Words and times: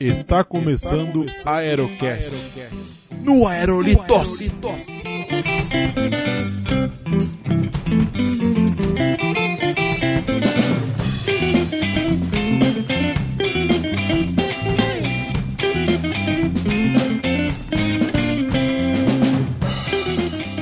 Está 0.00 0.44
começando 0.44 1.26
a 1.44 1.56
Aerocast. 1.56 2.30
No 3.20 3.48
Aerolitos. 3.48 4.38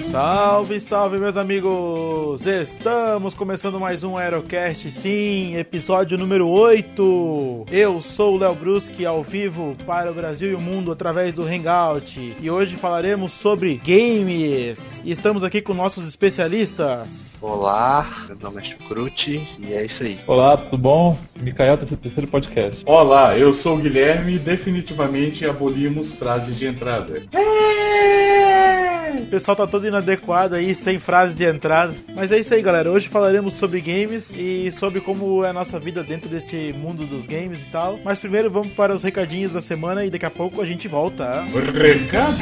Salve, 0.02 0.80
salve, 0.80 1.18
meus 1.18 1.36
amigos! 1.36 2.25
Estamos 2.44 3.32
começando 3.32 3.80
mais 3.80 4.04
um 4.04 4.16
Aerocast, 4.16 4.90
sim, 4.90 5.56
episódio 5.56 6.18
número 6.18 6.46
8. 6.46 7.66
Eu 7.72 8.02
sou 8.02 8.34
o 8.34 8.38
Léo 8.38 8.54
Bruschi, 8.54 9.06
ao 9.06 9.22
vivo 9.22 9.74
para 9.86 10.10
o 10.10 10.14
Brasil 10.14 10.50
e 10.50 10.54
o 10.54 10.60
mundo 10.60 10.92
através 10.92 11.32
do 11.32 11.42
Hangout. 11.42 12.36
E 12.38 12.50
hoje 12.50 12.76
falaremos 12.76 13.32
sobre 13.32 13.80
games. 13.84 15.00
E 15.02 15.12
estamos 15.12 15.42
aqui 15.42 15.62
com 15.62 15.72
nossos 15.72 16.06
especialistas. 16.06 17.34
Olá, 17.40 18.26
meu 18.28 18.36
nome 18.36 18.60
é 18.60 18.64
Chucrute 18.64 19.56
e 19.58 19.72
é 19.72 19.86
isso 19.86 20.02
aí. 20.02 20.18
Olá, 20.26 20.56
tudo 20.56 20.78
bom? 20.78 21.18
Micael, 21.40 21.78
terceiro, 21.78 22.02
terceiro 22.02 22.30
podcast. 22.30 22.82
Olá, 22.84 23.36
eu 23.38 23.54
sou 23.54 23.76
o 23.76 23.80
Guilherme 23.80 24.34
e 24.34 24.38
definitivamente 24.38 25.46
abolimos 25.46 26.12
frases 26.14 26.58
de 26.58 26.66
entrada. 26.66 27.22
O 29.26 29.28
pessoal 29.28 29.56
tá 29.56 29.66
todo 29.66 29.86
inadequado 29.86 30.54
aí, 30.54 30.72
sem 30.72 31.00
frases 31.00 31.36
de 31.36 31.44
entrada. 31.44 31.92
Mas 32.14 32.30
é 32.30 32.38
isso 32.38 32.54
aí, 32.54 32.62
galera. 32.62 32.90
Hoje 32.92 33.08
falaremos 33.08 33.54
sobre 33.54 33.80
games 33.80 34.30
e 34.32 34.70
sobre 34.70 35.00
como 35.00 35.44
é 35.44 35.50
a 35.50 35.52
nossa 35.52 35.80
vida 35.80 36.04
dentro 36.04 36.30
desse 36.30 36.72
mundo 36.72 37.04
dos 37.04 37.26
games 37.26 37.60
e 37.60 37.66
tal. 37.66 37.98
Mas 38.04 38.20
primeiro 38.20 38.48
vamos 38.48 38.72
para 38.72 38.94
os 38.94 39.02
recadinhos 39.02 39.52
da 39.52 39.60
semana 39.60 40.04
e 40.04 40.10
daqui 40.10 40.26
a 40.26 40.30
pouco 40.30 40.62
a 40.62 40.64
gente 40.64 40.86
volta. 40.86 41.42
Recado? 41.42 42.36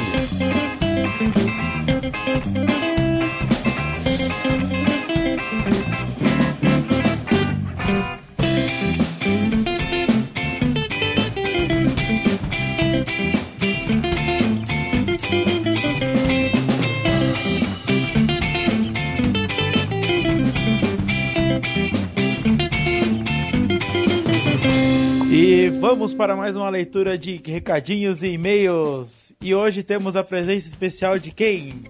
Vamos 25.95 26.13
para 26.13 26.35
mais 26.35 26.57
uma 26.57 26.67
leitura 26.67 27.17
de 27.17 27.41
recadinhos 27.45 28.21
e 28.21 28.31
e-mails. 28.31 29.33
E 29.41 29.55
hoje 29.55 29.81
temos 29.81 30.17
a 30.17 30.25
presença 30.25 30.67
especial 30.67 31.17
de 31.17 31.31
quem? 31.31 31.85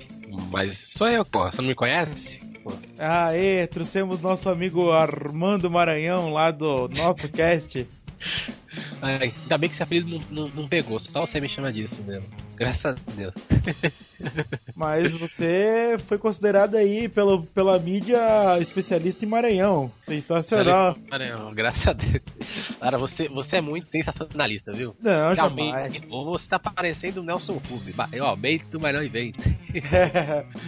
Mas 0.52 0.78
sou 0.86 1.08
eu, 1.08 1.26
pô, 1.26 1.44
você 1.44 1.60
não 1.60 1.70
me 1.70 1.74
conhece? 1.74 2.40
Pô. 2.64 2.72
Aê, 3.00 3.66
trouxemos 3.66 4.22
nosso 4.22 4.48
amigo 4.48 4.92
Armando 4.92 5.72
Maranhão 5.72 6.32
lá 6.32 6.52
do 6.52 6.88
nosso 6.90 7.28
cast. 7.30 7.88
Ai, 9.02 9.34
ainda 9.42 9.58
bem 9.58 9.70
que 9.70 9.74
esse 9.74 9.82
apelido 9.82 10.08
não, 10.08 10.22
não, 10.30 10.50
não 10.50 10.68
pegou, 10.68 11.00
só 11.00 11.26
você 11.26 11.42
me 11.42 11.50
chama 11.50 11.74
disso 11.74 12.04
mesmo. 12.04 12.30
Graças 12.56 12.86
a 12.86 13.12
Deus. 13.12 13.34
Mas 14.76 15.16
você 15.16 15.98
foi 16.08 16.18
considerado 16.18 16.76
aí 16.76 17.08
pelo, 17.10 17.44
pela 17.44 17.78
mídia 17.80 18.18
especialista 18.60 19.26
em 19.26 19.28
Maranhão. 19.28 19.92
Sensacional. 20.08 20.96
Maranhão, 21.10 21.54
graças 21.54 21.88
a 21.88 21.94
Deus. 21.94 22.22
Cara, 22.80 22.98
você, 22.98 23.28
você 23.30 23.58
é 23.58 23.62
muito 23.62 23.90
sensacionalista, 23.90 24.72
viu? 24.74 24.96
Não, 25.02 25.34
Realmente, 25.34 25.72
jamais. 25.72 26.08
ou 26.10 26.26
você 26.26 26.48
tá 26.50 26.60
parecendo 26.60 27.22
o 27.22 27.24
Nelson 27.24 27.60
Rubio. 27.70 27.94
Ba- 27.96 28.10
Ó, 28.22 28.36
bem 28.36 28.62
do 28.72 28.80
melhor 28.80 29.04
evento. 29.04 29.40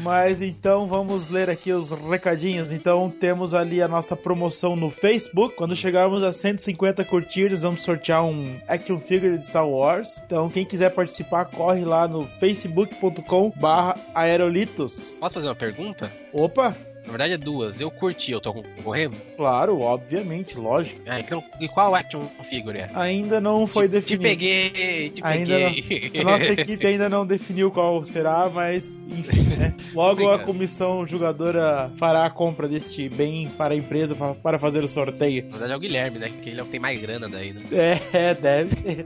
Mas 0.01 0.41
então 0.41 0.87
vamos 0.87 1.29
ler 1.29 1.49
aqui 1.49 1.71
os 1.71 1.91
recadinhos. 1.91 2.71
Então 2.71 3.09
temos 3.09 3.53
ali 3.53 3.81
a 3.81 3.87
nossa 3.87 4.15
promoção 4.15 4.75
no 4.75 4.89
Facebook. 4.89 5.55
Quando 5.55 5.75
chegarmos 5.75 6.23
a 6.23 6.31
150 6.31 7.03
curtidas, 7.05 7.61
vamos 7.63 7.83
sortear 7.83 8.23
um 8.25 8.59
action 8.67 8.97
figure 8.99 9.37
de 9.37 9.45
Star 9.45 9.67
Wars. 9.67 10.21
Então 10.25 10.49
quem 10.49 10.65
quiser 10.65 10.89
participar, 10.91 11.45
corre 11.45 11.76
lá 11.83 12.07
no 12.07 12.27
facebook.com 12.39 13.51
barra 13.55 13.95
aerolitos. 14.13 15.17
Posso 15.19 15.35
fazer 15.35 15.47
uma 15.47 15.55
pergunta? 15.55 16.11
Opa, 16.33 16.75
Na 17.05 17.11
verdade 17.11 17.33
é 17.33 17.37
duas. 17.37 17.79
Eu 17.79 17.89
curti, 17.89 18.31
eu 18.33 18.41
tô 18.41 18.53
concorrendo? 18.53 19.15
claro, 19.37 19.79
obviamente, 19.79 20.57
lógico. 20.57 21.01
Ah, 21.07 21.19
então, 21.21 21.41
e 21.61 21.67
qual 21.69 21.95
action 21.95 22.21
figure 22.49 22.79
é? 22.79 22.89
Ainda 22.93 23.39
não 23.39 23.65
foi 23.65 23.87
te, 23.87 23.91
definido. 23.91 24.23
Te 24.23 24.29
peguei, 24.29 25.09
te 25.11 25.21
Ainda 25.23 25.57
peguei. 25.71 26.11
A 26.19 26.23
nossa 26.25 26.43
equipe 26.51 26.85
ainda 26.85 27.07
não 27.07 27.25
definiu 27.25 27.71
qual 27.71 28.03
será, 28.03 28.49
mas 28.53 29.05
enfim, 29.09 29.43
né? 29.55 29.73
Logo 29.95 30.29
a 30.29 30.39
comissão 30.39 31.05
jogadora 31.05 31.91
fará 31.95 32.25
a 32.25 32.29
compra 32.29 32.67
deste 32.67 33.07
bem 33.07 33.47
para 33.57 33.73
a 33.73 33.77
empresa 33.77 34.13
para 34.43 34.59
fazer 34.59 34.83
o 34.83 34.87
sorteio. 34.87 35.43
Na 35.43 35.49
verdade 35.51 35.71
é 35.71 35.75
o 35.77 35.79
Guilherme, 35.79 36.19
né? 36.19 36.29
Que 36.43 36.49
ele 36.49 36.59
é 36.59 36.61
o 36.61 36.65
que 36.65 36.71
tem 36.71 36.79
mais 36.79 36.99
grana 36.99 37.29
daí, 37.29 37.53
né? 37.53 37.63
É, 38.11 38.33
deve 38.35 38.75
ser. 38.75 39.05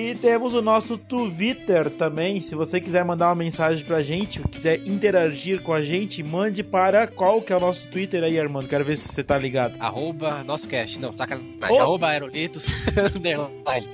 E 0.09 0.16
temos 0.16 0.56
o 0.56 0.62
nosso 0.64 0.97
Twitter 0.97 1.88
também. 1.92 2.42
Se 2.42 2.56
você 2.56 2.81
quiser 2.81 3.06
mandar 3.06 3.28
uma 3.28 3.36
mensagem 3.36 3.86
pra 3.86 4.02
gente, 4.02 4.42
quiser 4.42 4.80
interagir 4.88 5.62
com 5.62 5.72
a 5.72 5.84
gente, 5.84 6.24
mande 6.24 6.64
para 6.64 7.06
qual 7.06 7.44
que 7.44 7.53
é 7.53 7.56
o 7.56 7.59
nosso 7.59 7.88
Twitter 7.90 8.24
aí, 8.24 8.40
Armando. 8.40 8.68
Quero 8.68 8.84
ver 8.84 8.97
se 8.97 9.08
você 9.08 9.24
tá 9.24 9.38
ligado. 9.38 9.80
Arroba 9.80 10.44
nosso 10.44 10.68
cast. 10.68 10.97
Não, 10.97 11.14
sacanagem. 11.14 11.56
Oh. 11.70 11.80
Arroba 11.80 12.08
aerolitos 12.08 12.66
underline. 13.16 13.88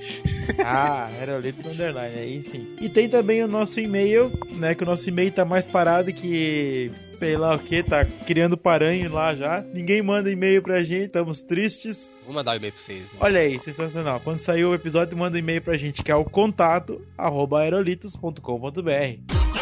Ah, 0.64 1.06
Aerolitos 1.18 1.64
Underline, 1.66 2.18
aí 2.18 2.42
sim. 2.42 2.66
E 2.80 2.88
tem 2.88 3.08
também 3.08 3.42
o 3.42 3.48
nosso 3.48 3.78
e-mail, 3.80 4.30
né? 4.58 4.74
Que 4.74 4.82
o 4.82 4.86
nosso 4.86 5.08
e-mail 5.08 5.30
tá 5.32 5.44
mais 5.44 5.64
parado 5.66 6.12
que 6.12 6.90
sei 7.00 7.36
lá 7.36 7.54
o 7.54 7.58
que, 7.58 7.82
tá 7.82 8.04
criando 8.04 8.56
paranho 8.56 9.10
lá 9.12 9.34
já. 9.34 9.64
Ninguém 9.72 10.02
manda 10.02 10.30
e-mail 10.30 10.62
pra 10.62 10.82
gente, 10.82 11.06
estamos 11.06 11.42
tristes. 11.42 12.20
Vou 12.24 12.34
mandar 12.34 12.52
o 12.52 12.56
e-mail 12.56 12.72
pra 12.72 12.82
vocês. 12.82 13.02
né? 13.02 13.08
Olha 13.20 13.40
aí, 13.40 13.58
sensacional. 13.60 14.20
Quando 14.20 14.38
sair 14.38 14.64
o 14.64 14.74
episódio, 14.74 15.16
manda 15.16 15.36
um 15.36 15.40
e-mail 15.40 15.62
pra 15.62 15.76
gente, 15.76 16.02
que 16.02 16.10
é 16.10 16.16
o 16.16 16.24
contato 16.24 17.00
arroba 17.16 17.60
aerolitos.com.br. 17.60 19.55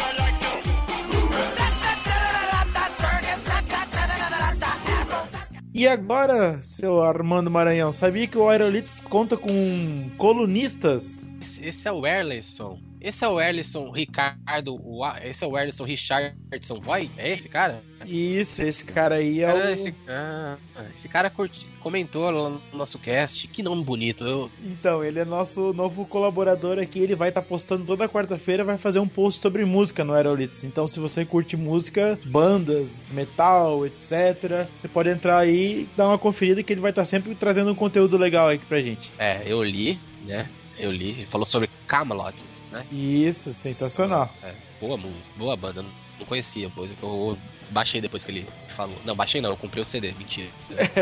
E 5.77 5.89
agora, 5.89 6.63
seu 6.63 7.03
Armando 7.03 7.51
Maranhão, 7.51 7.91
sabia 7.91 8.25
que 8.25 8.37
o 8.37 8.47
Aerolitos 8.47 9.01
conta 9.01 9.35
com 9.35 10.09
colunistas? 10.17 11.29
Esse, 11.61 11.85
é 11.85 11.91
o 11.91 12.07
Erlisson. 12.07 12.79
Esse 13.05 13.23
é 13.23 13.27
o 13.27 13.39
Erlisson 13.39 13.91
Ricardo. 13.91 14.79
Esse 15.23 15.43
é 15.43 15.47
o 15.47 15.55
Erlisson 15.55 15.83
Richardson 15.83 16.79
Roy? 16.83 17.11
É 17.15 17.33
esse 17.33 17.47
cara? 17.47 17.83
Isso, 18.03 18.63
esse 18.63 18.83
cara 18.83 19.15
aí 19.17 19.41
é 19.43 19.53
o... 19.53 19.69
esse, 19.69 19.93
ah, 20.07 20.57
esse 20.95 21.07
cara 21.07 21.29
curti- 21.29 21.67
comentou 21.81 22.27
lá 22.31 22.49
no 22.49 22.61
nosso 22.73 22.97
cast. 22.97 23.47
Que 23.47 23.61
nome 23.61 23.83
bonito. 23.83 24.23
Eu, 24.25 24.49
Então, 24.63 25.03
ele 25.03 25.19
é 25.19 25.25
nosso 25.25 25.71
novo 25.73 26.03
colaborador 26.07 26.79
aqui. 26.79 26.97
Ele 26.99 27.13
vai 27.13 27.29
estar 27.29 27.43
postando 27.43 27.85
toda 27.85 28.09
quarta-feira, 28.09 28.63
vai 28.63 28.79
fazer 28.79 28.97
um 28.97 29.07
post 29.07 29.39
sobre 29.39 29.63
música 29.65 30.03
no 30.03 30.13
Aerolitos. 30.13 30.63
Então, 30.63 30.87
se 30.87 30.99
você 30.99 31.23
curte 31.23 31.55
música, 31.55 32.19
bandas, 32.25 33.07
metal, 33.11 33.85
etc., 33.85 34.67
você 34.73 34.87
pode 34.87 35.09
entrar 35.09 35.37
aí 35.37 35.81
e 35.83 35.89
dar 35.95 36.07
uma 36.07 36.17
conferida 36.17 36.63
que 36.63 36.73
ele 36.73 36.81
vai 36.81 36.89
estar 36.89 37.05
sempre 37.05 37.35
trazendo 37.35 37.71
um 37.71 37.75
conteúdo 37.75 38.17
legal 38.17 38.49
aqui 38.49 38.65
pra 38.65 38.81
gente. 38.81 39.13
é, 39.19 39.43
eu 39.45 39.63
li, 39.63 39.99
né? 40.25 40.49
Eu 40.79 40.91
li. 40.91 41.09
Ele 41.09 41.25
falou 41.27 41.45
sobre 41.45 41.69
Camelot. 41.87 42.35
Né? 42.75 42.85
Isso, 42.91 43.53
sensacional. 43.53 44.29
É, 44.43 44.53
boa 44.81 44.97
música, 44.97 45.29
boa 45.37 45.55
banda. 45.55 45.81
Não, 45.81 45.89
não 46.19 46.25
conhecia, 46.25 46.69
pois 46.75 46.91
eu 47.01 47.37
baixei 47.69 48.01
depois 48.01 48.21
que 48.21 48.31
ele 48.31 48.45
falou. 48.75 48.97
Não, 49.05 49.15
baixei 49.15 49.39
não, 49.39 49.51
eu 49.51 49.57
comprei 49.57 49.81
o 49.81 49.85
CD, 49.85 50.11
mentira. 50.11 50.49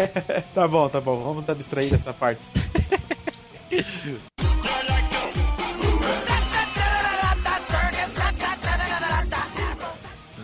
tá 0.53 0.67
bom, 0.67 0.87
tá 0.87 1.01
bom. 1.01 1.23
Vamos 1.23 1.49
abstrair 1.49 1.89
dessa 1.89 2.13
parte. 2.13 2.47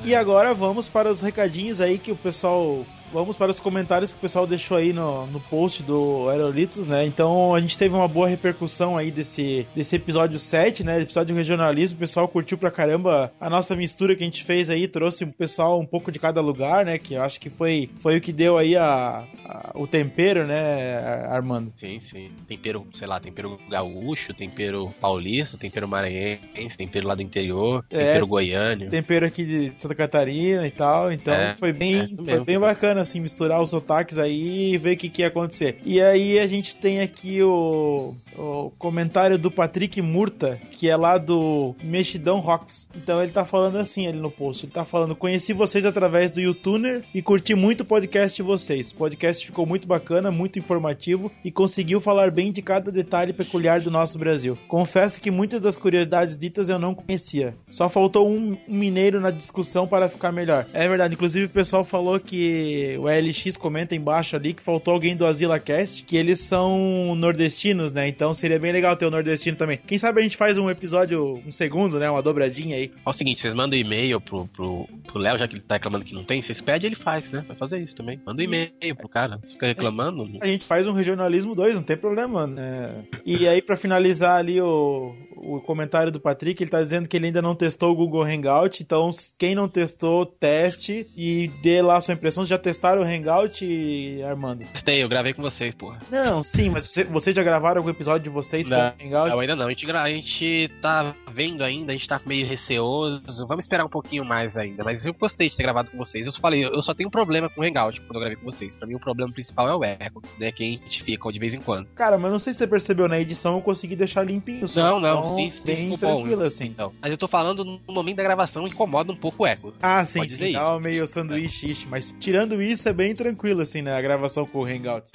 E 0.01 0.15
agora 0.15 0.55
vamos 0.55 0.89
para 0.89 1.11
os 1.11 1.21
recadinhos 1.21 1.79
aí 1.79 1.99
que 1.99 2.11
o 2.11 2.15
pessoal 2.15 2.83
vamos 3.11 3.35
para 3.37 3.51
os 3.51 3.59
comentários 3.59 4.11
que 4.11 4.17
o 4.17 4.21
pessoal 4.21 4.45
deixou 4.47 4.77
aí 4.77 4.93
no, 4.93 5.25
no 5.27 5.39
post 5.39 5.83
do 5.83 6.27
Aerolitos, 6.29 6.87
né? 6.87 7.05
Então 7.05 7.53
a 7.55 7.59
gente 7.59 7.77
teve 7.77 7.93
uma 7.95 8.07
boa 8.07 8.27
repercussão 8.27 8.97
aí 8.97 9.11
desse, 9.11 9.67
desse 9.75 9.95
episódio 9.95 10.37
7, 10.39 10.83
né? 10.83 11.01
Episódio 11.01 11.35
regionalismo. 11.35 11.97
O 11.97 11.99
pessoal 11.99 12.27
curtiu 12.27 12.57
pra 12.57 12.71
caramba 12.71 13.31
a 13.39 13.49
nossa 13.49 13.75
mistura 13.75 14.15
que 14.15 14.23
a 14.23 14.25
gente 14.25 14.43
fez 14.43 14.69
aí, 14.69 14.87
trouxe 14.87 15.23
o 15.23 15.33
pessoal 15.33 15.79
um 15.79 15.85
pouco 15.85 16.11
de 16.11 16.19
cada 16.19 16.41
lugar, 16.41 16.85
né? 16.85 16.97
Que 16.97 17.15
eu 17.15 17.23
acho 17.23 17.39
que 17.39 17.49
foi, 17.49 17.89
foi 17.97 18.17
o 18.17 18.21
que 18.21 18.31
deu 18.33 18.57
aí 18.57 18.75
a, 18.75 19.23
a 19.45 19.71
o 19.75 19.87
tempero, 19.87 20.45
né, 20.45 21.25
Armando? 21.29 21.71
Sim, 21.77 21.99
sim. 21.99 22.31
Tempero, 22.47 22.85
sei 22.95 23.07
lá, 23.07 23.19
tempero 23.19 23.57
gaúcho, 23.69 24.33
tempero 24.33 24.89
paulista, 24.99 25.57
tempero 25.57 25.87
maranhense, 25.87 26.77
tempero 26.77 27.07
lá 27.07 27.15
do 27.15 27.21
interior, 27.21 27.83
É, 27.89 27.97
tempero 28.05 28.27
goiano. 28.27 28.89
tempero 28.89 29.25
aqui 29.25 29.45
de 29.45 29.73
Santa 29.77 29.95
Catarina 29.95 30.65
e 30.67 30.71
tal. 30.71 31.11
Então 31.11 31.33
É, 31.33 31.55
foi 31.55 31.69
é 31.69 31.73
bem, 31.73 32.03
isso 32.03 32.15
foi 32.17 32.25
mesmo. 32.25 32.45
bem 32.45 32.59
bacana 32.59 32.98
assim 32.99 33.19
misturar 33.19 33.61
os 33.61 33.69
sotaques 33.69 34.17
aí 34.17 34.73
e 34.73 34.77
ver 34.77 34.93
o 34.93 34.97
que, 34.97 35.09
que 35.09 35.21
ia 35.21 35.27
acontecer. 35.27 35.79
E 35.85 36.01
aí 36.01 36.39
a 36.39 36.47
gente 36.47 36.75
tem 36.75 36.99
aqui 36.99 37.41
o, 37.41 38.15
o 38.37 38.71
comentário 38.77 39.37
do 39.37 39.51
Patrick 39.51 40.01
Murta, 40.01 40.59
que 40.71 40.89
é 40.89 40.95
lá 40.95 41.17
do 41.17 41.73
Mexidão 41.83 42.39
Rocks. 42.39 42.89
Então 42.95 43.21
ele 43.21 43.31
tá 43.31 43.45
falando 43.45 43.77
assim 43.77 44.07
ali 44.07 44.19
no 44.19 44.31
post, 44.31 44.65
ele 44.65 44.73
tá 44.73 44.85
falando: 44.85 45.15
"Conheci 45.15 45.53
vocês 45.53 45.85
através 45.85 46.31
do 46.31 46.41
YouTuner 46.41 47.03
e 47.13 47.21
curti 47.21 47.55
muito 47.55 47.81
o 47.81 47.85
podcast 47.85 48.35
de 48.35 48.43
vocês. 48.43 48.91
O 48.91 48.95
podcast 48.95 49.45
ficou 49.45 49.65
muito 49.65 49.87
bacana, 49.87 50.31
muito 50.31 50.59
informativo 50.59 51.31
e 51.43 51.51
conseguiu 51.51 51.99
falar 51.99 52.31
bem 52.31 52.51
de 52.51 52.61
cada 52.61 52.91
detalhe 52.91 53.33
peculiar 53.33 53.81
do 53.81 53.91
nosso 53.91 54.17
Brasil. 54.17 54.57
Confesso 54.67 55.21
que 55.21 55.31
muitas 55.31 55.61
das 55.61 55.77
curiosidades 55.77 56.37
ditas 56.37 56.69
eu 56.69 56.79
não 56.79 56.95
conhecia. 56.95 57.55
Só 57.69 57.89
faltou 57.89 58.29
um, 58.29 58.57
um 58.67 58.77
mineiro 58.77 59.19
na 59.19 59.31
discussão 59.31 59.87
para 59.87 60.09
ficar 60.09 60.31
melhor. 60.31 60.65
É 60.73 60.87
verdade, 60.87 61.13
inclusive 61.13 61.45
o 61.45 61.49
pessoal 61.49 61.83
falou 61.83 62.19
que 62.19 62.88
o 62.97 63.05
LX 63.07 63.57
comenta 63.57 63.95
embaixo 63.95 64.35
ali 64.35 64.53
que 64.53 64.63
faltou 64.63 64.93
alguém 64.93 65.15
do 65.15 65.25
Azila 65.25 65.59
Cast, 65.59 66.03
que 66.03 66.17
eles 66.17 66.39
são 66.39 67.15
nordestinos, 67.15 67.91
né? 67.91 68.07
Então 68.07 68.33
seria 68.33 68.59
bem 68.59 68.71
legal 68.71 68.95
ter 68.95 69.05
o 69.05 69.11
nordestino 69.11 69.57
também. 69.57 69.79
Quem 69.85 69.97
sabe 69.97 70.19
a 70.19 70.23
gente 70.23 70.37
faz 70.37 70.57
um 70.57 70.69
episódio, 70.69 71.41
um 71.45 71.51
segundo, 71.51 71.99
né? 71.99 72.09
Uma 72.09 72.21
dobradinha 72.21 72.75
aí. 72.75 72.91
É 73.05 73.09
o 73.09 73.13
seguinte, 73.13 73.39
vocês 73.39 73.53
mandam 73.53 73.77
e-mail 73.77 74.19
pro, 74.21 74.47
pro, 74.47 74.87
pro 75.05 75.19
Léo, 75.19 75.37
já 75.37 75.47
que 75.47 75.55
ele 75.55 75.61
tá 75.61 75.75
reclamando 75.75 76.05
que 76.05 76.13
não 76.13 76.23
tem, 76.23 76.41
vocês 76.41 76.61
pedem, 76.61 76.87
ele 76.87 76.95
faz, 76.95 77.31
né? 77.31 77.43
Vai 77.47 77.57
fazer 77.57 77.79
isso 77.79 77.95
também. 77.95 78.19
Manda 78.25 78.41
um 78.41 78.45
e-mail 78.45 78.95
pro 78.97 79.09
cara. 79.09 79.39
Fica 79.47 79.67
reclamando. 79.67 80.29
A 80.41 80.47
gente 80.47 80.65
faz 80.65 80.87
um 80.87 80.93
regionalismo 80.93 81.55
2, 81.55 81.75
não 81.75 81.83
tem 81.83 81.97
problema, 81.97 82.47
né? 82.47 83.05
E 83.25 83.47
aí, 83.47 83.61
pra 83.61 83.75
finalizar 83.75 84.37
ali 84.37 84.61
o, 84.61 85.15
o 85.41 85.61
comentário 85.61 86.11
do 86.11 86.19
Patrick, 86.19 86.61
ele 86.61 86.69
tá 86.69 86.81
dizendo 86.81 87.07
que 87.07 87.15
ele 87.17 87.27
ainda 87.27 87.41
não 87.41 87.55
testou 87.55 87.91
o 87.91 87.95
Google 87.95 88.23
Hangout, 88.23 88.81
então 88.83 89.11
quem 89.37 89.55
não 89.55 89.67
testou, 89.67 90.25
teste 90.25 91.07
e 91.15 91.47
dê 91.61 91.81
lá 91.81 91.99
sua 92.01 92.13
impressão. 92.13 92.43
Já 92.45 92.57
testaram 92.57 93.01
o 93.01 93.05
Hangout, 93.05 94.21
Armando? 94.27 94.63
Gostei, 94.71 95.03
eu 95.03 95.09
gravei 95.09 95.33
com 95.33 95.41
vocês, 95.41 95.73
porra. 95.75 95.99
Não, 96.11 96.43
sim, 96.43 96.69
mas 96.69 96.85
você- 96.87 97.03
vocês 97.03 97.35
já 97.35 97.43
gravaram 97.43 97.77
algum 97.79 97.89
episódio 97.89 98.23
de 98.23 98.29
vocês 98.29 98.69
Não, 98.69 98.77
com 98.91 99.03
o 99.03 99.07
Hangout? 99.07 99.29
Não, 99.31 99.39
ainda 99.39 99.55
não. 99.55 99.65
A 99.67 99.69
gente, 99.69 99.89
a 99.91 100.07
gente 100.09 100.71
tá 100.81 101.15
vendo 101.31 101.63
ainda, 101.63 101.91
a 101.91 101.95
gente 101.95 102.07
tá 102.07 102.19
meio 102.25 102.45
receoso. 102.47 103.21
Vamos 103.47 103.63
esperar 103.65 103.85
um 103.85 103.89
pouquinho 103.89 104.25
mais 104.25 104.57
ainda. 104.57 104.83
Mas 104.83 105.05
eu 105.05 105.13
gostei 105.13 105.49
de 105.49 105.55
ter 105.55 105.63
gravado 105.63 105.89
com 105.91 105.97
vocês. 105.97 106.25
Eu 106.25 106.31
só 106.31 106.39
falei, 106.39 106.63
eu 106.65 106.81
só 106.81 106.93
tenho 106.93 107.07
um 107.07 107.11
problema 107.11 107.49
com 107.49 107.61
o 107.61 107.63
Hangout 107.63 107.99
quando 108.01 108.15
eu 108.15 108.19
gravei 108.19 108.35
com 108.37 108.45
vocês. 108.45 108.75
Pra 108.75 108.87
mim, 108.87 108.95
o 108.95 108.99
problema 108.99 109.31
principal 109.31 109.67
é 109.69 109.75
o 109.75 109.83
eco, 109.83 110.21
né? 110.39 110.51
Que 110.51 110.63
a 110.63 110.67
gente 110.67 111.03
fica 111.03 111.31
de 111.31 111.39
vez 111.39 111.53
em 111.53 111.59
quando. 111.61 111.87
Cara, 111.95 112.17
mas 112.17 112.31
não 112.31 112.39
sei 112.39 112.53
se 112.53 112.59
você 112.59 112.67
percebeu, 112.67 113.07
na 113.07 113.19
edição 113.19 113.55
eu 113.55 113.61
consegui 113.61 113.95
deixar 113.95 114.23
limpinho. 114.23 114.65
Não, 114.75 114.99
não, 114.99 115.19
Então, 115.19 115.28
sim, 115.35 115.49
sim, 115.49 115.61
bem 115.63 115.89
bom. 115.89 115.97
tranquilo 115.97 116.43
assim. 116.43 116.65
Então. 116.65 116.93
Mas 117.01 117.11
eu 117.11 117.17
tô 117.17 117.27
falando 117.27 117.63
no 117.63 117.79
momento 117.93 118.17
da 118.17 118.23
gravação, 118.23 118.67
incomoda 118.67 119.11
um 119.11 119.15
pouco 119.15 119.43
o 119.43 119.47
eco. 119.47 119.73
Ah, 119.81 120.03
sim, 120.05 120.19
Pode 120.19 120.31
sim, 120.31 120.53
dá 120.53 120.59
isso. 120.61 120.69
uma 120.69 120.79
meio 120.79 121.07
sanduíche, 121.07 121.87
mas 121.89 122.15
tirando 122.19 122.61
isso 122.61 122.87
é 122.87 122.93
bem 122.93 123.13
tranquilo 123.15 123.61
assim, 123.61 123.81
né, 123.81 123.93
a 123.95 124.01
gravação 124.01 124.45
com 124.45 124.59
o 124.59 124.65
Hangout. 124.65 125.11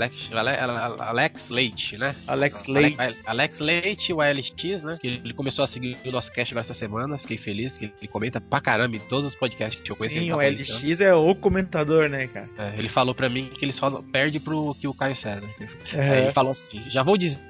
Alex, 0.00 0.30
Ale- 0.32 0.56
Ale- 0.80 0.96
Alex 1.00 1.48
Leite, 1.50 1.98
né? 1.98 2.14
Alex 2.26 2.66
Leite. 2.66 2.96
Ale- 3.00 3.16
Alex 3.26 3.58
Leite, 3.60 4.12
o 4.12 4.20
ALX, 4.20 4.82
né? 4.82 4.98
Que 5.00 5.06
ele 5.08 5.34
começou 5.34 5.62
a 5.64 5.66
seguir 5.66 5.96
o 6.04 6.10
nosso 6.10 6.32
cast 6.32 6.52
agora 6.52 6.62
essa 6.62 6.74
semana. 6.74 7.18
Fiquei 7.18 7.38
feliz 7.38 7.76
que 7.76 7.86
ele 8.00 8.08
comenta 8.08 8.40
pra 8.40 8.60
caramba 8.60 8.96
em 8.96 9.00
todos 9.00 9.26
os 9.28 9.34
podcasts 9.34 9.80
que 9.82 9.90
eu 9.90 9.96
conheço. 9.96 10.18
Sim, 10.18 10.28
tá 10.28 10.34
o 10.34 10.38
comentando. 10.38 10.58
LX 10.84 11.00
é 11.00 11.14
o 11.14 11.34
comentador, 11.34 12.08
né, 12.08 12.26
cara? 12.26 12.48
É, 12.58 12.78
ele 12.78 12.88
falou 12.88 13.14
pra 13.14 13.28
mim 13.28 13.50
que 13.58 13.64
ele 13.64 13.72
só 13.72 13.90
perde 14.12 14.40
pro 14.40 14.74
que 14.74 14.86
o 14.88 14.94
Caio 14.94 15.16
César. 15.16 15.48
É. 15.94 16.22
ele 16.24 16.32
falou 16.32 16.52
assim: 16.52 16.82
já 16.88 17.02
vou 17.02 17.16
dizer, 17.16 17.40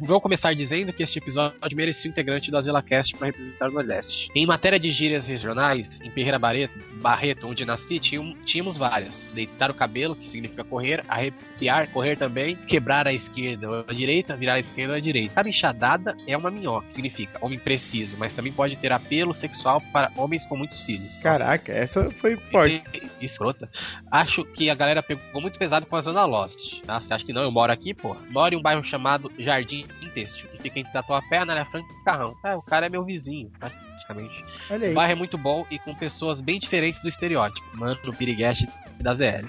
vou 0.00 0.20
começar 0.20 0.52
dizendo 0.54 0.92
que 0.92 1.02
este 1.02 1.18
episódio 1.18 1.54
merecia 1.76 2.08
o 2.08 2.12
integrante 2.12 2.50
do 2.50 2.56
AzilaCast 2.56 3.16
para 3.16 3.26
representar 3.26 3.68
o 3.68 3.72
Nordeste. 3.72 4.28
Em 4.34 4.46
matéria 4.46 4.78
de 4.78 4.90
gírias 4.90 5.26
regionais, 5.26 6.00
em 6.02 6.10
Ferreira 6.10 6.38
Barreto, 6.38 6.78
Barreto 7.00 7.46
onde 7.48 7.64
nasci, 7.64 7.98
tínhamos 7.98 8.76
várias: 8.76 9.30
deitar 9.34 9.70
o 9.70 9.74
cabelo, 9.74 10.16
que 10.16 10.26
significa 10.26 10.64
correr, 10.64 11.04
arrepiar, 11.08 11.88
correr 11.90 12.16
também, 12.16 12.56
quebrar 12.56 13.06
a 13.06 13.12
esquerda 13.12 13.68
ou 13.68 13.84
a 13.88 13.92
direita, 13.92 14.36
virar 14.36 14.54
a 14.54 14.60
esquerda 14.60 14.92
ou 14.94 14.96
a 14.96 15.00
direita. 15.00 15.34
Cada 15.34 15.48
enxadada 15.48 16.16
é 16.26 16.36
uma 16.36 16.50
minhoca, 16.50 16.86
que 16.86 16.94
significa 16.94 17.38
homem 17.40 17.58
preciso, 17.58 18.16
mas 18.18 18.32
também 18.32 18.52
pode 18.52 18.76
ter 18.76 18.92
apelo 18.92 19.34
sexual 19.34 19.80
para 19.92 20.10
homens 20.16 20.46
com 20.46 20.56
muitos 20.56 20.80
filhos. 20.80 21.16
Caraca, 21.18 21.72
essa 21.72 22.10
foi 22.10 22.36
forte. 22.36 22.82
Esse- 22.92 23.04
Escrota. 23.20 23.68
Acho 24.10 24.44
que 24.44 24.68
a 24.70 24.74
galera 24.74 25.02
pegou 25.02 25.40
muito 25.40 25.58
pesado 25.58 25.86
com 25.86 25.96
a 25.96 26.00
Zona 26.00 26.24
Lost. 26.24 26.80
Tá? 26.82 27.00
Você 27.00 27.12
acha 27.12 27.24
que 27.24 27.32
não? 27.32 27.42
Eu 27.42 27.50
moro 27.50 27.72
aqui, 27.72 27.94
pô. 27.94 28.16
Moro 28.30 28.54
em 28.54 28.58
um 28.58 28.62
bairro 28.62 28.84
chamado 28.84 29.30
Jardim 29.44 29.86
Têxtil, 30.14 30.48
que 30.48 30.62
fica 30.62 30.78
entre 30.80 30.92
Tatuapé, 30.92 31.38
Anália 31.38 31.64
Franca 31.64 31.92
e 31.92 32.04
Carrão. 32.04 32.34
É, 32.44 32.54
o 32.54 32.62
cara 32.62 32.86
é 32.86 32.88
meu 32.88 33.04
vizinho, 33.04 33.50
praticamente. 33.58 34.44
Olha 34.70 34.84
O 34.86 34.88
aí. 34.88 34.94
bairro 34.94 35.12
é 35.12 35.16
muito 35.16 35.36
bom 35.38 35.66
e 35.70 35.78
com 35.78 35.94
pessoas 35.94 36.40
bem 36.40 36.58
diferentes 36.58 37.00
do 37.02 37.08
estereótipo. 37.08 37.66
Mano, 37.76 37.98
no 38.04 38.14
Piriguete 38.14 38.68
da 39.00 39.12
ZL. 39.14 39.48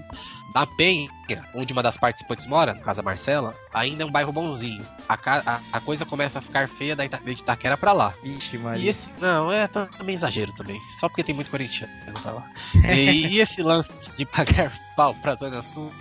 Da 0.53 0.65
Penha, 0.65 1.09
onde 1.53 1.73
uma 1.73 1.83
das 1.83 1.97
participantes 1.97 2.45
mora, 2.47 2.73
no 2.73 2.79
caso 2.79 3.01
a 3.01 3.03
Marcela, 3.03 3.53
ainda 3.73 4.03
é 4.03 4.05
um 4.05 4.11
bairro 4.11 4.31
bonzinho. 4.31 4.85
A, 5.09 5.13
a- 5.13 5.59
a 5.73 5.79
coisa 5.81 6.05
começa 6.05 6.39
a 6.39 6.41
ficar 6.41 6.69
feia 6.69 6.95
da 6.95 7.03
Ita- 7.05 7.19
de 7.19 7.31
Itaquera 7.31 7.75
pra 7.75 7.91
lá. 7.91 8.13
Ixi, 8.23 8.55
E 8.55 8.59
Maria. 8.59 8.89
esse. 8.89 9.19
Não, 9.19 9.51
é 9.51 9.67
também 9.67 10.15
exagero 10.15 10.53
também. 10.53 10.79
Só 10.99 11.09
porque 11.09 11.23
tem 11.25 11.35
muito 11.35 11.51
corintiano 11.51 11.91
pra 12.23 12.31
lá. 12.31 12.47
E, 12.95 13.27
e 13.35 13.39
esse 13.41 13.61
lance 13.61 13.91
de 14.15 14.25
pagar 14.25 14.71
pau 14.95 15.13
pra 15.15 15.35
Zona 15.35 15.61
Sul, 15.61 15.91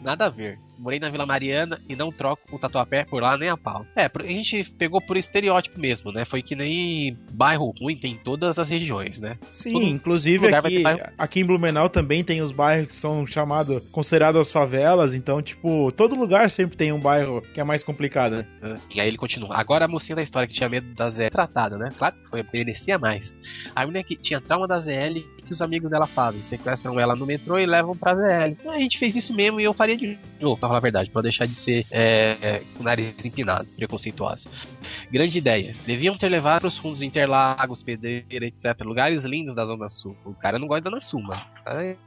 nada 0.00 0.24
a 0.26 0.28
ver. 0.30 0.58
Morei 0.78 0.98
na 1.00 1.08
Vila 1.08 1.26
Mariana 1.26 1.80
e 1.88 1.96
não 1.96 2.10
troco 2.10 2.42
o 2.52 2.58
tatuapé 2.58 3.04
por 3.04 3.22
lá 3.22 3.36
nem 3.36 3.48
a 3.48 3.56
pau. 3.56 3.84
É, 3.96 4.04
a 4.06 4.22
gente 4.26 4.64
pegou 4.78 5.00
por 5.00 5.16
estereótipo 5.16 5.80
mesmo, 5.80 6.12
né? 6.12 6.24
Foi 6.24 6.42
que 6.42 6.54
nem 6.54 7.16
bairro 7.30 7.74
ruim 7.80 7.96
tem 7.96 8.12
em 8.12 8.16
todas 8.16 8.58
as 8.58 8.68
regiões, 8.68 9.18
né? 9.18 9.36
Sim, 9.50 9.72
todo 9.72 9.84
inclusive 9.84 10.54
aqui, 10.54 10.84
aqui 11.16 11.40
em 11.40 11.44
Blumenau 11.44 11.88
também 11.88 12.22
tem 12.22 12.42
os 12.42 12.52
bairros 12.52 12.86
que 12.86 12.92
são 12.92 13.26
chamados, 13.26 13.82
considerados 13.90 14.40
as 14.40 14.50
favelas, 14.50 15.14
então, 15.14 15.42
tipo, 15.42 15.90
todo 15.92 16.14
lugar 16.14 16.50
sempre 16.50 16.76
tem 16.76 16.92
um 16.92 17.00
bairro 17.00 17.42
que 17.52 17.60
é 17.60 17.64
mais 17.64 17.82
complicado. 17.82 18.44
né? 18.60 18.78
E 18.94 19.00
aí 19.00 19.08
ele 19.08 19.16
continua. 19.16 19.56
Agora 19.56 19.84
a 19.84 19.88
mocinha 19.88 20.16
da 20.16 20.22
história 20.22 20.48
que 20.48 20.54
tinha 20.54 20.68
medo 20.68 20.94
da 20.94 21.10
ZL 21.10 21.30
tratada, 21.30 21.76
né? 21.76 21.90
Claro 21.96 22.16
que 22.16 22.28
foi, 22.28 22.44
merecia 22.52 22.98
mais. 22.98 23.34
A 23.74 23.80
menina 23.84 24.04
que 24.04 24.16
tinha 24.16 24.40
trauma 24.40 24.66
da 24.66 24.78
ZL 24.78 25.18
que 25.48 25.52
os 25.54 25.62
amigos 25.62 25.90
dela 25.90 26.06
fazem. 26.06 26.42
Sequestram 26.42 27.00
ela 27.00 27.16
no 27.16 27.26
metrô 27.26 27.58
e 27.58 27.66
levam 27.66 27.96
pra 27.96 28.14
ZL. 28.14 28.68
A 28.68 28.78
gente 28.78 28.98
fez 28.98 29.16
isso 29.16 29.34
mesmo 29.34 29.60
e 29.60 29.64
eu 29.64 29.72
faria 29.72 29.96
de 29.96 30.18
novo, 30.38 30.58
pra 30.58 30.68
falar 30.68 30.78
a 30.78 30.82
verdade, 30.82 31.10
pra 31.10 31.22
deixar 31.22 31.46
de 31.46 31.54
ser 31.54 31.86
é, 31.90 32.36
é, 32.40 32.62
com 32.74 32.82
o 32.82 32.84
nariz 32.84 33.24
empinado, 33.24 33.72
preconceituoso. 33.74 34.48
Grande 35.10 35.38
ideia. 35.38 35.74
Deviam 35.86 36.16
ter 36.16 36.28
levado 36.28 36.66
os 36.66 36.76
fundos 36.76 36.98
de 37.00 37.06
Interlagos, 37.06 37.82
Pedreira, 37.82 38.46
etc. 38.46 38.78
Lugares 38.82 39.24
lindos 39.24 39.54
da 39.54 39.64
Zona 39.64 39.88
Sul. 39.88 40.16
O 40.24 40.34
cara 40.34 40.58
não 40.58 40.68
gosta 40.68 40.82
da 40.82 40.90
Zona 40.90 41.00
Sul, 41.00 41.22
mano. 41.22 41.40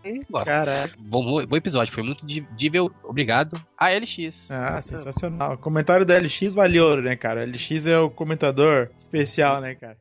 Ele 0.04 0.24
gosta. 0.30 0.50
Caraca. 0.50 0.96
Bom, 1.00 1.46
bom 1.46 1.58
episódio, 1.58 1.94
foi 1.94 2.04
muito 2.04 2.26
dível. 2.26 2.92
Obrigado. 3.04 3.60
A 3.78 3.90
LX. 3.90 4.50
Ah, 4.50 4.82
sensacional. 4.82 5.54
O 5.54 5.58
comentário 5.58 6.06
do 6.06 6.14
LX 6.14 6.54
valeu, 6.54 7.02
né, 7.02 7.16
cara? 7.16 7.42
O 7.42 7.50
LX 7.50 7.88
é 7.88 8.00
o 8.00 8.10
comentador 8.10 8.90
especial, 8.98 9.60
né, 9.60 9.76
cara? 9.76 9.98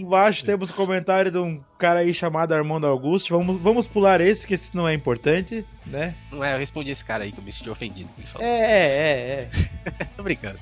Embaixo 0.00 0.44
temos 0.44 0.70
o 0.70 0.74
comentário 0.74 1.30
de 1.30 1.36
um 1.36 1.60
cara 1.78 2.00
aí 2.00 2.14
chamado 2.14 2.52
Armando 2.52 2.86
Augusto. 2.86 3.36
Vamos, 3.36 3.60
vamos 3.60 3.86
pular 3.86 4.20
esse, 4.20 4.46
que 4.46 4.54
esse 4.54 4.74
não 4.74 4.88
é 4.88 4.94
importante, 4.94 5.66
né? 5.86 6.14
Não 6.32 6.42
é, 6.42 6.54
eu 6.54 6.58
respondi 6.58 6.90
esse 6.90 7.04
cara 7.04 7.24
aí 7.24 7.32
que 7.32 7.38
eu 7.38 7.44
me 7.44 7.52
senti 7.52 7.68
ofendido. 7.68 8.08
que 8.14 8.22
Ele 8.22 8.28
falou. 8.28 8.46
É, 8.46 8.60
é, 8.60 9.50
é. 9.84 10.04
Tô 10.16 10.22
brincando. 10.22 10.58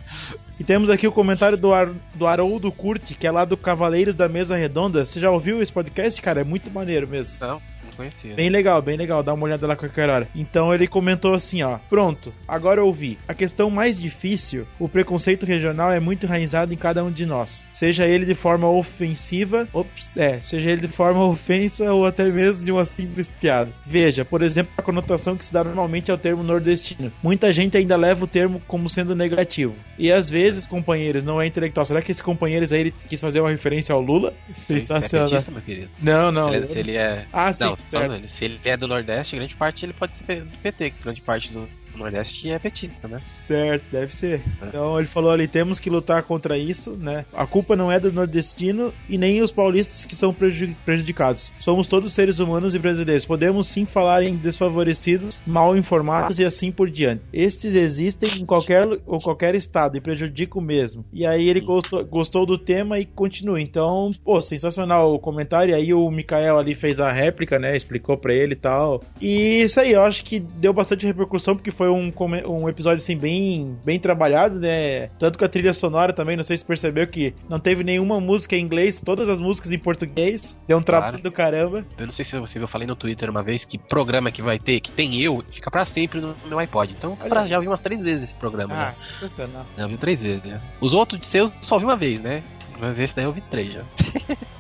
E 0.58 0.64
temos 0.64 0.90
aqui 0.90 1.06
o 1.06 1.12
comentário 1.12 1.56
do, 1.56 1.72
Ar, 1.72 1.88
do 2.14 2.26
Haroldo 2.26 2.72
Curti, 2.72 3.14
que 3.14 3.26
é 3.26 3.30
lá 3.30 3.44
do 3.44 3.56
Cavaleiros 3.56 4.16
da 4.16 4.28
Mesa 4.28 4.56
Redonda. 4.56 5.06
Você 5.06 5.20
já 5.20 5.30
ouviu 5.30 5.62
esse 5.62 5.72
podcast, 5.72 6.20
cara? 6.20 6.40
É 6.40 6.44
muito 6.44 6.70
maneiro 6.70 7.06
mesmo. 7.06 7.46
Não, 7.46 7.62
conhecia. 7.98 8.34
Bem 8.34 8.48
legal, 8.48 8.80
bem 8.80 8.96
legal, 8.96 9.22
dá 9.22 9.34
uma 9.34 9.44
olhada 9.44 9.66
lá 9.66 9.76
qualquer 9.76 10.08
hora. 10.08 10.28
Então 10.34 10.72
ele 10.72 10.86
comentou 10.86 11.34
assim, 11.34 11.62
ó. 11.62 11.78
Pronto, 11.90 12.32
agora 12.46 12.80
eu 12.80 12.86
ouvi. 12.86 13.18
A 13.26 13.34
questão 13.34 13.68
mais 13.68 14.00
difícil, 14.00 14.66
o 14.78 14.88
preconceito 14.88 15.44
regional 15.44 15.90
é 15.90 15.98
muito 15.98 16.24
enraizado 16.24 16.72
em 16.72 16.76
cada 16.76 17.02
um 17.02 17.10
de 17.10 17.26
nós. 17.26 17.66
Seja 17.72 18.06
ele 18.06 18.24
de 18.24 18.34
forma 18.34 18.68
ofensiva, 18.68 19.68
ops, 19.72 20.12
é, 20.16 20.40
seja 20.40 20.70
ele 20.70 20.82
de 20.82 20.88
forma 20.88 21.24
ofensa 21.26 21.92
ou 21.92 22.06
até 22.06 22.24
mesmo 22.30 22.64
de 22.64 22.72
uma 22.72 22.84
simples 22.84 23.34
piada. 23.34 23.70
Veja, 23.84 24.24
por 24.24 24.42
exemplo, 24.42 24.72
a 24.76 24.82
conotação 24.82 25.36
que 25.36 25.44
se 25.44 25.52
dá 25.52 25.64
normalmente 25.64 26.10
ao 26.10 26.18
termo 26.18 26.42
nordestino. 26.42 27.12
Muita 27.22 27.52
gente 27.52 27.76
ainda 27.76 27.96
leva 27.96 28.24
o 28.24 28.28
termo 28.28 28.62
como 28.66 28.88
sendo 28.88 29.16
negativo. 29.16 29.74
E 29.98 30.12
às 30.12 30.30
vezes, 30.30 30.66
companheiros, 30.66 31.24
não 31.24 31.40
é 31.40 31.46
intelectual. 31.46 31.84
Será 31.84 32.00
que 32.00 32.12
esse 32.12 32.22
companheiros 32.22 32.72
aí 32.72 32.80
ele 32.80 32.94
quis 33.08 33.20
fazer 33.20 33.40
uma 33.40 33.50
referência 33.50 33.92
ao 33.92 34.00
Lula? 34.00 34.32
Sensacional. 34.52 35.26
É 35.26 35.30
petista, 35.30 35.50
meu 35.50 35.62
querido. 35.62 35.90
Não, 36.00 36.30
não. 36.30 36.48
Se 36.48 36.54
ele, 36.54 36.66
se 36.66 36.78
ele 36.78 36.96
é. 36.96 37.24
Ah, 37.32 37.52
sim, 37.52 37.64
não, 37.64 37.76
tô 37.76 37.87
falando 37.90 38.28
se 38.28 38.44
ele 38.44 38.60
é 38.64 38.76
do 38.76 38.88
Nordeste, 38.88 39.36
grande 39.36 39.54
parte 39.54 39.84
ele 39.84 39.92
pode 39.92 40.14
ser 40.14 40.44
do 40.44 40.56
PT, 40.58 40.90
grande 41.02 41.20
parte 41.20 41.52
do 41.52 41.68
Nordeste 41.96 42.50
é 42.50 42.58
petista, 42.58 43.08
né? 43.08 43.20
Certo, 43.30 43.84
deve 43.90 44.14
ser. 44.14 44.40
É. 44.62 44.66
Então 44.66 44.98
ele 44.98 45.06
falou 45.06 45.30
ali, 45.30 45.48
temos 45.48 45.80
que 45.80 45.90
lutar 45.90 46.22
contra 46.22 46.56
isso, 46.56 46.96
né? 46.96 47.24
A 47.32 47.46
culpa 47.46 47.74
não 47.76 47.90
é 47.90 47.98
do 47.98 48.12
nordestino 48.12 48.92
e 49.08 49.18
nem 49.18 49.42
os 49.42 49.50
paulistas 49.50 50.06
que 50.06 50.14
são 50.14 50.32
preju- 50.32 50.74
prejudicados. 50.84 51.52
Somos 51.58 51.86
todos 51.86 52.12
seres 52.12 52.38
humanos 52.38 52.74
e 52.74 52.78
brasileiros. 52.78 53.26
Podemos 53.26 53.68
sim 53.68 53.84
falar 53.86 54.22
em 54.22 54.36
desfavorecidos, 54.36 55.40
mal 55.46 55.76
informados 55.76 56.38
e 56.38 56.44
assim 56.44 56.70
por 56.70 56.90
diante. 56.90 57.22
Estes 57.32 57.74
existem 57.74 58.40
em 58.40 58.46
qualquer, 58.46 58.86
ou 59.06 59.20
qualquer 59.20 59.54
estado 59.54 59.96
e 59.96 60.00
prejudicam 60.00 60.60
mesmo. 60.62 61.04
E 61.12 61.26
aí 61.26 61.48
ele 61.48 61.60
gostou, 61.60 62.04
gostou 62.04 62.46
do 62.46 62.58
tema 62.58 62.98
e 62.98 63.04
continua. 63.04 63.60
Então, 63.60 64.12
pô, 64.24 64.40
sensacional 64.40 65.14
o 65.14 65.18
comentário. 65.18 65.74
Aí 65.74 65.92
o 65.92 66.10
Mikael 66.10 66.58
ali 66.58 66.74
fez 66.74 67.00
a 67.00 67.10
réplica, 67.12 67.58
né? 67.58 67.76
Explicou 67.76 68.16
pra 68.16 68.32
ele 68.34 68.52
e 68.52 68.56
tal. 68.56 69.02
E 69.20 69.62
isso 69.62 69.80
aí, 69.80 69.92
eu 69.92 70.02
acho 70.02 70.22
que 70.24 70.38
deu 70.38 70.72
bastante 70.72 71.06
repercussão 71.06 71.54
porque 71.56 71.70
foi 71.70 71.87
um, 71.88 72.10
come- 72.10 72.44
um 72.46 72.68
episódio 72.68 72.98
assim 72.98 73.16
bem, 73.16 73.78
bem 73.84 73.98
trabalhado, 73.98 74.58
né? 74.60 75.08
Tanto 75.18 75.38
com 75.38 75.44
a 75.44 75.48
trilha 75.48 75.72
sonora 75.72 76.12
também, 76.12 76.36
não 76.36 76.44
sei 76.44 76.56
se 76.56 76.64
percebeu 76.64 77.06
que 77.06 77.34
não 77.48 77.58
teve 77.58 77.82
nenhuma 77.84 78.20
música 78.20 78.56
em 78.56 78.60
inglês, 78.62 79.00
todas 79.04 79.28
as 79.28 79.38
músicas 79.40 79.72
em 79.72 79.78
português. 79.78 80.58
Deu 80.66 80.78
um 80.78 80.82
trabalho 80.82 81.12
Claro. 81.18 81.22
do 81.22 81.32
caramba. 81.32 81.86
Eu 81.96 82.06
não 82.06 82.12
sei 82.12 82.24
se 82.24 82.38
você 82.38 82.54
viu, 82.58 82.62
eu 82.64 82.68
falei 82.68 82.86
no 82.86 82.96
Twitter 82.96 83.30
uma 83.30 83.42
vez 83.42 83.64
que 83.64 83.78
programa 83.78 84.30
que 84.30 84.42
vai 84.42 84.58
ter, 84.58 84.80
que 84.80 84.90
tem 84.92 85.20
eu, 85.22 85.42
fica 85.50 85.70
pra 85.70 85.84
sempre 85.86 86.20
no 86.20 86.34
meu 86.46 86.58
iPod. 86.58 86.92
Então, 86.96 87.16
pra, 87.16 87.46
já 87.46 87.56
ouvi 87.56 87.68
umas 87.68 87.80
três 87.80 88.00
vezes 88.02 88.24
esse 88.30 88.34
programa. 88.36 88.74
Ah, 88.74 88.88
já. 88.90 88.94
sensacional. 88.96 89.66
Já 89.76 89.84
ouvi 89.84 89.96
três 89.98 90.20
vezes, 90.22 90.48
já. 90.48 90.60
Os 90.80 90.94
outros 90.94 91.26
seus 91.28 91.52
só 91.60 91.74
ouvi 91.74 91.86
uma 91.86 91.96
vez, 91.96 92.20
né? 92.20 92.42
Mas 92.80 92.98
esse 92.98 93.14
daí 93.16 93.24
eu 93.24 93.28
ouvi 93.30 93.40
três 93.50 93.72
já. 93.72 93.82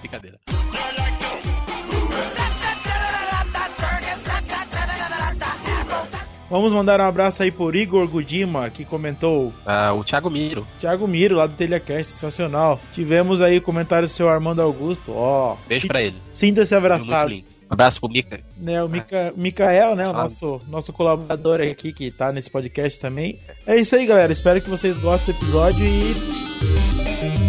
Vamos 6.50 6.72
mandar 6.72 6.98
um 7.00 7.04
abraço 7.04 7.42
aí 7.42 7.50
por 7.50 7.76
Igor 7.76 8.08
Gudima, 8.08 8.70
que 8.70 8.84
comentou. 8.84 9.52
Ah, 9.66 9.92
o 9.92 10.02
Thiago 10.02 10.30
Miro. 10.30 10.66
Thiago 10.78 11.06
Miro, 11.06 11.36
lá 11.36 11.46
do 11.46 11.54
Telecast, 11.54 12.12
sensacional. 12.12 12.80
Tivemos 12.92 13.42
aí 13.42 13.58
o 13.58 13.62
comentário 13.62 14.08
do 14.08 14.10
seu 14.10 14.28
Armando 14.28 14.62
Augusto. 14.62 15.12
Ó, 15.14 15.56
Beijo 15.68 15.82
si- 15.82 15.88
pra 15.88 16.00
ele. 16.02 16.16
sinta-se 16.32 16.74
abraçado. 16.74 17.32
Um 17.34 17.42
abraço 17.74 18.00
pro 18.00 18.08
Mika. 18.08 18.40
né, 18.56 18.82
o 18.82 18.88
Mica, 18.88 19.30
Micael, 19.36 19.94
né, 19.94 20.08
o 20.08 20.12
nosso, 20.14 20.58
nosso 20.68 20.90
colaborador 20.90 21.60
aqui 21.60 21.92
que 21.92 22.10
tá 22.10 22.32
nesse 22.32 22.48
podcast 22.50 22.98
também. 22.98 23.38
É 23.66 23.76
isso 23.76 23.94
aí, 23.94 24.06
galera. 24.06 24.32
Espero 24.32 24.58
que 24.62 24.70
vocês 24.70 24.98
gostem 24.98 25.34
do 25.34 25.38
episódio 25.38 25.84
e 25.84 27.47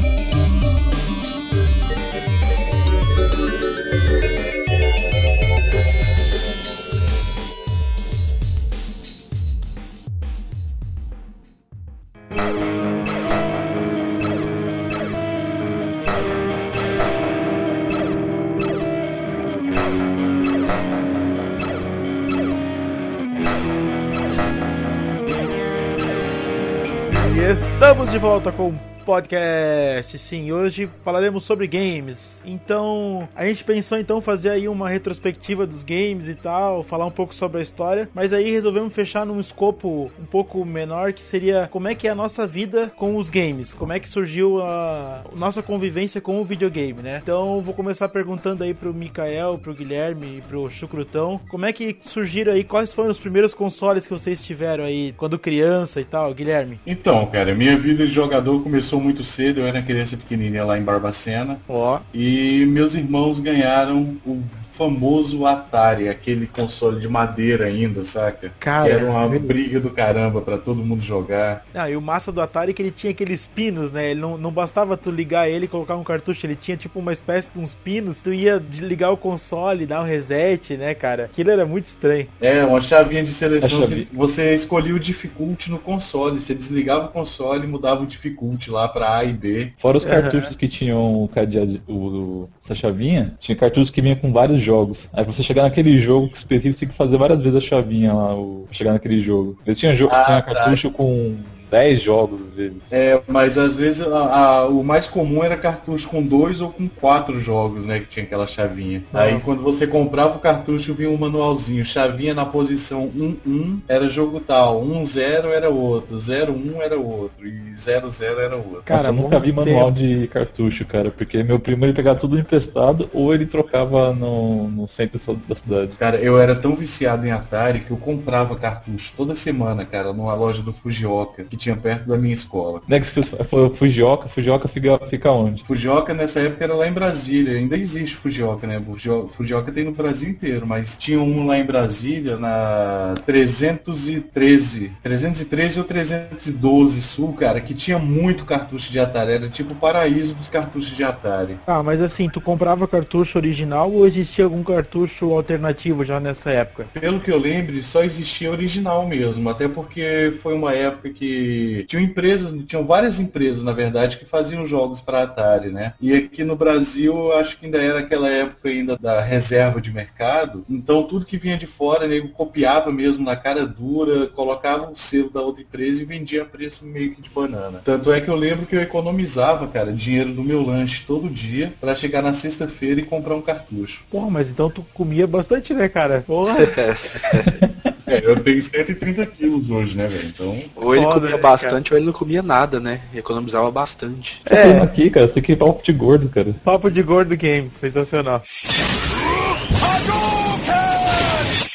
estamos 27.49 28.11
de 28.11 28.19
volta 28.19 28.51
com 28.51 28.73
podcast. 29.09 30.19
Sim, 30.19 30.51
hoje 30.51 30.87
falaremos 31.03 31.43
sobre 31.43 31.65
games. 31.65 32.43
Então, 32.45 33.27
a 33.35 33.43
gente 33.47 33.63
pensou 33.63 33.97
então 33.97 34.21
fazer 34.21 34.51
aí 34.51 34.67
uma 34.67 34.87
retrospectiva 34.87 35.65
dos 35.65 35.81
games 35.81 36.27
e 36.27 36.35
tal, 36.35 36.83
falar 36.83 37.07
um 37.07 37.11
pouco 37.11 37.33
sobre 37.33 37.57
a 37.57 37.61
história, 37.61 38.07
mas 38.13 38.31
aí 38.31 38.51
resolvemos 38.51 38.93
fechar 38.93 39.25
num 39.25 39.39
escopo 39.39 40.11
um 40.19 40.25
pouco 40.25 40.63
menor 40.63 41.11
que 41.11 41.23
seria 41.23 41.67
como 41.71 41.87
é 41.87 41.95
que 41.95 42.07
é 42.07 42.11
a 42.11 42.15
nossa 42.15 42.45
vida 42.45 42.91
com 42.95 43.15
os 43.15 43.31
games, 43.31 43.73
como 43.73 43.93
é 43.93 43.99
que 43.99 44.07
surgiu 44.07 44.61
a 44.61 45.23
nossa 45.35 45.63
convivência 45.63 46.21
com 46.21 46.39
o 46.39 46.43
videogame, 46.43 47.01
né? 47.01 47.19
Então, 47.23 47.61
vou 47.61 47.73
começar 47.73 48.09
perguntando 48.09 48.63
aí 48.63 48.75
pro 48.75 48.93
Mikael, 48.93 49.57
pro 49.57 49.73
Guilherme 49.73 50.37
e 50.37 50.41
pro 50.41 50.69
Chucrutão, 50.69 51.41
como 51.49 51.65
é 51.65 51.73
que 51.73 51.97
surgiram 52.01 52.53
aí, 52.53 52.63
quais 52.63 52.93
foram 52.93 53.09
os 53.09 53.19
primeiros 53.19 53.55
consoles 53.55 54.05
que 54.05 54.13
vocês 54.13 54.43
tiveram 54.43 54.83
aí 54.83 55.13
quando 55.17 55.39
criança 55.39 55.99
e 55.99 56.05
tal, 56.05 56.31
Guilherme? 56.31 56.79
Então, 56.85 57.25
cara, 57.25 57.55
minha 57.55 57.75
vida 57.75 58.05
de 58.05 58.13
jogador 58.13 58.61
começou 58.61 58.98
muito 58.99 59.23
cedo. 59.23 59.61
Eu 59.61 59.67
era 59.67 59.81
criança 59.81 60.17
pequenininha 60.17 60.63
lá 60.63 60.77
em 60.77 60.83
Barbacena. 60.83 61.59
Ó, 61.67 61.99
E 62.13 62.65
meus 62.67 62.95
irmãos 62.95 63.39
ganharam 63.39 64.17
o 64.25 64.41
famoso 64.79 65.45
Atari, 65.45 66.07
aquele 66.07 66.47
console 66.47 67.01
de 67.01 67.07
madeira 67.09 67.65
ainda, 67.65 68.05
saca? 68.05 68.51
Cara, 68.61 68.85
Que 68.85 68.91
era 68.95 69.05
uma 69.05 69.35
é 69.35 69.39
briga 69.39 69.77
do 69.79 69.89
caramba 69.89 70.39
pra 70.41 70.57
todo 70.57 70.83
mundo 70.83 71.01
jogar. 71.03 71.65
Ah, 71.75 71.89
e 71.89 71.97
o 71.97 72.01
massa 72.01 72.31
do 72.31 72.41
Atari 72.41 72.71
é 72.71 72.73
que 72.73 72.81
ele 72.81 72.91
tinha 72.91 73.11
aqueles 73.11 73.45
pinos, 73.45 73.91
né? 73.91 74.11
Ele 74.11 74.21
não, 74.21 74.37
não 74.37 74.51
bastava 74.51 74.95
tu 74.95 75.11
ligar 75.11 75.49
ele 75.49 75.65
e 75.65 75.67
colocar 75.67 75.97
um 75.97 76.03
cartucho, 76.03 76.45
ele 76.45 76.55
tinha 76.55 76.77
tipo 76.77 76.97
uma 76.99 77.11
espécie 77.11 77.51
de 77.53 77.59
uns 77.59 77.73
pinos. 77.73 78.21
Tu 78.21 78.31
ia 78.33 78.63
ligar 78.79 79.11
o 79.11 79.17
console, 79.17 79.85
dar 79.85 80.01
um 80.01 80.05
reset, 80.05 80.77
né, 80.77 80.93
cara? 80.93 81.25
Aquilo 81.25 81.51
era 81.51 81.65
muito 81.65 81.87
estranho. 81.87 82.27
É, 82.39 82.63
uma 82.63 82.79
chavinha 82.79 83.23
de 83.23 83.33
seleção. 83.33 83.79
A 83.83 83.87
chave- 83.87 84.07
Você 84.13 84.53
escolhia 84.53 84.95
o 84.95 84.99
difficulty 84.99 85.69
no 85.69 85.79
console. 85.79 86.39
Você 86.39 86.55
desligava 86.55 87.07
o 87.07 87.09
console 87.09 87.65
e 87.65 87.67
mudava 87.67 88.03
o 88.03 88.07
difficulty 88.07 88.71
lá 88.71 88.87
pra 88.87 89.17
A 89.17 89.25
e 89.25 89.33
B. 89.33 89.73
Fora 89.79 89.97
os 89.97 90.05
cartuchos 90.05 90.55
que 90.55 90.67
tinham 90.69 91.23
o 91.23 91.27
cadeado, 91.27 91.81
o, 91.87 91.93
o- 91.93 92.49
essa 92.63 92.75
chavinha, 92.75 93.33
tinha 93.39 93.55
cartuchos 93.57 93.89
que 93.89 94.01
vinha 94.01 94.15
com 94.15 94.31
vários 94.31 94.61
jogos. 94.61 94.68
Aí 95.13 95.23
pra 95.23 95.33
você 95.33 95.43
chegar 95.43 95.63
naquele 95.63 96.01
jogo 96.01 96.31
específico, 96.33 96.73
você 96.73 96.79
tem 96.85 96.89
que 96.89 96.95
fazer 96.95 97.17
várias 97.17 97.41
vezes 97.41 97.57
a 97.57 97.67
chavinha 97.67 98.13
lá, 98.13 98.35
o, 98.35 98.67
chegar 98.71 98.93
naquele 98.93 99.23
jogo. 99.23 99.57
Eles 99.65 99.79
tinham 99.79 99.95
jogo 99.95 100.13
Ah, 100.13 100.19
que 100.19 100.25
tinha 100.25 100.41
tá. 100.41 100.53
cartucho 100.53 100.91
com 100.91 101.37
10 101.69 102.01
jogos 102.01 102.41
às 102.41 102.53
vezes. 102.53 102.77
É, 102.91 103.21
mas 103.27 103.57
às 103.57 103.77
vezes 103.77 104.01
a- 104.01 104.35
a- 104.35 104.67
o 104.67 104.83
mais 104.83 105.07
comum 105.07 105.43
era 105.43 105.57
cartucho 105.57 106.07
com 106.09 106.21
dois 106.21 106.61
ou 106.61 106.69
com 106.71 106.87
quatro 106.87 107.39
jogos, 107.39 107.85
né? 107.85 107.99
Que 107.99 108.07
tinha 108.07 108.25
aquela 108.25 108.47
chavinha. 108.47 109.03
Aí 109.13 109.33
Nossa. 109.33 109.45
quando 109.45 109.61
você 109.63 109.85
comprava 109.87 110.37
o 110.37 110.39
cartucho, 110.39 110.93
vinha 110.93 111.09
um 111.09 111.17
manualzinho. 111.17 111.85
Chavinha 111.85 112.33
na 112.33 112.45
posição 112.45 113.09
1-1 113.15 113.79
era 113.87 114.09
jogo 114.09 114.39
tal, 114.39 114.83
1-0 114.83 115.47
era 115.49 115.69
outro, 115.69 116.17
0-1 116.19 116.81
era 116.81 116.97
outro 116.97 117.47
e 117.47 117.75
0-0 117.77 118.39
era 118.39 118.55
outro. 118.55 118.83
Cara, 118.85 119.03
Nossa, 119.03 119.19
eu 119.19 119.23
nunca 119.23 119.39
vi 119.39 119.51
manual 119.51 119.91
de 119.91 120.27
cartucho, 120.27 120.85
cara, 120.85 121.11
porque 121.11 121.43
meu 121.43 121.59
primo 121.59 121.85
ele 121.85 121.93
pegava 121.93 122.19
tudo 122.19 122.37
emprestado 122.37 123.09
ou 123.13 123.33
ele 123.33 123.45
trocava 123.45 124.13
no, 124.13 124.67
no 124.69 124.87
centro 124.87 125.19
da 125.47 125.55
cidade. 125.55 125.91
Cara, 125.97 126.17
eu 126.17 126.37
era 126.39 126.55
tão 126.55 126.75
viciado 126.75 127.25
em 127.25 127.31
Atari 127.31 127.81
que 127.81 127.91
eu 127.91 127.97
comprava 127.97 128.55
cartucho 128.55 129.13
toda 129.15 129.35
semana, 129.35 129.85
cara, 129.85 130.13
numa 130.13 130.33
loja 130.33 130.61
do 130.61 130.73
Fujioka, 130.73 131.43
que 131.43 131.57
tinha 131.59 131.75
perto 131.75 132.07
da 132.07 132.17
minha 132.17 132.33
escola. 132.33 132.81
Que 132.81 133.15
você 133.15 133.43
falou 133.45 133.75
Fujioka, 133.75 134.29
Fujioka 134.29 134.67
fica, 134.67 134.97
fica 135.09 135.31
onde? 135.31 135.63
Fujioka 135.63 136.13
nessa 136.13 136.39
época 136.39 136.63
era 136.63 136.73
lá 136.73 136.87
em 136.87 136.93
Brasília, 136.93 137.57
ainda 137.57 137.77
existe 137.77 138.15
Fujioka, 138.17 138.65
né? 138.67 138.79
Fujio- 138.79 139.29
Fujioka 139.35 139.71
tem 139.71 139.85
no 139.85 139.91
Brasil 139.91 140.29
inteiro, 140.29 140.65
mas 140.65 140.97
tinha 140.97 141.19
um 141.19 141.45
lá 141.45 141.57
em 141.57 141.65
Brasília 141.65 142.37
na 142.37 143.15
313, 143.25 144.91
313 145.03 145.79
ou 145.79 145.85
312 145.85 147.01
Sul, 147.01 147.33
cara, 147.33 147.61
que 147.61 147.73
tinha 147.73 147.99
muito 147.99 148.45
cartucho 148.45 148.91
de 148.91 148.99
Atari, 148.99 149.31
era 149.33 149.49
tipo 149.49 149.73
o 149.73 149.77
paraíso 149.77 150.35
dos 150.35 150.47
cartuchos 150.47 150.95
de 150.95 151.03
Atari. 151.03 151.57
Ah, 151.65 151.83
mas 151.83 152.01
assim, 152.01 152.29
tu 152.29 152.41
comprava 152.41 152.87
cartucho 152.87 153.37
original 153.37 153.91
ou 153.91 154.05
existia 154.05 154.45
algum 154.45 154.63
cartucho 154.63 155.31
alternativo 155.31 156.03
já 156.05 156.19
nessa 156.19 156.49
época? 156.51 156.85
Pelo 156.93 157.19
que 157.19 157.31
eu 157.31 157.37
lembro, 157.37 157.81
só 157.83 158.03
existia 158.03 158.51
original 158.51 159.07
mesmo, 159.07 159.49
até 159.49 159.67
porque 159.67 160.33
foi 160.41 160.53
uma 160.53 160.73
época 160.73 161.09
que 161.09 161.48
que 161.49 161.85
tinham 161.85 162.03
empresas, 162.03 162.53
tinham 162.65 162.85
várias 162.85 163.19
empresas, 163.19 163.63
na 163.63 163.71
verdade, 163.71 164.17
que 164.17 164.25
faziam 164.25 164.67
jogos 164.67 165.01
para 165.01 165.23
Atari, 165.23 165.71
né? 165.71 165.93
E 165.99 166.13
aqui 166.13 166.43
no 166.43 166.55
Brasil, 166.55 167.33
acho 167.33 167.57
que 167.57 167.65
ainda 167.65 167.79
era 167.79 167.99
aquela 167.99 168.29
época 168.29 168.69
ainda 168.69 168.97
da 168.97 169.21
reserva 169.21 169.81
de 169.81 169.91
mercado, 169.91 170.63
então 170.69 171.03
tudo 171.03 171.25
que 171.25 171.37
vinha 171.37 171.57
de 171.57 171.65
fora, 171.65 172.07
nego 172.07 172.29
copiava 172.29 172.91
mesmo 172.91 173.25
na 173.25 173.35
cara 173.35 173.65
dura, 173.65 174.27
colocava 174.27 174.91
o 174.91 174.95
selo 174.95 175.29
da 175.29 175.41
outra 175.41 175.63
empresa 175.63 176.01
e 176.01 176.05
vendia 176.05 176.43
a 176.43 176.45
preço 176.45 176.85
meio 176.85 177.15
que 177.15 177.21
de 177.21 177.29
banana. 177.29 177.81
Tanto 177.83 178.11
é 178.11 178.21
que 178.21 178.29
eu 178.29 178.35
lembro 178.35 178.65
que 178.65 178.75
eu 178.75 178.81
economizava, 178.81 179.67
cara, 179.67 179.91
dinheiro 179.91 180.33
do 180.33 180.43
meu 180.43 180.63
lanche 180.63 181.03
todo 181.07 181.29
dia 181.29 181.73
para 181.79 181.95
chegar 181.95 182.21
na 182.21 182.33
sexta-feira 182.33 183.01
e 183.01 183.05
comprar 183.05 183.35
um 183.35 183.41
cartucho. 183.41 184.03
Porra, 184.09 184.29
mas 184.29 184.49
então 184.49 184.69
tu 184.69 184.83
comia 184.93 185.25
bastante, 185.25 185.73
né, 185.73 185.89
cara? 185.89 186.21
Porra. 186.21 186.57
É, 188.09 188.21
eu 188.25 188.39
tenho 188.43 188.63
130 188.63 189.25
quilos 189.27 189.69
hoje, 189.69 189.95
né, 189.95 190.07
velho? 190.07 190.29
Então. 190.29 190.61
Ou 190.75 190.95
ele 190.95 191.03
Foda, 191.05 191.19
comia 191.21 191.35
né, 191.35 191.41
bastante 191.41 191.91
ou 191.93 191.97
ele 191.97 192.05
não 192.07 192.13
comia 192.13 192.41
nada, 192.41 192.79
né? 192.79 193.01
Economizava 193.13 193.69
bastante. 193.71 194.41
Tá 194.43 194.55
falando 194.61 194.83
aqui, 194.83 195.09
cara, 195.09 195.27
você 195.27 195.41
que 195.41 195.51
é 195.53 195.55
papo 195.55 195.83
de 195.83 195.93
gordo, 195.93 196.27
cara. 196.29 196.55
Papo 196.63 196.89
de 196.89 197.03
gordo 197.03 197.37
games, 197.37 197.73
sensacional. 197.79 198.41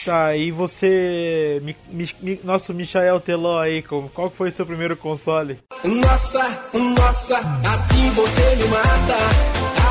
Tá, 0.04 0.36
e 0.36 0.50
você, 0.50 1.62
mi, 1.64 1.74
mi, 1.90 2.10
mi- 2.20 2.40
nosso 2.44 2.74
Michael 2.74 3.20
Teló 3.20 3.58
aí, 3.58 3.80
como- 3.80 4.10
qual 4.10 4.28
foi 4.28 4.50
o 4.50 4.52
seu 4.52 4.66
primeiro 4.66 4.96
console? 4.98 5.58
Nossa, 5.82 6.40
nossa, 6.98 7.38
assim 7.38 8.10
você 8.10 8.56
me 8.56 8.64
mata. 8.68 9.16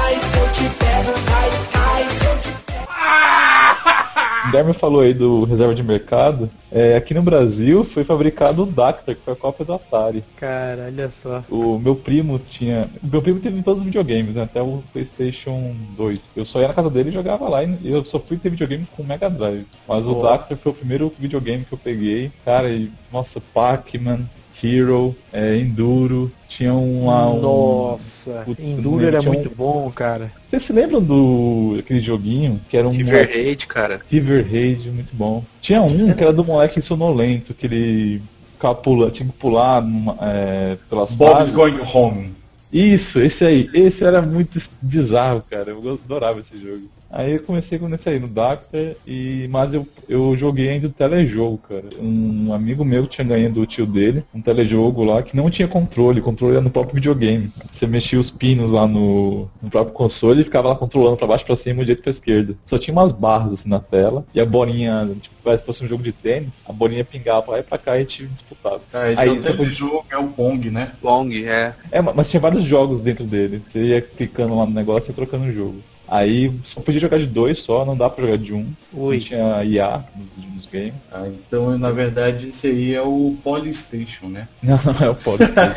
Ai, 0.05 0.19
se 0.19 0.37
eu 0.39 0.51
te 0.51 0.63
pego, 0.77 1.13
ai, 1.33 1.49
ai, 1.95 2.09
se 2.09 2.25
eu 2.27 2.39
te 2.39 2.63
O 4.47 4.51
Dermer 4.51 4.75
falou 4.75 5.01
aí 5.01 5.13
do 5.13 5.45
reserva 5.45 5.73
de 5.73 5.83
mercado. 5.83 6.49
É, 6.71 6.95
aqui 6.95 7.13
no 7.13 7.21
Brasil 7.21 7.85
foi 7.85 8.03
fabricado 8.03 8.63
o 8.63 8.65
Dactar, 8.65 9.15
que 9.15 9.21
foi 9.21 9.33
a 9.33 9.37
cópia 9.37 9.65
do 9.65 9.73
Atari. 9.73 10.23
Cara, 10.37 10.85
olha 10.85 11.09
só. 11.09 11.43
O 11.49 11.79
meu 11.79 11.95
primo 11.95 12.39
tinha. 12.39 12.89
O 13.01 13.07
meu 13.07 13.21
primo 13.21 13.39
teve 13.39 13.57
em 13.57 13.61
todos 13.61 13.79
os 13.79 13.85
videogames, 13.85 14.35
né? 14.35 14.43
Até 14.43 14.61
o 14.61 14.83
PlayStation 14.91 15.75
2. 15.95 16.19
Eu 16.35 16.45
só 16.45 16.59
ia 16.59 16.67
na 16.67 16.73
casa 16.73 16.89
dele 16.89 17.09
e 17.09 17.13
jogava 17.13 17.47
lá. 17.47 17.63
E 17.63 17.77
eu 17.83 18.03
só 18.05 18.19
fui 18.19 18.37
ter 18.37 18.49
videogame 18.49 18.85
com 18.95 19.03
o 19.03 19.07
Mega 19.07 19.29
Drive. 19.29 19.65
Mas 19.87 20.05
o 20.05 20.13
Boa. 20.13 20.31
Dactar 20.31 20.57
foi 20.57 20.71
o 20.71 20.75
primeiro 20.75 21.13
videogame 21.17 21.65
que 21.65 21.73
eu 21.73 21.77
peguei. 21.77 22.31
Cara, 22.43 22.69
e. 22.69 22.91
Nossa, 23.11 23.41
Pac-Man, 23.53 24.21
Hero, 24.63 25.15
é, 25.31 25.57
Enduro. 25.57 26.31
Tinha 26.49 26.73
um 26.73 27.07
lá. 27.07 27.31
Um... 27.31 27.41
Nossa, 27.41 28.43
Putz, 28.45 28.63
Enduro 28.63 29.01
não 29.01 29.07
era 29.07 29.19
tinha 29.19 29.31
um- 29.31 29.33
muito 29.35 29.51
bom, 29.55 29.91
cara. 29.95 30.31
Vocês 30.49 30.65
se 30.67 30.71
lembram 30.73 31.01
do 31.01 31.75
aquele 31.79 31.99
joguinho 31.99 32.61
que 32.69 32.77
era 32.77 32.87
um 32.87 32.91
River 32.91 33.27
Raid, 33.27 33.67
cara. 33.67 33.99
River 34.09 34.45
Raid, 34.49 34.89
muito 34.89 35.15
bom. 35.15 35.43
Tinha 35.61 35.81
um 35.81 36.13
que 36.13 36.21
era 36.23 36.31
do 36.31 36.43
moleque 36.45 36.81
sonolento, 36.81 37.53
que 37.53 37.65
ele 37.65 38.21
ficava 38.53 38.75
pula, 38.75 39.09
tinha 39.11 39.27
que 39.27 39.37
pular 39.37 39.81
numa, 39.81 40.15
é, 40.21 40.77
pelas 40.89 41.11
Bob's 41.13 41.33
fases. 41.49 41.55
Going 41.55 41.79
Home. 41.93 42.31
Isso, 42.71 43.19
esse 43.19 43.43
aí. 43.45 43.69
Esse 43.73 44.03
era 44.03 44.21
muito 44.21 44.59
bizarro, 44.81 45.43
cara. 45.49 45.69
Eu 45.71 45.99
adorava 46.05 46.39
esse 46.39 46.57
jogo. 46.59 46.81
Aí 47.15 47.33
eu 47.33 47.43
comecei 47.43 47.77
com 47.77 47.87
esse 47.93 48.09
aí, 48.09 48.19
no 48.19 48.27
Dactar, 48.27 48.95
e, 49.05 49.47
mas 49.51 49.71
eu, 49.71 49.85
eu 50.09 50.35
joguei 50.35 50.67
ainda 50.69 50.87
o 50.87 50.91
telejogo, 50.91 51.59
cara. 51.69 51.83
Um 52.01 52.51
amigo 52.51 52.83
meu 52.83 53.05
tinha 53.05 53.25
ganho 53.25 53.51
do 53.53 53.67
tio 53.67 53.85
dele, 53.85 54.23
um 54.33 54.41
telejogo 54.41 55.03
lá 55.03 55.21
que 55.21 55.37
não 55.37 55.47
tinha 55.51 55.67
controle, 55.67 56.19
o 56.19 56.23
controle 56.23 56.53
era 56.55 56.61
no 56.63 56.71
próprio 56.71 56.95
videogame. 56.95 57.51
Você 57.71 57.85
mexia 57.85 58.19
os 58.19 58.31
pinos 58.31 58.71
lá 58.71 58.87
no, 58.87 59.47
no 59.61 59.69
próprio 59.69 59.93
console 59.93 60.41
e 60.41 60.45
ficava 60.45 60.69
lá 60.69 60.75
controlando 60.75 61.15
pra 61.17 61.27
baixo, 61.27 61.45
pra 61.45 61.55
cima, 61.55 61.81
de 61.81 61.85
direito 61.85 62.01
pra 62.01 62.11
esquerda. 62.11 62.55
Só 62.65 62.79
tinha 62.79 62.93
umas 62.95 63.11
barras 63.11 63.53
assim 63.59 63.69
na 63.69 63.79
tela, 63.79 64.25
e 64.33 64.41
a 64.41 64.45
bolinha, 64.45 65.07
tipo, 65.21 65.35
parece 65.43 65.61
que 65.61 65.67
fosse 65.67 65.85
um 65.85 65.87
jogo 65.87 66.01
de 66.01 66.13
tênis, 66.13 66.49
a 66.67 66.73
bolinha 66.73 67.05
pingava 67.05 67.43
pra 67.43 67.51
lá 67.53 67.59
e 67.59 67.63
pra 67.63 67.77
cá 67.77 67.91
e 67.95 67.97
a 67.97 67.99
gente 68.01 68.25
disputava. 68.25 68.81
Ah, 68.91 69.11
esse 69.11 69.21
Aí 69.21 69.27
é 69.29 69.31
o 69.31 69.35
podia- 69.35 69.51
telejogo, 69.57 70.05
é 70.09 70.17
o 70.17 70.29
Pong, 70.29 70.71
né? 70.71 70.93
Long, 71.03 71.29
é. 71.31 71.75
é, 71.91 72.01
ma- 72.01 72.13
mas 72.15 72.27
tinha 72.31 72.41
vários 72.41 72.63
jogos 72.63 73.01
dentro 73.03 73.23
dele. 73.25 73.61
Você 73.71 73.83
ia 73.83 74.01
clicando 74.01 74.55
lá 74.55 74.65
no 74.65 74.73
negócio 74.73 75.11
e 75.11 75.13
trocando 75.13 75.45
o 75.45 75.51
jogo. 75.51 75.75
Aí 76.13 76.53
só 76.65 76.79
podia 76.79 77.01
jogar 77.01 77.17
de 77.17 77.25
dois 77.25 77.63
só, 77.63 77.83
não 77.83 77.97
dá 77.97 78.07
pra 78.07 78.23
jogar 78.23 78.37
de 78.37 78.53
um. 78.53 78.71
Ui. 78.93 79.17
Não 79.17 79.25
tinha 79.25 79.63
IA 79.63 80.03
nos, 80.15 80.53
nos 80.53 80.65
games. 80.67 80.93
Ah, 81.11 81.27
então, 81.27 81.75
na 81.75 81.89
verdade, 81.89 82.53
é 82.93 83.01
o 83.01 83.35
Polystation, 83.43 84.27
né? 84.27 84.47
Não, 84.61 84.77
não 84.77 85.01
é 85.01 85.09
o 85.09 85.15
Polystation. 85.15 85.71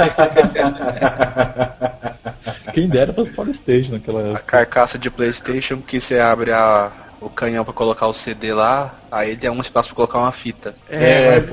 Quem 2.75 2.87
dera 2.87 3.15
pras 3.15 3.29
Polystation 3.31 3.93
naquela 3.93 4.37
A 4.37 4.39
carcaça 4.39 4.99
de 4.99 5.09
Playstation 5.09 5.81
que 5.81 5.99
você 5.99 6.19
abre 6.19 6.53
a, 6.53 6.93
o 7.27 7.31
canhão 7.31 7.65
pra 7.65 7.73
colocar 7.75 8.07
o 8.07 8.15
CD 8.15 8.53
lá, 8.55 8.95
aí 9.11 9.31
ele 9.31 9.41
tem 9.41 9.51
um 9.51 9.61
espaço 9.61 9.89
pra 9.89 9.97
colocar 9.97 10.19
uma 10.19 10.33
fita. 10.33 10.75
É, 10.89 11.41
mas 11.41 11.51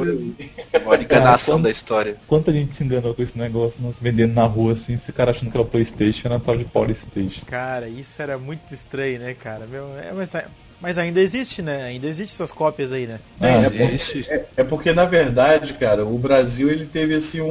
Maior 0.85 1.01
enganação 1.01 1.61
da 1.61 1.69
história. 1.69 2.15
Quanta 2.27 2.51
gente 2.51 2.75
se 2.75 2.83
enganou 2.83 3.13
com 3.13 3.23
esse 3.23 3.37
negócio, 3.37 3.75
nós 3.81 3.95
vendendo 3.99 4.33
na 4.33 4.45
rua 4.45 4.73
assim, 4.73 4.93
esse 4.95 5.11
cara 5.11 5.31
achando 5.31 5.51
que 5.51 5.57
era 5.57 5.65
Playstation, 5.65 6.21
era 6.27 6.39
tal 6.39 6.57
de 6.57 6.65
Polystation. 6.65 7.41
Cara, 7.45 7.87
isso 7.87 8.21
era 8.21 8.37
muito 8.37 8.73
estranho, 8.73 9.19
né, 9.19 9.33
cara? 9.33 9.65
Meu, 9.65 9.87
é, 9.97 10.11
mas, 10.13 10.31
mas 10.79 10.97
ainda 10.97 11.19
existe, 11.19 11.61
né? 11.61 11.83
Ainda 11.83 12.07
existem 12.07 12.35
essas 12.35 12.51
cópias 12.51 12.91
aí, 12.91 13.07
né? 13.07 13.19
Ah, 13.39 13.65
Existe. 13.65 14.29
É, 14.29 14.45
é 14.57 14.63
porque, 14.63 14.91
na 14.93 15.05
verdade, 15.05 15.73
cara, 15.73 16.05
o 16.05 16.17
Brasil 16.17 16.69
ele 16.69 16.85
teve 16.85 17.15
assim 17.15 17.41
um. 17.41 17.47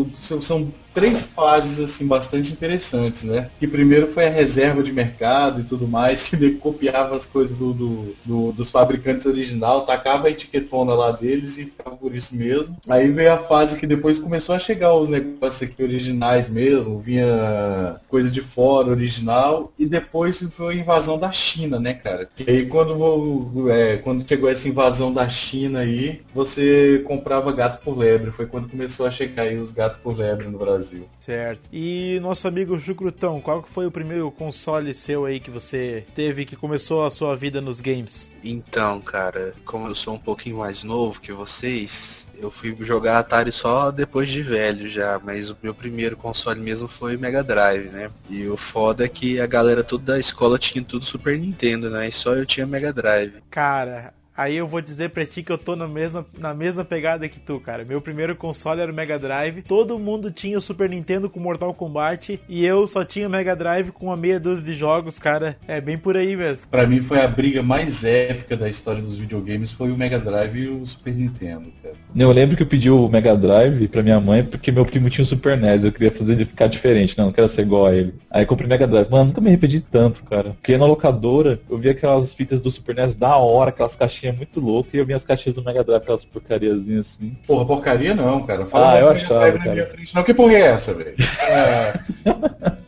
um- 0.00 0.10
são- 0.22 0.42
são 0.42 0.72
três 0.94 1.26
fases 1.32 1.78
assim 1.80 2.06
bastante 2.06 2.52
interessantes, 2.52 3.22
né? 3.24 3.50
Que 3.58 3.66
primeiro 3.68 4.12
foi 4.14 4.26
a 4.26 4.30
reserva 4.30 4.82
de 4.82 4.92
mercado 4.92 5.60
e 5.60 5.64
tudo 5.64 5.88
mais, 5.88 6.22
que 6.30 6.52
copiava 6.52 7.16
as 7.16 7.26
coisas 7.26 7.56
do, 7.58 7.72
do- 7.74 8.16
do- 8.24 8.52
dos 8.52 8.70
fabricantes 8.70 9.26
original, 9.26 9.84
tacava 9.86 10.28
a 10.28 10.30
etiquetona 10.30 10.94
lá 10.94 11.10
deles 11.12 11.58
e 11.58 11.66
ficava 11.66 11.96
por 11.96 12.14
isso 12.14 12.34
mesmo. 12.34 12.76
Aí 12.88 13.10
veio 13.10 13.32
a 13.32 13.38
fase 13.38 13.78
que 13.78 13.86
depois 13.86 14.18
começou 14.18 14.54
a 14.54 14.58
chegar 14.58 14.94
os 14.94 15.08
negócios 15.08 15.62
aqui 15.62 15.82
originais 15.82 16.48
mesmo, 16.48 17.00
vinha 17.00 17.96
coisa 18.08 18.30
de 18.30 18.40
fora 18.42 18.90
original, 18.90 19.72
e 19.78 19.86
depois 19.86 20.40
foi 20.56 20.74
a 20.74 20.78
invasão 20.78 21.18
da 21.18 21.32
China, 21.32 21.78
né, 21.80 21.94
cara? 21.94 22.28
E 22.38 22.50
aí 22.50 22.66
quando, 22.66 23.70
é, 23.70 23.98
quando 23.98 24.26
chegou 24.28 24.48
essa 24.48 24.68
invasão 24.68 25.12
da 25.12 25.28
China 25.28 25.80
aí, 25.80 26.20
você 26.32 27.02
comprava 27.06 27.52
gato 27.52 27.82
por 27.82 27.96
lebre. 27.96 28.30
Foi 28.32 28.46
quando 28.46 28.68
começou 28.68 29.06
a 29.06 29.10
chegar 29.10 29.44
aí 29.44 29.58
os 29.58 29.72
gatos 29.72 30.00
por 30.02 30.16
lebre 30.16 30.48
no 30.48 30.58
Brasil. 30.58 30.83
Certo. 31.18 31.68
E 31.72 32.18
nosso 32.20 32.46
amigo 32.46 32.78
Chucrutão, 32.78 33.40
qual 33.40 33.62
foi 33.62 33.86
o 33.86 33.90
primeiro 33.90 34.30
console 34.30 34.94
seu 34.94 35.24
aí 35.24 35.40
que 35.40 35.50
você 35.50 36.04
teve 36.14 36.44
que 36.44 36.56
começou 36.56 37.04
a 37.04 37.10
sua 37.10 37.34
vida 37.36 37.60
nos 37.60 37.80
games? 37.80 38.30
Então, 38.42 39.00
cara, 39.00 39.54
como 39.64 39.88
eu 39.88 39.94
sou 39.94 40.14
um 40.14 40.18
pouquinho 40.18 40.58
mais 40.58 40.82
novo 40.84 41.20
que 41.20 41.32
vocês, 41.32 42.26
eu 42.38 42.50
fui 42.50 42.76
jogar 42.80 43.18
Atari 43.18 43.52
só 43.52 43.90
depois 43.90 44.28
de 44.28 44.42
velho 44.42 44.88
já, 44.88 45.20
mas 45.22 45.50
o 45.50 45.56
meu 45.62 45.74
primeiro 45.74 46.16
console 46.16 46.60
mesmo 46.60 46.88
foi 46.88 47.16
Mega 47.16 47.42
Drive, 47.42 47.88
né? 47.88 48.10
E 48.28 48.46
o 48.46 48.56
foda 48.56 49.04
é 49.04 49.08
que 49.08 49.40
a 49.40 49.46
galera 49.46 49.82
toda 49.82 50.04
da 50.04 50.18
escola 50.18 50.58
tinha 50.58 50.84
tudo 50.84 51.04
Super 51.04 51.38
Nintendo, 51.38 51.90
né? 51.90 52.08
E 52.08 52.12
só 52.12 52.34
eu 52.34 52.44
tinha 52.44 52.66
Mega 52.66 52.92
Drive. 52.92 53.42
Cara, 53.50 54.12
aí 54.36 54.56
eu 54.56 54.66
vou 54.66 54.80
dizer 54.80 55.10
pra 55.10 55.24
ti 55.24 55.42
que 55.42 55.52
eu 55.52 55.58
tô 55.58 55.76
na 55.76 55.86
mesma, 55.86 56.26
na 56.38 56.54
mesma 56.54 56.84
pegada 56.84 57.28
que 57.28 57.38
tu, 57.38 57.60
cara. 57.60 57.84
Meu 57.84 58.00
primeiro 58.00 58.36
console 58.36 58.80
era 58.80 58.90
o 58.90 58.94
Mega 58.94 59.18
Drive. 59.18 59.62
Todo 59.62 59.98
mundo 59.98 60.30
tinha 60.30 60.58
o 60.58 60.60
Super 60.60 60.88
Nintendo 60.88 61.30
com 61.30 61.40
Mortal 61.40 61.72
Kombat 61.74 62.40
e 62.48 62.64
eu 62.64 62.86
só 62.86 63.04
tinha 63.04 63.26
o 63.26 63.30
Mega 63.30 63.54
Drive 63.54 63.92
com 63.92 64.06
uma 64.06 64.16
meia 64.16 64.40
dúzia 64.40 64.64
de 64.64 64.74
jogos, 64.74 65.18
cara. 65.18 65.56
É 65.66 65.80
bem 65.80 65.98
por 65.98 66.16
aí 66.16 66.36
mesmo. 66.36 66.70
Pra 66.70 66.86
mim 66.86 67.02
foi 67.02 67.20
a 67.20 67.28
briga 67.28 67.62
mais 67.62 68.02
épica 68.04 68.56
da 68.56 68.68
história 68.68 69.02
dos 69.02 69.18
videogames, 69.18 69.72
foi 69.72 69.90
o 69.90 69.96
Mega 69.96 70.18
Drive 70.18 70.58
e 70.58 70.68
o 70.68 70.86
Super 70.86 71.14
Nintendo, 71.14 71.72
cara. 71.82 71.94
Eu 72.14 72.30
lembro 72.32 72.56
que 72.56 72.62
eu 72.62 72.68
pedi 72.68 72.90
o 72.90 73.08
Mega 73.08 73.36
Drive 73.36 73.88
pra 73.88 74.02
minha 74.02 74.20
mãe 74.20 74.44
porque 74.44 74.72
meu 74.72 74.84
primo 74.84 75.10
tinha 75.10 75.24
o 75.24 75.28
Super 75.28 75.56
NES. 75.56 75.84
Eu 75.84 75.92
queria 75.92 76.10
fazer 76.10 76.32
ele 76.32 76.44
ficar 76.44 76.66
diferente, 76.66 77.16
não, 77.16 77.26
não 77.26 77.32
quero 77.32 77.48
ser 77.48 77.62
igual 77.62 77.86
a 77.86 77.94
ele. 77.94 78.14
Aí 78.30 78.46
comprei 78.46 78.68
Mega 78.68 78.86
Drive. 78.86 79.10
Mano, 79.10 79.26
nunca 79.26 79.40
me 79.40 79.48
arrependi 79.48 79.80
tanto, 79.80 80.22
cara. 80.24 80.50
Porque 80.50 80.76
na 80.76 80.86
locadora 80.86 81.60
eu 81.70 81.78
via 81.78 81.92
aquelas 81.92 82.32
fitas 82.34 82.60
do 82.60 82.70
Super 82.70 82.96
NES 82.96 83.14
da 83.14 83.36
hora, 83.36 83.70
aquelas 83.70 83.96
caixinhas 83.96 84.23
muito 84.32 84.60
loucas, 84.60 84.92
e 84.94 84.98
eu 84.98 85.06
via 85.06 85.16
as 85.16 85.24
caixinhas 85.24 85.54
do 85.56 85.62
Mega 85.64 85.82
Drive, 85.84 86.02
aquelas 86.02 86.24
porcariazinhas 86.24 87.06
assim. 87.06 87.36
Porra, 87.46 87.66
porcaria 87.66 88.14
não, 88.14 88.44
cara. 88.46 88.66
Ah, 88.72 88.78
mal 88.78 88.98
eu 88.98 89.08
achava, 89.10 89.52
cara. 89.58 89.72
minha 89.72 89.86
frente, 89.86 90.14
não. 90.14 90.22
Que 90.24 90.34
porra 90.34 90.52
é 90.54 90.60
essa, 90.72 90.94
velho? 90.94 91.14
É, 91.40 92.00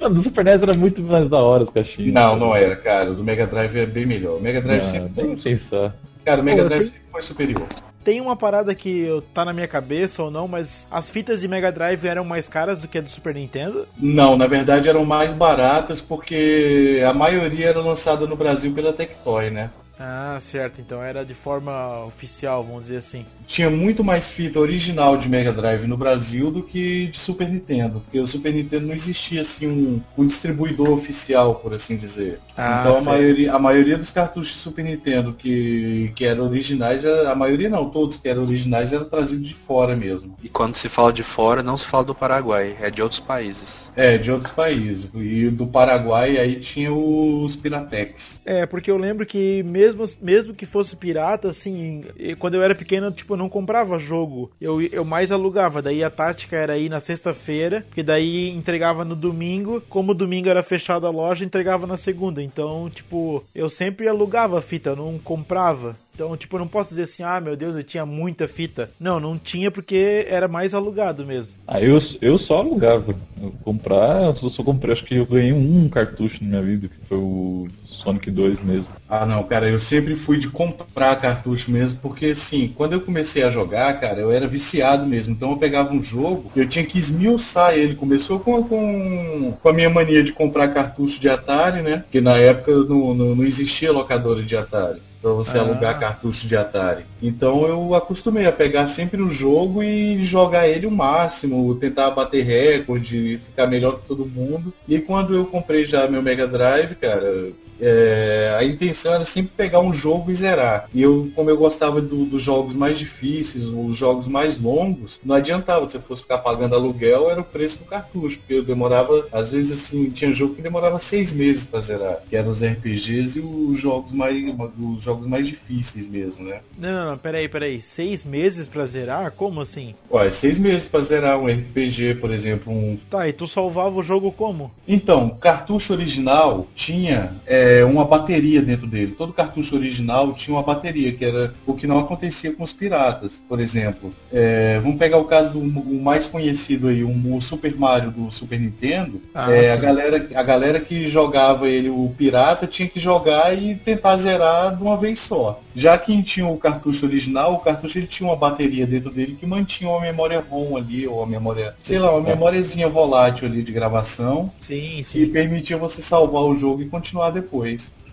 Mano, 0.00 0.14
do 0.14 0.22
Super 0.22 0.44
NES 0.44 0.62
era 0.62 0.72
muito 0.74 1.02
mais 1.02 1.28
da 1.28 1.38
hora 1.38 1.64
as 1.64 1.70
caixinhas. 1.70 2.12
não, 2.14 2.34
não 2.36 2.56
era, 2.56 2.74
cara. 2.76 3.10
O 3.10 3.14
do 3.14 3.22
Mega 3.22 3.46
Drive 3.46 3.76
é 3.76 3.84
bem 3.86 4.06
melhor. 4.06 4.38
O 4.38 4.40
Mega 4.40 4.60
Drive 4.62 4.82
Não, 4.82 4.90
sempre 4.90 5.22
nem 5.22 5.36
foi. 5.36 5.52
pensar. 5.58 5.94
Cara, 6.24 6.40
o 6.40 6.44
Mega 6.44 6.62
Pô, 6.62 6.68
Drive 6.68 6.80
tem- 6.84 6.90
sempre 6.92 7.10
foi 7.12 7.22
superior. 7.22 7.66
Tem 8.02 8.18
uma 8.18 8.34
parada 8.34 8.74
que 8.74 9.22
tá 9.34 9.44
na 9.44 9.52
minha 9.52 9.68
cabeça 9.68 10.22
ou 10.22 10.30
não, 10.30 10.48
mas 10.48 10.86
as 10.90 11.10
fitas 11.10 11.42
de 11.42 11.48
Mega 11.48 11.70
Drive 11.70 12.02
eram 12.06 12.24
mais 12.24 12.48
caras 12.48 12.80
do 12.80 12.88
que 12.88 12.96
a 12.96 13.02
do 13.02 13.10
Super 13.10 13.34
Nintendo? 13.34 13.86
Não, 13.98 14.38
na 14.38 14.46
verdade 14.46 14.88
eram 14.88 15.04
mais 15.04 15.34
baratas 15.34 16.00
porque 16.00 17.02
a 17.06 17.12
maioria 17.12 17.66
era 17.68 17.80
lançada 17.80 18.26
no 18.26 18.36
Brasil 18.36 18.72
pela 18.72 18.94
Tectoy, 18.94 19.50
né? 19.50 19.68
Ah, 20.02 20.38
certo. 20.40 20.80
Então 20.80 21.02
era 21.02 21.24
de 21.24 21.34
forma 21.34 22.04
oficial, 22.06 22.64
vamos 22.64 22.84
dizer 22.86 22.96
assim. 22.96 23.26
Tinha 23.46 23.68
muito 23.68 24.02
mais 24.02 24.32
fita 24.32 24.58
original 24.58 25.18
de 25.18 25.28
Mega 25.28 25.52
Drive 25.52 25.86
no 25.86 25.96
Brasil 25.96 26.50
do 26.50 26.62
que 26.62 27.08
de 27.08 27.18
Super 27.18 27.48
Nintendo, 27.50 28.00
porque 28.00 28.18
o 28.18 28.26
Super 28.26 28.54
Nintendo 28.54 28.86
não 28.86 28.94
existia 28.94 29.42
assim 29.42 29.66
um, 29.68 30.00
um 30.16 30.26
distribuidor 30.26 30.88
oficial, 30.90 31.56
por 31.56 31.74
assim 31.74 31.98
dizer. 31.98 32.38
Ah, 32.56 32.80
então 32.80 32.96
a 32.96 33.00
maioria, 33.02 33.52
a 33.52 33.58
maioria 33.58 33.98
dos 33.98 34.10
cartuchos 34.10 34.54
de 34.54 34.60
Super 34.60 34.84
Nintendo 34.84 35.34
que, 35.34 36.10
que 36.16 36.24
eram 36.24 36.46
originais, 36.46 37.04
era- 37.04 37.30
a 37.30 37.34
maioria 37.34 37.68
não, 37.68 37.90
todos 37.90 38.16
que 38.16 38.28
eram 38.28 38.44
originais 38.44 38.92
eram 38.94 39.04
trazidos 39.04 39.46
de 39.46 39.54
fora 39.66 39.94
mesmo. 39.94 40.34
E 40.42 40.48
quando 40.48 40.76
se 40.76 40.88
fala 40.88 41.12
de 41.12 41.22
fora, 41.22 41.62
não 41.62 41.76
se 41.76 41.86
fala 41.90 42.04
do 42.04 42.14
Paraguai, 42.14 42.74
é 42.80 42.90
de 42.90 43.02
outros 43.02 43.20
países. 43.20 43.90
É, 43.94 44.16
de 44.16 44.30
outros 44.30 44.52
países. 44.52 45.10
E 45.14 45.50
do 45.50 45.66
Paraguai 45.66 46.38
aí 46.38 46.60
tinha 46.60 46.90
os 46.92 47.54
Piratex. 47.56 48.40
É, 48.46 48.64
porque 48.64 48.90
eu 48.90 48.96
lembro 48.96 49.26
que 49.26 49.62
mesmo, 49.64 49.89
mesmo 50.20 50.54
que 50.54 50.66
fosse 50.66 50.96
pirata, 50.96 51.48
assim, 51.48 52.04
quando 52.38 52.54
eu 52.54 52.62
era 52.62 52.74
pequeno, 52.74 53.10
tipo, 53.10 53.34
eu 53.34 53.38
não 53.38 53.48
comprava 53.48 53.98
jogo. 53.98 54.50
Eu, 54.60 54.80
eu 54.82 55.04
mais 55.04 55.32
alugava. 55.32 55.82
Daí 55.82 56.02
a 56.02 56.10
tática 56.10 56.56
era 56.56 56.78
ir 56.78 56.88
na 56.88 57.00
sexta-feira, 57.00 57.84
porque 57.88 58.02
daí 58.02 58.50
entregava 58.50 59.04
no 59.04 59.16
domingo. 59.16 59.82
Como 59.88 60.14
domingo 60.14 60.48
era 60.48 60.62
fechado 60.62 61.06
a 61.06 61.10
loja, 61.10 61.44
entregava 61.44 61.86
na 61.86 61.96
segunda. 61.96 62.42
Então, 62.42 62.90
tipo, 62.90 63.44
eu 63.54 63.70
sempre 63.70 64.08
alugava 64.08 64.58
a 64.58 64.62
fita, 64.62 64.96
não 64.96 65.18
comprava. 65.18 65.96
Então, 66.14 66.36
tipo, 66.36 66.56
eu 66.56 66.60
não 66.60 66.68
posso 66.68 66.90
dizer 66.90 67.04
assim, 67.04 67.22
ah, 67.22 67.40
meu 67.40 67.56
Deus, 67.56 67.74
eu 67.74 67.82
tinha 67.82 68.04
muita 68.04 68.46
fita. 68.46 68.90
Não, 69.00 69.18
não 69.18 69.38
tinha 69.38 69.70
porque 69.70 70.26
era 70.28 70.46
mais 70.46 70.74
alugado 70.74 71.24
mesmo. 71.24 71.56
Ah, 71.66 71.80
eu, 71.80 71.98
eu 72.20 72.38
só 72.38 72.58
alugava. 72.58 73.14
Eu 73.40 73.54
comprar, 73.64 74.24
eu 74.24 74.50
só 74.50 74.62
comprei, 74.62 74.92
acho 74.92 75.04
que 75.04 75.16
eu 75.16 75.24
ganhei 75.24 75.52
um 75.52 75.88
cartucho 75.88 76.42
na 76.42 76.50
minha 76.50 76.62
vida, 76.62 76.88
que 76.88 77.06
foi 77.08 77.16
o 77.16 77.68
Sonic 78.02 78.30
2 78.30 78.62
mesmo. 78.62 78.88
Ah, 79.08 79.26
não, 79.26 79.42
cara, 79.42 79.68
eu 79.68 79.80
sempre 79.80 80.14
fui 80.14 80.38
de 80.38 80.48
comprar 80.48 81.20
cartucho 81.20 81.70
mesmo, 81.70 81.98
porque 82.00 82.26
assim, 82.26 82.72
quando 82.76 82.92
eu 82.92 83.00
comecei 83.00 83.42
a 83.42 83.50
jogar, 83.50 83.98
cara, 84.00 84.20
eu 84.20 84.30
era 84.30 84.46
viciado 84.46 85.04
mesmo. 85.06 85.32
Então 85.34 85.50
eu 85.50 85.56
pegava 85.56 85.92
um 85.92 86.02
jogo, 86.02 86.50
eu 86.54 86.68
tinha 86.68 86.84
que 86.84 86.98
esmiuçar 86.98 87.74
ele. 87.74 87.96
Começou 87.96 88.38
com, 88.40 88.62
com, 88.62 89.56
com 89.60 89.68
a 89.68 89.72
minha 89.72 89.90
mania 89.90 90.22
de 90.22 90.32
comprar 90.32 90.68
cartucho 90.68 91.20
de 91.20 91.28
Atari, 91.28 91.82
né? 91.82 91.98
Porque 91.98 92.20
na 92.20 92.36
época 92.36 92.72
não, 92.72 93.12
não, 93.14 93.34
não 93.34 93.44
existia 93.44 93.90
locadora 93.92 94.42
de 94.42 94.56
Atari. 94.56 95.00
Pra 95.20 95.32
você 95.32 95.58
Ah. 95.58 95.60
alugar 95.60 95.98
cartucho 96.00 96.46
de 96.48 96.56
Atari. 96.56 97.04
Então 97.20 97.66
eu 97.66 97.94
acostumei 97.94 98.46
a 98.46 98.52
pegar 98.52 98.88
sempre 98.88 99.20
o 99.20 99.30
jogo 99.30 99.82
e 99.82 100.24
jogar 100.24 100.66
ele 100.68 100.86
o 100.86 100.90
máximo, 100.90 101.74
tentar 101.74 102.10
bater 102.12 102.42
recorde, 102.42 103.38
ficar 103.44 103.66
melhor 103.66 103.98
que 103.98 104.08
todo 104.08 104.24
mundo. 104.24 104.72
E 104.88 104.98
quando 104.98 105.34
eu 105.34 105.44
comprei 105.44 105.84
já 105.84 106.08
meu 106.08 106.22
Mega 106.22 106.46
Drive, 106.46 106.94
cara, 106.94 107.50
é, 107.80 108.56
a 108.58 108.64
intenção 108.64 109.12
era 109.14 109.24
sempre 109.24 109.52
pegar 109.56 109.80
um 109.80 109.92
jogo 109.92 110.30
e 110.30 110.34
zerar. 110.34 110.88
E 110.94 111.02
eu, 111.02 111.30
como 111.34 111.50
eu 111.50 111.56
gostava 111.56 112.00
do- 112.00 112.24
dos 112.24 112.42
jogos 112.42 112.74
mais 112.74 112.98
difíceis, 112.98 113.64
os 113.64 113.96
jogos 113.96 114.26
mais 114.26 114.60
longos, 114.60 115.18
não 115.24 115.34
adiantava. 115.36 115.88
Se 115.88 115.96
eu 115.96 116.02
fosse 116.02 116.22
ficar 116.22 116.38
pagando 116.38 116.74
aluguel, 116.74 117.30
era 117.30 117.40
o 117.40 117.44
preço 117.44 117.78
do 117.78 117.84
cartucho. 117.84 118.38
Porque 118.38 118.54
eu 118.54 118.62
demorava, 118.64 119.26
às 119.32 119.50
vezes 119.50 119.72
assim, 119.72 120.10
tinha 120.10 120.32
jogo 120.32 120.54
que 120.54 120.62
demorava 120.62 120.98
seis 120.98 121.32
meses 121.32 121.64
pra 121.64 121.80
zerar. 121.80 122.18
Que 122.28 122.36
eram 122.36 122.50
os 122.50 122.62
RPGs 122.62 123.38
e 123.38 123.40
os 123.42 123.80
jogos 123.80 124.12
mais, 124.12 124.36
os 124.78 125.02
jogos 125.02 125.26
mais 125.26 125.46
difíceis 125.46 126.06
mesmo, 126.08 126.44
né? 126.44 126.60
Não, 126.78 126.92
não, 126.92 127.10
não, 127.12 127.18
peraí, 127.18 127.48
peraí. 127.48 127.80
Seis 127.80 128.24
meses 128.24 128.68
pra 128.68 128.84
zerar? 128.84 129.32
Como 129.32 129.60
assim? 129.60 129.94
Olha, 130.10 130.32
seis 130.32 130.58
meses 130.58 130.88
pra 130.88 131.00
zerar 131.02 131.38
um 131.38 131.46
RPG, 131.48 132.16
por 132.20 132.30
exemplo, 132.30 132.72
um 132.72 132.98
Tá, 133.08 133.28
e 133.28 133.32
tu 133.32 133.46
salvava 133.46 133.96
o 133.96 134.02
jogo 134.02 134.30
como? 134.32 134.70
Então, 134.86 135.30
cartucho 135.40 135.92
original 135.92 136.66
tinha 136.74 137.32
é, 137.46 137.69
uma 137.84 138.04
bateria 138.04 138.62
dentro 138.62 138.86
dele. 138.86 139.14
Todo 139.16 139.32
cartucho 139.32 139.76
original 139.76 140.32
tinha 140.34 140.56
uma 140.56 140.62
bateria, 140.62 141.12
que 141.12 141.24
era 141.24 141.54
o 141.66 141.74
que 141.74 141.86
não 141.86 141.98
acontecia 141.98 142.52
com 142.52 142.64
os 142.64 142.72
piratas. 142.72 143.32
Por 143.48 143.60
exemplo, 143.60 144.12
é, 144.32 144.78
vamos 144.80 144.98
pegar 144.98 145.18
o 145.18 145.24
caso 145.24 145.52
do 145.52 145.60
o 145.60 146.02
mais 146.02 146.26
conhecido 146.26 146.88
aí, 146.88 147.02
o, 147.02 147.36
o 147.36 147.40
Super 147.40 147.76
Mario 147.76 148.10
do 148.10 148.30
Super 148.30 148.58
Nintendo. 148.58 149.20
Ah, 149.34 149.50
É, 149.50 149.72
a, 149.72 149.76
sim. 149.76 149.82
galera, 149.82 150.28
a 150.34 150.42
galera 150.42 150.80
que 150.80 151.08
jogava 151.08 151.68
ele, 151.68 151.88
o 151.88 152.12
pirata, 152.16 152.66
tinha 152.66 152.88
que 152.88 153.00
jogar 153.00 153.56
e 153.56 153.74
tentar 153.76 154.16
zerar 154.18 154.76
de 154.76 154.82
uma 154.82 154.96
vez 154.96 155.20
só. 155.26 155.60
Já 155.74 155.96
quem 155.98 156.22
tinha 156.22 156.46
o 156.46 156.56
cartucho 156.58 157.06
original, 157.06 157.54
o 157.54 157.60
cartucho 157.60 157.98
ele 157.98 158.06
tinha 158.06 158.28
uma 158.28 158.36
bateria 158.36 158.86
dentro 158.86 159.10
dele 159.10 159.36
que 159.38 159.46
mantinha 159.46 159.90
uma 159.90 160.00
memória 160.00 160.40
ROM 160.40 160.76
ali, 160.76 161.06
ou 161.06 161.18
uma 161.18 161.26
memória, 161.26 161.74
sei 161.82 161.98
lá, 161.98 162.10
uma 162.12 162.28
memóriazinha 162.28 162.88
volátil 162.88 163.46
ali 163.46 163.62
de 163.62 163.72
gravação 163.72 164.50
Sim, 164.60 165.04
e 165.14 165.26
permitia 165.26 165.76
você 165.76 166.02
salvar 166.02 166.42
o 166.42 166.56
jogo 166.56 166.82
e 166.82 166.88
continuar 166.88 167.30
depois. 167.30 167.59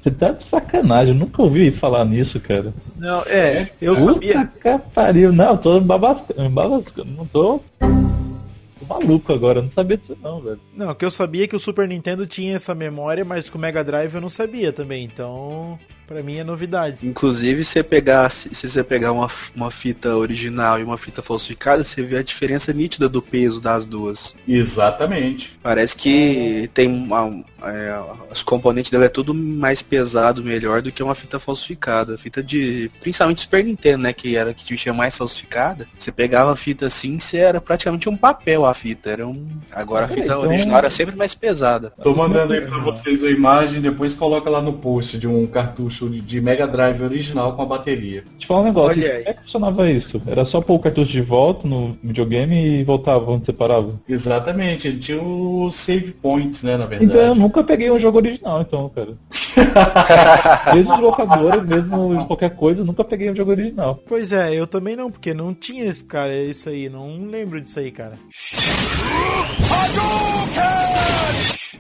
Você 0.02 0.12
tá 0.12 0.32
de 0.32 0.44
sacanagem, 0.46 1.14
eu 1.14 1.20
nunca 1.20 1.42
ouvi 1.42 1.72
falar 1.72 2.06
nisso, 2.06 2.40
cara. 2.40 2.74
Não, 2.98 3.22
é, 3.24 3.70
eu 3.82 3.96
Puta 3.96 4.14
sabia. 4.14 4.46
que 4.46 4.80
pariu. 4.94 5.32
Não, 5.34 5.52
eu 5.52 5.58
tô 5.58 5.82
babascando, 5.82 6.50
babascando, 6.50 7.12
não 7.12 7.26
tô... 7.26 7.60
tô 7.80 8.86
maluco 8.88 9.34
agora, 9.34 9.60
eu 9.60 9.64
não 9.64 9.72
sabia 9.72 9.98
disso 9.98 10.18
não, 10.24 10.40
velho. 10.40 10.60
Não, 10.74 10.96
que 10.96 11.04
eu 11.04 11.12
sabia 11.12 11.44
é 11.44 11.48
que 11.48 11.56
o 11.56 11.60
Super 11.60 11.88
Nintendo 11.88 12.26
tinha 12.26 12.56
essa 12.56 12.74
memória, 12.74 13.26
mas 13.26 13.50
com 13.50 13.58
o 13.58 13.62
Mega 13.62 13.84
Drive 13.84 14.14
eu 14.14 14.22
não 14.22 14.30
sabia 14.30 14.72
também. 14.72 15.04
Então, 15.04 15.78
pra 16.08 16.24
mim 16.24 16.38
é 16.38 16.44
novidade. 16.44 16.98
Inclusive, 17.04 17.66
se 17.66 17.74
você 17.74 17.84
pegar, 17.84 18.32
se 18.32 18.50
você 18.70 18.84
pegar 18.84 19.12
uma, 19.12 19.30
uma 19.54 19.70
fita 19.70 20.16
original 20.16 20.80
e 20.80 20.84
uma 20.84 20.98
fita 20.98 21.22
falsificada, 21.22 21.84
você 21.84 22.02
vê 22.02 22.18
a 22.18 22.24
diferença 22.24 22.72
nítida 22.72 23.10
do 23.10 23.22
peso 23.22 23.60
das 23.60 23.86
duas. 23.86 24.34
Exatamente. 24.48 25.58
Parece 25.62 25.96
que 25.96 26.70
tem 26.74 26.88
uma, 26.88 27.44
é, 27.62 28.00
os 28.32 28.42
componentes 28.42 28.90
dela 28.90 29.06
é 29.06 29.10
tudo 29.10 29.34
mais 29.34 29.82
pesado, 29.82 30.44
melhor 30.44 30.82
do 30.82 30.92
que 30.92 31.04
uma 31.04 31.14
fita 31.14 31.40
falsificada. 31.40 32.18
Fita 32.18 32.42
de. 32.42 32.90
Principalmente 33.02 33.42
Super 33.42 33.64
Nintendo, 33.64 34.04
né? 34.04 34.14
Que 34.14 34.38
era 34.38 34.54
que 34.54 34.78
tinha 34.78 34.94
mais 34.94 35.18
falsificada. 35.18 35.88
Você 35.98 36.12
pegava 36.12 36.54
a 36.54 36.58
fita 36.58 36.86
assim, 36.86 37.20
você 37.20 37.38
era 37.38 37.60
praticamente 37.60 38.08
um 38.08 38.16
papel 38.16 38.66
a 38.66 38.74
fita. 38.74 39.10
Era 39.10 39.28
um. 39.28 39.46
Agora 39.72 40.06
a 40.06 40.10
fita 40.10 40.22
então- 40.22 40.42
original 40.42 40.78
era 40.78 40.90
sempre 40.90 41.16
mais 41.16 41.36
pesada. 41.36 41.92
Tô 42.02 42.16
mandando 42.16 42.54
aí 42.54 42.62
pra 42.62 42.80
vocês 42.80 43.24
a 43.24 43.30
imagem, 43.30 43.82
depois 43.82 44.14
coloca 44.14 44.50
lá 44.50 44.62
no 44.62 44.74
post 44.74 45.18
de 45.18 45.28
um 45.28 45.46
cartucho 45.46 45.97
de 46.06 46.42
Mega 46.42 46.68
Drive 46.68 47.02
original 47.02 47.56
com 47.56 47.64
a 47.64 47.66
bateria. 47.66 48.24
Deixa 48.32 48.44
eu 48.44 48.48
falar 48.48 48.62
um 48.62 48.66
negócio, 48.66 49.02
Olha 49.02 49.12
aí. 49.12 49.24
como 49.24 49.30
é 49.30 49.34
que 49.34 49.42
funcionava 49.44 49.90
isso? 49.90 50.22
Era 50.28 50.46
só 50.46 50.62
pôr 50.62 50.76
o 50.76 50.80
cartucho 50.80 51.12
de 51.12 51.22
volta 51.22 51.68
no 51.68 51.98
videogame 52.04 52.80
e 52.80 52.84
voltava 52.84 53.32
onde 53.32 53.46
você 53.46 53.54
parava? 53.54 54.00
Exatamente, 54.08 54.88
ele 54.88 55.00
tinha 55.00 55.22
os 55.22 55.86
save 55.86 56.12
points, 56.14 56.64
né, 56.64 56.78
na 56.78 56.86
verdade. 56.86 57.12
Então 57.12 57.22
eu 57.22 57.36
nunca 57.36 57.64
peguei 57.64 57.90
um 57.92 58.00
jogo 58.00 58.18
original, 58.18 58.62
então, 58.62 58.90
cara. 58.90 59.14
mesmo 60.76 60.96
de 60.96 61.02
locadora, 61.02 61.62
mesmo 61.62 62.26
qualquer 62.28 62.56
coisa, 62.56 62.82
eu 62.82 62.86
nunca 62.86 63.04
peguei 63.04 63.32
um 63.32 63.36
jogo 63.36 63.52
original. 63.52 64.00
Pois 64.08 64.32
é, 64.32 64.54
eu 64.54 64.68
também 64.68 64.96
não, 64.96 65.10
porque 65.10 65.34
não 65.34 65.54
tinha 65.54 65.86
esse 65.86 66.04
cara, 66.04 66.34
isso 66.36 66.70
aí, 66.70 66.90
não 66.90 67.26
lembro 67.26 67.60
disso 67.62 67.80
aí, 67.80 67.92
cara. 67.92 68.14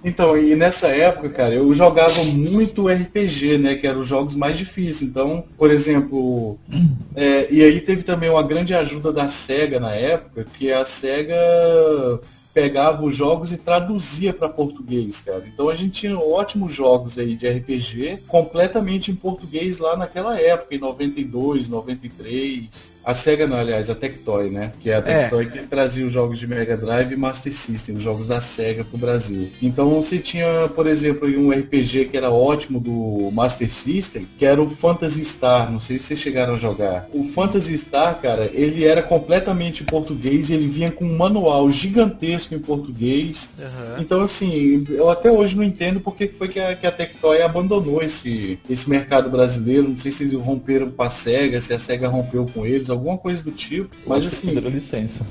Então, 0.03 0.37
e 0.37 0.55
nessa 0.55 0.87
época, 0.87 1.29
cara, 1.29 1.55
eu 1.55 1.73
jogava 1.73 2.23
muito 2.23 2.87
RPG, 2.87 3.57
né? 3.57 3.75
Que 3.75 3.87
eram 3.87 4.01
os 4.01 4.07
jogos 4.07 4.35
mais 4.35 4.57
difíceis. 4.57 5.01
Então, 5.01 5.43
por 5.57 5.71
exemplo. 5.71 6.57
é, 7.15 7.51
e 7.51 7.63
aí 7.63 7.81
teve 7.81 8.03
também 8.03 8.29
uma 8.29 8.43
grande 8.43 8.73
ajuda 8.73 9.11
da 9.11 9.29
SEGA 9.29 9.79
na 9.79 9.93
época, 9.93 10.45
que 10.57 10.71
a 10.71 10.85
SEGA 10.85 11.35
pegava 12.53 13.05
os 13.05 13.15
jogos 13.15 13.51
e 13.51 13.57
traduzia 13.57 14.33
para 14.33 14.49
português, 14.49 15.21
cara. 15.21 15.43
Então 15.53 15.69
a 15.69 15.75
gente 15.75 15.99
tinha 15.99 16.17
ótimos 16.17 16.73
jogos 16.73 17.19
aí 17.19 17.35
de 17.35 17.47
RPG 17.47 18.23
completamente 18.27 19.11
em 19.11 19.15
português 19.15 19.77
lá 19.77 19.95
naquela 19.95 20.39
época, 20.41 20.73
em 20.73 20.79
92, 20.79 21.69
93. 21.69 22.96
A 23.07 23.15
SEGA 23.15 23.47
não, 23.47 23.55
aliás, 23.55 23.89
a 23.89 23.95
Tectoy, 23.95 24.49
né? 24.49 24.73
Que 24.81 24.89
é 24.89 24.95
a 24.95 25.01
Tectoy 25.01 25.49
que 25.49 25.59
trazia 25.59 26.05
os 26.05 26.11
jogos 26.11 26.37
de 26.37 26.45
Mega 26.45 26.75
Drive 26.75 27.13
e 27.13 27.15
Master 27.15 27.53
System, 27.53 27.95
os 27.95 28.01
jogos 28.03 28.27
da 28.27 28.41
SEGA 28.41 28.83
pro 28.83 28.97
Brasil. 28.97 29.49
Então 29.61 29.89
você 29.91 30.17
tinha, 30.19 30.67
por 30.75 30.85
exemplo, 30.85 31.25
um 31.25 31.51
RPG 31.51 32.09
que 32.11 32.17
era 32.17 32.29
ótimo 32.29 32.81
do 32.81 33.31
Master 33.31 33.71
System, 33.71 34.27
que 34.37 34.45
era 34.45 34.61
o 34.61 34.69
Phantasy 34.71 35.23
Star. 35.23 35.71
Não 35.71 35.79
sei 35.79 35.99
se 35.99 36.07
vocês 36.07 36.19
chegaram 36.19 36.55
a 36.55 36.57
jogar. 36.57 37.07
O 37.13 37.29
Phantasy 37.29 37.77
Star, 37.77 38.19
cara, 38.19 38.51
ele 38.53 38.83
era 38.83 39.01
completamente 39.01 39.83
em 39.83 39.85
português, 39.85 40.49
ele 40.49 40.67
vinha 40.67 40.91
com 40.91 41.05
um 41.05 41.17
manual 41.17 41.71
gigantesco 41.71 42.55
em 42.55 42.59
português. 42.59 43.47
Aham. 43.57 44.01
Então, 44.01 44.21
assim, 44.21 44.85
eu 44.89 45.09
até 45.09 45.31
hoje 45.31 45.55
não 45.55 45.63
entendo 45.63 46.01
porque 46.01 46.27
que 46.27 46.37
foi 46.37 46.49
que 46.49 46.59
a, 46.59 46.75
que 46.75 46.85
a 46.85 46.91
Tectoy 46.91 47.41
abandonou 47.41 48.03
esse, 48.03 48.59
esse 48.69 48.89
mercado 48.89 49.29
brasileiro. 49.29 49.87
Não 49.87 49.97
sei 49.97 50.11
se 50.11 50.23
eles 50.23 50.33
romperam 50.33 50.91
com 50.91 51.03
a 51.03 51.09
SEGA, 51.09 51.61
se 51.61 51.71
a 51.71 51.79
SEGA 51.79 52.09
rompeu 52.09 52.45
com 52.53 52.65
eles, 52.65 52.89
alguma 52.97 53.17
coisa 53.17 53.43
do 53.43 53.51
tipo. 53.51 53.89
Mas 54.05 54.19
Acho 54.25 54.29
que 54.29 54.35
assim, 54.37 54.47
Pediram 54.55 54.69
licença. 54.69 55.25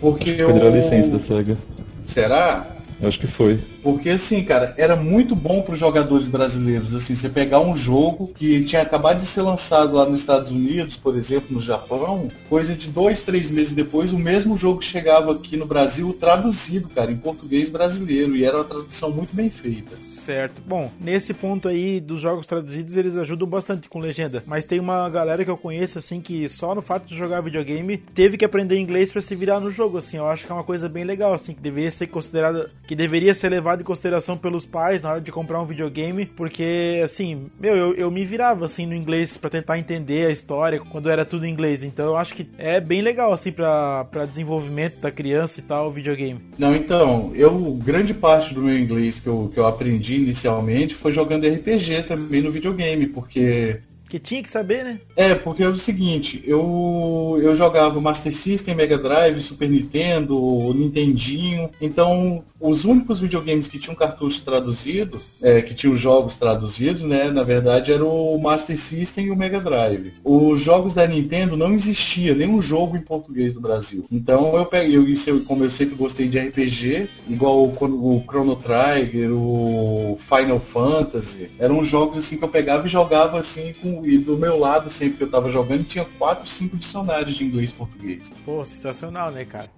porque 0.00 0.24
Pediram 0.32 0.50
eu... 0.58 0.70
licença 0.76 1.08
da 1.08 1.20
SEGA. 1.20 1.58
Será? 2.06 2.66
Eu 3.00 3.08
acho 3.08 3.18
que 3.18 3.26
foi. 3.28 3.58
Porque 3.82 4.10
assim, 4.10 4.44
cara, 4.44 4.74
era 4.76 4.96
muito 4.96 5.34
bom 5.34 5.62
para 5.62 5.74
os 5.74 5.80
jogadores 5.80 6.28
brasileiros, 6.28 6.94
assim, 6.94 7.16
você 7.16 7.28
pegar 7.28 7.60
um 7.60 7.76
jogo 7.76 8.28
que 8.34 8.64
tinha 8.64 8.82
acabado 8.82 9.20
de 9.20 9.32
ser 9.32 9.42
lançado 9.42 9.94
lá 9.94 10.08
nos 10.08 10.20
Estados 10.20 10.50
Unidos, 10.50 10.96
por 10.96 11.16
exemplo, 11.16 11.48
no 11.50 11.60
Japão, 11.60 12.28
coisa 12.48 12.76
de 12.76 12.88
dois, 12.88 13.24
três 13.24 13.50
meses 13.50 13.74
depois, 13.74 14.12
o 14.12 14.18
mesmo 14.18 14.56
jogo 14.56 14.82
chegava 14.82 15.32
aqui 15.32 15.56
no 15.56 15.66
Brasil 15.66 16.12
traduzido, 16.18 16.88
cara, 16.88 17.10
em 17.10 17.16
português 17.16 17.70
brasileiro, 17.70 18.36
e 18.36 18.44
era 18.44 18.58
uma 18.58 18.64
tradução 18.64 19.10
muito 19.10 19.34
bem 19.34 19.50
feita. 19.50 19.96
Certo. 20.02 20.62
Bom, 20.66 20.90
nesse 21.00 21.32
ponto 21.32 21.68
aí 21.68 22.00
dos 22.00 22.20
jogos 22.20 22.46
traduzidos, 22.46 22.96
eles 22.96 23.16
ajudam 23.16 23.48
bastante 23.48 23.88
com 23.88 23.98
legenda. 23.98 24.42
Mas 24.46 24.64
tem 24.64 24.78
uma 24.78 25.08
galera 25.08 25.44
que 25.44 25.50
eu 25.50 25.56
conheço, 25.56 25.98
assim, 25.98 26.20
que 26.20 26.48
só 26.48 26.74
no 26.74 26.82
fato 26.82 27.06
de 27.06 27.16
jogar 27.16 27.40
videogame 27.40 27.96
teve 27.96 28.36
que 28.36 28.44
aprender 28.44 28.78
inglês 28.78 29.12
para 29.12 29.22
se 29.22 29.34
virar 29.34 29.60
no 29.60 29.70
jogo, 29.70 29.98
assim. 29.98 30.18
Eu 30.18 30.28
acho 30.28 30.46
que 30.46 30.52
é 30.52 30.54
uma 30.54 30.64
coisa 30.64 30.88
bem 30.88 31.04
legal, 31.04 31.32
assim, 31.32 31.54
que 31.54 31.60
deveria 31.60 31.90
ser 31.90 32.08
considerada, 32.08 32.70
que 32.86 32.94
deveria 32.94 33.34
ser 33.34 33.48
levada 33.48 33.69
em 33.78 33.84
consideração 33.84 34.36
pelos 34.36 34.66
pais 34.66 35.02
na 35.02 35.12
hora 35.12 35.20
de 35.20 35.30
comprar 35.30 35.60
um 35.60 35.66
videogame, 35.66 36.26
porque, 36.26 37.00
assim, 37.04 37.50
meu, 37.60 37.76
eu, 37.76 37.94
eu 37.94 38.10
me 38.10 38.24
virava, 38.24 38.64
assim, 38.64 38.86
no 38.86 38.94
inglês 38.94 39.36
para 39.36 39.50
tentar 39.50 39.78
entender 39.78 40.26
a 40.26 40.30
história 40.30 40.80
quando 40.80 41.10
era 41.10 41.24
tudo 41.24 41.46
em 41.46 41.50
inglês. 41.50 41.84
Então 41.84 42.06
eu 42.06 42.16
acho 42.16 42.34
que 42.34 42.48
é 42.58 42.80
bem 42.80 43.02
legal, 43.02 43.32
assim, 43.32 43.52
pra 43.52 44.06
desenvolvimento 44.28 45.00
da 45.00 45.10
criança 45.10 45.60
e 45.60 45.62
tal, 45.62 45.88
o 45.88 45.92
videogame. 45.92 46.40
Não, 46.58 46.74
então, 46.74 47.32
eu, 47.34 47.78
grande 47.84 48.14
parte 48.14 48.54
do 48.54 48.62
meu 48.62 48.78
inglês 48.78 49.20
que 49.20 49.28
eu, 49.28 49.50
que 49.52 49.58
eu 49.58 49.66
aprendi 49.66 50.16
inicialmente 50.16 50.94
foi 50.96 51.12
jogando 51.12 51.46
RPG 51.46 52.04
também 52.04 52.42
no 52.42 52.50
videogame, 52.50 53.06
porque 53.06 53.80
Que 54.10 54.18
tinha 54.18 54.42
que 54.42 54.48
saber, 54.48 54.82
né? 54.82 55.00
É, 55.14 55.36
porque 55.36 55.62
é 55.62 55.68
o 55.68 55.78
seguinte, 55.78 56.42
eu, 56.44 57.38
eu 57.40 57.54
jogava 57.54 58.00
Master 58.00 58.36
System, 58.36 58.74
Mega 58.74 58.98
Drive, 58.98 59.40
Super 59.42 59.70
Nintendo, 59.70 60.74
Nintendinho, 60.74 61.70
então 61.80 62.42
os 62.60 62.84
únicos 62.84 63.20
videogames 63.20 63.68
que 63.68 63.78
tinham 63.78 63.94
cartuchos 63.94 64.42
traduzidos, 64.42 65.40
é, 65.40 65.62
que 65.62 65.74
tinham 65.74 65.94
jogos 65.94 66.36
traduzidos, 66.36 67.02
né, 67.02 67.30
na 67.30 67.44
verdade 67.44 67.92
era 67.92 68.04
o 68.04 68.36
Master 68.38 68.76
System 68.76 69.26
e 69.26 69.30
o 69.30 69.36
Mega 69.36 69.60
Drive. 69.60 70.12
Os 70.24 70.60
jogos 70.60 70.92
da 70.92 71.06
Nintendo 71.06 71.56
não 71.56 71.72
existia 71.72 72.34
nenhum 72.34 72.60
jogo 72.60 72.96
em 72.96 73.02
português 73.02 73.54
do 73.54 73.60
Brasil. 73.60 74.04
Então 74.10 74.56
eu 74.56 74.66
peguei, 74.66 74.96
eu, 74.96 75.06
eu, 75.08 75.40
como 75.44 75.62
eu 75.62 75.70
sempre 75.70 75.94
gostei 75.94 76.28
de 76.28 76.36
RPG, 76.36 77.08
igual 77.28 77.64
o, 77.64 77.68
o 77.68 78.24
Chrono 78.26 78.56
Trigger, 78.56 79.30
o 79.32 80.18
Final 80.28 80.58
Fantasy, 80.58 81.48
eram 81.60 81.84
jogos 81.84 82.18
assim 82.18 82.36
que 82.36 82.44
eu 82.44 82.48
pegava 82.48 82.86
e 82.86 82.90
jogava 82.90 83.38
assim 83.38 83.72
com 83.80 83.99
e 84.06 84.18
do 84.18 84.36
meu 84.36 84.58
lado 84.58 84.90
sempre 84.90 85.18
que 85.18 85.24
eu 85.24 85.30
tava 85.30 85.50
jogando 85.50 85.84
tinha 85.84 86.04
quatro, 86.18 86.48
cinco 86.48 86.76
dicionários 86.76 87.36
de 87.36 87.44
inglês 87.44 87.70
e 87.70 87.74
português. 87.74 88.30
Pô, 88.44 88.64
sensacional, 88.64 89.30
né, 89.30 89.44
cara? 89.44 89.70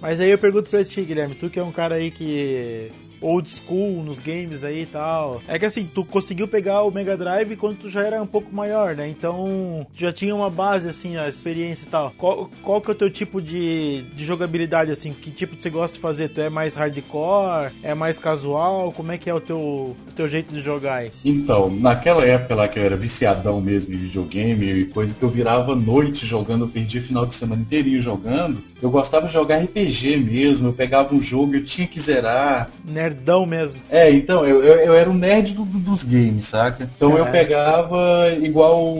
Mas 0.00 0.18
aí 0.18 0.30
eu 0.30 0.38
pergunto 0.38 0.68
pra 0.68 0.84
ti, 0.84 1.02
Guilherme, 1.02 1.34
tu 1.34 1.48
que 1.48 1.58
é 1.58 1.62
um 1.62 1.72
cara 1.72 1.94
aí 1.94 2.10
que 2.10 2.90
old 3.22 3.48
school 3.48 4.02
nos 4.02 4.20
games 4.20 4.64
aí 4.64 4.82
e 4.82 4.86
tal. 4.86 5.40
É 5.48 5.58
que 5.58 5.64
assim, 5.64 5.86
tu 5.86 6.04
conseguiu 6.04 6.48
pegar 6.48 6.82
o 6.82 6.90
Mega 6.90 7.16
Drive 7.16 7.56
quando 7.56 7.78
tu 7.78 7.90
já 7.90 8.02
era 8.02 8.22
um 8.22 8.26
pouco 8.26 8.54
maior, 8.54 8.94
né? 8.94 9.08
Então, 9.08 9.86
tu 9.94 10.00
já 10.00 10.12
tinha 10.12 10.34
uma 10.34 10.50
base, 10.50 10.88
assim, 10.88 11.16
a 11.16 11.28
experiência 11.28 11.86
e 11.86 11.88
tal. 11.88 12.12
Qual, 12.16 12.50
qual 12.62 12.80
que 12.80 12.90
é 12.90 12.92
o 12.92 12.96
teu 12.96 13.10
tipo 13.10 13.40
de, 13.40 14.02
de 14.14 14.24
jogabilidade, 14.24 14.90
assim? 14.90 15.12
Que 15.12 15.30
tipo 15.30 15.54
você 15.58 15.70
gosta 15.70 15.96
de 15.96 16.02
fazer? 16.02 16.28
Tu 16.28 16.40
é 16.40 16.50
mais 16.50 16.74
hardcore? 16.74 17.72
É 17.82 17.94
mais 17.94 18.18
casual? 18.18 18.92
Como 18.92 19.12
é 19.12 19.18
que 19.18 19.30
é 19.30 19.34
o 19.34 19.40
teu, 19.40 19.58
o 19.58 19.96
teu 20.16 20.28
jeito 20.28 20.52
de 20.52 20.60
jogar 20.60 20.96
aí? 20.96 21.12
Então, 21.24 21.70
naquela 21.70 22.24
época 22.24 22.54
lá 22.54 22.68
que 22.68 22.78
eu 22.78 22.84
era 22.84 22.96
viciadão 22.96 23.60
mesmo 23.60 23.94
em 23.94 23.98
videogame 23.98 24.66
e 24.66 24.84
coisa 24.86 25.14
que 25.14 25.22
eu 25.22 25.28
virava 25.28 25.74
noite 25.74 26.26
jogando, 26.26 26.64
eu 26.64 26.68
perdia 26.68 27.02
final 27.02 27.26
de 27.26 27.36
semana 27.36 27.62
inteirinho 27.62 28.02
jogando, 28.02 28.62
eu 28.82 28.90
gostava 28.90 29.26
de 29.26 29.32
jogar 29.32 29.62
RPG 29.62 30.16
mesmo, 30.16 30.68
eu 30.68 30.72
pegava 30.72 31.14
um 31.14 31.22
jogo, 31.22 31.54
eu 31.54 31.64
tinha 31.64 31.86
que 31.86 32.00
zerar. 32.00 32.70
Nerdão 33.12 33.46
mesmo. 33.46 33.82
É, 33.90 34.10
então, 34.12 34.46
eu, 34.46 34.62
eu, 34.64 34.74
eu 34.86 34.94
era 34.94 35.08
um 35.10 35.14
nerd 35.14 35.52
do- 35.52 35.64
do- 35.64 35.78
dos 35.78 36.02
games, 36.02 36.48
saca? 36.48 36.90
Então 36.96 37.16
eu 37.16 37.26
É. 37.26 37.30
pegava 37.30 38.30
igual. 38.40 38.94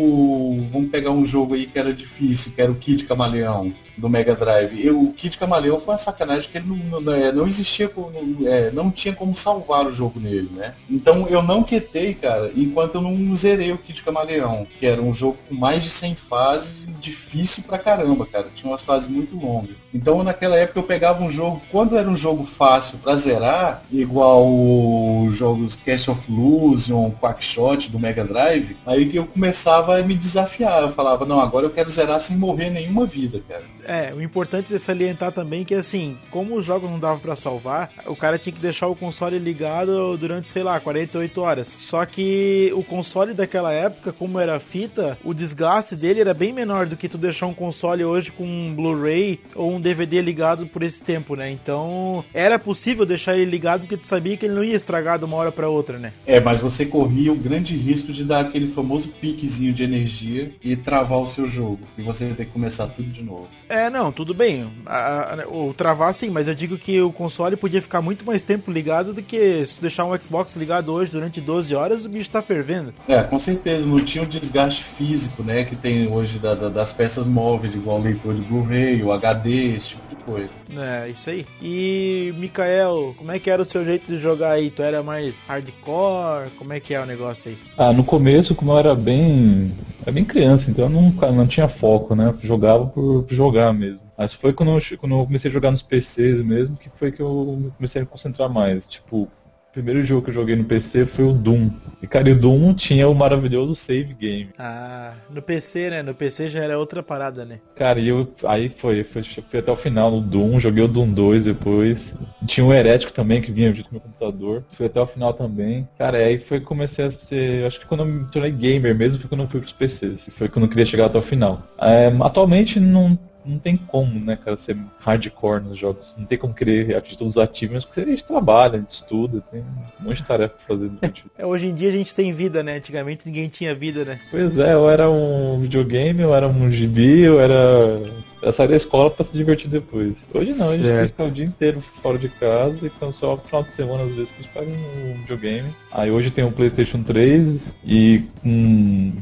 Vamos 0.73 0.91
pegar 0.91 1.11
um 1.11 1.27
jogo 1.27 1.55
aí 1.55 1.67
que 1.67 1.79
era 1.79 1.93
difícil, 1.93 2.53
que 2.53 2.61
era 2.61 2.71
o 2.71 2.75
Kid 2.75 3.05
Camaleão 3.05 3.73
do 3.97 4.09
Mega 4.09 4.35
Drive. 4.35 4.85
Eu, 4.85 5.01
o 5.01 5.13
Kid 5.13 5.37
Camaleão 5.39 5.81
foi 5.81 5.95
uma 5.95 6.01
sacanagem 6.01 6.49
que 6.51 6.59
ele 6.59 6.67
não, 6.69 7.01
não, 7.01 7.13
é, 7.13 7.33
não 7.33 7.47
existia, 7.47 7.89
como- 7.89 8.11
não, 8.11 8.47
é, 8.49 8.71
não 8.71 8.91
tinha 8.91 9.15
como 9.15 9.35
salvar 9.37 9.87
o 9.87 9.95
jogo 9.95 10.19
nele, 10.21 10.51
né? 10.55 10.75
Então 10.91 11.27
eu 11.29 11.43
não 11.43 11.63
quetei, 11.63 12.15
cara, 12.15 12.51
enquanto 12.57 12.97
eu 12.97 13.03
não 13.03 13.35
zerei 13.37 13.73
o 13.73 13.79
Kid 13.79 14.03
Camaleão, 14.03 14.67
que 14.79 14.87
era 14.87 15.01
um 15.01 15.15
jogo 15.15 15.37
com 15.49 15.55
mais 15.55 15.83
de 15.85 15.91
100 15.91 16.15
fases, 16.29 16.89
difícil 17.01 17.65
pra 17.65 17.79
caramba, 17.79 18.27
cara. 18.27 18.47
Tinha 18.55 18.71
umas 18.71 18.85
fases 18.85 19.09
muito 19.09 19.37
longas. 19.37 19.77
Então 19.95 20.23
naquela 20.23 20.57
época 20.57 20.79
eu 20.79 20.85
pegava 20.85 21.23
um 21.23 21.31
jogo, 21.31 21.61
quando 21.71 21.97
era 21.97 22.09
um 22.09 22.17
jogo 22.17 22.47
fácil 22.57 22.99
pra 22.99 23.17
zerar, 23.17 23.83
igual 23.91 24.47
os 24.47 25.37
jogos 25.37 25.75
Cast 25.77 26.11
of 26.11 26.33
Illusion, 26.33 27.11
Quackshot 27.21 27.91
do 27.91 27.99
Mega 27.99 28.25
Drive, 28.25 28.77
aí 28.87 29.09
que 29.09 29.17
eu 29.17 29.27
começava 29.27 29.99
a 29.99 30.03
me 30.03 30.15
desafiar. 30.15 30.83
Eu 30.83 30.93
falava, 30.93 31.25
não, 31.25 31.41
agora 31.41 31.67
eu 31.67 31.71
quero 31.71 31.91
zerar 31.91 32.21
sem 32.21 32.37
morrer 32.37 32.71
nenhuma 32.71 33.07
vida, 33.07 33.41
cara. 33.49 33.63
É, 33.85 34.15
o 34.15 34.23
importante 34.23 34.75
é 34.75 34.79
salientar 34.79 35.33
também 35.33 35.65
que 35.65 35.75
assim, 35.75 36.17
como 36.31 36.57
os 36.57 36.65
jogos 36.65 36.91
não 36.91 36.99
davam 36.99 37.19
pra 37.19 37.37
salvar, 37.37 37.91
o 38.07 38.17
cara 38.17 38.39
tinha 38.39 38.53
que 38.53 38.61
deixar 38.61 38.87
o 38.87 38.97
console 38.97 39.39
ligado 39.39 40.17
durante, 40.17 40.49
sei 40.49 40.63
lá, 40.63 40.79
48 40.81 41.41
horas. 41.41 41.77
Só 41.81 42.05
que 42.07 42.73
o 42.75 42.83
console 42.83 43.35
daquela 43.35 43.73
época, 43.73 44.13
como 44.13 44.39
era 44.39 44.59
fita, 44.59 45.19
o 45.25 45.35
desgaste 45.35 45.97
dele 45.97 46.21
era 46.21 46.33
bem 46.33 46.53
menor 46.53 46.87
do 46.87 46.97
que 46.97 47.09
tu 47.09 47.19
deixar 47.19 47.47
um 47.47 47.55
console 47.55 48.05
hoje 48.05 48.31
com 48.31 48.45
um 48.45 48.75
Blu-ray 48.75 49.41
ou 49.55 49.73
um 49.73 49.81
DVD 49.83 50.23
ligado 50.23 50.67
por 50.67 50.83
esse 50.83 51.03
tempo, 51.03 51.35
né? 51.37 51.51
Então, 51.51 52.25
era 52.33 52.59
possível 52.59 53.05
deixar 53.05 53.37
ele 53.37 53.51
ligado 53.51 53.81
porque 53.83 53.97
tu 53.97 54.07
sabia 54.07 54.37
que 54.37 54.47
ele 54.47 54.55
não 54.55 54.65
ia 54.65 54.77
estragar 54.77 55.19
de 55.19 55.25
uma 55.25 55.37
hora 55.37 55.53
pra 55.53 55.69
outra, 55.69 55.99
né? 55.99 56.13
É, 56.27 56.41
mas 56.41 56.61
você 56.63 56.87
corria 56.87 57.33
o 57.33 57.37
grande 57.37 57.77
risco 57.77 58.13
de 58.13 58.25
dar 58.25 58.41
aquele 58.41 58.69
famoso 58.73 59.09
piquezinho 59.21 59.73
de 59.75 59.83
energia 59.83 60.51
e 60.63 60.77
travar 60.77 61.19
o 61.19 61.27
seu 61.27 61.49
jogo. 61.51 61.81
E 61.99 62.03
você 62.03 62.33
ter 62.35 62.47
que 62.47 62.53
começar 62.53 62.87
tudo 62.89 63.09
de 63.11 63.23
novo. 63.23 63.49
É, 63.69 63.91
não, 63.91 64.13
tudo 64.13 64.33
bem. 64.33 64.71
A- 64.87 65.43
a- 65.43 65.49
o 65.49 65.75
travar 65.75 66.13
sim, 66.15 66.31
mas 66.31 66.47
eu 66.49 66.55
digo 66.55 66.79
que 66.79 67.01
o 67.01 67.13
console 67.13 67.57
podia 67.57 67.83
ficar 67.83 68.01
muito 68.01 68.25
mais 68.25 68.43
tempo 68.43 68.71
ligado 68.71 69.13
do 69.13 69.23
que 69.23 69.65
se 69.67 69.75
tu 69.77 69.81
deixar 69.81 70.05
um 70.05 70.17
Xbox 70.21 70.55
ligado 70.57 70.93
hoje 70.93 71.11
durante 71.11 71.41
12 71.41 71.75
horas, 71.75 72.05
o 72.05 72.09
bicho 72.09 72.31
tá 72.31 72.41
fervendo. 72.43 72.93
É, 73.09 73.23
com 73.23 73.39
certeza, 73.39 73.85
não 73.85 74.05
tinha 74.05 74.23
o 74.25 74.27
desgaste 74.27 74.85
físico, 74.97 75.43
né, 75.43 75.65
que 75.65 75.75
tem 75.77 76.07
hoje 76.09 76.39
da- 76.39 76.55
da- 76.55 76.69
das 76.69 76.93
peças 76.93 77.27
móveis, 77.27 77.75
igual 77.75 77.99
o 77.99 78.03
leitor 78.03 78.35
de 78.35 78.43
Blu-ray, 78.43 79.03
o 79.03 79.11
HD, 79.13 79.72
esse 79.75 79.89
tipo 79.89 80.09
de 80.09 80.17
coisa. 80.17 80.51
É, 80.77 81.09
isso 81.09 81.31
aí. 81.31 81.47
E, 81.61 82.33
Mikael, 82.37 83.15
como 83.17 83.33
é 83.33 83.39
que 83.39 83.51
era 83.51 83.63
o 83.63 83.65
seu 83.65 83.85
jeito 83.85 84.07
de 84.07 84.19
jogar 84.19 84.53
aí? 84.53 84.71
Tu 84.71 84.83
era 84.83 85.03
mais 85.03 85.41
hardcore? 85.43 86.51
Como 86.59 86.73
é 86.73 86.81
que 86.81 86.95
é 86.95 87.01
o 87.01 87.07
negócio 87.07 87.51
aí? 87.51 87.59
Ah, 87.77 87.93
no 87.93 88.05
começo, 88.05 88.55
como 88.55 88.73
eu 88.73 88.79
era 88.79 88.95
bem. 88.95 89.73
Era 90.03 90.13
bem 90.13 90.25
criança, 90.25 90.71
então 90.71 90.87
eu 90.87 90.91
nunca 90.91 91.31
não 91.31 91.47
tinha 91.47 91.69
foco, 91.69 92.15
né? 92.15 92.29
Eu 92.29 92.47
jogava 92.47 92.87
por, 92.87 93.25
por 93.25 93.35
jogar 93.35 93.73
mesmo. 93.73 94.01
Mas 94.17 94.35
foi 94.35 94.53
quando 94.53 94.71
eu, 94.71 94.99
quando 94.99 95.17
eu 95.17 95.25
comecei 95.25 95.51
a 95.51 95.55
jogar 95.55 95.71
nos 95.71 95.83
PCs 95.83 96.43
mesmo 96.43 96.77
que 96.77 96.91
foi 96.91 97.11
que 97.11 97.21
eu 97.21 97.73
comecei 97.77 98.01
a 98.01 98.05
me 98.05 98.11
concentrar 98.11 98.49
mais. 98.49 98.87
Tipo, 98.89 99.29
primeiro 99.73 100.05
jogo 100.05 100.23
que 100.23 100.31
eu 100.31 100.35
joguei 100.35 100.55
no 100.55 100.65
PC 100.65 101.07
foi 101.07 101.25
o 101.25 101.33
Doom. 101.33 101.71
E 102.03 102.07
cara, 102.07 102.29
e 102.29 102.33
o 102.33 102.39
Doom 102.39 102.75
tinha 102.75 103.09
o 103.09 103.15
maravilhoso 103.15 103.75
save 103.75 104.15
game. 104.15 104.51
Ah, 104.59 105.15
no 105.31 105.41
PC, 105.41 105.91
né? 105.91 106.03
No 106.03 106.15
PC 106.15 106.49
já 106.49 106.61
era 106.61 106.79
outra 106.79 107.03
parada, 107.03 107.45
né? 107.45 107.61
Cara, 107.77 107.99
e 107.99 108.09
eu 108.09 108.29
aí 108.45 108.69
foi, 108.81 109.05
foi, 109.05 109.23
fui 109.23 109.61
até 109.61 109.71
o 109.71 109.77
final 109.77 110.11
no 110.11 110.21
Doom, 110.21 110.61
joguei 110.61 110.85
o 110.85 110.89
Doom 110.89 111.13
2 111.13 111.45
depois. 111.45 112.13
Tinha 112.47 112.67
o 112.67 112.73
Herético 112.73 113.13
também 113.13 113.41
que 113.41 113.53
vinha 113.53 113.73
junto 113.73 113.89
com 113.89 113.97
o 113.97 114.01
meu 114.01 114.01
computador. 114.03 114.65
Fui 114.77 114.87
até 114.87 115.01
o 115.01 115.07
final 115.07 115.33
também. 115.33 115.89
Cara, 115.99 116.19
aí 116.19 116.39
foi 116.41 116.61
que 116.61 116.67
comecei 116.67 117.07
a 117.07 117.11
ser. 117.11 117.67
Acho 117.67 117.81
que 117.81 117.87
quando 117.87 118.01
eu 118.01 118.07
me 118.07 118.31
tornei 118.31 118.51
gamer 118.51 118.95
mesmo 118.95 119.21
foi 119.21 119.29
quando 119.29 119.43
eu 119.43 119.49
fui 119.49 119.61
pros 119.61 119.73
PCs. 119.73 120.29
Foi 120.37 120.49
quando 120.49 120.67
eu 120.67 120.69
queria 120.69 120.87
chegar 120.87 121.07
até 121.07 121.19
o 121.19 121.23
final. 121.23 121.63
É, 121.81 122.13
atualmente 122.21 122.79
não. 122.79 123.19
Não 123.45 123.59
tem 123.59 123.77
como, 123.77 124.19
né, 124.21 124.37
cara, 124.37 124.57
ser 124.59 124.77
hardcore 125.01 125.63
nos 125.63 125.79
jogos. 125.79 126.13
Não 126.17 126.25
tem 126.25 126.39
como 126.39 126.55
querer 126.55 126.97
atingir 126.97 127.17
todos 127.17 127.37
os 127.37 127.43
achievements, 127.43 127.85
porque 127.85 128.01
a 128.01 128.05
gente 128.05 128.25
trabalha, 128.25 128.77
a 128.77 128.79
gente 128.79 128.91
estuda, 128.93 129.43
tem 129.51 129.61
um 129.61 130.05
monte 130.05 130.19
de 130.19 130.25
tarefa 130.25 130.55
pra 130.55 130.77
fazer 130.77 130.91
É, 131.37 131.45
hoje 131.47 131.67
em 131.67 131.75
dia 131.75 131.89
a 131.89 131.93
gente 131.93 132.15
tem 132.15 132.33
vida, 132.33 132.63
né? 132.63 132.77
Antigamente 132.77 133.27
ninguém 133.27 133.49
tinha 133.49 133.75
vida, 133.75 134.05
né? 134.05 134.21
Pois 134.31 134.57
é, 134.59 134.77
ou 134.77 134.91
era 134.91 135.11
um 135.11 135.61
videogame, 135.61 136.25
ou 136.25 136.35
era 136.35 136.47
um 136.49 136.71
gibi, 136.71 137.29
ou 137.29 137.41
era. 137.41 138.01
Eu 138.43 138.53
sair 138.55 138.67
da 138.69 138.77
escola 138.77 139.09
pra 139.09 139.25
se 139.25 139.31
divertir 139.33 139.71
depois. 139.71 140.15
Hoje 140.35 140.53
não, 140.55 140.71
a 140.71 140.77
gente 140.77 140.85
Certo. 140.85 141.11
fica 141.11 141.25
o 141.25 141.31
dia 141.31 141.45
inteiro 141.45 141.81
fora 142.03 142.19
de 142.19 142.29
casa 142.29 142.77
e 142.83 142.91
quando 142.91 143.13
só 143.15 143.37
no 143.37 143.43
final 143.43 143.63
de 143.63 143.73
semana, 143.73 144.03
às 144.03 144.15
vezes, 144.17 144.31
que 144.33 144.41
a 144.41 144.43
gente 144.43 144.53
pega 144.53 144.71
um 144.71 145.15
videogame. 145.21 145.75
Aí 145.93 146.11
hoje 146.11 146.31
tem 146.33 146.43
um 146.45 146.51
PlayStation 146.51 147.05
3 147.05 147.65
e 147.85 148.25
com 148.43 149.13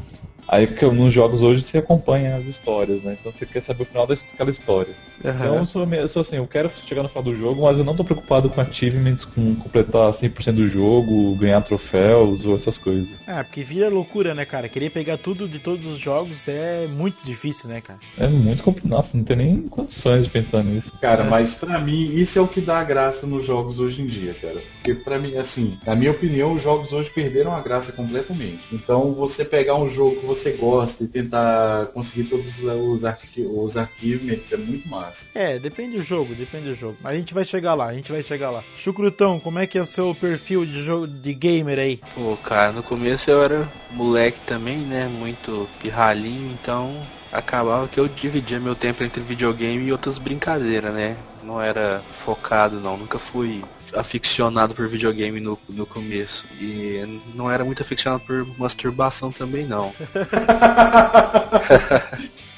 Aí 0.51 0.67
que 0.67 0.85
nos 0.85 1.15
jogos 1.15 1.41
hoje 1.41 1.63
você 1.63 1.79
acompanha 1.79 2.35
as 2.35 2.45
histórias, 2.45 3.01
né? 3.05 3.17
Então 3.21 3.31
você 3.31 3.47
quer 3.47 3.63
saber 3.63 3.85
o 3.85 3.87
final 3.87 4.05
daquela 4.05 4.51
história. 4.51 4.93
Então 5.21 5.55
eu 5.55 5.67
sou, 5.67 5.85
eu 5.95 6.09
sou 6.09 6.23
assim, 6.23 6.37
eu 6.37 6.47
quero 6.47 6.73
chegar 6.89 7.05
no 7.05 7.09
final 7.09 7.23
do 7.23 7.37
jogo, 7.37 7.63
mas 7.63 7.79
eu 7.79 7.85
não 7.85 7.95
tô 7.95 8.03
preocupado 8.03 8.51
com 8.51 8.61
achievements, 8.61 9.25
com 9.25 9.55
completar 9.55 10.13
100% 10.15 10.53
do 10.53 10.69
jogo, 10.69 11.37
ganhar 11.37 11.61
troféus 11.61 12.45
ou 12.45 12.57
essas 12.57 12.77
coisas. 12.77 13.09
Ah, 13.29 13.45
porque 13.45 13.63
vira 13.63 13.89
loucura, 13.89 14.35
né, 14.35 14.45
cara? 14.45 14.69
Querer 14.69 14.91
pegar 14.91 15.19
tudo 15.19 15.47
de 15.47 15.61
todos 15.61 15.87
os 15.87 16.01
jogos 16.01 16.49
é 16.49 16.89
muito 16.89 17.23
difícil, 17.23 17.69
né, 17.69 17.81
cara? 17.81 18.01
É 18.19 18.27
muito 18.27 18.65
complicado. 18.65 18.91
Nossa, 18.91 19.17
não 19.17 19.23
tem 19.23 19.37
nem 19.37 19.69
condições 19.69 20.25
de 20.25 20.31
pensar 20.31 20.65
nisso. 20.65 20.91
Cara, 21.01 21.25
mas 21.25 21.55
pra 21.55 21.79
mim 21.79 22.13
isso 22.17 22.37
é 22.37 22.43
o 22.43 22.49
que 22.49 22.61
dá 22.61 22.83
graça 22.83 23.25
nos 23.25 23.47
jogos 23.47 23.79
hoje 23.79 24.03
em 24.03 24.07
dia, 24.07 24.35
cara. 24.35 24.61
Porque 24.83 24.95
pra 24.95 25.19
mim, 25.19 25.37
assim, 25.37 25.79
na 25.87 25.95
minha 25.95 26.11
opinião, 26.11 26.55
os 26.55 26.63
jogos 26.63 26.93
hoje 26.93 27.11
perderam 27.11 27.55
a 27.55 27.61
graça 27.61 27.93
completamente. 27.93 28.63
Então 28.73 29.13
você 29.13 29.45
pegar 29.45 29.77
um 29.77 29.91
jogo 29.91 30.17
que 30.21 30.27
você 30.27 30.53
gosta 30.53 31.05
e 31.05 31.07
tentar 31.07 31.87
conseguir 31.93 32.25
todos 32.25 32.59
os, 32.59 33.05
arqui 33.05 33.43
os 33.43 33.77
achievements 33.77 34.51
é 34.51 34.57
muito 34.57 34.89
massa. 34.89 35.27
É, 35.35 35.59
depende 35.59 35.97
do 35.97 36.03
jogo, 36.03 36.35
depende 36.35 36.69
do 36.69 36.75
jogo. 36.75 36.97
Mas 37.03 37.13
a 37.13 37.17
gente 37.17 37.35
vai 37.35 37.45
chegar 37.45 37.75
lá, 37.75 37.87
a 37.87 37.93
gente 37.93 38.11
vai 38.11 38.23
chegar 38.23 38.51
lá. 38.51 38.65
Chucrutão, 38.77 39.39
como 39.39 39.59
é 39.59 39.67
que 39.67 39.77
é 39.77 39.83
o 39.83 39.87
seu 39.87 40.15
perfil 40.15 40.65
de 40.65 40.83
jogo 40.83 41.07
de 41.07 41.35
gamer 41.35 41.79
aí? 41.79 42.01
Pô, 42.15 42.37
cara, 42.39 42.73
no 42.73 42.83
começo 42.83 43.31
eu 43.31 43.43
era 43.43 43.71
moleque 43.91 44.41
também, 44.47 44.79
né? 44.79 45.07
Muito 45.07 45.69
pirralhinho, 45.81 46.57
então 46.61 47.03
acabava 47.33 47.87
que 47.87 48.01
eu 48.01 48.09
dividia 48.09 48.59
meu 48.59 48.75
tempo 48.75 49.05
entre 49.05 49.21
videogame 49.21 49.85
e 49.85 49.93
outras 49.93 50.19
brincadeiras, 50.19 50.93
né? 50.93 51.17
Não 51.43 51.61
era 51.61 52.03
focado 52.25 52.81
não, 52.81 52.97
nunca 52.97 53.19
fui 53.19 53.63
aficionado 53.95 54.75
por 54.75 54.89
videogame 54.89 55.41
no, 55.41 55.59
no 55.69 55.87
começo. 55.87 56.47
E 56.61 57.21
não 57.35 57.51
era 57.51 57.65
muito 57.65 57.83
aficionado 57.83 58.23
por 58.25 58.47
masturbação 58.59 59.33
também 59.33 59.67
não. 59.67 59.93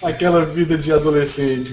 Aquela 0.02 0.44
vida 0.44 0.76
de 0.76 0.92
adolescente. 0.92 1.70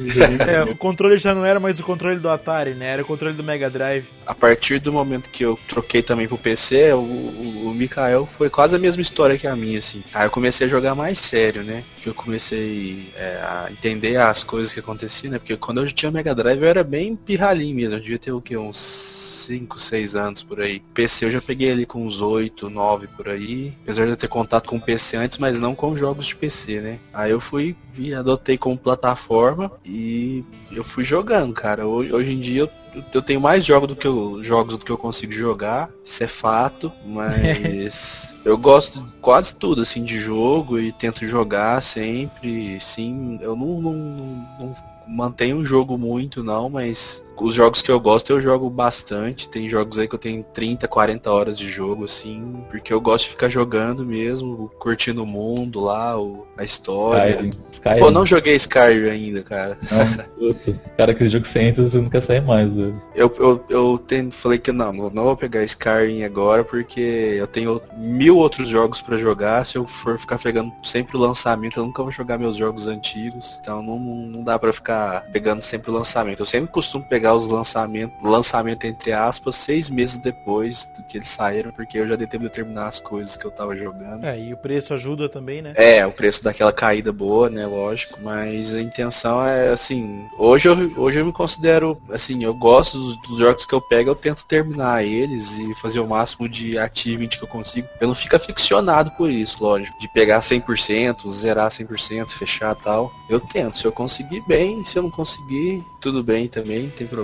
É, 0.48 0.62
o 0.64 0.76
controle 0.76 1.18
já 1.18 1.34
não 1.34 1.44
era 1.44 1.60
mais 1.60 1.80
o 1.80 1.84
controle 1.84 2.20
do 2.20 2.30
Atari, 2.30 2.76
né? 2.76 2.94
Era 2.94 3.02
o 3.02 3.06
controle 3.06 3.36
do 3.36 3.44
Mega 3.44 3.70
Drive. 3.72 4.06
A 4.26 4.36
partir 4.36 4.80
do 4.80 4.94
momento 4.94 5.32
que 5.32 5.44
eu 5.44 5.58
troquei 5.68 6.04
também 6.04 6.28
pro 6.28 6.38
PC, 6.38 6.94
o, 6.94 7.00
o, 7.00 7.70
o 7.70 7.74
Mikael 7.74 8.28
foi 8.38 8.48
quase 8.48 8.76
a 8.76 8.80
mesma 8.80 9.02
história 9.02 9.38
que 9.38 9.48
a 9.48 9.56
minha, 9.56 9.80
assim. 9.80 10.04
Aí 10.14 10.28
eu 10.28 10.32
comecei 10.32 10.68
a 10.68 10.70
jogar 10.70 10.94
mais 10.94 11.18
sério, 11.28 11.64
né? 11.64 11.84
Que 12.04 12.10
eu 12.10 12.14
comecei 12.14 13.12
é, 13.16 13.42
a 13.42 13.68
entender 13.72 14.18
as 14.18 14.44
coisas 14.44 14.72
que 14.72 14.80
aconteciam, 14.80 15.32
né? 15.32 15.40
Porque 15.40 15.58
quando 15.58 15.82
eu 15.82 15.92
tinha 15.92 16.12
Mega 16.12 16.36
Drive 16.36 16.62
eu 16.62 16.70
era 16.70 16.84
bem 16.84 17.16
pirralhinho 17.16 17.76
mesmo. 17.76 17.96
Eu 17.96 18.00
devia 18.00 18.20
ter 18.20 18.32
o 18.32 18.40
quê? 18.40 18.56
Uns 18.56 19.19
5, 19.50 19.80
6 19.80 20.16
anos 20.16 20.44
por 20.44 20.62
aí. 20.62 20.80
PC 20.94 21.26
eu 21.26 21.32
já 21.32 21.42
peguei 21.42 21.72
ali 21.72 21.86
com 21.86 22.06
uns 22.06 22.22
8, 22.22 22.70
9 22.70 23.08
por 23.08 23.28
aí. 23.28 23.74
Apesar 23.82 24.06
de 24.06 24.12
eu 24.12 24.18
ter 24.18 24.28
contato 24.28 24.70
com 24.70 24.78
o 24.78 24.82
PC 24.82 25.18
antes, 25.18 25.40
mas 25.40 25.60
não 25.60 25.74
com 25.74 25.96
jogos 25.96 26.28
de 26.28 26.36
PC, 26.36 26.80
né? 26.80 27.00
Aí 27.12 27.32
eu 27.32 27.42
fui 27.42 27.76
e 27.98 28.14
adotei 28.14 28.58
como 28.60 28.78
plataforma 28.78 29.72
e 29.84 30.44
eu 30.72 30.84
fui 30.84 31.04
jogando, 31.04 31.52
cara. 31.54 31.88
Hoje, 31.88 32.14
hoje 32.14 32.32
em 32.32 32.40
dia 32.40 32.62
eu, 32.62 33.04
eu 33.12 33.22
tenho 33.24 33.42
mais 33.42 33.66
jogos 33.66 33.90
do 33.90 33.96
que 33.96 34.06
eu, 34.06 34.44
jogos 34.44 34.78
do 34.78 34.86
que 34.86 34.92
eu 34.92 34.98
consigo 34.98 35.32
jogar, 35.32 35.90
isso 36.06 36.24
é 36.24 36.28
fato, 36.28 36.92
mas 37.04 38.36
eu 38.46 38.56
gosto 38.56 39.02
de 39.02 39.16
quase 39.18 39.58
tudo 39.58 39.82
assim 39.82 40.04
de 40.04 40.20
jogo 40.20 40.80
e 40.80 40.92
tento 40.92 41.26
jogar 41.26 41.82
sempre. 41.82 42.80
Sim, 42.82 43.40
eu 43.42 43.56
não, 43.56 43.82
não, 43.82 43.94
não, 43.94 44.46
não 44.60 44.76
mantenho 45.10 45.58
o 45.58 45.66
jogo 45.66 45.98
muito 45.98 46.44
não, 46.44 46.70
mas 46.70 47.24
os 47.42 47.56
jogos 47.56 47.82
que 47.82 47.92
eu 47.92 48.00
gosto 48.00 48.32
eu 48.32 48.42
jogo 48.42 48.70
bastante. 48.70 49.50
Tem 49.50 49.70
jogos 49.70 49.98
aí 49.98 50.08
que 50.08 50.16
eu 50.16 50.20
tenho 50.20 50.44
30, 50.54 50.88
40 50.88 51.32
horas 51.32 51.58
de 51.58 51.70
jogo, 51.70 52.06
assim, 52.06 52.64
porque 52.70 52.94
eu 52.94 53.02
gosto 53.02 53.26
de 53.26 53.32
ficar 53.32 53.50
jogando 53.50 54.06
mesmo, 54.06 54.70
curtindo 54.80 55.24
o 55.24 55.28
mundo 55.28 55.80
lá, 55.80 56.20
o, 56.20 56.46
a 56.58 56.64
história. 56.64 57.36
Skyrim. 57.36 57.52
Skyrim. 57.72 58.00
Pô, 58.00 58.12
não 58.12 58.26
joguei 58.26 58.56
Skyrim 58.56 59.10
ainda, 59.10 59.44
cara. 59.44 59.78
Não. 59.90 60.60
Cara, 60.98 61.12
aquele 61.12 61.30
jogo 61.30 61.46
que 61.46 61.52
você 61.52 61.60
entra, 61.60 61.84
você 61.84 61.98
não 61.98 62.10
quer 62.10 62.22
sair 62.24 62.42
mais, 62.42 62.76
velho. 62.76 63.02
Eu, 63.16 63.34
eu, 63.38 63.66
eu 63.70 63.98
tento, 64.08 64.36
falei 64.38 64.60
que 64.60 64.72
não, 64.72 64.92
não 64.94 65.24
vou 65.24 65.38
pegar 65.38 65.64
Skyrim 65.64 66.24
agora 66.24 66.64
porque 66.64 67.00
eu 67.00 67.48
tenho 67.48 67.82
mil 67.98 68.38
outros 68.38 68.70
jogos 68.70 69.02
pra 69.02 69.18
jogar. 69.18 69.66
Se 69.66 69.78
eu 69.78 69.86
for 70.04 70.18
ficar 70.20 70.40
pegando 70.40 70.72
sempre 70.84 71.18
o 71.18 71.20
lançamento, 71.20 71.80
eu 71.80 71.86
nunca 71.86 72.04
vou 72.04 72.12
jogar 72.12 72.38
meus 72.38 72.58
jogos 72.58 72.88
antigos. 72.88 73.60
Então 73.62 73.82
não, 73.82 74.00
não 74.00 74.44
dá 74.44 74.58
pra 74.58 74.74
ficar 74.74 75.26
pegando 75.32 75.64
sempre 75.64 75.92
o 75.92 75.94
lançamento. 75.94 76.42
Eu 76.42 76.46
sempre 76.46 76.72
costumo 76.72 77.04
pegar 77.08 77.29
os 77.34 77.48
lançamentos, 77.48 78.16
lançamento 78.22 78.86
entre 78.86 79.12
aspas, 79.12 79.56
seis 79.64 79.90
meses 79.90 80.18
depois 80.22 80.88
do 80.96 81.04
que 81.04 81.18
eles 81.18 81.34
saíram, 81.36 81.72
porque 81.72 81.98
eu 81.98 82.08
já 82.08 82.16
dei 82.16 82.28
tempo 82.28 82.44
de 82.44 82.50
terminar 82.50 82.88
as 82.88 83.00
coisas 83.00 83.36
que 83.36 83.46
eu 83.46 83.52
tava 83.52 83.76
jogando. 83.76 84.24
É, 84.24 84.40
e 84.40 84.54
o 84.54 84.58
preço 84.58 84.94
ajuda 84.94 85.30
também, 85.30 85.62
né? 85.62 85.74
É, 85.76 86.06
o 86.06 86.12
preço 86.12 86.44
daquela 86.44 86.72
caída 86.72 87.12
boa, 87.12 87.50
né, 87.50 87.66
lógico, 87.66 88.20
mas 88.22 88.74
a 88.74 88.82
intenção 88.82 89.46
é 89.46 89.70
assim, 89.70 90.28
hoje 90.38 90.68
eu, 90.68 90.76
hoje 90.98 91.20
eu 91.20 91.26
me 91.26 91.32
considero, 91.34 92.00
assim, 92.12 92.44
eu 92.44 92.54
gosto 92.54 92.98
dos, 92.98 93.22
dos 93.22 93.40
jogos 93.40 93.66
que 93.66 93.74
eu 93.74 93.82
pego, 93.82 94.10
eu 94.10 94.16
tento 94.16 94.46
terminar 94.46 95.04
eles 95.04 95.52
e 95.52 95.76
fazer 95.82 96.00
o 96.00 96.08
máximo 96.08 96.48
de 96.48 96.78
achievement 96.78 97.30
que 97.30 97.44
eu 97.44 97.48
consigo. 97.48 97.88
Eu 98.00 98.08
não 98.08 98.16
fico 98.16 98.36
aficionado 98.36 99.12
por 99.12 99.30
isso, 99.30 99.62
lógico, 99.62 99.98
de 100.00 100.08
pegar 100.08 100.42
100%, 100.42 101.32
zerar 101.32 101.70
100%, 101.70 102.30
fechar 102.38 102.76
tal. 102.76 103.12
Eu 103.30 103.40
tento, 103.40 103.78
se 103.78 103.86
eu 103.86 103.92
conseguir 103.92 104.42
bem, 104.48 104.84
se 104.84 104.98
eu 104.98 105.04
não 105.04 105.12
conseguir, 105.12 105.84
tudo 106.02 106.24
bem 106.24 106.48
também, 106.48 106.90
tem 106.90 107.08
problema, 107.08 107.19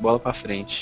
bola 0.00 0.18
pra 0.18 0.32
frente. 0.32 0.74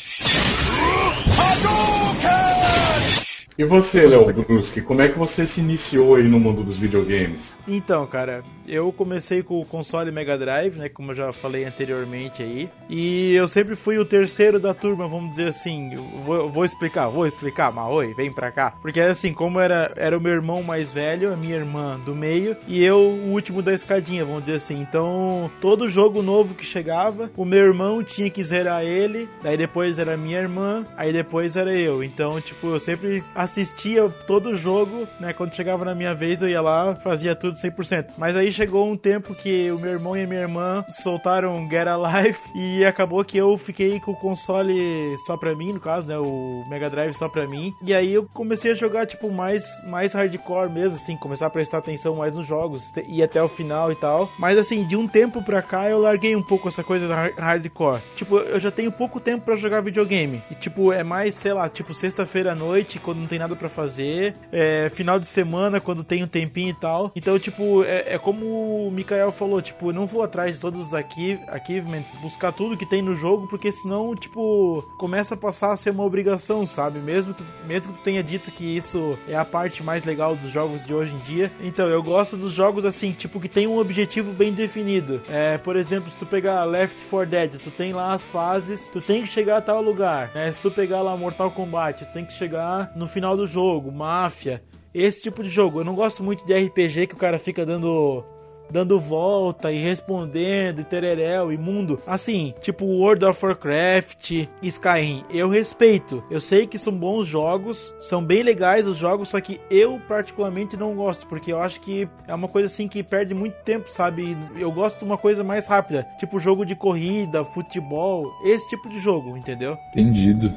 E 3.56 3.64
você, 3.64 4.04
Léo 4.04 4.32
Bruschi, 4.42 4.82
como 4.82 5.00
é 5.00 5.08
que 5.08 5.16
você 5.16 5.46
se 5.46 5.60
iniciou 5.60 6.16
aí 6.16 6.24
no 6.24 6.40
mundo 6.40 6.64
dos 6.64 6.76
videogames? 6.76 7.56
Então, 7.68 8.04
cara, 8.04 8.42
eu 8.66 8.92
comecei 8.92 9.44
com 9.44 9.60
o 9.60 9.64
console 9.64 10.10
Mega 10.10 10.36
Drive, 10.36 10.76
né, 10.76 10.88
como 10.88 11.12
eu 11.12 11.14
já 11.14 11.32
falei 11.32 11.64
anteriormente 11.64 12.42
aí, 12.42 12.68
e 12.90 13.32
eu 13.32 13.46
sempre 13.46 13.76
fui 13.76 13.96
o 13.96 14.04
terceiro 14.04 14.58
da 14.58 14.74
turma, 14.74 15.06
vamos 15.06 15.30
dizer 15.30 15.46
assim. 15.46 15.94
Vou, 16.26 16.50
vou 16.50 16.64
explicar, 16.64 17.08
vou 17.08 17.28
explicar, 17.28 17.72
Maoi, 17.72 18.12
vem 18.14 18.32
pra 18.32 18.50
cá. 18.50 18.72
Porque 18.82 18.98
assim, 18.98 19.32
como 19.32 19.60
era, 19.60 19.92
era 19.94 20.18
o 20.18 20.20
meu 20.20 20.32
irmão 20.32 20.60
mais 20.64 20.92
velho, 20.92 21.32
a 21.32 21.36
minha 21.36 21.54
irmã 21.54 22.00
do 22.04 22.12
meio, 22.12 22.56
e 22.66 22.82
eu 22.82 22.98
o 22.98 23.30
último 23.30 23.62
da 23.62 23.72
escadinha, 23.72 24.24
vamos 24.24 24.42
dizer 24.42 24.56
assim. 24.56 24.80
Então, 24.80 25.48
todo 25.60 25.88
jogo 25.88 26.22
novo 26.22 26.56
que 26.56 26.66
chegava, 26.66 27.30
o 27.36 27.44
meu 27.44 27.64
irmão 27.64 28.02
tinha 28.02 28.28
que 28.28 28.42
zerar 28.42 28.82
ele, 28.82 29.28
daí 29.44 29.56
depois 29.56 29.96
era 29.96 30.16
minha 30.16 30.40
irmã, 30.40 30.84
aí 30.96 31.12
depois 31.12 31.54
era 31.54 31.72
eu. 31.72 32.02
Então, 32.02 32.40
tipo, 32.40 32.66
eu 32.66 32.80
sempre 32.80 33.22
assistia 33.44 34.09
todo 34.26 34.50
o 34.50 34.57
jogo, 34.57 35.07
né, 35.20 35.33
quando 35.33 35.54
chegava 35.54 35.85
na 35.85 35.94
minha 35.94 36.14
vez, 36.14 36.42
eu 36.42 36.48
ia 36.48 36.61
lá, 36.61 36.94
fazia 36.96 37.35
tudo 37.37 37.57
100%. 37.57 38.07
Mas 38.18 38.37
aí 38.37 38.52
chegou 38.52 38.88
um 38.90 38.96
tempo 38.96 39.35
que 39.35 39.70
o 39.70 39.78
meu 39.78 39.92
irmão 39.92 40.16
e 40.16 40.22
a 40.22 40.26
minha 40.26 40.40
irmã 40.40 40.85
soltaram 40.88 41.68
Get 41.70 41.87
Alive 41.87 42.38
e 42.54 42.85
acabou 42.85 43.24
que 43.24 43.37
eu 43.38 43.57
fiquei 43.59 44.00
com 44.00 44.12
o 44.12 44.16
console 44.16 45.16
só 45.26 45.37
pra 45.37 45.54
mim, 45.54 45.72
no 45.72 45.80
caso, 45.80 46.07
né, 46.07 46.18
o 46.18 46.64
Mega 46.68 46.88
Drive 46.90 47.14
só 47.14 47.28
pra 47.28 47.46
mim. 47.46 47.72
E 47.83 47.94
aí 47.94 48.12
eu 48.14 48.24
comecei 48.33 48.72
a 48.72 48.74
jogar 48.74 49.07
tipo 49.07 49.30
mais 49.30 49.64
mais 49.87 50.12
hardcore 50.12 50.70
mesmo, 50.70 50.96
assim, 50.96 51.16
começar 51.16 51.46
a 51.46 51.50
prestar 51.50 51.78
atenção 51.78 52.16
mais 52.16 52.33
nos 52.33 52.46
jogos, 52.46 52.92
ir 53.07 53.22
até 53.22 53.42
o 53.42 53.48
final 53.48 53.92
e 53.92 53.96
tal. 53.96 54.30
Mas 54.38 54.59
assim, 54.59 54.87
de 54.87 54.96
um 54.96 55.07
tempo 55.07 55.42
pra 55.42 55.62
cá 55.62 55.88
eu 55.88 56.00
larguei 56.00 56.35
um 56.35 56.42
pouco 56.42 56.68
essa 56.68 56.83
coisa 56.83 57.07
da 57.07 57.14
har- 57.14 57.33
hardcore. 57.38 58.00
Tipo, 58.16 58.38
eu 58.38 58.59
já 58.61 58.70
tenho 58.70 58.90
pouco 58.90 59.20
tempo 59.20 59.44
pra 59.44 59.57
jogar 59.57 59.80
videogame. 59.83 60.42
E 60.50 60.54
tipo, 60.54 60.92
é 60.92 61.02
mais, 61.02 61.35
sei 61.35 61.52
lá, 61.52 61.68
tipo 61.68 61.92
sexta-feira 61.94 62.52
à 62.52 62.54
noite, 62.54 62.98
quando 62.98 63.18
não 63.18 63.26
tem 63.26 63.34
nada 63.38 63.57
pra 63.57 63.68
fazer, 63.68 64.35
é, 64.53 64.90
final 64.94 65.18
de 65.18 65.27
semana, 65.27 65.81
quando 65.81 66.05
tem 66.05 66.23
um 66.23 66.27
tempinho 66.29 66.70
e 66.70 66.75
tal. 66.75 67.12
Então, 67.14 67.38
tipo, 67.38 67.83
é, 67.85 68.14
é 68.14 68.18
como 68.18 68.87
o 68.87 68.90
Mikael 68.90 69.33
falou, 69.33 69.61
tipo, 69.61 69.92
não 69.92 70.07
vou 70.07 70.23
atrás 70.23 70.57
de 70.57 70.61
todos 70.61 70.87
os 70.88 70.94
arquiv 70.94 71.38
achievements, 71.49 72.14
buscar 72.16 72.53
tudo 72.53 72.77
que 72.77 72.87
tem 72.87 73.03
no 73.03 73.14
jogo, 73.14 73.47
porque 73.49 73.70
senão, 73.73 74.14
tipo, 74.14 74.83
começa 74.99 75.35
a 75.35 75.37
passar 75.37 75.73
a 75.73 75.77
ser 75.77 75.90
uma 75.90 76.05
obrigação, 76.05 76.66
sabe? 76.66 76.99
Mesmo 76.99 77.35
que, 77.35 77.44
mesmo 77.66 77.92
que 77.92 77.99
tu 78.01 78.05
tenha 78.05 78.23
dito 78.23 78.51
que 78.51 78.77
isso 78.77 79.18
é 79.29 79.37
a 79.37 79.44
parte 79.44 79.83
mais 79.83 80.05
legal 80.05 80.37
dos 80.37 80.51
jogos 80.51 80.85
de 80.85 80.92
hoje 80.94 81.14
em 81.14 81.18
dia. 81.18 81.51
Então, 81.61 81.88
eu 81.88 82.03
gosto 82.03 82.37
dos 82.37 82.53
jogos 82.53 82.85
assim, 82.85 83.12
tipo, 83.12 83.40
que 83.40 83.49
tem 83.49 83.66
um 83.66 83.79
objetivo 83.79 84.33
bem 84.33 84.53
definido. 84.53 85.23
É, 85.29 85.59
por 85.59 85.77
exemplo, 85.77 86.11
se 86.11 86.16
tu 86.16 86.27
pegar 86.27 86.64
Left 86.64 87.03
4 87.09 87.31
Dead, 87.31 87.59
tu 87.59 87.70
tem 87.70 87.92
lá 87.92 88.12
as 88.12 88.29
fases, 88.29 88.88
tu 88.88 89.01
tem 89.01 89.23
que 89.23 89.29
chegar 89.29 89.59
a 89.59 89.61
tal 89.62 89.81
lugar. 89.81 90.31
né? 90.35 90.51
Se 90.53 90.61
tu 90.61 90.70
pegar 90.70 91.01
lá 91.03 91.16
Mortal 91.16 91.51
Kombat, 91.51 92.05
tu 92.05 92.12
tem 92.12 92.25
que 92.25 92.33
chegar 92.33 92.90
no 92.94 93.07
final 93.07 93.23
do 93.32 93.46
jogo, 93.46 93.90
Máfia. 93.90 94.62
Esse 94.92 95.22
tipo 95.22 95.42
de 95.42 95.48
jogo. 95.48 95.80
Eu 95.80 95.84
não 95.84 95.94
gosto 95.94 96.22
muito 96.22 96.44
de 96.44 96.54
RPG 96.54 97.08
que 97.08 97.14
o 97.14 97.18
cara 97.18 97.38
fica 97.38 97.64
dando 97.64 98.24
dando 98.70 98.98
volta 98.98 99.70
e 99.72 99.79
respondendo 99.79 100.81
e 100.81 100.85
tereréu 100.85 101.53
e 101.53 101.59
mundo. 101.59 102.00
Assim, 102.07 102.55
tipo 102.61 102.85
World 102.85 103.24
of 103.24 103.44
Warcraft, 103.44 104.46
Skyrim. 104.62 105.24
Eu 105.31 105.48
respeito. 105.48 106.22
Eu 106.31 106.40
sei 106.40 106.66
que 106.66 106.79
são 106.79 106.92
bons 106.92 107.27
jogos, 107.27 107.94
são 108.00 108.22
bem 108.22 108.42
legais 108.42 108.87
os 108.87 108.96
jogos, 108.96 109.29
só 109.29 109.40
que 109.40 109.61
eu 109.70 110.00
particularmente 110.09 110.77
não 110.77 110.94
gosto, 110.94 111.27
porque 111.27 111.53
eu 111.53 111.61
acho 111.61 111.81
que 111.81 112.09
é 112.27 112.35
uma 112.35 112.48
coisa 112.48 112.66
assim 112.66 112.88
que 112.88 113.03
perde 113.03 113.35
muito 113.35 113.55
tempo, 113.64 113.90
sabe? 113.90 114.37
Eu 114.57 114.70
gosto 114.72 114.98
de 114.98 115.05
uma 115.05 115.18
coisa 115.18 115.44
mais 115.44 115.66
rápida, 115.66 116.07
tipo 116.18 116.38
jogo 116.38 116.64
de 116.64 116.74
corrida, 116.74 117.44
futebol, 117.44 118.31
esse 118.44 118.68
tipo 118.68 118.88
de 118.88 118.98
jogo, 118.98 119.37
entendeu? 119.37 119.79
Entendido. 119.92 120.53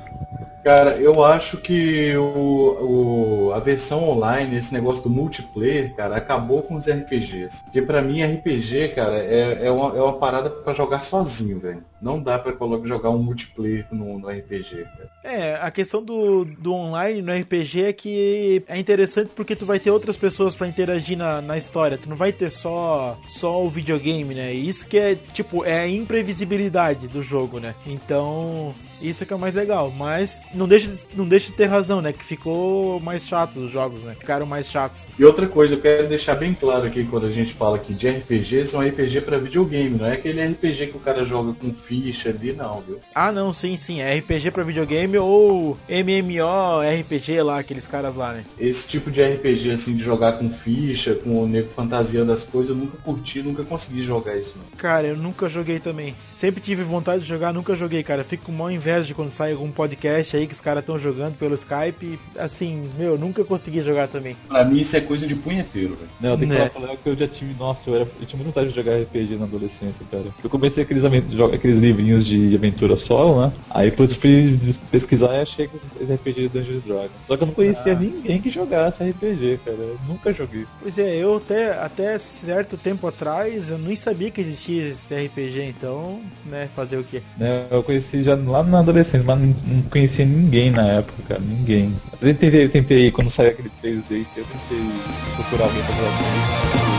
Cara, 0.68 0.98
eu 0.98 1.24
acho 1.24 1.56
que 1.62 2.14
o, 2.18 3.48
o, 3.48 3.54
a 3.54 3.60
versão 3.60 4.04
online, 4.04 4.58
esse 4.58 4.74
negócio 4.74 5.02
do 5.02 5.10
multiplayer, 5.10 5.96
cara, 5.96 6.18
acabou 6.18 6.62
com 6.62 6.76
os 6.76 6.86
RPGs. 6.90 7.64
Porque 7.64 7.82
pra 7.82 7.97
mim, 8.02 8.24
RPG, 8.24 8.90
cara, 8.96 9.16
é, 9.16 9.68
é, 9.68 9.72
uma, 9.72 9.98
é 9.98 10.02
uma 10.02 10.18
parada 10.18 10.50
pra 10.50 10.74
jogar 10.74 11.00
sozinho, 11.02 11.60
velho. 11.60 11.84
Não 12.02 12.22
dá 12.22 12.38
pra 12.38 12.54
jogar 12.84 13.10
um 13.10 13.18
multiplayer 13.18 13.88
no, 13.92 14.20
no 14.20 14.30
RPG, 14.30 14.84
cara. 14.84 15.10
É, 15.24 15.56
a 15.56 15.72
questão 15.72 16.04
do, 16.04 16.46
do 16.46 16.74
online 16.74 17.22
no 17.22 17.34
RPG 17.34 17.86
é 17.86 17.94
que 17.94 18.64
é 18.68 18.78
interessante 18.78 19.32
porque 19.36 19.56
tu 19.56 19.66
vai 19.66 19.80
ter 19.80 19.90
outras 19.92 20.16
pessoas 20.16 20.56
para 20.56 20.68
interagir 20.68 21.18
na, 21.18 21.42
na 21.42 21.58
história. 21.58 21.98
Tu 21.98 22.10
não 22.10 22.16
vai 22.16 22.32
ter 22.32 22.50
só, 22.52 23.18
só 23.28 23.64
o 23.64 23.70
videogame, 23.70 24.36
né? 24.36 24.54
Isso 24.54 24.86
que 24.86 24.98
é, 24.98 25.16
tipo, 25.34 25.66
é 25.66 25.80
a 25.80 25.90
imprevisibilidade 25.90 27.08
do 27.08 27.24
jogo, 27.24 27.60
né? 27.60 27.74
Então, 27.86 28.74
isso 29.02 29.24
é 29.24 29.26
que 29.26 29.34
é 29.34 29.36
o 29.36 29.40
mais 29.40 29.54
legal. 29.54 29.94
Mas 29.96 30.42
não 30.54 30.68
deixa, 30.68 30.90
não 31.16 31.28
deixa 31.28 31.48
de 31.48 31.54
ter 31.54 31.66
razão, 31.66 32.02
né? 32.02 32.14
Que 32.14 32.24
ficou 32.24 33.00
mais 33.00 33.26
chato 33.28 33.60
os 33.60 33.72
jogos, 33.72 34.04
né? 34.04 34.16
Ficaram 34.20 34.46
mais 34.46 34.68
chatos. 34.68 35.06
E 35.18 35.26
outra 35.26 35.48
coisa, 35.48 35.76
eu 35.76 35.82
quero 35.82 36.08
deixar 36.08 36.36
bem 36.36 36.54
claro 36.54 36.88
aqui 36.88 37.04
quando 37.06 37.26
a 37.26 37.32
gente 37.32 37.54
fala 37.54 37.78
aqui 37.78 37.94
de 37.94 38.08
RPG, 38.10 38.68
são 38.68 38.82
RPG 38.82 39.22
para 39.22 39.38
videogame, 39.38 39.98
não 39.98 40.06
é 40.06 40.14
aquele 40.14 40.46
RPG 40.46 40.88
que 40.88 40.98
o 40.98 41.02
cara 41.02 41.26
joga 41.26 41.54
com 41.54 41.74
ficha 41.74 42.30
ali, 42.30 42.54
não, 42.54 42.82
viu? 42.82 43.00
Ah, 43.14 43.32
não, 43.32 43.52
sim, 43.54 43.76
sim. 43.76 44.02
É 44.02 44.18
RPG 44.18 44.52
para 44.52 44.64
videogame 44.64 45.18
ou 45.18 45.78
MMO, 45.90 46.82
RPG 47.02 47.42
lá, 47.42 47.60
aqueles 47.60 47.88
caras 47.88 48.16
lá, 48.16 48.34
né? 48.34 48.44
Esse 48.60 48.88
tipo 48.88 49.12
de 49.12 49.24
RPG, 49.24 49.72
assim, 49.72 49.96
de 49.96 50.04
jogar 50.04 50.34
com 50.34 50.50
ficha, 50.50 51.16
com 51.16 51.42
o 51.42 51.48
nego 51.48 51.70
fantasiando 51.76 52.32
as 52.32 52.44
coisas, 52.44 52.70
eu 52.70 52.76
nunca 52.76 52.98
curti, 52.98 53.42
nunca 53.42 53.64
consegui 53.64 54.04
jogar 54.04 54.38
isso. 54.38 54.56
Não. 54.58 54.78
Cara, 54.78 55.08
eu 55.08 55.18
nunca 55.18 55.50
joguei 55.50 55.80
também. 55.80 56.16
Sempre 56.38 56.62
tive 56.62 56.84
vontade 56.84 57.24
de 57.24 57.28
jogar, 57.28 57.52
nunca 57.52 57.74
joguei, 57.74 58.04
cara. 58.04 58.24
Fico 58.24 58.46
com 58.46 58.52
maior 58.52 58.70
inveja 58.70 59.02
de 59.08 59.16
quando 59.16 59.32
sai 59.32 59.54
algum 59.54 59.72
podcast 59.72 60.38
aí 60.38 60.46
que 60.46 60.54
os 60.54 60.62
caras 60.62 60.82
estão 60.82 61.00
jogando 61.00 61.36
pelo 61.36 61.56
Skype. 61.56 62.20
Assim, 62.38 62.88
meu, 62.96 63.18
nunca 63.18 63.44
consegui 63.44 63.82
jogar 63.82 64.08
também. 64.08 64.38
Pra 64.48 64.64
mim 64.64 64.82
isso 64.82 64.96
é 64.96 65.02
coisa 65.02 65.26
de 65.26 65.34
punheteiro, 65.34 65.96
velho. 65.96 66.10
Não, 66.22 66.30
eu 66.30 66.38
tenho 66.38 66.52
que 66.52 66.58
né? 66.60 66.70
falar 66.70 66.96
que 66.96 67.10
eu 67.10 67.16
já 67.16 67.28
tive. 67.28 67.56
Nossa, 67.56 67.80
eu, 67.90 67.96
era, 67.96 68.04
eu 68.04 68.28
tinha 68.28 68.38
muita 68.38 68.52
vontade 68.52 68.70
de 68.70 68.76
jogar 68.76 69.00
RPG 69.00 69.36
na 69.36 69.46
adolescência, 69.46 70.06
cara. 70.12 70.26
Eu 70.44 70.48
comecei 70.48 70.84
aqueles, 70.84 71.04
aqueles 71.04 71.80
livrinhos 71.80 72.24
de 72.24 72.54
aventura 72.56 72.98
solo, 72.98 73.42
né? 73.42 73.52
Aí 73.72 73.90
depois 73.90 74.12
eu 74.12 74.18
fui 74.18 74.60
pesquisar 74.92 75.34
e 75.38 75.42
achei 75.42 75.68
que 75.68 75.76
esse 76.00 76.14
RPG 76.14 76.50
de 76.50 76.50
Dungeons 76.50 76.84
Dragons. 76.84 77.12
Só 77.26 77.36
que 77.36 77.42
eu 77.42 77.48
não 77.48 77.54
conhecia 77.56 77.94
ah. 77.94 78.00
ninguém 78.00 78.40
que 78.40 78.52
jogasse 78.52 79.04
RPG, 79.04 79.62
cara. 79.66 79.78
Eu 79.78 79.98
nunca 80.08 80.32
joguei. 80.32 80.68
Pois 80.84 81.00
é, 81.00 81.16
eu 81.16 81.38
até, 81.38 81.72
até 81.72 82.20
certo 82.20 82.78
tempo 82.78 83.08
atrás 83.08 83.72
eu 83.72 83.80
nem 83.80 83.96
sabia 83.96 84.30
que 84.30 84.40
existia 84.40 84.90
esse 84.90 85.16
RPG, 85.16 85.64
então, 85.64 86.22
né, 86.46 86.70
fazer 86.76 86.98
o 86.98 87.04
quê? 87.04 87.22
É, 87.40 87.66
eu 87.72 87.84
conheci 87.84 88.24
já 88.24 88.36
lá 88.36 88.64
na 88.64 88.80
adolescência, 88.80 89.24
mas 89.24 89.40
não 89.40 89.82
conhecia 89.90 90.26
ninguém 90.26 90.72
na 90.72 90.86
época, 90.86 91.40
ninguém. 91.40 91.94
Eu 92.22 92.34
tentei, 92.36 92.66
eu 92.66 92.70
tentei 92.70 93.12
quando 93.12 93.32
saiu 93.32 93.52
aquele 93.52 93.72
3D, 93.84 94.26
eu 94.36 94.46
tentei 94.46 94.90
procurar 95.36 95.66
alguém 95.66 95.84
pra 95.84 95.96
falar 95.96 96.97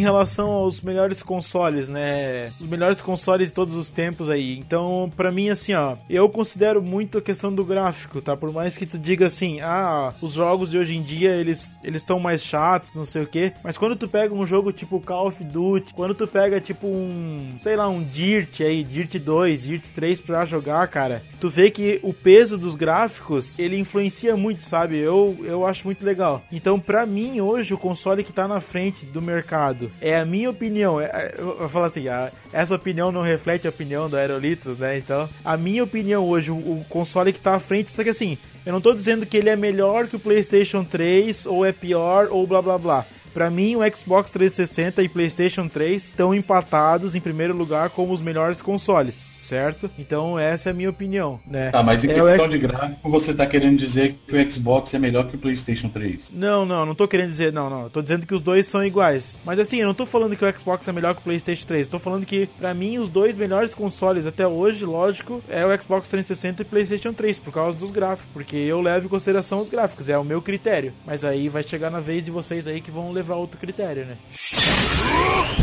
em 0.00 0.02
relação 0.02 0.50
aos 0.50 0.80
melhores 0.80 1.22
consoles, 1.22 1.88
né? 1.88 2.50
Os 2.58 2.66
melhores 2.66 3.02
consoles 3.02 3.50
de 3.50 3.54
todos 3.54 3.76
os 3.76 3.90
tempos 3.90 4.30
aí. 4.30 4.58
Então, 4.58 5.12
para 5.14 5.30
mim, 5.30 5.50
assim, 5.50 5.74
ó, 5.74 5.96
eu 6.08 6.28
considero 6.28 6.82
muito 6.82 7.18
a 7.18 7.22
questão 7.22 7.52
do 7.52 7.64
gráfico, 7.64 8.20
tá? 8.22 8.36
Por 8.36 8.50
mais 8.50 8.76
que 8.76 8.86
tu 8.86 8.98
diga 8.98 9.26
assim, 9.26 9.60
ah, 9.60 10.14
os 10.22 10.32
jogos 10.32 10.70
de 10.70 10.78
hoje 10.78 10.96
em 10.96 11.02
dia 11.02 11.34
eles 11.34 11.70
eles 11.84 12.02
estão 12.02 12.18
mais 12.18 12.42
chatos, 12.42 12.94
não 12.94 13.04
sei 13.04 13.22
o 13.22 13.26
que. 13.26 13.52
Mas 13.62 13.76
quando 13.76 13.94
tu 13.94 14.08
pega 14.08 14.34
um 14.34 14.46
jogo 14.46 14.72
tipo 14.72 15.00
Call 15.00 15.28
of 15.28 15.44
Duty, 15.44 15.92
quando 15.92 16.14
tu 16.14 16.26
pega 16.26 16.60
tipo 16.60 16.86
um, 16.86 17.54
sei 17.58 17.76
lá, 17.76 17.88
um 17.88 18.02
Dirt 18.02 18.60
aí, 18.60 18.82
Dirt 18.82 19.18
2, 19.18 19.62
Dirt 19.62 19.88
3 19.94 20.20
pra 20.22 20.46
jogar, 20.46 20.88
cara, 20.88 21.22
tu 21.38 21.50
vê 21.50 21.70
que 21.70 22.00
o 22.02 22.14
peso 22.14 22.56
dos 22.56 22.74
gráficos 22.74 23.58
ele 23.58 23.78
influencia 23.78 24.34
muito, 24.34 24.62
sabe? 24.62 24.96
Eu, 24.96 25.36
eu 25.42 25.66
acho 25.66 25.84
muito 25.84 26.04
legal. 26.04 26.42
Então, 26.50 26.80
pra 26.80 27.04
mim, 27.04 27.40
hoje, 27.40 27.74
o 27.74 27.78
console 27.78 28.24
que 28.24 28.32
tá 28.32 28.48
na 28.48 28.60
frente 28.60 29.04
do 29.04 29.20
mercado 29.20 29.89
é 30.00 30.18
a 30.18 30.24
minha 30.24 30.50
opinião. 30.50 31.00
É, 31.00 31.04
é, 31.06 31.34
eu 31.38 31.56
vou 31.58 31.68
falar 31.68 31.86
assim, 31.86 32.08
a, 32.08 32.30
essa 32.52 32.74
opinião 32.74 33.10
não 33.10 33.22
reflete 33.22 33.66
a 33.66 33.70
opinião 33.70 34.08
do 34.08 34.16
Aerolitos, 34.16 34.78
né? 34.78 34.98
Então, 34.98 35.28
a 35.44 35.56
minha 35.56 35.84
opinião 35.84 36.24
hoje, 36.28 36.50
o, 36.50 36.56
o 36.56 36.84
console 36.88 37.32
que 37.32 37.40
tá 37.40 37.54
à 37.54 37.60
frente, 37.60 37.90
só 37.90 38.02
que 38.02 38.10
assim, 38.10 38.38
eu 38.64 38.72
não 38.72 38.80
tô 38.80 38.92
dizendo 38.94 39.26
que 39.26 39.36
ele 39.36 39.48
é 39.48 39.56
melhor 39.56 40.06
que 40.06 40.16
o 40.16 40.20
PlayStation 40.20 40.84
3 40.84 41.46
ou 41.46 41.64
é 41.64 41.72
pior 41.72 42.28
ou 42.30 42.46
blá 42.46 42.60
blá 42.60 42.78
blá. 42.78 43.06
Para 43.32 43.48
mim, 43.48 43.76
o 43.76 43.96
Xbox 43.96 44.28
360 44.30 45.02
e 45.02 45.08
PlayStation 45.08 45.68
3 45.68 46.04
estão 46.04 46.34
empatados 46.34 47.14
em 47.14 47.20
primeiro 47.20 47.56
lugar 47.56 47.90
como 47.90 48.12
os 48.12 48.20
melhores 48.20 48.60
consoles 48.60 49.39
certo? 49.50 49.90
Então 49.98 50.38
essa 50.38 50.68
é 50.68 50.72
a 50.72 50.74
minha 50.74 50.88
opinião, 50.88 51.40
né? 51.44 51.70
Tá, 51.70 51.82
mas 51.82 52.04
em 52.04 52.10
é 52.10 52.14
questão 52.14 52.48
de 52.48 52.58
gráfico, 52.58 53.10
você 53.10 53.34
tá 53.34 53.46
querendo 53.46 53.78
dizer 53.78 54.16
que 54.26 54.36
o 54.36 54.50
Xbox 54.50 54.94
é 54.94 54.98
melhor 54.98 55.28
que 55.28 55.34
o 55.34 55.38
PlayStation 55.38 55.88
3? 55.88 56.30
Não, 56.32 56.64
não, 56.64 56.86
não 56.86 56.94
tô 56.94 57.08
querendo 57.08 57.30
dizer, 57.30 57.52
não, 57.52 57.68
não. 57.68 57.90
tô 57.90 58.00
dizendo 58.00 58.26
que 58.26 58.34
os 58.34 58.40
dois 58.40 58.66
são 58.66 58.84
iguais. 58.84 59.36
Mas 59.44 59.58
assim, 59.58 59.78
eu 59.78 59.88
não 59.88 59.94
tô 59.94 60.06
falando 60.06 60.36
que 60.36 60.44
o 60.44 60.58
Xbox 60.58 60.86
é 60.86 60.92
melhor 60.92 61.14
que 61.14 61.20
o 61.20 61.24
PlayStation 61.24 61.66
3. 61.66 61.88
tô 61.88 61.98
falando 61.98 62.24
que, 62.24 62.46
para 62.46 62.72
mim, 62.72 62.98
os 62.98 63.08
dois 63.08 63.36
melhores 63.36 63.74
consoles 63.74 64.26
até 64.26 64.46
hoje, 64.46 64.84
lógico, 64.84 65.42
é 65.48 65.66
o 65.66 65.82
Xbox 65.82 66.08
360 66.08 66.62
e 66.62 66.64
PlayStation 66.64 67.12
3, 67.12 67.38
por 67.38 67.52
causa 67.52 67.76
dos 67.76 67.90
gráficos. 67.90 68.30
Porque 68.32 68.56
eu 68.56 68.80
levo 68.80 69.06
em 69.06 69.08
consideração 69.08 69.60
os 69.60 69.68
gráficos, 69.68 70.08
é 70.08 70.16
o 70.16 70.24
meu 70.24 70.40
critério. 70.40 70.92
Mas 71.04 71.24
aí 71.24 71.48
vai 71.48 71.64
chegar 71.64 71.90
na 71.90 72.00
vez 72.00 72.24
de 72.24 72.30
vocês 72.30 72.68
aí 72.68 72.80
que 72.80 72.90
vão 72.90 73.12
levar 73.12 73.34
outro 73.34 73.58
critério, 73.58 74.04
né? 74.04 74.16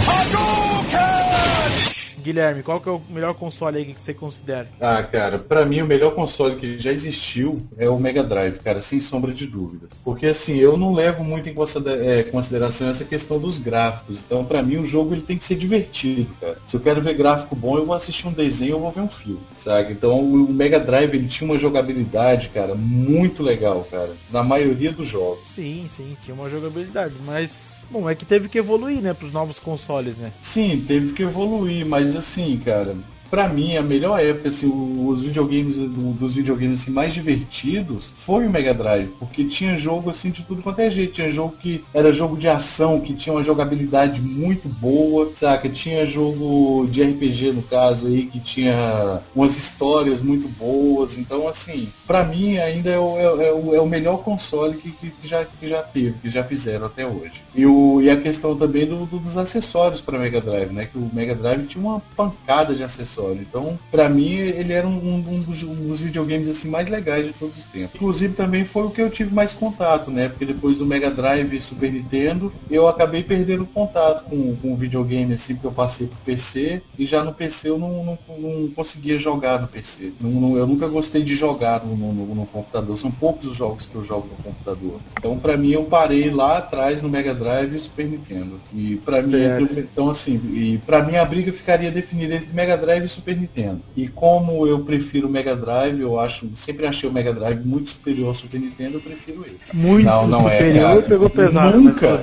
Hadouken! 0.08 2.07
Guilherme, 2.22 2.64
qual 2.64 2.80
que 2.80 2.90
é 2.90 2.92
o 2.92 3.02
melhor 3.10 3.34
console 3.36 3.78
aí 3.78 3.94
que 3.94 4.02
você 4.02 4.14
considera? 4.14 4.68
Ah, 4.80 5.04
cara, 5.04 5.38
para 5.38 5.66
mim 5.66 5.82
o 5.82 5.88
melhor 5.88 6.14
console 6.14 6.56
que 6.58 6.80
já 6.80 6.92
existiu 6.92 7.58
é 7.78 7.90
o 7.90 8.00
Mega 8.00 8.24
Drive, 8.24 8.60
cara, 8.60 8.82
sem 8.82 9.00
sombra 9.02 9.34
de 9.34 9.46
dúvida. 9.46 9.88
Porque 10.04 10.28
assim, 10.28 10.58
eu 10.58 10.78
não 10.78 10.94
levo 10.94 11.24
muito 11.24 11.50
em 11.50 11.56
é, 12.02 12.24
consideração 12.24 12.90
essa 12.90 13.06
questão 13.06 13.40
dos 13.40 13.58
gráficos. 13.58 14.20
Então, 14.26 14.44
para 14.44 14.64
mim 14.64 14.78
o 14.78 14.86
jogo 14.86 15.14
ele 15.14 15.22
tem 15.22 15.38
que 15.38 15.46
ser 15.46 15.56
divertido, 15.56 16.34
cara. 16.40 16.58
Se 16.68 16.76
eu 16.76 16.80
quero 16.80 17.02
ver 17.02 17.16
gráfico 17.16 17.56
bom, 17.56 17.78
eu 17.78 17.86
vou 17.86 17.96
assistir 17.96 18.28
um 18.28 18.34
desenho 18.34 18.76
ou 18.76 18.82
vou 18.82 18.92
ver 18.92 19.02
um 19.02 19.10
filme, 19.10 19.42
sabe? 19.64 19.94
Então, 19.94 20.20
o 20.20 20.52
Mega 20.52 20.80
Drive 20.80 21.14
ele 21.14 21.28
tinha 21.28 21.50
uma 21.50 21.60
jogabilidade, 21.60 22.50
cara, 22.50 22.76
muito 22.76 23.44
legal, 23.44 23.86
cara, 23.90 24.12
na 24.32 24.44
maioria 24.44 24.92
dos 24.92 25.08
jogos. 25.08 25.46
Sim, 25.46 25.86
sim, 25.88 26.18
tinha 26.24 26.36
uma 26.36 26.50
jogabilidade, 26.50 27.14
mas 27.26 27.77
Bom, 27.90 28.10
é 28.10 28.16
que 28.16 28.26
teve 28.26 28.50
que 28.50 28.58
evoluir, 28.58 29.02
né, 29.02 29.14
pros 29.14 29.32
novos 29.32 29.60
consoles, 29.60 30.18
né? 30.18 30.32
Sim, 30.54 30.84
teve 30.88 31.14
que 31.14 31.24
evoluir, 31.24 31.86
mas 31.86 32.16
assim, 32.16 32.60
cara, 32.64 32.96
para 33.30 33.48
mim, 33.48 33.76
a 33.76 33.82
melhor 33.82 34.20
época, 34.20 34.50
assim, 34.50 34.68
os 35.06 35.22
videogames, 35.22 35.78
dos 35.78 36.34
videogames 36.34 36.82
assim, 36.82 36.92
mais 36.92 37.14
divertidos 37.14 38.14
foi 38.26 38.46
o 38.46 38.50
Mega 38.50 38.74
Drive, 38.74 39.10
porque 39.20 39.46
tinha 39.46 39.78
jogo 39.78 40.10
assim 40.10 40.30
de 40.30 40.44
tudo 40.44 40.62
quanto 40.62 40.80
é 40.80 40.90
jeito. 40.90 41.14
Tinha 41.14 41.30
jogo 41.32 41.56
que 41.60 41.84
era 41.94 42.12
jogo 42.12 42.38
de 42.38 42.48
ação, 42.48 43.02
que 43.02 43.14
tinha 43.14 43.34
uma 43.34 43.44
jogabilidade 43.44 44.22
muito 44.22 44.68
boa, 44.68 45.32
saca? 45.40 45.70
Tinha 45.70 46.06
jogo 46.06 46.88
de 46.88 47.04
RPG, 47.04 47.52
no 47.54 47.64
caso, 47.64 48.08
aí, 48.08 48.26
que 48.26 48.40
tinha 48.40 49.22
umas 49.36 49.56
histórias 49.56 50.22
muito 50.22 50.48
boas. 50.58 51.18
Então, 51.18 51.48
assim, 51.48 51.90
para 52.06 52.24
mim 52.24 52.58
ainda 52.58 52.90
é 52.90 53.00
o, 53.00 53.18
é, 53.18 53.48
é, 53.48 53.54
o, 53.54 53.76
é 53.76 53.82
o 53.82 53.88
melhor 53.88 54.24
console 54.24 54.78
que, 54.78 54.92
que, 54.92 55.28
já, 55.28 55.44
que 55.44 55.68
já 55.68 55.82
teve, 55.82 56.14
que 56.20 56.30
já 56.30 56.44
fizeram 56.44 56.86
até 56.86 57.06
hoje. 57.06 57.42
E, 57.56 57.66
o, 57.66 58.02
e 58.02 58.10
a 58.10 58.20
questão 58.22 58.56
também 58.56 58.86
do, 58.86 59.06
do 59.06 59.18
dos 59.18 59.38
acessórios 59.38 60.00
para 60.00 60.20
Mega 60.20 60.40
Drive, 60.40 60.72
né? 60.72 60.86
Que 60.86 60.98
o 60.98 61.10
Mega 61.12 61.36
Drive 61.36 61.68
tinha 61.68 61.84
uma 61.84 62.00
pancada 62.16 62.74
de 62.74 62.84
acessórios 62.84 63.17
console. 63.18 63.40
Então, 63.42 63.78
pra 63.92 64.08
mim, 64.08 64.34
ele 64.34 64.74
era 64.74 64.88
um, 64.88 64.98
um 65.18 65.42
dos, 65.42 65.64
um 65.64 65.88
dos 65.88 66.00
videogames 66.00 66.48
assim 66.50 66.70
mais 66.70 66.88
legais 66.90 67.26
de 67.26 67.34
todos 67.34 67.58
os 67.58 67.66
tempos. 67.66 67.96
Inclusive, 67.96 68.34
também 68.34 68.64
foi 68.66 68.84
o 68.84 68.92
que 68.92 69.02
eu 69.02 69.10
tive 69.10 69.34
mais 69.34 69.54
contato, 69.54 70.12
né? 70.12 70.30
Porque 70.30 70.46
depois 70.46 70.78
do 70.78 70.86
Mega 70.86 71.10
Drive 71.10 71.54
e 71.56 71.62
Super 71.62 71.92
Nintendo, 71.92 72.52
eu 72.70 72.88
acabei 72.88 73.24
perdendo 73.24 73.66
contato 73.66 74.26
com, 74.26 74.56
com 74.58 74.74
o 74.74 74.78
videogame, 74.78 75.34
assim, 75.34 75.54
porque 75.56 75.68
eu 75.68 75.72
passei 75.72 76.08
pro 76.08 76.18
PC 76.26 76.82
e 76.98 77.06
já 77.06 77.24
no 77.24 77.34
PC 77.34 77.70
eu 77.70 77.78
não, 77.80 78.04
não, 78.04 78.18
não 78.38 78.70
conseguia 78.72 79.18
jogar 79.18 79.62
no 79.62 79.68
PC. 79.68 80.14
Não, 80.20 80.30
não- 80.30 80.58
eu 80.58 80.68
nunca 80.68 80.88
gostei 80.88 81.24
de 81.24 81.36
jogar 81.36 81.84
no, 81.86 81.96
no- 81.96 82.36
no- 82.36 82.48
computador. 82.48 82.98
São 82.98 83.12
poucos 83.12 83.46
os 83.46 83.58
jogos 83.58 83.86
que 83.88 83.96
eu 83.96 84.06
jogo 84.06 84.28
no 84.30 84.44
computador. 84.44 85.00
Então, 85.18 85.38
pra 85.38 85.58
mim, 85.58 85.72
eu 85.72 85.84
parei 85.84 86.30
lá 86.30 86.60
atrás 86.60 87.02
no 87.02 87.10
Mega 87.10 87.34
Drive 87.34 87.76
e 87.76 87.80
Super 87.80 88.06
Nintendo. 88.08 88.60
E 88.74 88.96
pra 89.04 89.22
mim, 89.22 89.36
entre- 89.36 89.82
então 89.82 90.10
assim, 90.10 90.40
e 90.54 90.78
pra 90.86 91.04
mim 91.04 91.16
a 91.18 91.26
briga 91.26 91.52
ficaria 91.52 91.92
definida 91.92 92.36
entre 92.36 92.54
Mega 92.54 92.78
Drive 92.78 93.07
e 93.08 93.10
Super 93.10 93.36
Nintendo. 93.36 93.82
E 93.96 94.08
como 94.08 94.68
eu 94.68 94.80
prefiro 94.82 95.28
o 95.28 95.32
Mega 95.32 95.56
Drive, 95.56 96.00
eu 96.02 96.20
acho, 96.20 96.48
sempre 96.56 96.86
achei 96.86 97.10
o 97.10 97.12
Mega 97.12 97.34
Drive 97.34 97.66
muito 97.66 97.90
superior 97.90 98.30
ao 98.30 98.36
Super 98.36 98.60
Nintendo, 98.60 98.98
eu 98.98 99.02
prefiro 99.02 99.44
ele. 99.46 99.58
Muito 99.74 100.06
Não, 100.06 100.28
não 100.28 100.50
é, 100.50 100.58
superior, 100.58 100.90
cara. 100.96 101.02
pegou 101.04 101.30
pesado. 101.30 101.82
Nunca. 101.82 102.22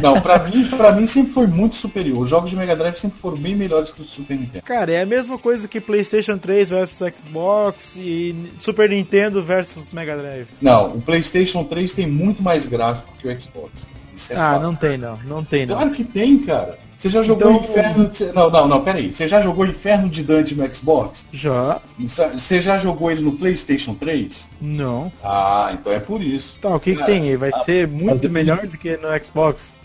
Não, 0.00 0.20
pra 0.20 0.44
mim, 0.44 0.68
pra 0.68 0.92
mim 0.92 1.06
sempre 1.06 1.32
foi 1.32 1.46
muito 1.46 1.76
superior. 1.76 2.22
Os 2.22 2.30
jogos 2.30 2.50
de 2.50 2.56
Mega 2.56 2.76
Drive 2.76 2.96
sempre 2.98 3.18
foram 3.20 3.36
bem 3.36 3.56
melhores 3.56 3.90
que 3.90 4.00
os 4.00 4.06
do 4.06 4.12
Super 4.12 4.36
Nintendo. 4.38 4.64
Cara, 4.64 4.92
é 4.92 5.02
a 5.02 5.06
mesma 5.06 5.38
coisa 5.38 5.66
que 5.66 5.80
PlayStation 5.80 6.38
3 6.38 6.70
versus 6.70 7.12
Xbox 7.14 7.96
e 7.96 8.34
Super 8.60 8.90
Nintendo 8.90 9.42
versus 9.42 9.90
Mega 9.90 10.16
Drive. 10.16 10.46
Não, 10.60 10.92
o 10.92 11.00
PlayStation 11.00 11.64
3 11.64 11.92
tem 11.94 12.06
muito 12.06 12.42
mais 12.42 12.66
gráfico 12.68 13.12
que 13.18 13.28
o 13.28 13.40
Xbox. 13.40 13.86
É 14.30 14.34
Ah, 14.36 14.58
não 14.58 14.74
tem 14.74 14.96
não, 14.96 15.18
não 15.24 15.44
tem 15.44 15.66
não. 15.66 15.76
Claro 15.76 15.90
que 15.92 16.04
tem, 16.04 16.38
cara. 16.38 16.78
Você 16.98 17.10
já 17.10 17.22
jogou 17.22 17.52
Então- 17.52 17.70
Inferno 17.70 18.08
de... 18.08 18.24
Não, 18.32 18.50
não, 18.50 18.68
não, 18.68 18.80
peraí. 18.82 19.12
Você 19.12 19.28
já 19.28 19.40
jogou 19.42 19.66
Inferno 19.66 20.08
de 20.08 20.22
Dante 20.22 20.54
no 20.54 20.66
Xbox? 20.74 21.24
Já? 21.32 21.80
Você 21.98 22.60
já 22.60 22.78
jogou 22.78 23.10
ele 23.10 23.22
no 23.22 23.32
PlayStation 23.32 23.94
3? 23.94 24.32
Não. 24.60 25.12
Ah, 25.22 25.70
então 25.74 25.92
é 25.92 26.00
por 26.00 26.22
isso. 26.22 26.56
Tá, 26.60 26.74
o 26.74 26.80
que 26.80 26.96
que 26.96 27.04
tem 27.04 27.28
aí? 27.28 27.36
Vai 27.36 27.52
ser 27.64 27.86
muito 27.86 28.22
mas- 28.24 28.32
melhor 28.32 28.66
do 28.66 28.78
que 28.78 28.96
no 28.96 29.24
Xbox? 29.24 29.75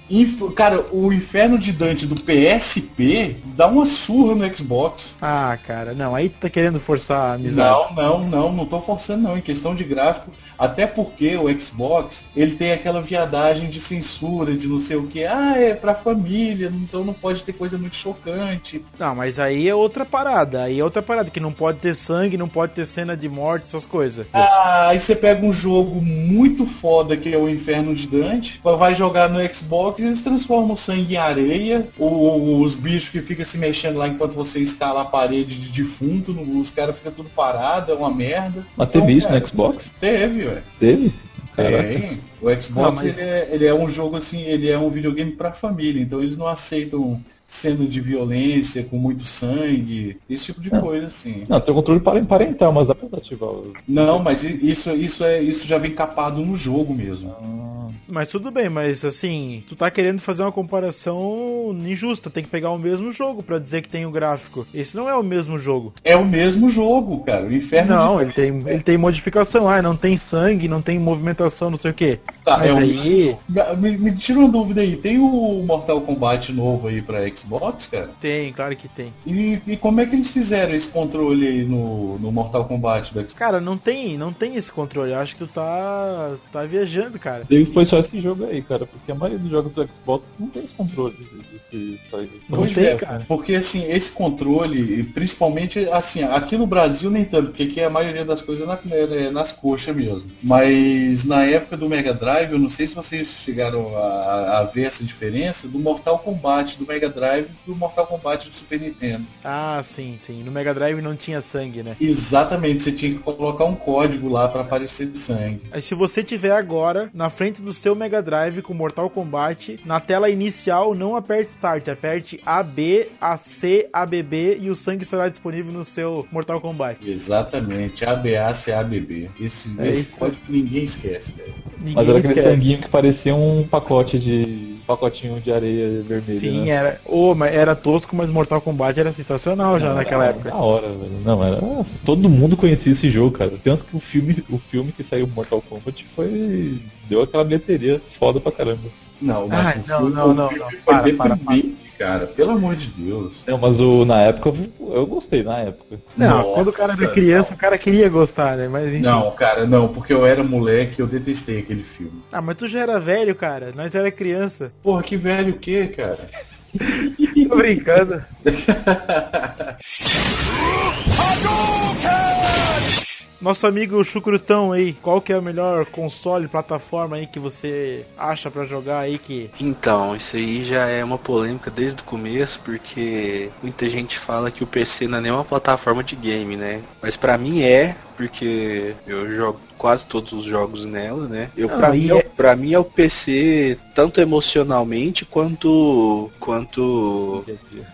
Cara, 0.56 0.86
o 0.92 1.12
Inferno 1.14 1.58
de 1.58 1.72
Dante 1.72 2.06
do 2.06 2.16
PSP 2.16 3.36
dá 3.56 3.68
uma 3.68 3.86
surra 3.86 4.36
no 4.36 4.58
Xbox. 4.58 5.16
Ah, 5.22 5.58
cara, 5.66 5.94
não, 5.94 6.14
aí 6.14 6.30
tu 6.30 6.40
tá 6.40 6.50
querendo 6.50 6.80
forçar 6.80 7.18
a 7.18 7.34
amizade. 7.34 7.96
Não, 7.96 7.96
não, 7.96 8.30
não, 8.30 8.54
não 8.54 8.66
tô 8.66 8.82
forçando 8.82 9.24
não. 9.24 9.38
Em 9.38 9.42
questão 9.42 9.74
de 9.74 9.84
gráfico, 9.84 10.32
até 10.60 10.86
porque 10.86 11.38
o 11.38 11.50
Xbox, 11.60 12.24
ele 12.36 12.56
tem 12.56 12.74
aquela 12.74 13.02
viadagem 13.02 13.70
de 13.70 13.80
censura, 13.82 14.54
de 14.54 14.68
não 14.68 14.80
sei 14.80 14.98
o 14.98 15.08
que. 15.08 15.24
Ah, 15.26 15.58
é 15.58 15.74
pra 15.74 15.96
família, 15.96 16.72
então 16.74 17.06
não 17.06 17.14
pode 17.14 17.44
ter 17.44 17.54
coisa 17.54 17.78
muito 17.78 17.96
chocante. 17.96 18.84
Não, 19.00 19.16
mas 19.16 19.40
aí 19.40 19.68
é 19.68 19.76
outra 19.76 20.06
parada. 20.06 20.64
Aí 20.64 20.80
é 20.80 20.84
outra 20.84 21.02
parada, 21.02 21.30
que 21.30 21.40
não 21.40 21.54
pode 21.54 21.80
ter 21.80 21.96
sangue, 21.96 22.38
não 22.38 22.50
pode 22.50 22.74
ter 22.74 22.86
cena 22.86 23.16
de 23.16 23.30
morte, 23.30 23.66
essas 23.66 23.86
coisas. 23.86 24.28
Ah, 24.34 24.90
aí 24.90 25.00
você 25.00 25.16
pega 25.16 25.46
um 25.46 25.54
jogo 25.54 26.02
muito 26.02 26.66
foda 26.82 27.16
que 27.16 27.34
é 27.34 27.38
o 27.38 27.50
Inferno 27.50 27.96
de 27.96 28.08
Dante, 28.08 28.60
vai 28.64 28.96
jogar 28.96 29.30
no 29.30 29.40
Xbox 29.54 30.01
e 30.02 30.08
eles 30.08 30.24
transformam 30.24 30.74
o 30.74 30.78
sangue 30.78 31.14
em 31.14 31.18
areia, 31.18 31.88
ou 31.98 32.62
os 32.62 32.76
bichos 32.76 33.10
que 33.10 33.22
ficam 33.22 33.46
se 33.46 33.58
mexendo 33.58 33.98
lá 33.98 34.08
enquanto 34.08 34.34
você 34.34 34.60
escala 34.60 35.02
a 35.02 35.06
parede 35.06 35.56
de 35.56 35.84
defunto, 35.84 36.32
os 36.32 36.70
caras 36.72 36.96
ficam 36.98 37.12
tudo 37.12 37.30
parado, 37.30 37.92
é 37.92 37.96
uma 37.96 38.14
merda. 38.14 38.66
Mas 38.76 38.90
teve 38.90 39.06
Então, 39.06 39.18
isso 39.18 39.28
cara, 39.28 39.40
no 39.40 39.48
Xbox? 39.48 39.92
Teve, 40.00 40.48
ué. 40.48 40.64
Teve? 40.80 41.14
Caraca. 41.56 41.84
Tem. 41.84 42.18
O 42.42 42.50
Xbox 42.62 42.70
Não, 42.76 42.92
mas- 42.94 43.06
ele, 43.06 43.22
é, 43.22 43.50
ele 43.52 43.66
é 43.66 43.74
um 43.74 43.90
jogo 43.90 44.16
assim, 44.16 44.42
ele 44.42 44.70
é 44.70 44.78
um 44.80 44.90
videogame 44.90 45.32
pra 45.32 45.52
família, 45.52 46.02
então 46.02 46.22
eles 46.22 46.38
não 46.38 46.48
aceitam 46.48 47.22
cena 47.62 47.86
de 47.86 48.00
violência 48.00 48.84
com 48.84 48.98
muito 48.98 49.24
sangue, 49.26 50.18
esse 50.30 50.46
tipo 50.46 50.62
de 50.62 50.72
Não. 50.72 50.82
coisa 50.82 51.08
assim. 51.08 51.44
Não, 51.50 51.60
tem 51.60 51.72
o 51.74 51.76
controle 51.78 52.00
pare- 52.00 52.24
parental, 52.24 52.72
mas 52.72 52.88
dá 52.88 52.96
pra 52.96 53.18
ativar. 53.18 53.50
Não, 53.88 54.20
mas 54.20 54.44
isso, 54.44 54.90
isso, 54.92 55.24
é, 55.24 55.42
isso 55.42 55.68
já 55.68 55.78
vem 55.78 55.92
capado 55.92 56.46
no 56.46 56.56
jogo 56.56 56.94
mesmo. 56.94 57.30
Ah, 57.42 57.90
Mas 58.08 58.28
tudo 58.30 58.52
bem, 58.52 58.70
mas 58.70 59.04
assim, 59.06 59.64
tu 59.70 59.76
tá 59.76 59.90
querendo 59.92 60.20
fazer 60.20 60.44
uma 60.44 60.52
comparação 60.52 61.76
injusta, 61.86 62.30
tem 62.30 62.44
que 62.44 62.50
pegar 62.50 62.72
o 62.72 62.78
mesmo 62.78 63.12
jogo 63.12 63.42
pra 63.44 63.60
dizer 63.60 63.82
que 63.82 63.90
tem 63.90 64.06
o 64.06 64.12
gráfico. 64.12 64.66
Esse 64.74 64.96
não 64.96 65.08
é 65.10 65.16
o 65.16 65.24
mesmo 65.24 65.58
jogo. 65.58 65.94
É 66.04 66.16
o 66.16 66.26
mesmo 66.28 66.70
jogo, 66.70 67.20
cara. 67.24 67.46
O 67.46 67.54
Inferno 67.54 67.94
Não, 67.96 68.18
de... 68.18 68.24
ele 68.24 68.34
tem, 68.34 68.48
ele 68.68 68.84
tem 68.84 68.98
modificação, 68.98 69.68
ah, 69.68 69.82
não 69.82 69.96
tem 69.96 70.18
sangue, 70.18 70.68
não 70.68 70.82
tem 70.82 71.00
movimentação, 71.00 71.70
não 71.70 71.78
sei 71.78 71.92
o 71.92 71.94
que. 71.94 72.20
Tá, 72.44 72.58
mas 72.58 72.70
é 72.70 72.74
o- 72.74 72.78
aí 72.78 73.38
Me, 73.78 73.98
me 73.98 74.16
tira 74.18 74.40
uma 74.40 74.50
dúvida 74.50 74.82
aí, 74.82 74.96
tem 74.98 75.20
o 75.20 75.64
Mortal 75.66 76.02
Kombat 76.02 76.52
novo 76.52 76.88
aí 76.88 77.02
pra 77.02 77.28
Xbox, 77.30 77.88
cara? 77.88 78.10
tem, 78.20 78.52
claro 78.54 78.76
que 78.76 78.88
tem. 78.88 79.14
E, 79.26 79.60
e 79.68 79.78
como 79.78 80.00
é 80.02 80.06
que 80.06 80.16
eles 80.16 80.32
fizeram 80.32 80.74
esse 80.74 80.88
controle 80.92 81.48
aí 81.48 81.64
no, 81.66 82.18
no 82.20 82.32
Mortal 82.32 82.66
Kombat 82.66 83.14
do 83.14 83.20
Xbox? 83.20 83.34
Cara, 83.34 83.62
não 83.62 83.78
tem, 83.78 84.18
não 84.18 84.34
tem 84.34 84.56
esse 84.56 84.72
controle. 84.72 85.12
Eu 85.12 85.20
acho 85.20 85.34
que 85.36 85.40
tu 85.46 85.48
tá 85.48 86.36
tá 86.52 86.64
viajando, 86.64 87.20
cara. 87.20 87.46
E 87.50 87.66
foi 87.66 87.86
só 87.86 88.00
esse 88.00 88.20
jogo 88.22 88.46
aí, 88.46 88.62
cara, 88.62 88.86
porque 88.86 89.12
a 89.12 89.16
maioria 89.16 89.40
dos 89.40 89.50
jogos 89.52 89.74
do 89.76 89.88
Xbox 89.88 90.24
não 90.40 90.48
tem 90.50 90.64
esse 90.64 90.74
controle 90.74 91.14
desse, 91.14 91.36
desse 91.36 92.10
side. 92.10 92.30
Não 92.50 92.60
Pois 92.60 92.74
tem, 92.74 92.86
é, 92.86 92.96
cara. 92.96 93.26
Porque 93.28 93.56
assim, 93.56 93.84
esse 93.84 94.12
controle, 94.14 95.00
e 95.00 95.04
principalmente 95.04 95.80
assim, 95.90 96.24
aqui 96.24 96.58
no 96.58 96.66
Brasil 96.68 97.10
nem 97.10 97.26
tanto, 97.26 97.50
porque 97.50 97.64
aqui 97.64 97.82
a 97.82 97.90
maioria 97.90 98.26
das 98.26 98.42
coisas 98.42 98.68
é, 98.68 98.68
na- 98.68 98.80
é 98.96 99.32
nas 99.32 99.52
coxas 99.52 99.96
mesmo. 99.96 100.32
Mas 100.42 101.24
na 101.26 101.44
época 101.46 101.78
do 101.78 101.90
Mega 101.90 102.14
Drive, 102.14 102.31
eu 102.40 102.60
não 102.60 102.70
sei 102.70 102.88
se 102.88 102.96
vocês 102.96 103.28
chegaram 103.44 103.96
a, 103.98 104.60
a 104.60 104.64
ver 104.64 104.84
essa 104.84 105.04
diferença 105.04 105.68
do 105.68 105.80
Mortal 105.80 106.20
Kombat 106.20 106.78
do 106.78 106.86
Mega 106.86 107.10
Drive 107.10 107.48
do 107.66 107.76
Mortal 107.76 108.08
Kombat 108.08 108.50
do 108.50 108.56
Super 108.56 108.80
Nintendo. 108.80 109.26
Ah, 109.44 109.82
sim, 109.84 110.16
sim. 110.20 110.44
No 110.44 110.52
Mega 110.52 110.74
Drive 110.74 111.02
não 111.02 111.16
tinha 111.16 111.42
sangue, 111.42 111.84
né? 111.84 111.96
Exatamente, 112.00 112.84
você 112.84 112.92
tinha 112.92 113.14
que 113.14 113.20
colocar 113.20 113.66
um 113.66 113.76
código 113.76 114.30
lá 114.30 114.48
pra 114.48 114.62
aparecer 114.62 115.12
sangue. 115.16 115.62
Aí 115.72 115.82
se 115.82 115.94
você 115.96 116.24
tiver 116.24 116.52
agora 116.52 117.10
na 117.14 117.30
frente 117.30 117.62
do 117.62 117.74
seu 117.74 117.96
Mega 117.96 118.22
Drive 118.22 118.62
com 118.62 118.74
Mortal 118.74 119.10
Kombat, 119.10 119.80
na 119.86 120.00
tela 120.00 120.30
inicial 120.30 120.96
não 120.96 121.16
aperte 121.16 121.52
Start, 121.52 121.88
aperte 121.88 122.40
AB, 122.46 123.10
AC, 123.20 123.90
ABB 123.92 124.58
e 124.62 124.70
o 124.70 124.76
sangue 124.76 125.04
estará 125.04 125.28
disponível 125.30 125.72
no 125.72 125.84
seu 125.84 126.28
Mortal 126.32 126.62
Kombat. 126.62 126.98
Exatamente, 127.08 128.06
ABACABB. 128.06 129.30
Esse, 129.40 129.82
É 129.82 129.88
esse 129.88 130.12
código 130.12 130.42
ninguém 130.48 130.84
esquece, 130.84 131.32
velho. 131.34 131.54
Ninguém 131.82 131.96
Mas 131.96 132.08
era 132.10 132.18
aquele 132.20 132.34
esquece. 132.34 132.50
sanguinho 132.56 132.78
que 132.80 132.90
parecia 132.90 133.34
um 133.36 133.68
pacote 133.68 134.20
de. 134.20 134.78
pacotinho 134.86 135.42
de 135.42 135.52
areia 135.52 136.04
vermelha. 136.04 136.40
Sim, 136.40 136.62
né? 136.62 136.70
era. 136.70 137.02
Oh, 137.06 137.34
mas 137.34 137.54
era 137.56 137.76
tosco, 137.76 138.16
mas 138.16 138.30
Mortal 138.30 138.62
Kombat 138.62 139.00
era 139.00 139.12
sensacional 139.12 139.80
já 139.80 139.90
Não, 139.90 139.96
naquela 139.96 140.26
era 140.26 140.34
época. 140.34 140.52
Da 140.52 140.58
hora, 140.58 140.88
velho. 140.90 141.20
Não, 141.26 141.44
era. 141.44 141.60
Todo 142.06 142.30
mundo 142.30 142.56
conhecia 142.56 142.92
esse 142.92 143.10
jogo, 143.10 143.38
cara. 143.38 143.52
Tanto 143.64 143.84
que 143.86 143.96
o 143.98 144.00
filme, 144.00 144.44
o 144.50 144.60
filme 144.60 144.92
que 144.92 145.04
saiu 145.04 145.28
Mortal 145.28 145.62
Kombat 145.68 146.06
foi. 146.16 146.80
deu 147.10 147.24
aquela 147.24 147.44
bilheteria 147.44 148.00
foda 148.20 148.40
pra 148.40 148.52
caramba. 148.52 148.90
Não, 149.22 149.44
Ah, 149.46 149.74
mas 149.76 149.86
o 149.86 149.90
não, 149.90 149.98
filme- 150.00 150.16
não, 150.16 150.30
o 150.30 150.34
não, 150.34 150.48
filme 150.50 150.64
não. 150.64 150.70
foi 150.70 150.80
Para, 150.84 151.14
para, 151.14 151.36
deprimente, 151.36 151.76
cara. 152.02 152.26
Pelo 152.28 152.52
amor 152.52 152.76
de 152.76 152.88
Deus. 152.88 153.44
Não, 153.46 153.58
mas 153.60 153.80
o, 153.80 154.04
na 154.06 154.22
época 154.22 154.50
eu, 154.50 154.94
eu 154.94 155.06
gostei, 155.06 155.44
na 155.44 155.60
época. 155.60 156.00
Não, 156.18 156.38
Nossa, 156.38 156.54
quando 156.56 156.68
o 156.70 156.74
cara 156.74 156.94
era 156.94 157.08
criança, 157.10 157.54
o 157.54 157.58
cara 157.58 157.78
queria 157.78 158.10
gostar, 158.10 158.58
né? 158.58 158.68
Mas 158.68 158.88
enfim. 158.88 159.02
Não, 159.02 159.30
cara, 159.32 159.68
não, 159.68 159.88
porque 159.88 160.12
eu 160.12 160.26
era 160.26 160.44
moleque 160.44 161.00
eu 161.00 161.06
detestei 161.06 161.60
aquele 161.60 161.84
filme. 161.84 162.24
Ah, 162.32 162.42
mas 162.42 162.58
tu 162.58 162.68
já 162.68 162.80
era 162.80 163.00
velho, 163.00 163.36
cara. 163.36 163.72
Nós 163.76 163.94
era 163.94 164.12
criança. 164.12 164.74
Porra, 164.82 165.04
que 165.04 165.16
velho 165.16 165.54
o 165.54 165.60
quê, 165.60 165.94
cara? 165.96 166.28
Tô 167.48 167.56
brincando. 167.56 168.24
Nosso 173.42 173.66
amigo 173.66 174.04
Chucrutão 174.04 174.72
aí, 174.72 174.94
qual 174.94 175.20
que 175.20 175.34
é 175.34 175.38
o 175.38 175.42
melhor 175.42 175.88
console, 175.88 176.48
plataforma 176.48 177.16
aí 177.16 177.26
que 177.26 177.40
você 177.40 178.06
acha 178.16 178.52
pra 178.52 178.68
jogar 178.68 179.00
aí 179.00 179.18
que... 179.18 179.50
Então, 179.60 180.16
isso 180.16 180.36
aí 180.36 180.64
já 180.64 180.86
é 180.86 181.04
uma 181.04 181.18
polêmica 181.18 181.72
desde 181.72 182.00
o 182.02 182.06
começo, 182.06 182.62
porque 182.64 183.50
muita 183.64 183.90
gente 183.90 184.20
fala 184.28 184.52
que 184.52 184.64
o 184.64 184.68
PC 184.68 185.08
não 185.08 185.18
é 185.18 185.22
nem 185.22 185.32
uma 185.32 185.44
plataforma 185.44 186.04
de 186.04 186.16
game, 186.16 186.56
né? 186.56 186.84
Mas 187.02 187.18
pra 187.18 187.36
mim 187.36 187.64
é, 187.64 187.96
porque 188.22 188.94
eu 189.08 189.32
jogo 189.34 189.60
quase 189.82 190.06
todos 190.06 190.32
os 190.32 190.46
jogos 190.46 190.86
nela, 190.86 191.28
né? 191.28 191.50
Eu, 191.58 191.68
Não, 191.68 191.96
e 191.96 192.00
mim, 192.00 192.10
é- 192.10 192.12
é... 192.12 192.16
o- 192.18 192.30
pra 192.38 192.56
mim 192.56 192.74
é 192.74 192.78
o 192.78 192.84
PC 192.84 193.80
tanto 193.96 194.22
emocionalmente 194.22 195.26
quanto 195.26 196.30
quanto 196.40 197.44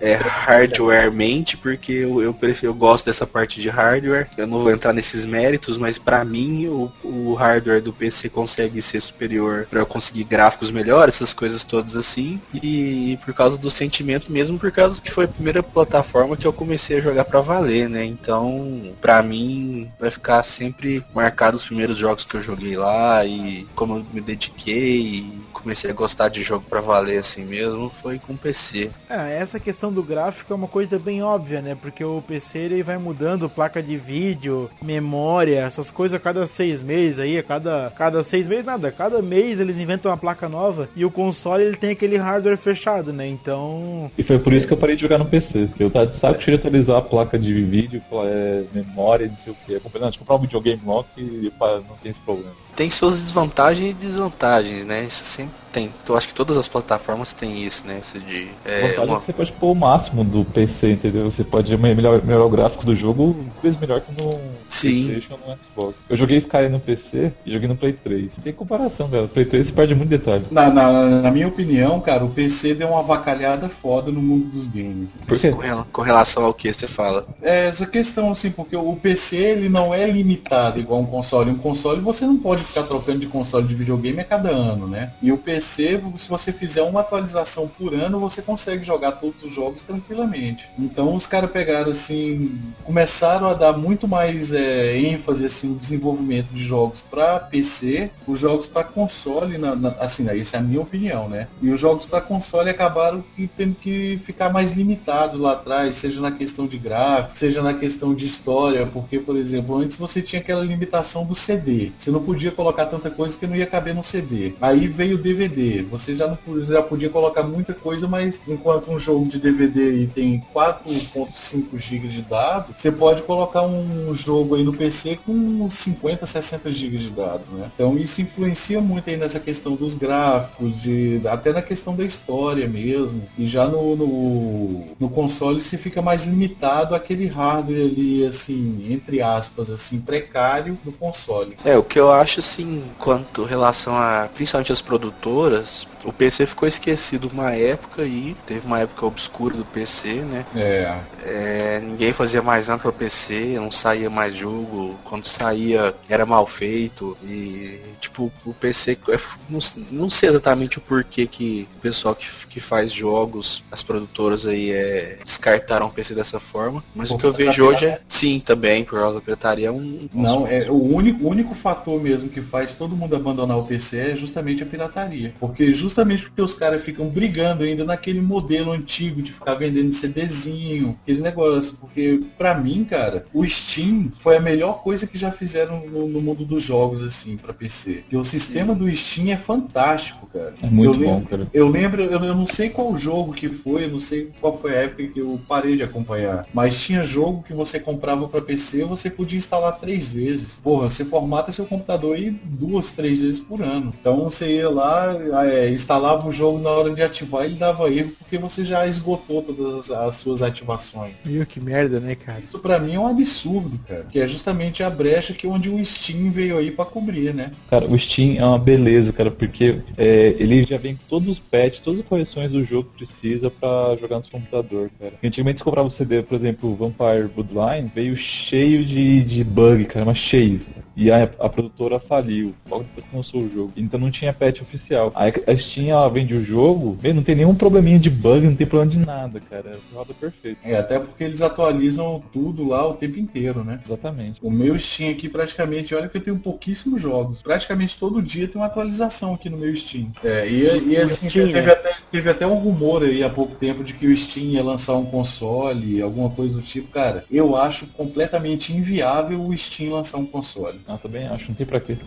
é, 0.01 0.15
hardwaremente, 0.15 1.55
porque 1.57 1.93
eu, 1.93 2.21
eu, 2.21 2.33
prefiro, 2.33 2.67
eu 2.71 2.75
gosto 2.75 3.05
dessa 3.05 3.25
parte 3.25 3.61
de 3.61 3.69
hardware. 3.69 4.27
Eu 4.37 4.45
não 4.45 4.59
vou 4.59 4.71
entrar 4.71 4.91
nesses 4.91 5.25
méritos, 5.25 5.77
mas 5.77 5.97
pra 5.97 6.25
mim 6.25 6.67
o, 6.67 6.91
o 7.03 7.33
hardware 7.35 7.81
do 7.81 7.93
PC 7.93 8.27
consegue 8.29 8.81
ser 8.81 8.99
superior 9.01 9.65
pra 9.69 9.79
eu 9.79 9.85
conseguir 9.85 10.25
gráficos 10.25 10.69
melhores, 10.69 11.15
essas 11.15 11.31
coisas 11.33 11.63
todas 11.63 11.95
assim. 11.95 12.41
E 12.53 13.17
por 13.23 13.33
causa 13.33 13.57
do 13.57 13.71
sentimento 13.71 14.29
mesmo, 14.29 14.59
por 14.59 14.71
causa 14.73 15.01
que 15.01 15.13
foi 15.13 15.23
a 15.23 15.29
primeira 15.29 15.63
plataforma 15.63 16.35
que 16.35 16.45
eu 16.45 16.51
comecei 16.51 16.97
a 16.97 17.01
jogar 17.01 17.23
pra 17.23 17.39
valer, 17.39 17.87
né? 17.89 18.03
Então, 18.03 18.93
pra 18.99 19.23
mim, 19.23 19.89
vai 19.97 20.11
ficar 20.17 20.43
sempre 20.43 21.03
marcado 21.13 21.57
os 21.57 21.65
primeiros 21.65 21.97
jogos 21.97 22.25
que 22.25 22.35
eu 22.35 22.41
joguei 22.41 22.75
lá 22.75 23.23
e 23.25 23.65
como 23.75 23.97
eu 23.97 24.05
me 24.11 24.19
dediquei 24.19 24.99
e 24.99 25.41
comecei 25.53 25.89
a 25.89 25.93
gostar 25.93 26.29
de 26.29 26.41
jogo 26.43 26.65
pra 26.69 26.81
valer 26.81 27.19
assim 27.19 27.45
mesmo, 27.45 27.89
foi 28.01 28.19
com 28.19 28.35
PC. 28.35 28.89
É, 29.09 29.37
essa 29.37 29.59
questão 29.59 29.91
do 29.91 30.03
gráfico 30.03 30.53
é 30.53 30.55
uma 30.55 30.67
coisa 30.67 30.99
bem 30.99 31.21
óbvia, 31.21 31.61
né? 31.61 31.75
Porque 31.79 32.03
o 32.03 32.21
PC 32.21 32.59
ele 32.59 32.83
vai 32.83 32.97
mudando 32.97 33.49
placa 33.49 33.81
de 33.81 33.97
vídeo, 33.97 34.69
memória, 34.81 35.59
essas 35.59 35.91
coisas 35.91 36.15
a 36.15 36.19
cada 36.19 36.45
seis 36.47 36.81
meses 36.81 37.19
aí, 37.19 37.37
a 37.37 37.43
cada, 37.43 37.91
cada 37.95 38.23
seis 38.23 38.47
meses 38.47 38.65
nada, 38.65 38.91
cada 38.91 39.21
mês 39.21 39.59
eles 39.59 39.77
inventam 39.77 40.11
uma 40.11 40.17
placa 40.17 40.49
nova 40.49 40.89
e 40.95 41.05
o 41.05 41.11
console 41.11 41.63
ele 41.63 41.77
tem 41.77 41.91
aquele 41.91 42.17
hardware 42.17 42.57
fechado, 42.57 43.13
né? 43.13 43.27
Então. 43.27 44.11
E 44.17 44.23
foi 44.23 44.39
por 44.39 44.53
isso 44.53 44.67
que 44.67 44.73
eu 44.73 44.77
parei 44.77 44.95
de 44.95 45.01
jogar 45.01 45.17
no 45.17 45.25
PC. 45.25 45.69
Eu 45.79 45.91
tava 45.91 46.07
de 46.07 46.17
saco 46.17 46.41
cheio 46.41 46.57
de 46.57 46.67
atualizar 46.67 46.97
a 46.97 47.01
placa 47.01 47.37
de 47.37 47.53
vídeo, 47.63 48.01
é, 48.23 48.63
memória, 48.73 49.27
não 49.27 49.37
sei 49.37 49.53
o 49.53 49.55
que. 49.65 49.73
Eu 49.73 49.81
comprei, 49.97 49.99
não, 49.99 50.11
de 50.11 50.19
comprar 50.19 50.35
um 50.35 50.39
videogame 50.39 50.81
lock 50.83 51.09
e 51.17 51.51
pá, 51.51 51.81
não 51.81 51.97
tem 51.97 52.11
esse 52.11 52.21
problema. 52.21 52.66
Tem 52.77 52.91
suas 52.91 53.19
desvantagens 53.19 53.89
e 53.89 53.93
desvantagens, 53.93 54.85
né? 54.85 55.05
Isso 55.05 55.25
sempre 55.35 55.55
tem. 55.73 55.91
Eu 56.07 56.15
acho 56.15 56.27
que 56.27 56.35
todas 56.35 56.55
as 56.57 56.67
plataformas 56.67 57.33
têm 57.33 57.65
isso, 57.65 57.85
né? 57.85 57.99
Isso 58.01 58.19
de. 58.19 58.49
É, 58.63 58.95
É, 58.95 59.01
uma... 59.01 59.19
Você 59.19 59.33
pode 59.33 59.51
pôr 59.53 59.71
o 59.71 59.75
máximo 59.75 60.23
do 60.23 60.45
PC, 60.45 60.91
entendeu? 60.91 61.29
Você 61.29 61.43
pode 61.43 61.75
melhorar, 61.75 62.23
melhorar 62.23 62.45
o 62.45 62.49
gráfico 62.49 62.85
do 62.85 62.95
jogo 62.95 63.35
vezes 63.61 63.79
melhor 63.79 64.01
que 64.01 64.11
no 64.11 64.39
Sim. 64.69 64.89
PlayStation 64.89 65.33
ou 65.33 65.39
no 65.39 65.57
Xbox. 65.63 65.97
Eu 66.07 66.17
joguei 66.17 66.37
Skyrim 66.37 66.69
no 66.69 66.79
PC 66.79 67.33
e 67.45 67.51
joguei 67.51 67.67
no 67.67 67.75
Play 67.75 67.93
3. 67.93 68.31
Tem 68.43 68.53
comparação, 68.53 69.09
cara. 69.09 69.23
O 69.23 69.29
Play 69.29 69.45
3 69.45 69.67
você 69.67 69.71
perde 69.71 69.95
muito 69.95 70.09
detalhe. 70.09 70.45
Na, 70.51 70.69
na, 70.69 71.21
na 71.21 71.31
minha 71.31 71.47
opinião, 71.47 71.99
cara, 71.99 72.23
o 72.23 72.29
PC 72.29 72.75
deu 72.75 72.89
uma 72.89 72.99
avacalhada 72.99 73.69
foda 73.81 74.11
no 74.11 74.21
mundo 74.21 74.49
dos 74.49 74.67
games. 74.67 75.15
Por 75.27 75.39
quê? 75.39 75.51
Com 75.91 76.01
relação 76.01 76.45
ao 76.45 76.53
que 76.53 76.71
você 76.71 76.87
fala. 76.87 77.25
É 77.41 77.69
essa 77.69 77.87
questão, 77.87 78.31
assim, 78.31 78.51
porque 78.51 78.75
o 78.75 78.95
PC 78.95 79.35
ele 79.35 79.69
não 79.69 79.93
é 79.93 80.05
limitado 80.05 80.79
igual 80.79 81.01
um 81.01 81.05
console. 81.05 81.49
Um 81.49 81.57
console 81.57 82.01
você 82.01 82.25
não 82.25 82.37
pode 82.37 82.63
ficar 82.67 82.83
trocando 82.83 83.19
de 83.19 83.27
console 83.27 83.67
de 83.67 83.75
videogame 83.75 84.19
a 84.19 84.25
cada 84.25 84.49
ano, 84.49 84.87
né? 84.87 85.11
E 85.21 85.31
o 85.31 85.37
PC, 85.37 86.01
se 86.17 86.29
você 86.29 86.51
fizer 86.51 86.81
uma 86.83 87.01
atualização 87.01 87.67
por 87.67 87.93
ano, 87.93 88.19
você 88.19 88.41
consegue 88.41 88.83
jogar 88.83 89.13
todos 89.13 89.43
os 89.43 89.53
jogos 89.53 89.81
tranquilamente. 89.83 90.67
Então 90.77 91.15
os 91.15 91.25
caras 91.25 91.51
pegaram, 91.51 91.91
assim, 91.91 92.51
começaram 92.83 93.47
a 93.47 93.53
dar 93.53 93.73
muito 93.77 94.07
mais 94.07 94.51
é, 94.51 94.97
ênfase, 94.99 95.45
assim, 95.45 95.69
no 95.69 95.75
desenvolvimento 95.75 96.47
de 96.53 96.63
jogos 96.65 97.01
para 97.09 97.39
PC, 97.39 98.09
os 98.27 98.39
jogos 98.39 98.67
para 98.67 98.83
console, 98.83 99.57
na, 99.57 99.75
na- 99.75 99.95
assim, 99.99 100.23
né, 100.23 100.37
essa 100.37 100.57
é 100.57 100.59
a 100.59 100.63
minha 100.63 100.81
opinião, 100.81 101.29
né? 101.29 101.47
E 101.61 101.69
os 101.69 101.79
jogos 101.79 102.05
para 102.05 102.21
console 102.21 102.69
acabaram 102.69 103.23
tendo 103.55 103.75
que 103.75 104.19
ficar 104.25 104.51
mais 104.51 104.75
limitados 104.75 105.39
lá 105.39 105.53
atrás, 105.53 105.99
seja 106.01 106.19
na 106.21 106.31
questão 106.31 106.67
de 106.67 106.77
gráfico, 106.77 107.37
seja 107.37 107.61
na 107.61 107.73
questão 107.73 108.13
de 108.13 108.25
história, 108.25 108.85
porque, 108.87 109.19
por 109.19 109.35
exemplo, 109.35 109.77
antes 109.77 109.97
você 109.97 110.21
tinha 110.21 110.41
aquela 110.41 110.63
limitação 110.63 111.25
do 111.25 111.35
CD. 111.35 111.91
Você 111.97 112.11
não 112.11 112.23
podia 112.23 112.51
colocar 112.57 112.87
tanta 112.87 113.09
coisa 113.11 113.37
que 113.37 113.45
não 113.47 113.55
ia 113.55 113.67
caber 113.67 113.93
no 113.93 114.03
CD. 114.03 114.53
Aí 114.59 114.87
veio 114.87 115.15
o 115.15 115.21
DVD. 115.21 115.83
Você 115.83 116.15
já 116.15 116.27
não 116.27 116.37
já 116.65 116.81
podia 116.81 117.09
colocar 117.09 117.43
muita 117.43 117.73
coisa, 117.73 118.07
mas 118.07 118.41
enquanto 118.47 118.91
um 118.91 118.99
jogo 118.99 119.29
de 119.29 119.39
DVD 119.39 120.07
tem 120.07 120.43
4.5 120.53 121.77
GB 121.77 122.07
de 122.07 122.21
dados, 122.23 122.75
você 122.77 122.91
pode 122.91 123.21
colocar 123.21 123.61
um 123.61 124.15
jogo 124.15 124.55
aí 124.55 124.63
no 124.63 124.73
PC 124.73 125.19
com 125.25 125.31
uns 125.31 125.83
50, 125.83 126.25
60 126.25 126.71
GB 126.71 126.97
de 126.97 127.09
dados, 127.11 127.47
né? 127.49 127.71
Então 127.73 127.97
isso 127.97 128.21
influencia 128.21 128.81
muito 128.81 129.09
aí 129.09 129.17
nessa 129.17 129.39
questão 129.39 129.75
dos 129.75 129.93
gráficos, 129.93 130.81
de, 130.81 131.21
até 131.27 131.53
na 131.53 131.61
questão 131.61 131.95
da 131.95 132.03
história 132.03 132.67
mesmo. 132.67 133.21
E 133.37 133.45
já 133.47 133.67
no, 133.67 133.95
no, 133.95 134.85
no 134.99 135.09
console 135.09 135.61
se 135.61 135.77
fica 135.77 136.01
mais 136.01 136.23
limitado 136.23 136.95
àquele 136.95 137.27
hardware 137.27 137.81
ali, 137.81 138.25
assim, 138.25 138.87
entre 138.91 139.21
aspas, 139.21 139.69
assim, 139.69 140.01
precário 140.01 140.77
do 140.83 140.91
console. 140.91 141.55
É, 141.63 141.77
o 141.77 141.83
que 141.83 141.99
eu 141.99 142.11
acho 142.11 142.39
assim, 142.47 142.91
quanto 142.97 143.43
relação 143.43 143.95
a 143.95 144.29
principalmente 144.33 144.71
as 144.71 144.81
produtoras, 144.81 145.87
o 146.03 146.13
PC 146.13 146.45
ficou 146.45 146.67
esquecido 146.67 147.29
uma 147.31 147.51
época 147.51 148.03
aí, 148.03 148.35
teve 148.45 148.65
uma 148.65 148.79
época 148.79 149.05
obscura 149.05 149.55
do 149.57 149.65
PC, 149.65 150.13
né? 150.21 150.45
É, 150.55 150.97
É, 151.23 151.79
ninguém 151.81 152.13
fazia 152.13 152.41
mais 152.41 152.67
nada 152.67 152.81
para 152.81 152.91
PC, 152.91 153.55
não 153.55 153.71
saía 153.71 154.09
mais 154.09 154.35
jogo, 154.35 154.97
quando 155.03 155.25
saía 155.25 155.93
era 156.07 156.25
mal 156.25 156.47
feito 156.47 157.17
e 157.23 157.79
tipo 157.99 158.31
o 158.45 158.53
PC 158.53 158.97
é, 159.09 159.19
não, 159.49 159.59
não 159.91 160.09
sei 160.09 160.29
exatamente 160.29 160.77
o 160.77 160.81
porquê 160.81 161.27
que 161.27 161.67
o 161.77 161.79
pessoal 161.79 162.15
que, 162.15 162.27
que 162.49 162.59
faz 162.59 162.91
jogos, 162.91 163.63
as 163.71 163.83
produtoras 163.83 164.45
aí 164.45 164.71
é, 164.71 165.19
descartaram 165.23 165.87
o 165.87 165.91
PC 165.91 166.15
dessa 166.15 166.39
forma, 166.39 166.83
mas 166.95 167.09
Por 167.09 167.15
o 167.15 167.19
que 167.19 167.25
eu 167.25 167.33
vejo 167.33 167.65
hoje 167.65 167.85
é 167.85 168.01
sim 168.07 168.39
também 168.39 168.83
por 168.83 168.99
causa 168.99 169.15
da 169.15 169.21
pirataria 169.21 169.67
é 169.67 169.71
um 169.71 170.07
Não, 170.13 170.47
é 170.47 170.69
o 170.69 170.81
único, 170.81 171.27
único 171.27 171.55
fator 171.55 172.01
mesmo 172.01 172.29
que 172.29 172.36
faz 172.41 172.77
todo 172.77 172.95
mundo 172.95 173.15
abandonar 173.15 173.57
o 173.57 173.63
PC 173.65 173.97
é 173.97 174.15
justamente 174.15 174.63
a 174.63 174.65
pirataria. 174.65 175.33
Porque 175.39 175.73
justamente 175.73 176.23
porque 176.23 176.41
os 176.41 176.53
caras 176.53 176.83
ficam 176.83 177.09
brigando 177.09 177.63
ainda 177.63 177.83
naquele 177.83 178.21
modelo 178.21 178.71
antigo 178.71 179.21
de 179.21 179.31
ficar 179.33 179.55
vendendo 179.55 179.93
CDzinho, 179.95 180.97
aquele 181.03 181.21
negócio. 181.21 181.77
Porque 181.79 182.21
pra 182.37 182.55
mim, 182.57 182.83
cara, 182.83 183.25
o 183.33 183.45
Steam 183.45 184.09
foi 184.21 184.37
a 184.37 184.41
melhor 184.41 184.81
coisa 184.83 185.07
que 185.07 185.17
já 185.17 185.31
fizeram 185.31 185.85
no, 185.87 186.07
no 186.07 186.21
mundo 186.21 186.45
dos 186.45 186.63
jogos 186.63 187.03
assim 187.03 187.37
pra 187.37 187.53
PC. 187.53 188.01
Porque 188.03 188.17
o 188.17 188.23
sistema 188.23 188.73
do 188.75 188.93
Steam 188.95 189.29
é 189.31 189.37
fantástico, 189.37 190.27
cara. 190.27 190.53
É 190.61 190.67
muito 190.69 190.93
Eu 190.93 190.99
bom, 190.99 191.13
lembro- 191.15 191.29
cara. 191.29 191.47
eu 191.53 191.67
lembro, 191.67 192.01
eu, 192.01 192.23
eu 192.23 192.35
não 192.35 192.47
sei 192.47 192.69
qual 192.69 192.97
jogo 192.97 193.33
que 193.33 193.49
foi, 193.49 193.85
eu 193.85 193.89
não 193.89 193.99
sei 193.99 194.31
qual 194.39 194.57
foi 194.59 194.71
a 194.75 194.81
época 194.83 195.07
que 195.07 195.19
eu 195.19 195.39
parei 195.47 195.75
de 195.75 195.83
acompanhar, 195.83 196.45
mas 196.53 196.79
tinha 196.85 197.03
jogo 197.05 197.43
que 197.43 197.53
você 197.53 197.79
comprava 197.79 198.27
pra 198.27 198.41
PC 198.41 198.83
você 198.85 199.09
podia 199.09 199.37
instalar 199.37 199.79
três 199.79 200.09
vezes. 200.09 200.59
Porra, 200.63 200.89
você 200.89 201.05
formata 201.05 201.51
seu 201.51 201.65
computador 201.65 202.16
aí 202.17 202.29
duas, 202.31 202.93
três 202.93 203.21
vezes 203.21 203.39
por 203.39 203.61
ano. 203.61 203.93
Então 203.99 204.25
você 204.25 204.57
ia 204.57 204.69
lá, 204.69 205.15
é, 205.45 205.69
instalava 205.69 206.27
o 206.27 206.31
jogo 206.31 206.59
na 206.59 206.69
hora 206.69 206.93
de 206.93 207.01
ativar 207.01 207.45
ele 207.45 207.55
dava 207.55 207.89
erro 207.91 208.11
porque 208.19 208.37
você 208.37 208.63
já 208.63 208.87
esgotou 208.87 209.41
todas 209.41 209.89
as, 209.89 209.91
as 209.91 210.21
suas 210.21 210.41
ativações. 210.41 211.13
Viu 211.23 211.45
que 211.45 211.59
merda, 211.59 211.99
né, 211.99 212.15
cara? 212.15 212.39
Isso 212.39 212.59
pra 212.59 212.79
mim 212.79 212.95
é 212.95 212.99
um 212.99 213.07
absurdo, 213.07 213.79
cara. 213.87 214.05
Que 214.11 214.19
é 214.19 214.27
justamente 214.27 214.83
a 214.83 214.89
brecha 214.89 215.33
que 215.33 215.47
onde 215.47 215.69
o 215.69 215.83
Steam 215.83 216.31
veio 216.31 216.57
aí 216.57 216.71
pra 216.71 216.85
cobrir, 216.85 217.33
né? 217.33 217.51
Cara, 217.69 217.85
o 217.85 217.97
Steam 217.97 218.35
é 218.37 218.45
uma 218.45 218.59
beleza, 218.59 219.13
cara, 219.13 219.31
porque 219.31 219.79
é, 219.97 220.35
ele 220.39 220.63
já 220.63 220.77
vem 220.77 220.95
com 220.95 221.03
todos 221.09 221.29
os 221.29 221.39
patches, 221.39 221.79
todas 221.79 222.01
as 222.01 222.05
correções 222.05 222.51
do 222.51 222.63
jogo 222.63 222.89
que 222.89 223.05
precisa 223.05 223.49
pra 223.49 223.95
jogar 223.99 224.17
no 224.17 224.29
computador, 224.29 224.89
cara. 224.99 225.13
Antigamente 225.23 225.59
você 225.59 225.63
comprava 225.63 225.87
o 225.87 225.91
CD, 225.91 226.23
por 226.23 226.35
exemplo, 226.35 226.75
Vampire 226.75 227.27
Bloodline, 227.33 227.91
veio 227.93 228.17
cheio 228.17 228.83
de, 228.85 229.23
de 229.23 229.43
bug, 229.43 229.85
cara, 229.85 230.05
mas 230.05 230.17
cheio. 230.17 230.61
E 230.97 231.11
a, 231.11 231.23
a 231.39 231.47
produtora 231.47 231.99
faliu, 231.99 232.55
logo 232.67 232.83
depois 232.83 233.05
que 233.05 233.15
lançou 233.15 233.41
o 233.41 233.49
jogo. 233.49 233.71
Então 233.77 233.99
não 233.99 234.09
tinha 234.09 234.33
patch 234.33 234.61
oficial. 234.61 235.11
Aí 235.13 235.31
a 235.45 235.55
Steam, 235.55 235.89
ela 235.89 236.09
vende 236.09 236.33
o 236.33 236.43
jogo, 236.43 236.97
meu, 237.01 237.13
não 237.13 237.21
tem 237.21 237.35
nenhum 237.35 237.53
probleminha 237.53 237.99
de 237.99 238.09
bug, 238.09 238.47
não 238.47 238.55
tem 238.55 238.65
problema 238.65 238.91
de 238.91 238.97
nada, 238.97 239.39
cara. 239.39 239.77
Roda 239.93 240.11
perfeito. 240.15 240.57
É, 240.63 240.75
até 240.75 240.97
porque 240.97 241.23
eles 241.23 241.39
atualizam 241.39 242.23
tudo 242.33 242.67
lá 242.67 242.87
o 242.87 242.95
tempo 242.95 243.19
inteiro, 243.19 243.63
né? 243.63 243.79
Exatamente. 243.85 244.39
O 244.41 244.49
meu 244.49 244.77
Steam 244.79 245.11
aqui 245.11 245.29
praticamente, 245.29 245.93
olha 245.93 246.09
que 246.09 246.17
eu 246.17 246.23
tenho 246.23 246.39
pouquíssimos 246.39 246.99
jogos. 246.99 247.43
Praticamente 247.43 247.99
todo 247.99 248.19
dia 248.19 248.47
tem 248.47 248.59
uma 248.59 248.65
atualização 248.65 249.35
aqui 249.35 249.51
no 249.51 249.57
meu 249.57 249.75
Steam. 249.77 250.11
É, 250.23 250.49
e, 250.49 250.89
e 250.89 250.97
assim, 250.97 251.29
Steam, 251.29 251.47
teve, 251.47 251.61
né? 251.61 251.71
até, 251.73 251.95
teve 252.11 252.29
até 252.29 252.47
um 252.47 252.55
rumor 252.55 253.03
aí 253.03 253.23
há 253.23 253.29
pouco 253.29 253.55
tempo 253.55 253.83
de 253.83 253.93
que 253.93 254.07
o 254.07 254.17
Steam 254.17 254.47
ia 254.47 254.63
lançar 254.63 254.95
um 254.95 255.05
console, 255.05 256.01
alguma 256.01 256.31
coisa 256.31 256.55
do 256.55 256.63
tipo. 256.63 256.87
Cara, 256.87 257.23
eu 257.29 257.55
acho 257.55 257.85
completamente 257.87 258.73
inviável 258.73 259.39
o 259.41 259.55
Steam 259.55 259.93
lançar 259.93 260.17
um 260.17 260.25
console. 260.25 260.86
Ah, 260.87 260.97
também 260.97 261.27
acho, 261.27 261.49
não 261.49 261.55
tem 261.55 261.65
pra 261.65 261.79
quê. 261.79 261.97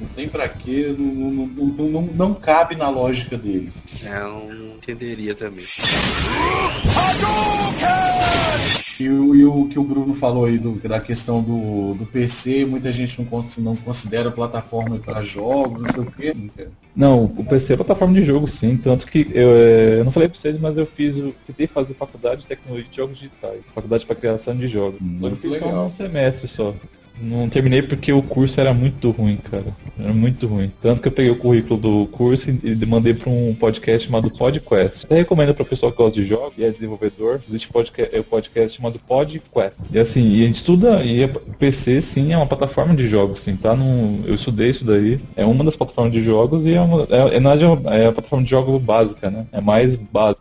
Não 0.00 0.08
tem 0.08 0.28
pra 0.28 0.48
quê, 0.48 0.94
não, 0.98 1.06
não, 1.30 1.46
não, 1.46 1.88
não, 1.88 2.02
não 2.02 2.34
cabe 2.34 2.74
na 2.74 2.88
lógica 2.88 3.36
deles. 3.36 3.74
É, 4.02 4.20
eu 4.22 4.54
não 4.54 4.74
entenderia 4.76 5.34
também. 5.34 5.64
E 8.98 9.08
o, 9.08 9.34
e 9.34 9.44
o 9.44 9.66
que 9.68 9.78
o 9.78 9.82
Bruno 9.84 10.14
falou 10.16 10.44
aí 10.44 10.58
do- 10.58 10.78
da 10.86 11.00
questão 11.00 11.42
do, 11.42 11.94
do 11.94 12.04
PC, 12.06 12.66
muita 12.66 12.92
gente 12.92 13.18
não, 13.18 13.24
cons- 13.26 13.56
não 13.58 13.74
considera 13.76 14.30
plataforma 14.30 14.98
para 14.98 15.22
jogos, 15.24 15.82
não 15.82 15.90
sei 15.92 16.02
o 16.02 16.10
quê. 16.12 16.34
Não, 16.94 17.24
o 17.24 17.44
PC 17.44 17.72
é 17.72 17.76
plataforma 17.76 18.12
de 18.14 18.26
jogo, 18.26 18.46
sim. 18.48 18.76
Tanto 18.76 19.06
que 19.06 19.30
eu, 19.32 19.50
é, 19.52 20.00
eu 20.00 20.04
não 20.04 20.12
falei 20.12 20.28
pra 20.28 20.38
vocês, 20.38 20.60
mas 20.60 20.76
eu 20.76 20.84
fiz, 20.86 21.16
eu 21.16 21.34
tentei 21.46 21.66
fazer 21.66 21.94
faculdade 21.94 22.42
de 22.42 22.46
tecnologia 22.48 22.88
de 22.90 22.96
jogos 22.96 23.16
digitais, 23.18 23.60
faculdade 23.74 24.04
para 24.04 24.16
criação 24.16 24.54
de 24.56 24.68
jogos. 24.68 24.98
Só 24.98 25.04
que 25.04 25.04
eu 25.14 25.20
Muito 25.20 25.36
fiz 25.40 25.58
só 25.58 25.64
legal. 25.66 25.86
um 25.86 25.92
semestre 25.92 26.48
só. 26.48 26.74
Não 27.20 27.48
terminei 27.48 27.82
porque 27.82 28.12
o 28.12 28.22
curso 28.22 28.60
era 28.60 28.72
muito 28.72 29.10
ruim, 29.10 29.36
cara. 29.36 29.66
Era 29.98 30.12
muito 30.12 30.46
ruim. 30.46 30.72
Tanto 30.80 31.02
que 31.02 31.08
eu 31.08 31.12
peguei 31.12 31.30
o 31.30 31.38
currículo 31.38 31.78
do 31.78 32.06
curso 32.06 32.50
e 32.50 32.86
mandei 32.86 33.14
pra 33.14 33.30
um 33.30 33.54
podcast 33.54 34.06
chamado 34.06 34.30
PodQuest. 34.30 35.04
Eu 35.08 35.16
recomendo 35.16 35.54
pra 35.54 35.64
pessoa 35.64 35.92
que 35.92 35.98
gosta 35.98 36.20
de 36.20 36.26
jogos 36.26 36.54
e 36.56 36.64
é 36.64 36.70
desenvolvedor. 36.70 37.40
Existe 37.48 37.68
podcast, 37.68 38.16
é 38.16 38.20
um 38.20 38.24
podcast 38.24 38.76
chamado 38.76 38.98
PodQuest. 39.06 39.76
E 39.92 39.98
assim, 39.98 40.30
e 40.30 40.42
a 40.42 40.46
gente 40.46 40.56
estuda, 40.56 41.02
e 41.04 41.24
o 41.24 41.28
PC 41.58 42.02
sim 42.02 42.32
é 42.32 42.36
uma 42.36 42.46
plataforma 42.46 42.94
de 42.94 43.08
jogos, 43.08 43.42
sim, 43.42 43.56
tá? 43.56 43.76
No, 43.76 44.26
eu 44.26 44.34
estudei 44.34 44.70
isso 44.70 44.84
daí. 44.84 45.20
É 45.36 45.44
uma 45.44 45.64
das 45.64 45.76
plataformas 45.76 46.12
de 46.12 46.24
jogos 46.24 46.64
e 46.64 46.74
é, 46.74 46.80
uma, 46.80 47.06
é, 47.10 47.36
é, 47.36 47.40
verdade, 47.40 47.64
é 47.64 48.06
a 48.06 48.12
plataforma 48.12 48.44
de 48.44 48.50
jogos 48.50 48.82
básica, 48.82 49.30
né? 49.30 49.46
É 49.52 49.60
mais 49.60 49.94
básica. 49.96 50.40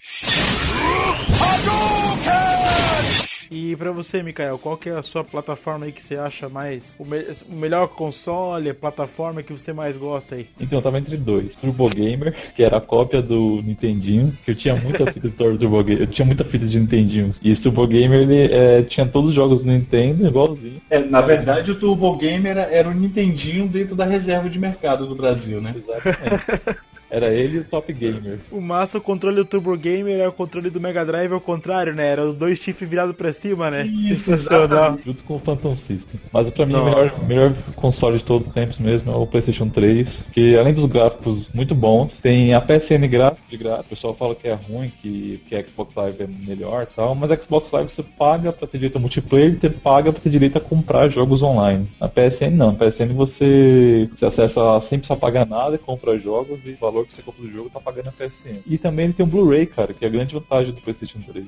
E 3.52 3.76
pra 3.76 3.92
você, 3.92 4.22
Mikael, 4.22 4.60
qual 4.60 4.78
que 4.78 4.90
é 4.90 4.94
a 4.94 5.02
sua 5.02 5.24
plataforma 5.24 5.86
aí 5.86 5.92
que 5.92 6.02
você 6.02 6.16
acha 6.18 6.48
mais 6.48 6.96
o, 7.00 7.06
me- 7.06 7.26
o 7.50 7.56
melhor 7.56 7.88
console, 7.88 8.74
plataforma 8.74 9.42
que 9.42 9.52
você 9.52 9.74
mais 9.74 9.98
gosta 9.98 10.36
aí? 10.36 10.48
Então 10.60 10.78
eu 10.80 10.84
tava 10.84 11.00
entre 11.00 11.18
dois. 11.18 11.56
Turbo 11.56 11.90
Gamer, 11.90 12.36
que 12.56 12.64
era 12.64 12.78
a 12.78 12.82
cópia 12.82 13.22
do 13.22 13.62
Nintendinho, 13.64 14.32
que 14.46 14.52
eu 14.52 14.56
tinha 14.56 14.76
muita 14.76 15.06
fita 15.12 15.28
de 15.30 15.36
Turbo 15.36 15.84
Gamer, 15.84 16.02
eu 16.04 16.08
tinha 16.08 16.26
muita 16.26 16.44
fita 16.46 16.66
de 16.66 16.80
Nintendinho. 16.80 17.34
E 17.42 17.52
esse 17.52 17.62
Turbo 17.62 17.88
Gamer 17.88 18.22
ele 18.22 18.54
é, 18.54 18.84
tinha 18.84 19.08
todos 19.08 19.30
os 19.32 19.36
jogos 19.36 19.64
do 19.64 19.72
Nintendo 19.72 20.28
igualzinho. 20.28 20.80
É, 20.90 21.00
na 21.00 21.22
verdade, 21.22 21.72
o 21.72 21.80
Turbo 21.80 22.16
Gamer 22.18 22.52
era, 22.52 22.62
era 22.72 22.90
o 22.90 22.94
Nintendinho 22.94 23.68
dentro 23.68 23.96
da 23.96 24.06
reserva 24.06 24.50
de 24.50 24.60
mercado 24.60 25.08
do 25.08 25.16
Brasil, 25.16 25.60
né? 25.60 25.74
Exatamente. 25.76 26.80
Era 27.10 27.34
ele 27.34 27.58
e 27.58 27.60
o 27.62 27.64
Top 27.64 27.92
Gamer. 27.92 28.40
O 28.52 28.62
massa, 28.62 28.98
o 28.98 29.02
controle 29.02 29.38
do 29.38 29.46
Turbo 29.46 29.76
Gamer 29.76 30.20
é 30.20 30.28
o 30.28 30.32
controle 30.32 30.70
do 30.70 30.80
Mega 30.80 31.04
Drive 31.04 31.32
ao 31.32 31.42
contrário, 31.42 31.94
né? 31.94 32.08
Era 32.08 32.28
os 32.28 32.36
dois 32.36 32.60
chifres 32.60 32.90
virados 32.90 33.16
pra 33.16 33.34
cima, 33.34 33.72
né? 33.72 33.86
Isso, 33.86 34.26
Sensacional. 34.26 35.00
Junto 35.06 35.24
com 35.24 35.36
o 35.36 35.40
Phantom 35.40 35.76
System. 35.76 36.20
Mas 36.32 36.50
pra 36.52 36.66
mim 36.66 36.76
o 36.76 36.86
melhor, 36.86 37.28
melhor 37.28 37.54
console 37.76 38.20
de 38.20 38.24
todos 38.24 38.48
os 38.48 38.54
tempos 38.54 38.78
mesmo 38.80 39.12
é 39.12 39.16
o 39.16 39.26
PlayStation 39.26 39.70
3. 39.70 40.08
Que 40.32 40.58
além 40.58 40.74
dos 40.74 40.86
gráficos 40.86 41.50
muito 41.54 41.74
bons, 41.74 42.14
tem 42.22 42.54
a 42.54 42.62
PSN 42.62 43.08
gráfico 43.10 43.50
de 43.50 43.58
gráfico. 43.58 43.86
O 43.88 43.90
pessoal 43.90 44.16
fala 44.16 44.36
que 44.36 44.48
é 44.48 44.54
ruim, 44.54 44.92
que, 45.02 45.42
que 45.48 45.56
a 45.56 45.64
Xbox 45.64 45.96
Live 45.96 46.24
é 46.24 46.28
melhor 46.28 46.84
e 46.84 46.96
tal. 46.96 47.16
Mas 47.16 47.32
a 47.32 47.38
Xbox 47.38 47.72
Live 47.72 47.90
você 47.90 48.04
paga 48.04 48.54
pra 48.54 48.68
ter 48.68 48.78
direito 48.78 48.98
a 48.98 49.02
multiplayer 49.02 49.54
e 49.54 49.60
você 49.60 49.70
paga 49.70 50.12
pra 50.12 50.22
ter 50.22 50.30
direito 50.30 50.58
a 50.58 50.62
comprar 50.62 51.10
jogos 51.10 51.42
online. 51.42 51.88
Na 52.00 52.08
PSN 52.08 52.52
não. 52.52 52.72
Na 52.72 52.78
PSN 52.78 53.14
você, 53.14 54.10
você 54.16 54.26
acessa 54.26 54.60
ela 54.60 54.82
sem 54.82 55.00
precisar 55.00 55.18
pagar 55.18 55.46
nada, 55.46 55.78
compra 55.78 56.20
jogos 56.20 56.60
e 56.66 56.78
o 56.80 56.86
valor 57.00 57.08
que 57.08 57.16
você 57.16 57.22
compra 57.22 57.42
do 57.42 57.52
jogo 57.52 57.70
tá 57.70 57.80
pagando 57.80 58.10
a 58.10 58.12
PSN. 58.12 58.62
E 58.66 58.78
também 58.78 59.06
ele 59.06 59.14
tem 59.14 59.26
um 59.26 59.30
Blu-ray, 59.30 59.66
cara, 59.66 59.94
que 59.94 60.04
é 60.04 60.08
a 60.08 60.12
grande 60.12 60.34
vantagem 60.34 60.74
do 60.74 60.82
PlayStation 60.82 61.20
3. 61.22 61.48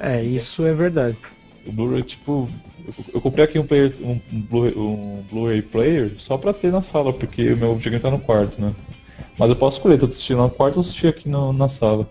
É, 0.00 0.22
isso 0.22 0.64
é 0.64 0.74
verdade. 0.74 1.16
O 1.66 1.72
Blu-ray, 1.72 2.02
tipo, 2.02 2.48
eu, 2.86 2.94
eu 3.14 3.20
comprei 3.20 3.44
aqui 3.44 3.58
um, 3.58 3.66
player, 3.66 3.94
um, 4.00 4.20
um 4.32 5.22
Blu-ray 5.30 5.60
um 5.60 5.68
player 5.68 6.14
só 6.18 6.36
pra 6.36 6.52
ter 6.52 6.70
na 6.72 6.82
sala, 6.82 7.12
porque 7.12 7.52
o 7.52 7.56
meu 7.56 7.74
videogame 7.76 8.02
tá 8.02 8.10
no 8.10 8.20
quarto, 8.20 8.60
né? 8.60 8.74
Mas 9.38 9.50
eu 9.50 9.56
posso 9.56 9.76
escolher, 9.78 9.98
tô 9.98 10.06
assistindo 10.06 10.42
no 10.42 10.50
quarto 10.50 10.76
ou 10.76 10.82
assistir 10.82 11.06
aqui 11.06 11.28
no- 11.28 11.52
na 11.52 11.68
sala. 11.68 12.08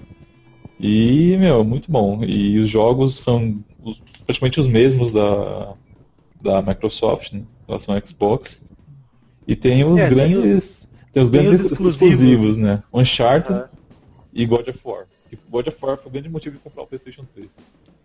E, 0.80 1.36
meu, 1.38 1.64
muito 1.64 1.92
bom. 1.92 2.24
E 2.24 2.58
os 2.60 2.70
jogos 2.70 3.22
são 3.24 3.60
os- 3.84 4.00
praticamente 4.26 4.60
os 4.60 4.68
mesmos 4.68 5.14
da, 5.14 5.76
da 6.42 6.62
Microsoft, 6.62 7.32
né? 7.34 7.40
Em 7.40 7.68
relação 7.68 7.94
ao 7.94 8.08
Xbox. 8.08 8.60
E 9.48 9.56
tem 9.56 9.84
os 9.84 10.00
É, 10.00 10.08
tem 10.08 10.16
grandes. 10.16 10.79
Tem 11.14 11.24
os 11.24 11.30
tem 11.30 11.42
grandes 11.42 11.60
os 11.66 11.72
exclusivos, 11.72 12.04
exclusivos. 12.12 12.58
né? 12.58 12.84
Uncharted 12.94 13.54
Ah. 13.54 13.70
e 14.34 14.46
God 14.46 14.68
of 14.68 14.80
War. 14.84 15.06
E 15.32 15.38
God 15.50 15.68
of 15.68 15.78
War 15.82 15.98
foi 15.98 16.08
o 16.08 16.12
grande 16.12 16.30
motivo 16.30 16.56
de 16.58 16.62
comprar 16.62 16.84
o 16.84 16.88
PlayStation 16.88 17.24
3. 17.36 17.48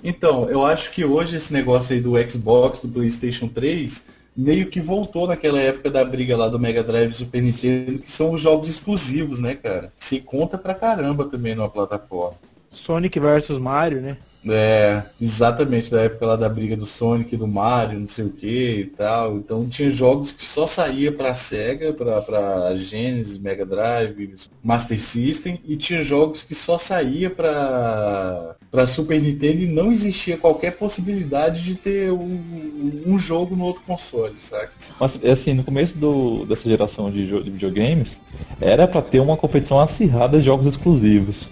Então, 0.02 0.48
eu 0.50 0.64
acho 0.64 0.92
que 0.92 1.04
hoje 1.04 1.36
esse 1.36 1.52
negócio 1.52 1.94
aí 1.94 2.00
do 2.00 2.12
Xbox, 2.30 2.80
do 2.82 2.88
PlayStation 2.88 3.48
3, 3.48 4.04
meio 4.36 4.68
que 4.68 4.80
voltou 4.80 5.26
naquela 5.26 5.60
época 5.60 5.90
da 5.90 6.04
briga 6.04 6.36
lá 6.36 6.48
do 6.48 6.58
Mega 6.58 6.82
Drive 6.82 7.12
e 7.12 7.16
Super 7.16 7.42
Nintendo, 7.42 8.00
que 8.00 8.10
são 8.10 8.32
os 8.32 8.40
jogos 8.40 8.68
exclusivos, 8.68 9.40
né, 9.40 9.54
cara? 9.54 9.92
Se 9.96 10.20
conta 10.20 10.58
pra 10.58 10.74
caramba 10.74 11.24
também 11.26 11.54
numa 11.54 11.70
plataforma. 11.70 12.36
Sonic 12.72 13.18
versus 13.20 13.58
Mario, 13.58 14.00
né? 14.02 14.16
É, 14.46 15.02
exatamente, 15.18 15.90
da 15.90 16.02
época 16.02 16.26
lá 16.26 16.36
da 16.36 16.48
briga 16.50 16.76
do 16.76 16.84
Sonic, 16.86 17.34
do 17.34 17.46
Mario, 17.48 17.98
não 18.00 18.08
sei 18.08 18.26
o 18.26 18.32
que 18.32 18.80
e 18.80 18.84
tal. 18.86 19.38
Então 19.38 19.66
tinha 19.68 19.90
jogos 19.90 20.32
que 20.32 20.44
só 20.44 20.66
saía 20.66 21.10
pra 21.12 21.34
Sega, 21.34 21.94
pra, 21.94 22.20
pra 22.20 22.76
Genesis, 22.76 23.40
Mega 23.40 23.64
Drive, 23.64 24.34
Master 24.62 25.00
System, 25.00 25.58
e 25.66 25.76
tinha 25.76 26.04
jogos 26.04 26.42
que 26.42 26.54
só 26.54 26.76
saía 26.78 27.30
pra, 27.30 28.54
pra 28.70 28.86
Super 28.86 29.20
Nintendo 29.20 29.62
e 29.62 29.66
não 29.66 29.90
existia 29.90 30.36
qualquer 30.36 30.72
possibilidade 30.72 31.64
de 31.64 31.76
ter 31.76 32.12
um, 32.12 33.02
um 33.06 33.18
jogo 33.18 33.56
no 33.56 33.64
outro 33.64 33.82
console, 33.84 34.36
saca? 34.50 34.72
Mas, 35.00 35.24
assim, 35.24 35.54
no 35.54 35.64
começo 35.64 35.96
do- 35.96 36.44
dessa 36.44 36.68
geração 36.68 37.10
de, 37.10 37.26
de 37.26 37.50
videogames, 37.50 38.12
era 38.60 38.86
pra 38.86 39.00
ter 39.00 39.20
uma 39.20 39.36
competição 39.36 39.80
acirrada 39.80 40.38
de 40.38 40.44
jogos 40.44 40.66
exclusivos. 40.66 41.48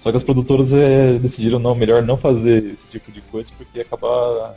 Só 0.00 0.10
que 0.10 0.16
as 0.16 0.24
produtoras 0.24 0.72
é, 0.72 1.18
decidiram 1.18 1.58
não, 1.58 1.74
melhor 1.74 2.02
não 2.02 2.16
fazer 2.16 2.64
esse 2.64 2.90
tipo 2.90 3.12
de 3.12 3.20
coisa 3.20 3.50
porque 3.56 3.78
ia 3.78 3.82
acabar 3.82 4.54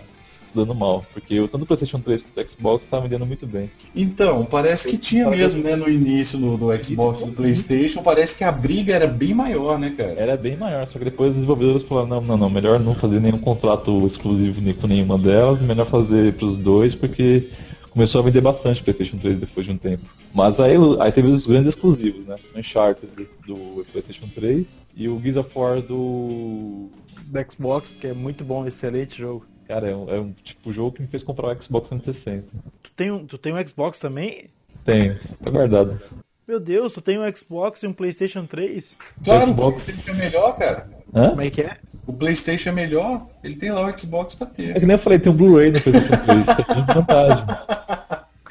se 0.47 0.55
dando 0.55 0.73
mal. 0.73 1.05
Porque 1.11 1.35
tanto 1.51 1.63
o 1.63 1.65
PlayStation 1.65 1.99
3 1.99 2.21
quanto 2.21 2.47
o 2.47 2.49
Xbox 2.49 2.83
estavam 2.85 3.07
vendendo 3.09 3.25
muito 3.25 3.45
bem. 3.45 3.69
Então, 3.93 4.45
parece 4.45 4.89
que 4.89 4.97
tinha 4.97 5.29
mesmo, 5.29 5.61
né, 5.61 5.75
no 5.75 5.89
início 5.89 6.39
do, 6.39 6.55
do 6.55 6.83
Xbox 6.83 7.21
e 7.21 7.25
do 7.25 7.33
Playstation, 7.33 8.01
parece 8.01 8.37
que 8.37 8.43
a 8.43 8.51
briga 8.51 8.93
era 8.93 9.07
bem 9.07 9.33
maior, 9.33 9.77
né, 9.77 9.93
cara? 9.97 10.13
Era 10.17 10.37
bem 10.37 10.55
maior, 10.55 10.87
só 10.87 10.97
que 10.97 11.05
depois 11.05 11.31
os 11.31 11.35
desenvolvedores 11.35 11.83
falaram, 11.83 12.07
não, 12.07 12.21
não, 12.21 12.37
não, 12.37 12.49
melhor 12.49 12.79
não 12.79 12.95
fazer 12.95 13.19
nenhum 13.19 13.39
contrato 13.39 14.05
exclusivo 14.05 14.61
com 14.75 14.87
nenhuma 14.87 15.17
delas, 15.17 15.61
melhor 15.61 15.87
fazer 15.87 16.33
pros 16.35 16.57
dois, 16.57 16.95
porque 16.95 17.49
começou 17.93 18.21
a 18.21 18.23
vender 18.23 18.41
bastante 18.41 18.81
o 18.81 18.83
PlayStation 18.83 19.17
3 19.17 19.39
depois 19.39 19.65
de 19.65 19.71
um 19.71 19.77
tempo. 19.77 20.03
Mas 20.33 20.59
aí, 20.59 20.75
aí 20.99 21.11
teve 21.11 21.27
os 21.27 21.45
grandes 21.45 21.73
exclusivos, 21.73 22.25
né? 22.25 22.35
O 22.53 22.59
Uncharted 22.59 23.29
do 23.45 23.85
PlayStation 23.91 24.27
3 24.33 24.67
e 24.95 25.07
o 25.07 25.21
Gears 25.21 25.37
of 25.37 25.51
War 25.55 25.81
do... 25.81 26.89
Do 27.27 27.51
Xbox, 27.51 27.93
que 27.93 28.07
é 28.07 28.13
muito 28.13 28.43
bom, 28.43 28.65
excelente 28.65 29.17
jogo. 29.17 29.45
Cara, 29.67 29.89
é 29.89 29.95
um, 29.95 30.09
é 30.09 30.19
um 30.19 30.33
tipo 30.43 30.73
jogo 30.73 30.93
que 30.93 31.01
me 31.03 31.07
fez 31.07 31.23
comprar 31.23 31.55
o 31.55 31.63
Xbox 31.63 31.87
360. 31.87 32.47
Tu 32.81 32.91
tem, 32.95 33.11
um, 33.11 33.25
tu 33.25 33.37
tem 33.37 33.53
um 33.53 33.67
Xbox 33.67 33.99
também? 33.99 34.49
Tenho, 34.83 35.19
tá 35.43 35.49
guardado. 35.49 36.01
Meu 36.47 36.59
Deus, 36.59 36.93
tu 36.93 37.01
tem 37.01 37.19
um 37.19 37.35
Xbox 37.35 37.83
e 37.83 37.87
um 37.87 37.93
PlayStation 37.93 38.45
3? 38.45 38.97
Claro, 39.23 39.45
o 39.45 39.53
Xbox. 39.53 39.83
PlayStation 39.83 40.11
é 40.11 40.25
melhor, 40.25 40.57
cara. 40.57 41.02
Hã? 41.15 41.29
Como 41.29 41.41
é 41.41 41.49
que 41.49 41.61
é? 41.61 41.77
O 42.05 42.13
PlayStation 42.13 42.69
é 42.69 42.71
melhor, 42.73 43.27
ele 43.43 43.55
tem 43.55 43.71
lá 43.71 43.87
o 43.87 43.97
Xbox 43.97 44.35
pra 44.35 44.47
É 44.47 44.49
ter. 44.51 44.73
que 44.79 44.85
nem 44.85 44.95
eu 44.97 45.01
falei, 45.01 45.19
tem 45.19 45.31
um 45.31 45.35
Blu-ray 45.35 45.71
no 45.71 45.81
PlayStation 45.81 46.23
3, 46.25 46.41
isso 46.41 46.51
é 46.51 46.75
muita 46.75 46.93
vantagem. 46.93 47.45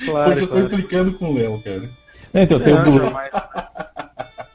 Claro, 0.05 0.31
Hoje 0.33 0.41
eu 0.43 0.47
tô 0.49 0.53
claro. 0.55 0.67
implicando 0.67 1.13
com 1.15 1.27
o 1.31 1.35
Léo, 1.35 1.63
cara. 1.63 1.91
Não, 2.33 2.43
então, 2.43 2.61
tem 2.61 2.73
um 2.73 2.77
Não, 2.77 2.85
Blu-ray. 2.93 3.31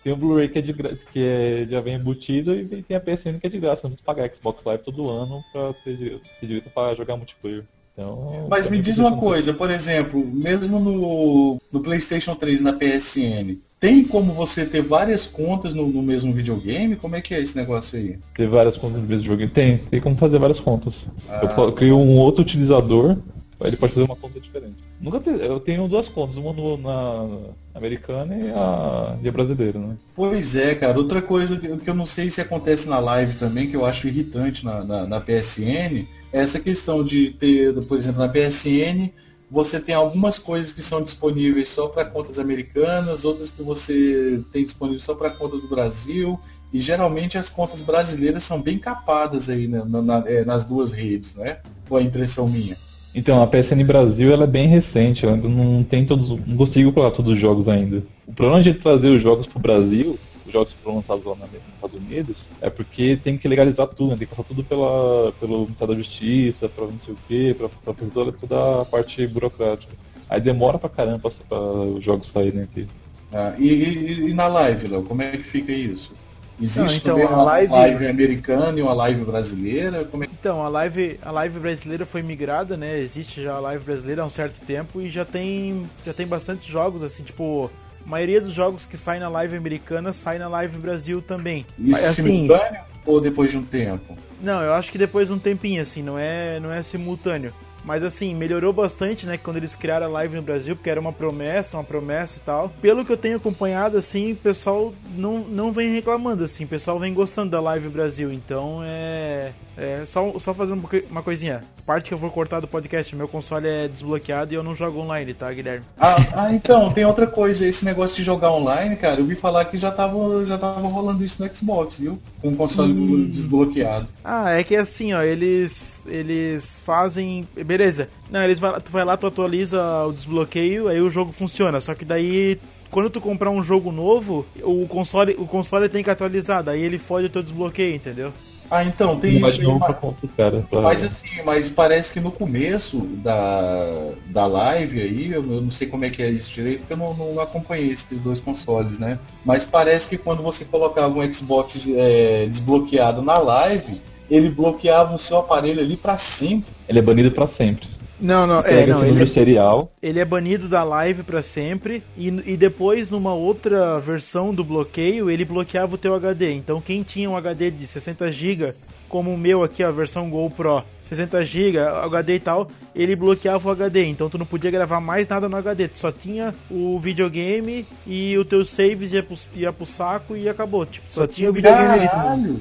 Tem 0.04 0.14
o 0.14 0.18
Blu-ray 0.18 0.48
que, 0.50 0.60
é 0.60 0.62
de 0.62 0.74
que 0.74 1.20
é- 1.20 1.68
já 1.70 1.82
vem 1.82 1.96
embutido 1.96 2.56
e 2.56 2.82
tem 2.82 2.96
a 2.98 3.00
PSN 3.00 3.40
que 3.40 3.48
é 3.48 3.50
de 3.50 3.60
graça. 3.60 3.82
Não 3.84 3.92
precisa 3.92 4.06
pagar 4.06 4.30
Xbox 4.36 4.64
Live 4.64 4.84
todo 4.84 5.10
ano 5.10 5.44
pra 5.52 5.74
ter, 5.84 6.20
ter 6.40 6.46
direito 6.48 6.70
pra 6.70 6.96
jogar 6.96 7.18
multiplayer. 7.18 7.64
Então, 7.94 8.48
Mas 8.50 8.70
me 8.70 8.82
diz 8.82 8.98
uma 9.00 9.18
coisa, 9.18 9.54
por 9.54 9.70
exemplo, 9.72 10.24
mesmo 10.26 10.80
no, 10.80 11.58
no 11.72 11.80
PlayStation 11.82 12.36
3 12.36 12.60
e 12.60 12.64
na 12.64 12.74
PSN, 12.74 13.58
tem 13.80 14.04
como 14.04 14.34
você 14.34 14.66
ter 14.66 14.82
várias 14.82 15.28
contas 15.28 15.74
no, 15.74 15.88
no 15.88 16.02
mesmo 16.02 16.34
videogame? 16.34 16.96
Como 16.96 17.16
é 17.16 17.22
que 17.22 17.34
é 17.34 17.42
esse 17.42 17.56
negócio 17.56 17.98
aí? 17.98 18.18
Ter 18.36 18.48
várias 18.48 18.76
contas 18.78 19.02
no 19.02 19.08
mesmo 19.08 19.26
jogo. 19.26 19.48
Tem, 19.48 19.78
tem 19.78 20.02
como 20.02 20.16
fazer 20.16 20.40
várias 20.40 20.60
contas. 20.60 20.94
Ah. 21.30 21.54
Eu 21.58 21.72
crio 21.74 21.98
um 21.98 22.18
outro 22.18 22.42
utilizador, 22.42 23.18
ele 23.62 23.78
pode 23.78 23.94
fazer 23.94 24.06
uma 24.06 24.16
conta 24.16 24.40
diferente. 24.40 24.76
Nunca 25.00 25.20
te- 25.20 25.30
eu 25.30 25.60
tenho 25.60 25.88
duas 25.88 26.08
contas, 26.08 26.38
uma 26.38 26.54
no- 26.54 26.78
na 26.78 27.28
americana 27.76 28.36
e 28.36 28.50
a, 28.50 29.16
e 29.22 29.30
a 29.30 29.32
brasileira, 29.32 29.78
né? 29.78 29.96
Pois 30.16 30.56
é, 30.56 30.74
cara. 30.74 30.98
Outra 30.98 31.22
coisa 31.22 31.58
que 31.58 31.68
que 31.78 31.90
eu 31.90 31.96
não 31.96 32.06
sei 32.06 32.32
se 32.32 32.42
acontece 32.42 32.88
na 32.90 32.98
live 33.00 33.36
também, 33.38 33.68
que 33.70 33.76
eu 33.76 33.86
acho 33.86 34.08
irritante 34.08 34.66
na, 34.66 34.84
na, 34.84 35.06
na 35.06 35.20
PSN, 35.22 36.08
é 36.34 36.42
essa 36.42 36.60
questão 36.60 37.04
de 37.04 37.32
ter, 37.40 37.74
por 37.86 37.98
exemplo, 37.98 38.20
na 38.20 38.28
PSN, 38.30 39.12
você 39.50 39.80
tem 39.80 39.96
algumas 39.96 40.38
coisas 40.38 40.74
que 40.74 40.82
são 40.82 41.02
disponíveis 41.02 41.70
só 41.70 41.88
para 41.88 42.06
contas 42.06 42.38
americanas, 42.38 43.24
outras 43.24 43.50
que 43.50 43.64
você 43.64 44.42
tem 44.52 44.66
disponível 44.66 45.00
só 45.00 45.16
para 45.16 45.30
conta 45.30 45.58
do 45.58 45.68
Brasil, 45.68 46.38
e 46.74 46.82
geralmente 46.82 47.38
as 47.38 47.50
contas 47.50 47.80
brasileiras 47.80 48.44
são 48.44 48.62
bem 48.62 48.78
capadas 48.78 49.50
aí 49.50 49.68
na- 49.68 49.86
na- 49.86 50.02
na- 50.02 50.24
é, 50.28 50.44
nas 50.44 50.66
duas 50.68 50.92
redes, 50.92 51.34
né? 51.36 51.60
Ou 51.90 51.98
é 51.98 52.04
impressão 52.04 52.48
minha? 52.48 52.76
Então, 53.16 53.42
a 53.42 53.48
PSN 53.48 53.84
Brasil 53.86 54.32
ela 54.32 54.44
é 54.44 54.48
bem 54.48 54.68
recente, 54.68 55.26
ainda 55.26 55.48
não 55.48 55.84
tem 55.84 56.06
todos, 56.06 56.30
não 56.46 56.58
consigo 56.58 56.92
colocar 56.92 57.16
todos 57.16 57.34
os 57.34 57.40
jogos 57.40 57.68
ainda. 57.68 58.04
O 58.28 58.34
problema 58.34 58.62
de 58.62 58.74
trazer 58.74 59.08
os 59.08 59.24
jogos 59.24 59.48
pro 59.48 59.60
Brasil, 59.60 60.20
os 60.48 60.54
jogos 60.54 60.72
que 60.74 60.80
foram 60.80 60.98
lançados 60.98 61.26
lá 61.26 61.36
na- 61.36 61.46
nos 61.46 61.76
Estados 61.76 62.00
Unidos, 62.00 62.38
é 62.62 62.70
porque 62.70 63.18
tem 63.24 63.38
que 63.38 63.48
legalizar 63.48 63.88
tudo, 63.88 64.12
né? 64.12 64.18
tem 64.18 64.28
que 64.28 64.36
passar 64.36 64.48
tudo 64.48 64.64
pela, 64.64 65.32
pelo 65.40 65.62
Ministério 65.64 65.94
da 65.94 66.02
Justiça, 66.02 66.70
pra 66.70 66.86
não 66.86 67.00
sei 67.06 67.14
o 67.14 67.18
quê, 67.28 67.56
pra, 67.58 67.70
pra 67.70 67.94
fazer 67.94 68.12
toda, 68.12 68.32
toda 68.32 68.82
a 68.82 68.86
parte 68.86 69.28
burocrática. 69.28 69.94
Aí 70.30 70.42
demora 70.42 70.78
pra 70.80 70.90
caramba 70.90 71.32
pra, 71.48 71.60
os 71.60 72.04
jogos 72.04 72.32
saírem 72.32 72.62
aqui. 72.64 72.88
Ah, 73.32 73.54
e, 73.58 73.68
e- 73.68 74.30
e 74.30 74.34
na 74.34 74.48
live, 74.48 74.88
Léo, 74.88 75.04
como 75.04 75.22
é 75.22 75.32
que 75.32 75.44
fica 75.44 75.72
isso? 75.72 76.14
Existe 76.60 76.80
Não, 77.08 77.20
então, 77.20 77.34
uma 77.36 77.44
live- 77.44 77.72
live... 77.72 78.08
americana 78.08 78.80
e 78.80 78.82
uma 78.82 78.94
live 78.94 79.24
brasileira? 79.24 80.04
Como 80.06 80.24
é. 80.24 80.28
Então, 80.28 80.64
a 80.66 80.70
live, 80.70 81.20
a 81.22 81.30
live 81.30 81.60
brasileira 81.60 82.04
foi 82.06 82.24
migrada, 82.24 82.76
né? 82.76 82.98
Existe 83.00 83.44
já 83.44 83.54
a 83.54 83.60
live 83.60 83.84
brasileira 83.86 84.24
há 84.24 84.26
um 84.26 84.30
certo 84.30 84.60
tempo 84.66 85.00
e 85.00 85.08
já 85.10 85.24
tem, 85.24 85.86
já 86.04 86.14
tem 86.14 86.26
bastante 86.26 86.70
jogos, 86.72 87.04
assim, 87.04 87.22
tipo, 87.22 87.70
a 88.08 88.10
maioria 88.10 88.40
dos 88.40 88.54
jogos 88.54 88.86
que 88.86 88.96
saem 88.96 89.20
na 89.20 89.28
live 89.28 89.58
americana 89.58 90.14
sai 90.14 90.38
na 90.40 90.48
live 90.48 90.78
Brasil 90.78 91.22
também. 91.22 91.66
Isso 91.78 91.92
Mas, 91.92 92.06
assim- 92.06 92.24
simultâneo 92.24 92.82
ou 93.06 93.20
depois 93.20 93.52
de 93.52 93.58
um 93.58 93.64
tempo? 93.64 94.18
Não, 94.42 94.62
eu 94.62 94.74
acho 94.74 94.92
que 94.92 94.98
depois 94.98 95.28
de 95.28 95.34
um 95.34 95.40
tempinho, 95.40 95.82
assim, 95.82 96.02
não 96.02 96.18
é, 96.18 96.58
não 96.60 96.72
é 96.72 96.82
simultâneo. 96.82 97.54
Mas 97.84 98.04
assim, 98.04 98.34
melhorou 98.36 98.74
bastante, 98.74 99.26
né? 99.26 99.38
Quando 99.38 99.58
eles 99.58 99.74
criaram 99.76 100.08
a 100.08 100.10
live 100.10 100.36
no 100.36 100.42
Brasil, 100.42 100.76
porque 100.76 100.90
era 100.90 101.00
uma 101.00 101.14
promessa, 101.14 101.78
uma 101.78 101.84
promessa 101.84 102.38
e 102.38 102.42
tal. 102.42 102.70
Pelo 102.82 103.06
que 103.06 103.12
eu 103.12 103.18
tenho 103.18 103.38
acompanhado, 103.38 103.98
assim, 103.98 104.34
o 104.34 104.36
pessoal 104.36 104.94
não, 105.16 105.40
não 105.40 105.72
vem 105.72 105.94
reclamando, 105.94 106.44
assim, 106.44 106.66
o 106.66 106.68
pessoal 106.68 107.00
vem 107.00 107.14
gostando 107.14 107.52
da 107.52 107.62
live 107.62 107.86
no 107.86 107.92
Brasil. 107.92 108.32
Então 108.32 108.82
é. 108.84 109.52
É, 109.78 110.04
só, 110.06 110.38
só 110.40 110.54
fazendo 110.54 110.80
uma 110.80 110.90
coi- 110.90 111.06
uma 111.10 111.22
coisinha. 111.22 111.62
Parte 111.86 112.08
que 112.08 112.14
eu 112.14 112.18
vou 112.18 112.32
cortar 112.32 112.60
do 112.60 112.68
podcast, 112.68 113.16
meu 113.16 113.28
console 113.28 113.68
é 113.68 113.88
desbloqueado 113.88 114.52
e 114.52 114.56
eu 114.56 114.64
não 114.64 114.74
jogo 114.76 115.00
online, 115.00 115.34
tá, 115.36 115.52
Guilherme? 115.54 115.86
Ah, 116.00 116.16
ah, 116.34 116.54
então, 116.54 116.92
tem 116.92 117.06
outra 117.06 117.28
coisa, 117.28 117.66
esse 117.66 117.86
negócio 117.86 118.16
de 118.16 118.24
jogar 118.24 118.52
online, 118.52 118.96
cara, 118.96 119.20
eu 119.22 119.26
vi 119.26 119.36
falar 119.36 119.66
que 119.66 119.78
já 119.78 119.92
tava, 119.92 120.46
já 120.48 120.58
tava 120.58 120.82
rolando 120.88 121.24
isso 121.24 121.42
no 121.44 121.56
Xbox, 121.56 122.00
viu? 122.00 122.18
Com 122.42 122.50
o 122.50 122.56
console 122.56 123.26
desbloqueado. 123.28 124.08
Ah, 124.24 124.52
é 124.52 124.64
que 124.64 124.76
assim, 124.76 125.14
ó, 125.14 125.22
eles 125.22 126.04
eles 126.08 126.80
fazem, 126.82 127.46
beleza. 127.66 128.10
Não, 128.32 128.44
eles 128.44 128.60
vai, 128.60 128.80
tu 128.82 128.92
vai 128.92 129.06
lá, 129.06 129.16
tu 129.16 129.28
atualiza 129.28 129.80
o 130.06 130.12
desbloqueio, 130.14 130.88
aí 130.88 131.00
o 131.02 131.10
jogo 131.10 131.32
funciona. 131.32 131.80
Só 131.80 131.94
que 131.94 132.04
daí 132.04 132.60
quando 132.90 133.10
tu 133.10 133.20
comprar 133.20 133.50
um 133.52 133.62
jogo 133.62 133.92
novo, 133.92 134.46
o 134.64 134.88
console, 134.88 135.36
o 135.38 135.46
console 135.46 135.90
tem 135.90 136.04
que 136.04 136.10
atualizar, 136.10 136.64
daí 136.64 136.82
ele 136.82 136.98
fode 136.98 137.26
o 137.28 137.30
teu 137.30 137.44
desbloqueio, 137.44 137.94
entendeu? 137.96 138.32
Ah, 138.70 138.84
então, 138.84 139.20
tem 139.20 139.40
Mas 139.40 139.54
isso. 139.54 139.64
não 139.64 139.74
aí, 139.74 139.80
pra 139.80 139.88
mas- 139.90 139.98
conta, 140.00 140.28
cara. 140.36 140.66
Pra... 140.70 140.82
Mas 140.82 141.04
assim, 141.04 141.42
mas 141.46 141.72
parece 141.72 142.12
que 142.12 142.20
no 142.20 142.32
começo 142.32 142.98
da, 143.24 144.10
da 144.28 144.46
live 144.46 145.02
aí, 145.02 145.32
eu, 145.32 145.44
eu 145.54 145.62
não 145.62 145.72
sei 145.72 145.88
como 145.88 146.06
é 146.06 146.10
que 146.10 146.22
é 146.22 146.30
isso 146.30 146.52
direito, 146.54 146.80
porque 146.80 146.94
eu 146.94 146.98
não, 146.98 147.14
não 147.14 147.42
acompanhei 147.42 147.92
esses 147.92 148.20
dois 148.22 148.40
consoles, 148.40 149.00
né? 149.00 149.18
Mas 149.46 149.64
parece 149.66 150.10
que 150.10 150.18
quando 150.18 150.42
você 150.44 150.66
colocava 150.66 151.18
um 151.18 151.34
Xbox 151.34 151.82
é, 151.88 152.46
desbloqueado 152.48 153.22
na 153.22 153.38
live, 153.38 154.02
ele 154.30 154.50
bloqueava 154.50 155.16
o 155.16 155.20
seu 155.20 155.38
aparelho 155.38 155.80
ali 155.80 155.96
pra 155.96 156.18
sempre. 156.18 156.70
Ele 156.90 157.00
é 157.00 157.02
banido 157.02 157.32
pra 157.32 157.48
sempre. 157.48 157.88
Não, 158.20 158.48
não, 158.48 158.62
é, 158.62 158.86
não, 158.88 159.02
ele 159.04 159.12
número 159.12 159.28
serial. 159.28 159.92
Ele 160.02 160.20
é 160.20 160.26
banido 160.26 160.68
da 160.68 160.84
live 160.84 161.24
pra 161.24 161.42
sempre 161.42 162.04
e, 162.18 162.28
e 162.28 162.58
depois 162.58 163.10
numa 163.10 163.34
outra 163.34 164.00
versão 164.00 164.54
do 164.54 164.64
bloqueio, 164.64 165.30
ele 165.30 165.46
bloqueava 165.46 165.96
o 165.96 165.98
teu 165.98 166.16
HD. 166.16 166.54
Então 166.54 166.82
quem 166.82 167.04
tinha 167.04 167.30
um 167.30 167.38
HD 167.38 167.70
de 167.70 167.86
60 167.86 168.32
GB, 168.32 168.74
como 169.08 169.32
o 169.32 169.38
meu 169.38 169.64
aqui, 169.64 169.84
a 169.84 169.92
versão 169.92 170.30
GoPro, 170.30 170.84
60 171.04 171.46
GB, 171.46 171.78
HD 171.78 172.36
e 172.36 172.40
tal, 172.40 172.68
ele 172.96 173.16
bloqueava 173.16 173.70
o 173.70 173.72
HD. 173.72 174.06
Então 174.06 174.30
tu 174.30 174.38
não 174.38 174.46
podia 174.46 174.72
gravar 174.72 175.00
mais 175.00 175.28
nada 175.28 175.48
no 175.48 175.56
HD, 175.56 175.88
tu 175.88 175.98
só 176.00 176.12
tinha 176.12 176.56
o 176.72 177.00
videogame 177.00 177.86
e 178.06 178.38
o 178.38 178.44
teu 178.44 178.66
saves 178.66 179.14
ia 179.14 179.22
pro, 179.22 179.38
ia 179.56 179.72
pro 179.72 179.86
saco 179.86 180.36
e 180.36 180.50
acabou. 180.50 180.86
Tipo, 180.86 181.06
só, 181.12 181.28
tinha 181.28 181.50
o 181.50 181.54
videogame 181.54 181.94
ali. 181.94 182.08
Caralho! 182.08 182.60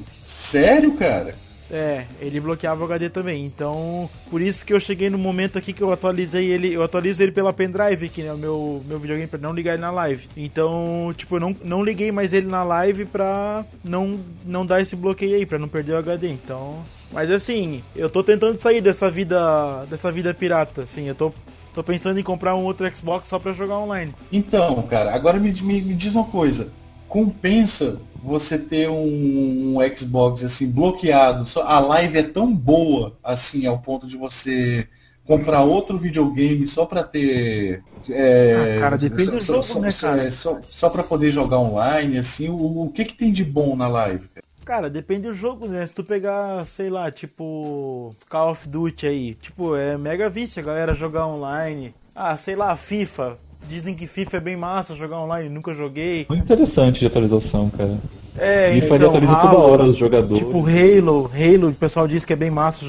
Sério, 0.51 0.91
cara? 0.93 1.46
É, 1.71 2.05
ele 2.21 2.39
bloqueava 2.39 2.81
o 2.81 2.85
HD 2.85 3.09
também. 3.09 3.45
Então, 3.45 4.09
por 4.29 4.41
isso 4.41 4.65
que 4.65 4.73
eu 4.73 4.79
cheguei 4.79 5.09
no 5.09 5.17
momento 5.17 5.57
aqui 5.57 5.73
que 5.73 5.81
eu 5.81 5.91
atualizei 5.91 6.45
ele, 6.45 6.73
eu 6.73 6.83
atualizo 6.83 7.21
ele 7.21 7.31
pela 7.31 7.51
pendrive 7.51 8.05
aqui, 8.05 8.23
né, 8.23 8.31
o 8.31 8.37
meu 8.37 8.83
meu 8.85 8.99
videogame 8.99 9.27
pra 9.27 9.39
não 9.39 9.53
ligar 9.53 9.73
ele 9.73 9.81
na 9.81 9.91
live. 9.91 10.27
Então, 10.35 11.13
tipo, 11.15 11.35
eu 11.35 11.39
não, 11.39 11.55
não 11.63 11.83
liguei 11.83 12.11
mais 12.11 12.33
ele 12.33 12.47
na 12.47 12.63
live 12.63 13.05
pra 13.05 13.65
não 13.83 14.19
não 14.45 14.65
dar 14.65 14.81
esse 14.81 14.95
bloqueio 14.95 15.35
aí, 15.35 15.45
pra 15.45 15.59
não 15.59 15.67
perder 15.67 15.93
o 15.93 15.97
HD. 15.97 16.29
Então, 16.29 16.83
mas 17.11 17.29
assim, 17.29 17.83
eu 17.95 18.09
tô 18.09 18.23
tentando 18.23 18.57
sair 18.57 18.81
dessa 18.81 19.09
vida 19.09 19.85
dessa 19.89 20.11
vida 20.11 20.33
pirata, 20.33 20.83
assim, 20.83 21.07
eu 21.07 21.15
tô 21.15 21.33
tô 21.73 21.83
pensando 21.83 22.19
em 22.19 22.23
comprar 22.23 22.55
um 22.55 22.63
outro 22.63 22.89
Xbox 22.95 23.27
só 23.27 23.37
pra 23.37 23.51
jogar 23.51 23.77
online. 23.77 24.11
Então, 24.31 24.81
cara, 24.83 25.13
agora 25.13 25.39
me, 25.39 25.51
me, 25.61 25.81
me 25.81 25.93
diz 25.93 26.11
uma 26.13 26.25
coisa. 26.25 26.71
Compensa 27.07 28.01
você 28.23 28.57
ter 28.57 28.89
um, 28.89 29.77
um 29.77 29.95
Xbox 29.95 30.43
assim 30.43 30.69
bloqueado? 30.71 31.45
A 31.61 31.79
live 31.79 32.17
é 32.17 32.23
tão 32.23 32.53
boa 32.53 33.15
assim 33.23 33.65
ao 33.65 33.79
ponto 33.79 34.07
de 34.07 34.17
você 34.17 34.87
comprar 35.25 35.61
outro 35.63 35.97
videogame 35.97 36.65
só 36.67 36.85
pra 36.85 37.03
ter. 37.03 37.83
é, 38.09 38.77
Ah, 38.77 38.81
cara, 38.81 38.97
depende 38.97 39.31
do 39.31 39.39
só- 39.41 39.53
jogo, 39.61 39.63
só, 39.63 39.79
né, 39.79 39.89
cara? 39.99 40.23
é, 40.27 40.31
Só, 40.31 40.59
só 40.63 40.89
pra 40.89 41.03
poder 41.03 41.31
jogar 41.31 41.59
online, 41.59 42.17
assim, 42.17 42.47
o, 42.49 42.83
o 42.85 42.89
que 42.91 43.03
que 43.05 43.15
tem 43.15 43.31
de 43.33 43.43
bom 43.43 43.75
na 43.75 43.87
live? 43.87 44.27
cara? 44.29 44.47
Cara, 44.63 44.89
depende 44.89 45.27
do 45.27 45.33
jogo, 45.33 45.65
né? 45.67 45.85
Se 45.85 45.93
tu 45.93 46.03
pegar, 46.03 46.65
sei 46.65 46.89
lá, 46.89 47.09
tipo 47.09 48.13
Call 48.29 48.51
of 48.51 48.67
Duty 48.67 49.07
aí, 49.07 49.33
tipo, 49.35 49.75
é 49.75 49.97
mega 49.97 50.29
vício 50.29 50.61
a 50.61 50.65
galera 50.65 50.93
jogar 50.93 51.25
online. 51.27 51.93
Ah, 52.13 52.35
sei 52.35 52.55
lá, 52.55 52.75
FIFA. 52.75 53.37
Dizem 53.67 53.95
que 53.95 54.07
FIFA 54.07 54.37
é 54.37 54.39
bem 54.39 54.55
massa 54.55 54.95
jogar 54.95 55.19
online, 55.19 55.49
nunca 55.49 55.73
joguei. 55.73 56.25
Muito 56.29 56.43
interessante 56.43 56.99
de 56.99 57.07
atualização, 57.07 57.69
cara. 57.69 57.97
É, 58.37 58.71
FIFA 58.73 58.95
então, 58.95 59.07
atualiza 59.09 59.35
toda 59.35 59.47
Halo, 59.47 59.71
hora 59.71 59.83
os 59.83 59.97
jogadores. 59.97 60.45
Tipo 60.45 60.59
Halo, 60.59 61.31
Halo, 61.33 61.69
o 61.69 61.73
pessoal 61.73 62.07
diz 62.07 62.23
que 62.23 62.33
é 62.33 62.35
bem 62.35 62.51
massa. 62.51 62.85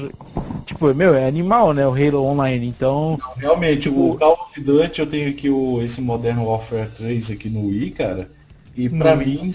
Tipo, 0.65 0.93
meu, 0.93 1.15
é 1.15 1.27
animal, 1.27 1.73
né? 1.73 1.85
O 1.87 1.91
Halo 1.91 2.23
online. 2.23 2.67
Então, 2.67 3.17
Realmente, 3.37 3.89
o 3.89 4.15
Call 4.15 4.33
of 4.33 4.61
Duty, 4.61 4.99
eu 5.01 5.07
tenho 5.07 5.29
aqui 5.29 5.49
o, 5.49 5.81
esse 5.81 5.99
Modern 5.99 6.39
Warfare 6.39 6.89
3 6.97 7.31
aqui 7.31 7.49
no 7.49 7.67
Wii, 7.67 7.91
cara. 7.91 8.29
E 8.77 8.87
pra 8.87 9.15
No 9.15 9.25
mim. 9.25 9.53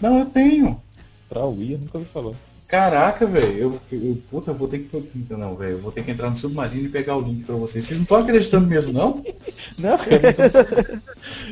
Não, 0.00 0.20
eu 0.20 0.26
tenho. 0.26 0.80
Pra 1.28 1.44
Wii, 1.44 1.72
eu 1.72 1.78
nunca 1.78 1.98
ouvi 1.98 2.08
falar. 2.10 2.32
Caraca, 2.74 3.24
velho, 3.24 3.56
eu, 3.56 3.80
eu, 3.92 4.18
puta, 4.28 4.50
eu 4.50 4.54
vou 4.56 4.66
ter 4.66 4.80
que. 4.80 5.00
Não, 5.30 5.54
velho, 5.54 5.74
eu 5.74 5.78
vou 5.78 5.92
ter 5.92 6.02
que 6.02 6.10
entrar 6.10 6.28
no 6.28 6.36
submarino 6.36 6.86
e 6.86 6.88
pegar 6.88 7.16
o 7.16 7.20
link 7.20 7.44
pra 7.44 7.54
vocês. 7.54 7.84
Vocês 7.86 7.96
não 7.98 8.02
estão 8.02 8.16
acreditando 8.16 8.66
mesmo, 8.66 8.92
não? 8.92 9.22
Não, 9.78 9.96
cara. 9.98 11.00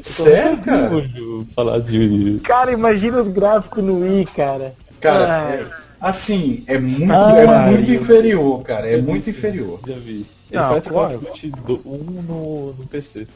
Sério, 0.02 0.58
cara? 0.64 0.90
Nojo 0.90 1.46
falar 1.54 1.78
de. 1.78 2.40
cara, 2.42 2.72
imagina 2.72 3.22
os 3.22 3.32
gráficos 3.32 3.84
no 3.84 4.00
Wii, 4.00 4.26
cara. 4.34 4.74
Cara, 5.00 5.42
Ai. 5.46 5.58
é- 5.58 5.66
assim, 6.00 6.64
é 6.66 6.76
muito, 6.76 7.12
Ah, 7.12 7.34
é 7.36 7.70
muito 7.70 7.90
inferior, 7.92 8.62
cara. 8.64 8.88
É 8.88 9.00
muito 9.00 9.30
inferior. 9.30 9.78
Já 9.86 9.94
vi. 9.94 10.26
Ele 10.50 10.60
Não, 10.60 10.68
parece 10.70 10.88
claro. 10.88 11.20
Call 11.20 11.74
of 11.76 11.88
um 11.88 12.22
no, 12.22 12.74
no 12.74 12.86
PC. 12.88 13.28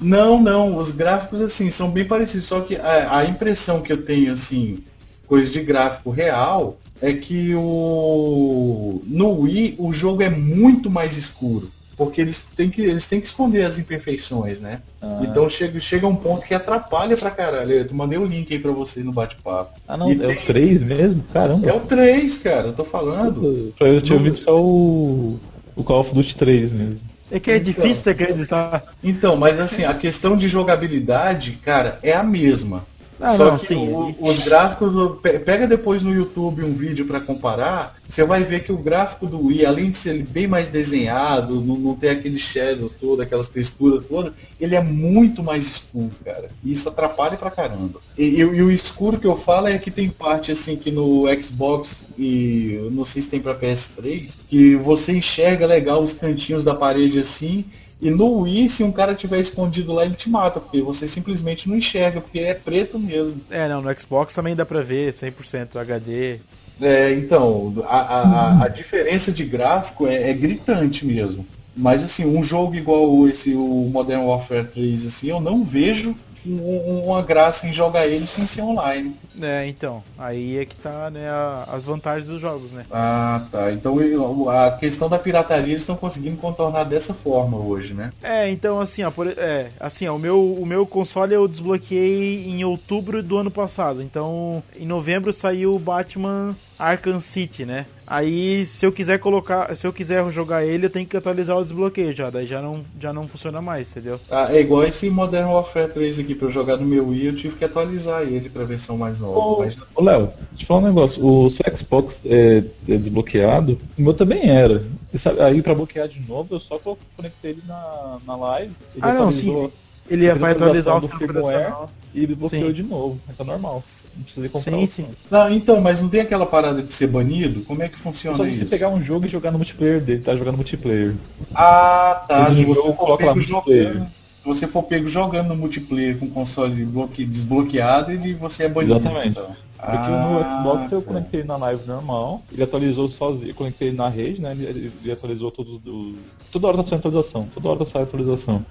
Não, 0.00 0.40
não, 0.40 0.76
os 0.76 0.94
gráficos, 0.94 1.40
assim, 1.40 1.72
são 1.72 1.90
bem 1.90 2.04
parecidos, 2.06 2.46
só 2.46 2.60
que 2.60 2.76
a, 2.76 3.18
a 3.18 3.24
impressão 3.24 3.82
que 3.82 3.92
eu 3.92 4.04
tenho, 4.04 4.32
assim, 4.32 4.84
coisa 5.30 5.48
de 5.48 5.60
gráfico 5.62 6.10
real, 6.10 6.76
é 7.00 7.12
que 7.12 7.54
o. 7.54 9.00
No 9.06 9.40
Wii 9.42 9.76
o 9.78 9.92
jogo 9.92 10.22
é 10.24 10.28
muito 10.28 10.90
mais 10.90 11.16
escuro. 11.16 11.70
Porque 11.96 12.20
eles 12.22 12.42
têm 12.56 12.70
que, 12.70 12.80
eles 12.80 13.06
têm 13.06 13.20
que 13.20 13.26
esconder 13.26 13.62
as 13.66 13.78
imperfeições, 13.78 14.58
né? 14.58 14.78
Ah. 15.02 15.20
Então 15.22 15.48
chega, 15.50 15.78
chega 15.80 16.06
um 16.08 16.16
ponto 16.16 16.46
que 16.46 16.54
atrapalha 16.54 17.14
pra 17.16 17.30
caralho. 17.30 17.70
Eu 17.72 17.86
mandei 17.92 18.18
o 18.18 18.24
link 18.24 18.50
aí 18.52 18.58
pra 18.58 18.72
vocês 18.72 19.04
no 19.04 19.12
bate-papo. 19.12 19.78
Ah, 19.86 19.98
não, 19.98 20.10
E 20.10 20.14
é 20.14 20.26
tem- 20.34 20.36
o 20.42 20.46
3 20.46 20.82
mesmo? 20.82 21.22
Caramba. 21.32 21.68
É 21.68 21.72
o 21.74 21.80
3, 21.80 22.38
cara, 22.38 22.68
eu 22.68 22.72
tô 22.72 22.84
falando. 22.84 23.72
Pra 23.78 23.86
eu 23.88 24.00
tinha 24.00 24.16
ouvido 24.16 24.38
só 24.38 24.60
o. 24.60 25.38
O 25.76 25.84
Call 25.84 26.00
of 26.00 26.14
Duty 26.14 26.36
3 26.36 26.72
mesmo. 26.72 26.98
É 27.30 27.38
que 27.38 27.50
é 27.50 27.58
Então. 27.58 27.66
difícil 27.72 28.02
você 28.02 28.10
acreditar. 28.10 28.82
Então, 29.04 29.36
mas 29.36 29.60
assim, 29.60 29.84
a 29.84 29.92
questão 29.94 30.36
de 30.38 30.48
jogabilidade, 30.48 31.52
cara, 31.62 31.98
é 32.02 32.12
a 32.14 32.22
mesma. 32.24 32.82
Ah, 33.20 33.36
Só 33.36 33.44
não, 33.50 33.58
que 33.58 33.66
sim. 33.66 33.88
o- 33.92 34.14
os 34.18 34.42
gráficos, 34.44 35.18
pe- 35.20 35.38
pega 35.40 35.66
depois 35.66 36.02
no 36.02 36.12
YouTube 36.14 36.64
um 36.64 36.72
vídeo 36.72 37.04
pra 37.06 37.20
comparar, 37.20 37.94
você 38.08 38.24
vai 38.24 38.42
ver 38.44 38.62
que 38.64 38.72
o 38.72 38.78
gráfico 38.78 39.26
do 39.26 39.46
Wii, 39.46 39.66
além 39.66 39.90
de 39.90 39.98
ser 39.98 40.22
bem 40.24 40.46
mais 40.46 40.70
desenhado, 40.70 41.60
não, 41.60 41.76
não 41.76 41.94
ter 41.94 42.08
aquele 42.08 42.38
shadow 42.38 42.90
todo, 42.98 43.20
aquelas 43.20 43.48
texturas 43.50 44.06
todas, 44.06 44.32
ele 44.58 44.74
é 44.74 44.82
muito 44.82 45.42
mais 45.42 45.64
escuro, 45.66 46.10
cara. 46.24 46.48
E 46.64 46.72
isso 46.72 46.88
atrapalha 46.88 47.36
pra 47.36 47.50
caramba. 47.50 48.00
E, 48.16 48.24
e- 48.24 48.38
e 48.38 48.62
o 48.62 48.70
escuro 48.70 49.20
que 49.20 49.26
eu 49.26 49.36
falo 49.40 49.68
é 49.68 49.78
que 49.78 49.90
tem 49.90 50.08
parte 50.08 50.50
assim 50.52 50.76
que 50.76 50.90
no 50.90 51.24
Xbox 51.42 52.08
e 52.16 52.72
eu 52.72 52.90
não 52.90 53.04
sei 53.04 53.20
se 53.22 53.28
tem 53.28 53.40
pra 53.40 53.54
PS3, 53.54 54.30
que 54.48 54.76
você 54.76 55.12
enxerga 55.12 55.66
legal 55.66 56.02
os 56.02 56.14
cantinhos 56.14 56.64
da 56.64 56.74
parede 56.74 57.18
assim, 57.18 57.66
e 58.00 58.10
no 58.10 58.40
Wii, 58.40 58.68
se 58.70 58.82
um 58.82 58.92
cara 58.92 59.14
tiver 59.14 59.40
escondido 59.40 59.92
lá, 59.92 60.04
ele 60.04 60.14
te 60.14 60.28
mata, 60.30 60.58
porque 60.60 60.80
você 60.80 61.06
simplesmente 61.08 61.68
não 61.68 61.76
enxerga, 61.76 62.20
porque 62.20 62.38
é 62.40 62.54
preto 62.54 62.98
mesmo. 62.98 63.40
É, 63.50 63.68
não, 63.68 63.82
no 63.82 64.00
Xbox 64.00 64.34
também 64.34 64.54
dá 64.56 64.64
pra 64.64 64.80
ver 64.80 65.12
100% 65.12 65.76
HD. 65.76 66.38
É, 66.80 67.12
então, 67.12 67.74
a, 67.86 67.98
a, 67.98 68.64
a- 68.64 68.68
diferença 68.68 69.30
de 69.30 69.44
gráfico 69.44 70.06
é, 70.06 70.30
é 70.30 70.32
gritante 70.32 71.04
mesmo. 71.04 71.44
Mas 71.76 72.02
assim, 72.02 72.24
um 72.24 72.42
jogo 72.42 72.74
igual 72.74 73.28
esse, 73.28 73.54
o 73.54 73.90
Modern 73.92 74.22
Warfare 74.22 74.64
3, 74.66 75.06
assim, 75.06 75.28
eu 75.28 75.40
não 75.40 75.62
vejo 75.64 76.14
uma 76.44 77.22
graça 77.22 77.66
em 77.66 77.72
jogar 77.74 78.06
ele 78.06 78.26
sem 78.26 78.46
ser 78.46 78.62
online. 78.62 79.14
É, 79.40 79.66
então, 79.66 80.02
aí 80.18 80.58
é 80.58 80.64
que 80.64 80.74
tá, 80.76 81.10
né, 81.10 81.28
a- 81.28 81.64
as 81.72 81.84
vantagens 81.84 82.26
dos 82.28 82.40
jogos, 82.40 82.70
né? 82.70 82.84
Ah, 82.90 83.42
tá. 83.50 83.70
Então 83.72 84.00
eu- 84.00 84.48
a 84.48 84.72
questão 84.78 85.08
da 85.08 85.18
pirataria 85.18 85.72
eles 85.72 85.82
estão 85.82 85.96
conseguindo 85.96 86.36
contornar 86.36 86.84
dessa 86.84 87.12
forma 87.14 87.58
hoje, 87.58 87.94
né? 87.94 88.12
É, 88.22 88.50
então 88.50 88.80
assim, 88.80 89.02
ó, 89.02 89.10
por, 89.10 89.26
é, 89.28 89.68
assim, 89.78 90.06
ó, 90.08 90.14
o 90.16 90.18
meu, 90.18 90.40
o 90.54 90.64
meu 90.66 90.86
console 90.86 91.34
eu 91.34 91.46
desbloqueei 91.48 92.46
em 92.48 92.64
outubro 92.64 93.22
do 93.22 93.36
ano 93.38 93.50
passado. 93.50 94.02
Então, 94.02 94.62
em 94.78 94.86
novembro 94.86 95.32
saiu 95.32 95.74
o 95.74 95.78
Batman 95.78 96.56
Arkham 96.78 97.20
City, 97.20 97.64
né? 97.64 97.86
Aí 98.10 98.66
se 98.66 98.84
eu 98.84 98.90
quiser 98.90 99.18
colocar, 99.20 99.74
se 99.76 99.86
eu 99.86 99.92
quiser 99.92 100.28
jogar 100.32 100.64
ele, 100.66 100.86
eu 100.86 100.90
tenho 100.90 101.06
que 101.06 101.16
atualizar 101.16 101.56
o 101.56 101.62
desbloqueio 101.64 102.12
já, 102.14 102.28
daí 102.28 102.44
já 102.44 102.60
não, 102.60 102.80
já 103.00 103.12
não 103.12 103.28
funciona 103.28 103.62
mais, 103.62 103.90
entendeu? 103.92 104.18
Ah, 104.28 104.48
é 104.52 104.60
igual 104.60 104.82
esse 104.84 105.08
Modern 105.08 105.48
Warfare 105.48 105.92
3 105.92 106.18
aqui, 106.18 106.34
pra 106.34 106.48
eu 106.48 106.52
jogar 106.52 106.76
no 106.76 106.84
meu 106.86 107.06
Wii, 107.08 107.26
eu 107.26 107.36
tive 107.36 107.54
que 107.56 107.64
atualizar 107.64 108.22
ele 108.22 108.48
pra 108.50 108.64
versão 108.64 108.98
mais 108.98 109.20
nova. 109.20 109.38
Ô, 109.38 109.58
Mas 109.60 109.76
ô, 109.94 110.02
Léo, 110.02 110.26
deixa 110.50 110.62
eu 110.62 110.66
falar 110.66 110.80
um 110.80 110.86
negócio. 110.86 111.24
O 111.24 111.50
seu 111.52 111.78
Xbox 111.78 112.16
é, 112.24 112.64
é 112.88 112.96
desbloqueado, 112.96 113.78
o 113.96 114.02
meu 114.02 114.12
também 114.12 114.48
era. 114.50 114.82
E 115.14 115.18
sabe, 115.18 115.40
aí 115.40 115.62
pra 115.62 115.74
bloquear 115.74 116.08
de 116.08 116.20
novo, 116.28 116.54
eu 116.56 116.60
só 116.60 116.78
co- 116.78 116.98
conectei 117.16 117.52
ele 117.52 117.62
na, 117.68 118.18
na 118.26 118.34
live. 118.36 118.72
Ele 118.94 119.02
Ah, 119.04 119.12
não, 119.14 119.28
atualizou 119.28 119.72
Ele 120.10 120.32
vai 120.34 120.52
atualizar 120.52 120.96
o 120.96 121.08
firmware 121.08 121.72
e 122.12 122.26
bloqueou 122.26 122.66
Sim. 122.66 122.72
de 122.72 122.82
novo. 122.82 123.20
Mas 123.26 123.36
tá 123.36 123.44
normal. 123.44 123.82
Não 124.16 124.24
precisa 124.24 124.48
comprar 124.48 124.72
Sim, 124.72 124.86
sim. 124.86 125.06
não. 125.30 125.52
Então, 125.52 125.80
mas 125.80 126.00
não 126.00 126.08
tem 126.08 126.20
aquela 126.20 126.44
parada 126.44 126.82
de 126.82 126.92
ser 126.92 127.06
banido? 127.06 127.60
Como 127.62 127.82
é 127.82 127.88
que 127.88 127.96
funciona 127.98 128.36
só 128.36 128.44
você 128.44 128.50
isso? 128.50 128.66
pegar 128.66 128.88
um 128.88 129.02
jogo 129.02 129.26
e 129.26 129.28
jogar 129.28 129.52
no 129.52 129.58
multiplayer 129.58 130.00
dele, 130.00 130.22
tá 130.22 130.34
jogando 130.34 130.56
multiplayer. 130.56 131.14
Ah, 131.54 132.24
tá. 132.26 132.52
Se 132.52 132.64
você 132.64 132.80
jogo 132.80 132.94
coloca 132.94 133.24
lá 133.24 133.34
multiplayer. 133.34 134.02
Se 134.42 134.48
você 134.48 134.66
for 134.66 134.82
pego 134.84 135.08
jogando 135.08 135.48
no 135.48 135.56
multiplayer 135.56 136.18
com 136.18 136.28
console 136.30 136.84
bloque- 136.86 137.24
desbloqueado, 137.26 138.10
ele 138.10 138.32
você 138.34 138.64
é 138.64 138.68
banido. 138.68 138.94
Exatamente. 138.96 139.28
Então. 139.30 139.50
Porque 139.76 139.96
Ah, 139.96 140.28
no 140.28 140.38
Xbox 140.74 140.92
eu 140.92 141.00
tá. 141.00 141.08
conectei 141.08 141.42
na 141.42 141.56
live 141.56 141.86
normal, 141.86 142.42
ele 142.52 142.62
atualizou 142.62 143.08
sozinho, 143.08 143.50
eu 143.50 143.54
conectei 143.54 143.90
na 143.92 144.08
rede, 144.10 144.38
né? 144.40 144.52
Ele, 144.52 144.92
ele 145.02 145.12
atualizou 145.12 145.50
todos 145.50 145.80
os. 145.86 146.16
Toda 146.52 146.68
hora 146.68 146.76
tá 146.78 146.82
saindo 146.84 146.98
atualização, 147.08 147.48
toda 147.54 147.68
hora 147.70 147.78
tá 147.78 147.86
saindo 147.86 148.04
atualização. 148.08 148.64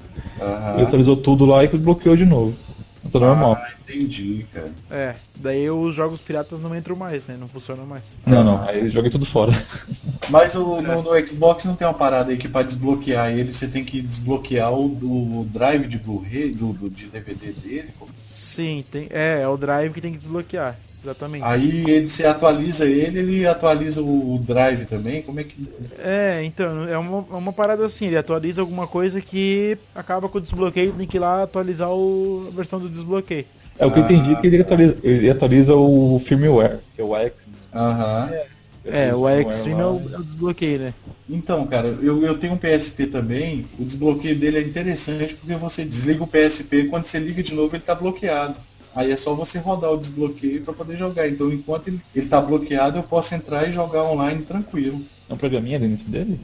Ele 0.76 0.84
atualizou 0.86 1.18
tudo 1.18 1.46
lá 1.46 1.64
e 1.64 1.68
bloqueou 1.68 2.16
de 2.16 2.26
novo. 2.26 2.54
Tá 3.12 3.20
normal. 3.20 3.54
Ah, 3.60 3.72
entendi, 3.82 4.46
cara. 4.54 4.72
É, 4.92 5.16
daí 5.38 5.70
os 5.70 5.96
jogos 5.96 6.20
piratas 6.22 6.60
não 6.60 6.76
entram 6.76 6.96
mais, 6.96 7.26
né? 7.28 7.38
Não 7.40 7.48
funcionam 7.48 7.86
mais. 7.86 8.18
Não, 8.26 8.44
não, 8.44 8.68
aí 8.68 8.80
eu 8.86 8.92
joguei 8.92 9.10
tudo 9.10 9.26
fora. 9.26 9.66
Mas 10.30 10.54
o, 10.54 10.82
no, 10.82 11.02
no 11.02 11.28
Xbox 11.28 11.66
não 11.66 11.76
tem 11.76 11.88
uma 11.88 11.94
parada 11.94 12.32
aí 12.32 12.38
que 12.38 12.48
pra 12.48 12.62
desbloquear 12.62 13.32
ele 13.32 13.52
você 13.54 13.68
tem 13.68 13.84
que 13.84 14.02
desbloquear 14.02 14.72
o, 14.74 14.86
o 15.42 15.46
drive 15.52 15.88
de 15.88 15.98
Blu-ray, 15.98 16.52
do, 16.52 16.74
do- 16.74 16.90
de 16.90 17.06
DVD 17.08 17.52
dele. 17.54 17.90
pô. 17.98 18.08
Sim, 18.20 18.84
tem, 18.92 19.08
é, 19.10 19.42
é 19.42 19.48
o 19.48 19.58
drive 19.58 19.94
que 19.94 20.02
tem 20.02 20.12
que 20.12 20.18
desbloquear. 20.20 20.76
Exatamente. 21.04 21.46
Aí 21.46 21.90
ele, 21.90 22.10
você 22.10 22.26
atualiza 22.26 22.86
ele, 22.86 23.20
ele 23.20 23.48
atualiza 23.48 24.02
o, 24.02 24.36
o 24.36 24.40
drive 24.40 24.86
também. 24.86 25.22
Como 25.22 25.40
é 25.40 25.44
que. 25.44 25.56
É, 26.00 26.44
então, 26.44 26.84
é 26.88 26.98
uma, 26.98 27.18
é 27.32 27.38
uma 27.38 27.54
parada 27.54 27.86
assim, 27.86 28.08
ele 28.08 28.18
atualiza 28.18 28.62
alguma 28.62 28.88
coisa 28.88 29.22
que 29.22 29.78
acaba 29.96 30.28
com 30.28 30.38
o 30.38 30.42
desbloqueio, 30.42 30.94
tem 30.94 31.08
que 31.08 31.18
ir 31.18 31.20
lá 31.20 31.44
atualizar 31.44 31.90
o- 31.92 32.46
a 32.48 32.56
versão 32.56 32.80
do 32.80 32.90
desbloqueio. 32.90 33.46
É 33.78 33.86
o 33.86 33.92
que 33.92 34.00
eu 34.00 34.04
entendi 34.04 34.36
que 34.36 34.48
ele 34.48 34.62
atualiza, 34.62 34.98
ele 35.04 35.30
atualiza 35.30 35.74
o 35.76 36.20
firmware, 36.20 36.80
que 36.94 37.02
é 37.02 37.04
o 37.04 37.16
X. 37.16 37.34
Aham. 37.74 38.30
É, 38.86 39.14
o 39.14 39.30
Extreme 39.30 39.82
é 39.82 39.86
o, 39.86 40.10
é 40.14 40.18
o 40.20 40.24
desbloqueio, 40.24 40.80
né? 40.80 40.94
Então, 41.30 41.66
cara, 41.68 41.88
eu, 41.88 42.24
eu 42.24 42.40
tenho 42.40 42.54
um 42.54 42.58
PSP 42.58 43.08
também. 43.08 43.66
O 43.78 43.86
desbloqueio 43.86 44.38
dele 44.40 44.58
é 44.58 44.62
interessante 44.62 45.36
porque 45.36 45.56
você 45.56 45.86
desliga 45.86 46.24
o 46.24 46.28
PSP 46.28 46.88
quando 46.90 47.06
você 47.06 47.20
liga 47.20 47.44
de 47.44 47.54
novo 47.54 47.76
ele 47.76 47.84
tá 47.84 47.94
bloqueado. 47.94 48.56
Aí 48.96 49.12
é 49.12 49.18
só 49.18 49.34
você 49.34 49.60
rodar 49.60 49.92
o 49.92 49.98
desbloqueio 49.98 50.64
para 50.64 50.74
poder 50.74 50.98
jogar. 50.98 51.28
Então, 51.28 51.52
enquanto 51.52 51.88
ele, 51.88 52.00
ele 52.16 52.28
tá 52.28 52.42
bloqueado, 52.42 52.98
eu 52.98 53.04
posso 53.04 53.34
entrar 53.34 53.68
e 53.68 53.74
jogar 53.74 54.04
online 54.04 54.42
tranquilo. 54.44 55.02
É 55.30 55.34
um 55.34 55.38
programinha 55.38 55.80
dentro 55.80 56.06
dele? 56.06 56.40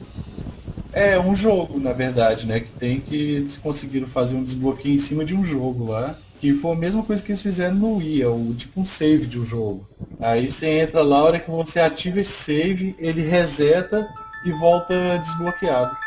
É 0.92 1.18
um 1.18 1.36
jogo, 1.36 1.78
na 1.78 1.92
verdade, 1.92 2.46
né? 2.46 2.60
Que 2.60 2.72
tem 2.72 3.00
que 3.00 3.16
eles 3.16 3.58
conseguiram 3.58 4.08
fazer 4.08 4.34
um 4.34 4.44
desbloqueio 4.44 4.94
em 4.94 5.06
cima 5.06 5.24
de 5.24 5.34
um 5.34 5.44
jogo 5.44 5.90
lá. 5.90 6.16
Que 6.40 6.52
foi 6.54 6.72
a 6.72 6.78
mesma 6.78 7.02
coisa 7.02 7.22
que 7.22 7.32
eles 7.32 7.42
fizeram 7.42 7.74
no 7.74 7.96
Wii, 7.96 8.22
é 8.22 8.28
o, 8.28 8.54
tipo 8.54 8.80
um 8.80 8.86
save 8.86 9.26
de 9.26 9.38
um 9.38 9.46
jogo. 9.46 9.86
Aí 10.20 10.50
você 10.50 10.80
entra 10.80 11.02
lá, 11.02 11.18
a 11.18 11.24
hora 11.24 11.40
que 11.40 11.50
você 11.50 11.80
ativa 11.80 12.20
esse 12.20 12.44
save, 12.44 12.94
ele 12.98 13.22
reseta 13.26 14.06
e 14.46 14.50
volta 14.52 14.94
desbloqueado. 15.18 16.05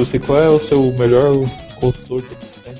Léo 0.00 0.04
Bruce, 0.04 0.18
qual 0.20 0.38
é 0.40 0.48
o 0.48 0.58
seu 0.60 0.92
melhor 0.92 1.34
console 1.78 2.22
que 2.22 2.34
você 2.34 2.60
tem? 2.64 2.74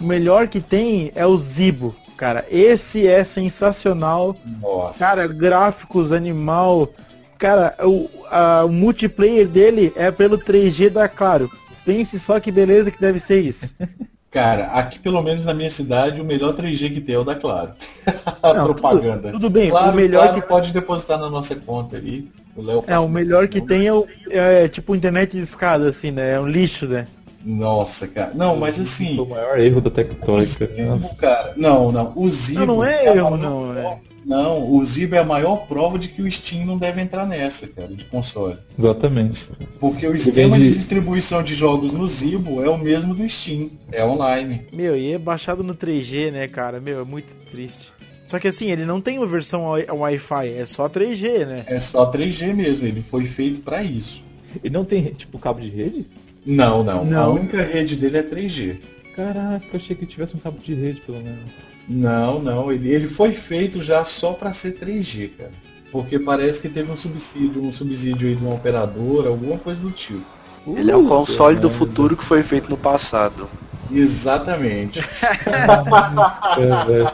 O 0.00 0.04
melhor 0.04 0.46
que 0.48 0.60
tem 0.60 1.10
é 1.14 1.26
o 1.26 1.36
Zibo, 1.38 1.94
cara. 2.16 2.44
Esse 2.50 3.06
é 3.06 3.24
sensacional. 3.24 4.36
Nossa. 4.60 4.98
Cara, 4.98 5.26
gráficos, 5.26 6.12
animal. 6.12 6.90
Cara, 7.38 7.74
o, 7.82 8.08
a- 8.30 8.64
o 8.64 8.68
multiplayer 8.72 9.46
dele 9.48 9.92
é 9.96 10.10
pelo 10.10 10.38
3G 10.38 10.90
da 10.90 11.08
Claro. 11.08 11.50
Pense 11.84 12.18
só 12.20 12.38
que 12.40 12.50
beleza 12.50 12.90
que 12.90 13.00
deve 13.00 13.20
ser 13.20 13.40
isso. 13.40 13.72
Cara, 14.30 14.66
aqui 14.66 14.98
pelo 14.98 15.22
menos 15.22 15.46
na 15.46 15.54
minha 15.54 15.70
cidade, 15.70 16.20
o 16.20 16.24
melhor 16.24 16.54
3G 16.54 16.92
que 16.92 17.00
tem 17.00 17.14
é 17.14 17.18
o 17.18 17.24
da 17.24 17.34
Claro. 17.36 17.70
Não, 18.42 18.66
Propaganda. 18.74 19.22
tudo- 19.30 19.32
tudo 19.32 19.50
bem, 19.50 19.70
claro, 19.70 19.92
o 19.92 19.96
melhor 19.96 20.26
claro, 20.26 20.42
que- 20.42 20.48
pode 20.48 20.72
depositar 20.72 21.18
na 21.18 21.30
nossa 21.30 21.56
conta 21.56 21.96
ali. 21.96 22.28
O 22.56 22.62
Léo 22.62 22.84
É, 22.86 22.98
o 22.98 23.08
melhor 23.08 23.46
que 23.48 23.60
tem 23.60 23.86
é, 23.86 23.92
o, 23.92 24.06
é 24.30 24.68
tipo 24.68 24.94
internet 24.96 25.32
de 25.32 25.40
escada, 25.42 25.88
assim, 25.90 26.10
né? 26.10 26.34
É 26.34 26.40
um 26.40 26.48
lixo, 26.48 26.86
né? 26.86 27.06
Nossa, 27.44 28.08
cara. 28.08 28.32
Não, 28.34 28.56
mas 28.56 28.78
assim. 28.80 29.18
O 29.20 29.26
maior 29.26 29.58
erro 29.60 29.80
da 29.80 29.90
Tectonica. 29.90 30.64
O 30.64 30.76
Zibo, 30.98 31.16
cara. 31.16 31.52
Não, 31.56 31.92
não. 31.92 32.12
O 32.16 32.28
Zibo. 32.28 32.58
Não, 32.60 32.66
não 32.66 32.84
é 32.84 33.08
a 33.08 33.14
erro, 33.14 33.30
maior 33.30 33.38
não, 33.38 33.78
é. 33.78 33.98
Não, 34.24 34.68
o 34.74 34.84
Zibo 34.84 35.14
é 35.14 35.18
a 35.20 35.24
maior 35.24 35.68
prova 35.68 35.96
de 35.96 36.08
que 36.08 36.20
o 36.20 36.28
Steam 36.28 36.66
não 36.66 36.76
deve 36.76 37.00
entrar 37.00 37.24
nessa, 37.24 37.68
cara, 37.68 37.86
de 37.94 38.04
console. 38.06 38.56
Exatamente. 38.76 39.40
Porque 39.78 40.04
o 40.04 40.16
esquema 40.16 40.56
vende- 40.58 40.72
de 40.72 40.78
distribuição 40.78 41.44
de 41.44 41.54
jogos 41.54 41.92
no 41.92 42.08
Zibo 42.08 42.60
é 42.60 42.68
o 42.68 42.76
mesmo 42.76 43.14
do 43.14 43.28
Steam. 43.30 43.70
É 43.92 44.04
online. 44.04 44.66
Meu, 44.72 44.96
e 44.96 45.12
é 45.12 45.18
baixado 45.18 45.62
no 45.62 45.76
3G, 45.76 46.32
né, 46.32 46.48
cara? 46.48 46.80
Meu, 46.80 47.00
é 47.02 47.04
muito 47.04 47.36
triste. 47.52 47.92
Só 48.26 48.38
que 48.38 48.48
assim, 48.48 48.70
ele 48.70 48.84
não 48.84 49.00
tem 49.00 49.18
uma 49.18 49.26
versão 49.26 49.66
Wi- 49.70 49.86
Wi-Fi, 49.90 50.48
é 50.54 50.66
só 50.66 50.88
3G, 50.88 51.46
né? 51.46 51.64
É 51.66 51.78
só 51.80 52.10
3G 52.10 52.52
mesmo, 52.52 52.86
ele 52.86 53.02
foi 53.02 53.26
feito 53.26 53.60
pra 53.62 53.82
isso. 53.82 54.22
E 54.64 54.68
não 54.70 54.84
tem, 54.84 55.04
tipo, 55.14 55.38
cabo 55.38 55.60
de 55.60 55.68
rede? 55.68 56.04
Não, 56.44 56.82
não, 56.84 57.00
A 57.02 57.04
Não. 57.04 57.34
única 57.34 57.62
rede 57.62 57.96
dele 57.96 58.18
é 58.18 58.22
3G. 58.22 58.76
Caraca, 59.14 59.64
eu 59.72 59.80
achei 59.80 59.96
que 59.96 60.06
tivesse 60.06 60.36
um 60.36 60.40
cabo 60.40 60.58
de 60.58 60.74
rede, 60.74 61.00
pelo 61.00 61.18
menos. 61.22 61.50
Não, 61.88 62.40
não, 62.42 62.72
ele, 62.72 62.88
ele 62.92 63.08
foi 63.10 63.32
feito 63.32 63.80
já 63.82 64.04
só 64.04 64.32
pra 64.32 64.52
ser 64.52 64.78
3G, 64.78 65.30
cara. 65.38 65.52
Porque 65.92 66.18
parece 66.18 66.60
que 66.60 66.68
teve 66.68 66.90
um 66.90 66.96
subsídio, 66.96 67.62
um 67.62 67.72
subsídio 67.72 68.28
aí 68.28 68.34
de 68.34 68.44
uma 68.44 68.54
operadora, 68.54 69.28
alguma 69.28 69.56
coisa 69.58 69.80
do 69.80 69.90
tipo. 69.92 70.20
Ele 70.66 70.90
é 70.90 70.96
o 70.96 71.06
console 71.06 71.58
do 71.58 71.70
futuro 71.70 72.16
que 72.16 72.26
foi 72.26 72.42
feito 72.42 72.68
no 72.68 72.76
passado. 72.76 73.48
Exatamente. 73.90 74.98
É, 74.98 75.06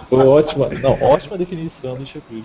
foi 0.09 0.27
ótima. 0.27 0.69
Não, 0.69 0.93
ótima 1.03 1.37
definição, 1.37 1.97
deixa 1.97 2.19
eu 2.19 2.23
ver. 2.31 2.45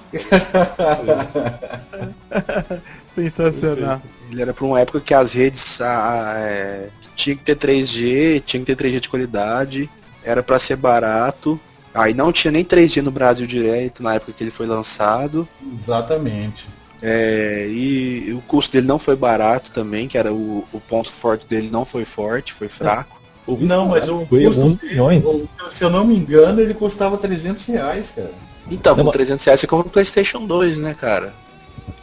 Sensacional. 3.16 4.02
Ele 4.30 4.42
era 4.42 4.54
pra 4.54 4.66
uma 4.66 4.82
época 4.82 5.00
que 5.00 5.14
as 5.14 5.32
redes 5.32 5.80
ah, 5.80 6.34
é, 6.38 6.90
tinha 7.16 7.36
que 7.36 7.44
ter 7.44 7.56
3G, 7.56 8.44
tinha 8.46 8.64
que 8.64 8.76
ter 8.76 8.76
3G 8.76 9.00
de 9.00 9.10
qualidade, 9.10 9.90
era 10.24 10.44
pra 10.44 10.60
ser 10.60 10.76
barato. 10.76 11.60
Aí 11.94 12.14
não 12.14 12.32
tinha 12.32 12.52
nem 12.52 12.66
3G 12.66 13.02
no 13.02 13.12
Brasil 13.12 13.48
direito 13.48 14.04
na 14.04 14.16
época 14.16 14.34
que 14.34 14.44
ele 14.44 14.52
foi 14.52 14.68
lançado. 14.68 15.48
Exatamente. 15.74 16.66
É, 17.02 17.68
e 17.70 18.34
o 18.34 18.42
custo 18.42 18.72
dele 18.74 18.88
não 18.88 18.98
foi 19.00 19.16
barato 19.16 19.72
também, 19.72 20.08
que 20.08 20.18
era 20.18 20.34
o, 20.34 20.66
o 20.74 20.80
ponto 20.80 21.12
forte 21.14 21.46
dele 21.46 21.70
não 21.72 21.86
foi 21.86 22.06
forte, 22.06 22.54
foi 22.54 22.68
fraco. 22.68 23.18
Ouvi 23.46 23.66
Não, 23.66 23.88
mas 23.88 24.10
o 24.10 24.26
foi 24.26 24.46
custo 24.46 24.80
milhões. 24.84 25.24
o- 25.24 25.48
se 25.70 25.84
eu 25.84 25.90
não 25.90 26.06
me 26.06 26.16
engano, 26.18 26.60
ele 26.60 26.74
custava 26.74 27.18
300 27.18 27.66
reais, 27.68 28.12
cara. 28.12 28.32
Então, 28.70 28.96
com 28.96 29.04
mas- 29.04 29.14
300 29.14 29.46
reais 29.46 29.62
você 29.62 29.68
compra 29.68 29.88
o 29.88 29.92
PlayStation 29.92 30.46
2, 30.46 30.78
né, 30.78 30.94
cara? 31.00 31.34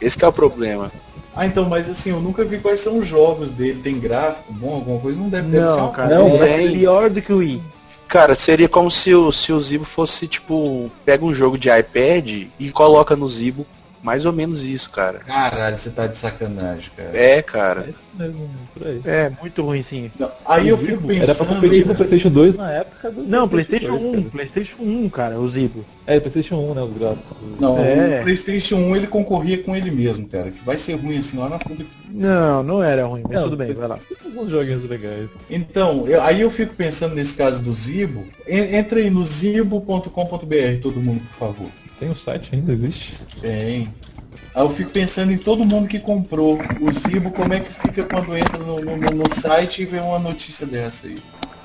Esse 0.01 0.17
que 0.17 0.25
é 0.25 0.27
o 0.27 0.33
problema. 0.33 0.91
Ah, 1.35 1.45
então, 1.45 1.65
mas 1.69 1.87
assim, 1.89 2.11
eu 2.11 2.19
nunca 2.21 2.43
vi 2.45 2.57
quais 2.59 2.81
são 2.83 2.97
os 2.99 3.07
jogos 3.07 3.51
dele. 3.51 3.81
Tem 3.83 3.99
gráfico 3.99 4.51
bom, 4.53 4.73
alguma 4.75 4.99
coisa? 4.99 5.19
Não 5.19 5.29
deve, 5.29 5.49
deve 5.49 5.69
ser 5.69 5.77
Não, 5.77 5.91
cara, 5.91 6.15
Não, 6.17 6.35
é 6.37 6.67
pior 6.71 7.09
do 7.09 7.21
que 7.21 7.33
o 7.33 7.37
Wii. 7.37 7.61
Cara, 8.07 8.33
seria 8.35 8.69
como 8.69 8.89
se 8.89 9.13
o, 9.13 9.31
se 9.31 9.51
o 9.51 9.59
Zibo 9.59 9.83
fosse, 9.83 10.27
tipo, 10.27 10.89
pega 11.03 11.25
um 11.25 11.33
jogo 11.33 11.57
de 11.57 11.69
iPad 11.69 12.47
e 12.57 12.71
coloca 12.71 13.15
no 13.15 13.27
Zibo. 13.27 13.67
Mais 14.05 14.23
ou 14.23 14.31
menos 14.31 14.63
isso, 14.63 14.87
cara. 14.91 15.17
Caralho, 15.19 15.79
você 15.79 15.89
tá 15.89 16.05
de 16.05 16.15
sacanagem, 16.19 16.91
cara. 16.95 17.09
É, 17.17 17.37
É 17.37 17.41
cara. 17.41 17.85
isso 17.89 17.99
mesmo, 18.13 18.49
por 18.71 18.85
aí. 18.85 19.01
É, 19.03 19.31
muito 19.41 19.63
ruim 19.63 19.81
sim. 19.81 20.11
Não, 20.19 20.31
aí 20.45 20.69
eu 20.69 20.77
fico 20.77 21.01
pensando. 21.01 21.23
Era 21.23 21.33
pra 21.35 21.45
competir 21.47 21.85
com 21.85 21.91
o 21.91 21.95
PlayStation 21.95 22.29
2 22.29 22.55
na 22.55 22.71
época 22.71 23.09
do. 23.11 23.23
Não, 23.23 23.49
PlayStation 23.49 23.97
2, 23.97 24.03
1, 24.03 24.11
cara. 24.11 24.29
PlayStation 24.31 24.75
1, 24.83 25.09
cara, 25.09 25.39
o 25.39 25.49
Zibo. 25.49 25.83
É, 26.05 26.19
PlayStation 26.19 26.55
1, 26.57 26.73
né? 26.75 26.81
Os 26.83 26.93
gráficos. 26.97 27.37
Não, 27.59 27.79
É. 27.79 28.19
o 28.19 28.23
PlayStation 28.23 28.75
1 28.75 28.95
ele 28.95 29.07
concorria 29.07 29.63
com 29.63 29.75
ele 29.75 29.89
mesmo, 29.89 30.27
cara. 30.29 30.51
Que 30.51 30.63
vai 30.63 30.77
ser 30.77 30.93
ruim 30.95 31.17
assim 31.17 31.37
lá 31.37 31.49
na 31.49 31.57
frente. 31.57 31.87
Não, 32.11 32.61
não 32.61 32.83
era 32.83 33.07
ruim, 33.07 33.23
mas 33.27 33.35
Não, 33.37 33.43
tudo 33.45 33.57
bem, 33.57 33.73
vai 33.73 33.87
lá. 33.87 33.97
Alguns 34.23 34.51
joguinhos 34.51 34.87
legais. 34.87 35.29
Então, 35.49 36.07
eu- 36.07 36.21
aí 36.21 36.41
eu 36.41 36.51
fico 36.51 36.75
pensando 36.75 37.15
nesse 37.15 37.35
caso 37.35 37.63
do 37.63 37.73
Zibo. 37.73 38.23
En- 38.47 38.75
Entra 38.75 38.99
aí 38.99 39.09
no 39.09 39.23
zibo.com.br, 39.23 40.81
todo 40.81 41.01
mundo, 41.01 41.21
por 41.31 41.37
favor. 41.39 41.67
Tem 41.99 42.09
um 42.09 42.15
site 42.15 42.49
ainda, 42.53 42.73
existe? 42.73 43.13
Tem. 43.41 43.89
Aí 44.53 44.63
eu 44.63 44.69
fico 44.75 44.91
pensando 44.91 45.31
em 45.31 45.37
todo 45.37 45.65
mundo 45.65 45.87
que 45.87 45.99
comprou 45.99 46.57
o 46.79 46.91
Zibo, 46.91 47.31
como 47.31 47.53
é 47.53 47.59
que 47.59 47.73
fica 47.73 48.03
quando 48.03 48.35
entra 48.37 48.57
no, 48.57 48.81
no- 48.81 49.11
no 49.11 49.29
site 49.41 49.81
e 49.81 49.85
vê 49.85 49.99
uma 49.99 50.19
notícia 50.19 50.65
dessa 50.65 51.07
aí. 51.07 51.19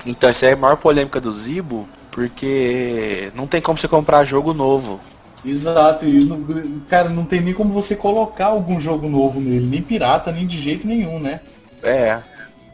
Então, 0.05 0.29
essa 0.29 0.45
é 0.47 0.53
a 0.53 0.57
maior 0.57 0.77
polêmica 0.77 1.19
do 1.21 1.33
Zibo, 1.33 1.87
porque 2.11 3.31
não 3.35 3.47
tem 3.47 3.61
como 3.61 3.77
você 3.77 3.87
comprar 3.87 4.25
jogo 4.25 4.53
novo. 4.53 4.99
Exato, 5.43 6.05
e 6.05 6.23
não- 6.25 6.43
cara, 6.89 7.09
não 7.09 7.25
tem 7.25 7.41
nem 7.41 7.53
como 7.53 7.73
você 7.73 7.95
colocar 7.95 8.47
algum 8.47 8.79
jogo 8.79 9.07
novo 9.09 9.39
nele, 9.39 9.65
nem 9.65 9.81
pirata, 9.81 10.31
nem 10.31 10.45
de 10.45 10.61
jeito 10.61 10.85
nenhum, 10.85 11.19
né? 11.19 11.39
É, 11.81 12.19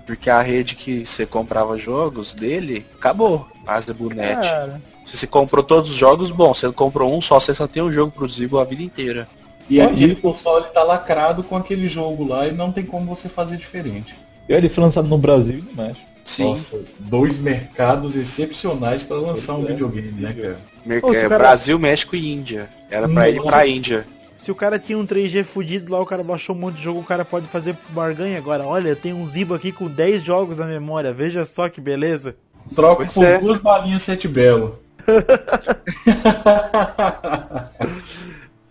porque 0.05 0.29
a 0.29 0.41
rede 0.41 0.75
que 0.75 1.05
você 1.05 1.25
comprava 1.25 1.77
jogos 1.77 2.33
dele 2.33 2.85
acabou, 2.97 3.47
a 3.65 3.79
Zebunet. 3.79 4.35
Cara, 4.35 4.81
Se 5.07 5.17
você 5.17 5.25
comprou 5.25 5.63
todos 5.63 5.89
os 5.89 5.95
jogos, 5.97 6.29
bom, 6.31 6.53
você 6.53 6.71
comprou 6.71 7.15
um 7.15 7.21
só, 7.21 7.39
você 7.39 7.53
só 7.55 7.65
tem 7.67 7.81
um 7.81 7.91
jogo 7.91 8.11
pro 8.11 8.27
Zibo 8.27 8.59
a 8.59 8.63
vida 8.65 8.83
inteira. 8.83 9.27
E 9.69 9.79
Olha. 9.79 9.89
aquele 9.89 10.15
console 10.15 10.65
tá 10.73 10.83
lacrado 10.83 11.43
com 11.43 11.55
aquele 11.55 11.87
jogo 11.87 12.27
lá 12.27 12.47
e 12.47 12.51
não 12.51 12.71
tem 12.71 12.85
como 12.85 13.15
você 13.15 13.27
fazer 13.29 13.57
diferente. 13.57 14.13
E 14.47 14.53
ele 14.53 14.69
foi 14.69 14.83
lançado 14.83 15.07
no 15.07 15.17
Brasil 15.17 15.59
e 15.59 15.61
no 15.61 15.73
México. 15.83 16.05
Sim, 16.25 16.43
Nossa, 16.49 16.79
dois 16.99 17.39
mercados 17.39 18.15
excepcionais 18.17 19.03
para 19.03 19.15
lançar 19.17 19.55
um 19.55 19.63
é. 19.63 19.67
videogame, 19.67 20.11
né, 20.21 20.33
cara? 20.33 20.57
Mer- 20.85 21.03
Ô, 21.05 21.11
se 21.13 21.17
é, 21.19 21.21
cara- 21.23 21.37
Brasil, 21.37 21.79
México 21.79 22.15
e 22.17 22.33
Índia. 22.33 22.69
Era 22.89 23.07
pra 23.07 23.29
ir 23.29 23.35
Nossa. 23.37 23.49
pra 23.49 23.67
Índia. 23.67 24.05
Se 24.35 24.51
o 24.51 24.55
cara 24.55 24.77
tinha 24.77 24.97
um 24.97 25.05
3G 25.05 25.43
fudido 25.43 25.91
lá, 25.91 25.99
o 26.01 26.05
cara 26.05 26.23
baixou 26.23 26.53
um 26.55 26.59
monte 26.59 26.75
de 26.75 26.83
jogo, 26.83 26.99
o 26.99 27.03
cara 27.03 27.23
pode 27.25 27.47
fazer 27.47 27.75
barganha 27.89 28.37
agora. 28.37 28.65
Olha, 28.65 28.95
tem 28.95 29.13
um 29.13 29.25
Zibo 29.25 29.53
aqui 29.53 29.71
com 29.71 29.87
10 29.87 30.21
jogos 30.23 30.57
na 30.57 30.65
memória, 30.65 31.13
veja 31.13 31.43
só 31.45 31.67
que 31.69 31.79
beleza. 31.81 32.35
Troca 32.75 32.97
Pois 32.97 33.13
por 33.13 33.23
é. 33.23 33.39
duas 33.39 33.61
balinhas 33.61 34.03
sete 34.03 34.27
belo. 34.27 34.77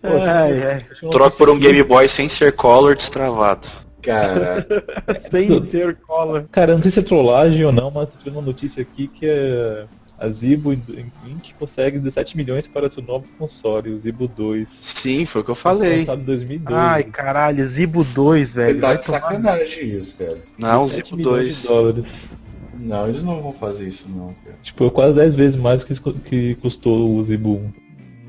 Ai, 0.03 0.63
ai. 0.63 0.85
Troca 1.11 1.37
por 1.37 1.49
um 1.49 1.59
Game 1.59 1.83
Boy 1.83 2.07
sem 2.09 2.29
ser 2.29 2.53
color 2.53 2.95
destravado. 2.95 3.67
Cara, 4.01 4.65
Sem 5.29 5.63
ser 5.65 5.97
cola. 5.97 6.47
Cara, 6.51 6.75
não 6.75 6.81
sei 6.81 6.91
se 6.91 6.99
é 6.99 7.03
trollagem 7.03 7.65
ou 7.65 7.71
não, 7.73 7.91
mas 7.91 8.13
tive 8.15 8.29
uma 8.29 8.41
notícia 8.41 8.81
aqui 8.81 9.07
que 9.07 9.25
é 9.25 9.85
a 10.19 10.29
Zibo 10.29 10.73
Inc. 10.73 11.53
consegue 11.59 11.99
17 11.99 12.35
milhões 12.35 12.65
para 12.67 12.89
seu 12.89 13.03
novo 13.03 13.27
console, 13.37 13.91
o 13.91 13.99
Zibo 13.99 14.27
2. 14.27 14.67
Sim, 14.81 15.25
foi 15.25 15.41
o 15.41 15.43
que 15.43 15.51
eu 15.51 15.55
falei. 15.55 15.99
Lançado 15.99 16.21
em 16.21 16.25
2012. 16.25 16.73
Ai, 16.79 17.03
caralho, 17.03 17.67
Zibo 17.67 18.03
2, 18.15 18.49
você 18.49 18.55
velho. 18.55 18.81
tá 18.81 18.87
vai 18.87 18.97
de 18.97 19.05
sacanagem 19.05 19.97
isso, 19.99 20.15
cara. 20.17 20.37
Não, 20.57 20.85
17 20.85 21.05
Zibo 21.09 21.17
milhões 21.17 21.63
2. 21.63 21.95
Não, 22.79 23.07
eles 23.07 23.23
não 23.23 23.41
vão 23.41 23.53
fazer 23.53 23.87
isso 23.87 24.07
não, 24.09 24.33
cara. 24.45 24.57
Tipo, 24.61 24.85
é 24.85 24.89
quase 24.89 25.15
10 25.15 25.35
vezes 25.35 25.59
mais 25.59 25.83
do 25.83 25.85
que 25.85 26.19
que 26.29 26.55
custou 26.55 27.15
o 27.15 27.23
Zibo 27.23 27.55
1. 27.55 27.71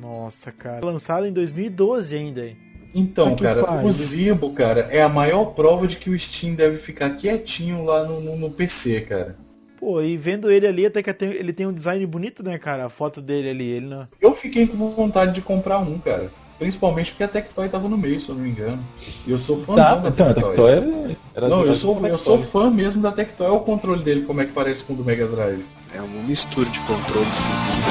Nossa, 0.01 0.51
cara. 0.53 0.85
Lançado 0.85 1.27
em 1.27 1.33
2012 1.33 2.17
ainda, 2.17 2.47
hein? 2.47 2.57
Então, 2.95 3.37
que 3.37 3.43
cara, 3.43 3.65
pariu. 3.65 3.89
o 3.89 3.93
Zibo, 3.93 4.53
cara, 4.53 4.81
é 4.91 5.03
a 5.03 5.09
maior 5.09 5.55
prova 5.55 5.87
de 5.87 5.97
que 5.97 6.11
o 6.11 6.19
Steam 6.19 6.55
deve 6.55 6.79
ficar 6.79 7.17
quietinho 7.17 7.85
lá 7.85 8.05
no, 8.05 8.21
no, 8.21 8.37
no 8.37 8.51
PC, 8.51 9.03
cara. 9.03 9.37
Pô, 9.79 10.03
e 10.03 10.17
vendo 10.17 10.51
ele 10.51 10.67
ali, 10.67 10.87
até 10.87 11.03
que 11.03 11.25
ele 11.25 11.53
tem 11.53 11.67
um 11.67 11.73
design 11.73 12.05
bonito, 12.05 12.43
né, 12.43 12.59
cara? 12.59 12.87
A 12.87 12.91
foto 12.91 13.23
dele 13.23 13.51
ali, 13.51 13.69
ele 13.69 13.87
não... 13.87 14.09
Eu 14.21 14.35
fiquei 14.35 14.67
com 14.67 14.91
vontade 14.91 15.35
de 15.35 15.41
comprar 15.41 15.79
um, 15.79 15.99
cara. 15.99 16.31
Principalmente 16.59 17.11
porque 17.11 17.23
a 17.23 17.29
Tectoy 17.29 17.69
tava 17.69 17.89
no 17.89 17.97
meio, 17.97 18.21
se 18.21 18.29
eu 18.29 18.35
não 18.35 18.43
me 18.43 18.51
engano. 18.51 18.83
E 19.27 19.31
eu 19.31 19.39
sou 19.39 19.59
fãzão 19.65 19.77
Tá, 19.77 19.95
da 19.97 20.09
então, 20.09 20.27
a 20.29 20.35
Tectoy. 20.35 20.57
Tectoy 20.57 21.17
era, 21.35 21.49
Não, 21.49 21.65
eu 21.65 21.75
sou, 21.77 22.05
eu 22.07 22.19
sou 22.19 22.43
fã 22.45 22.69
mesmo 22.71 23.01
da 23.01 23.13
Tectoy. 23.13 23.47
Olha 23.47 23.57
o 23.57 23.61
controle 23.61 24.03
dele, 24.03 24.23
como 24.23 24.41
é 24.41 24.45
que 24.45 24.53
parece 24.53 24.83
com 24.85 24.93
o 24.93 24.97
do 24.97 25.05
Mega 25.05 25.27
Drive. 25.27 25.65
É 25.95 26.01
uma 26.01 26.23
mistura 26.23 26.69
de 26.69 26.81
controle 26.81 27.27
esquisita. 27.27 27.89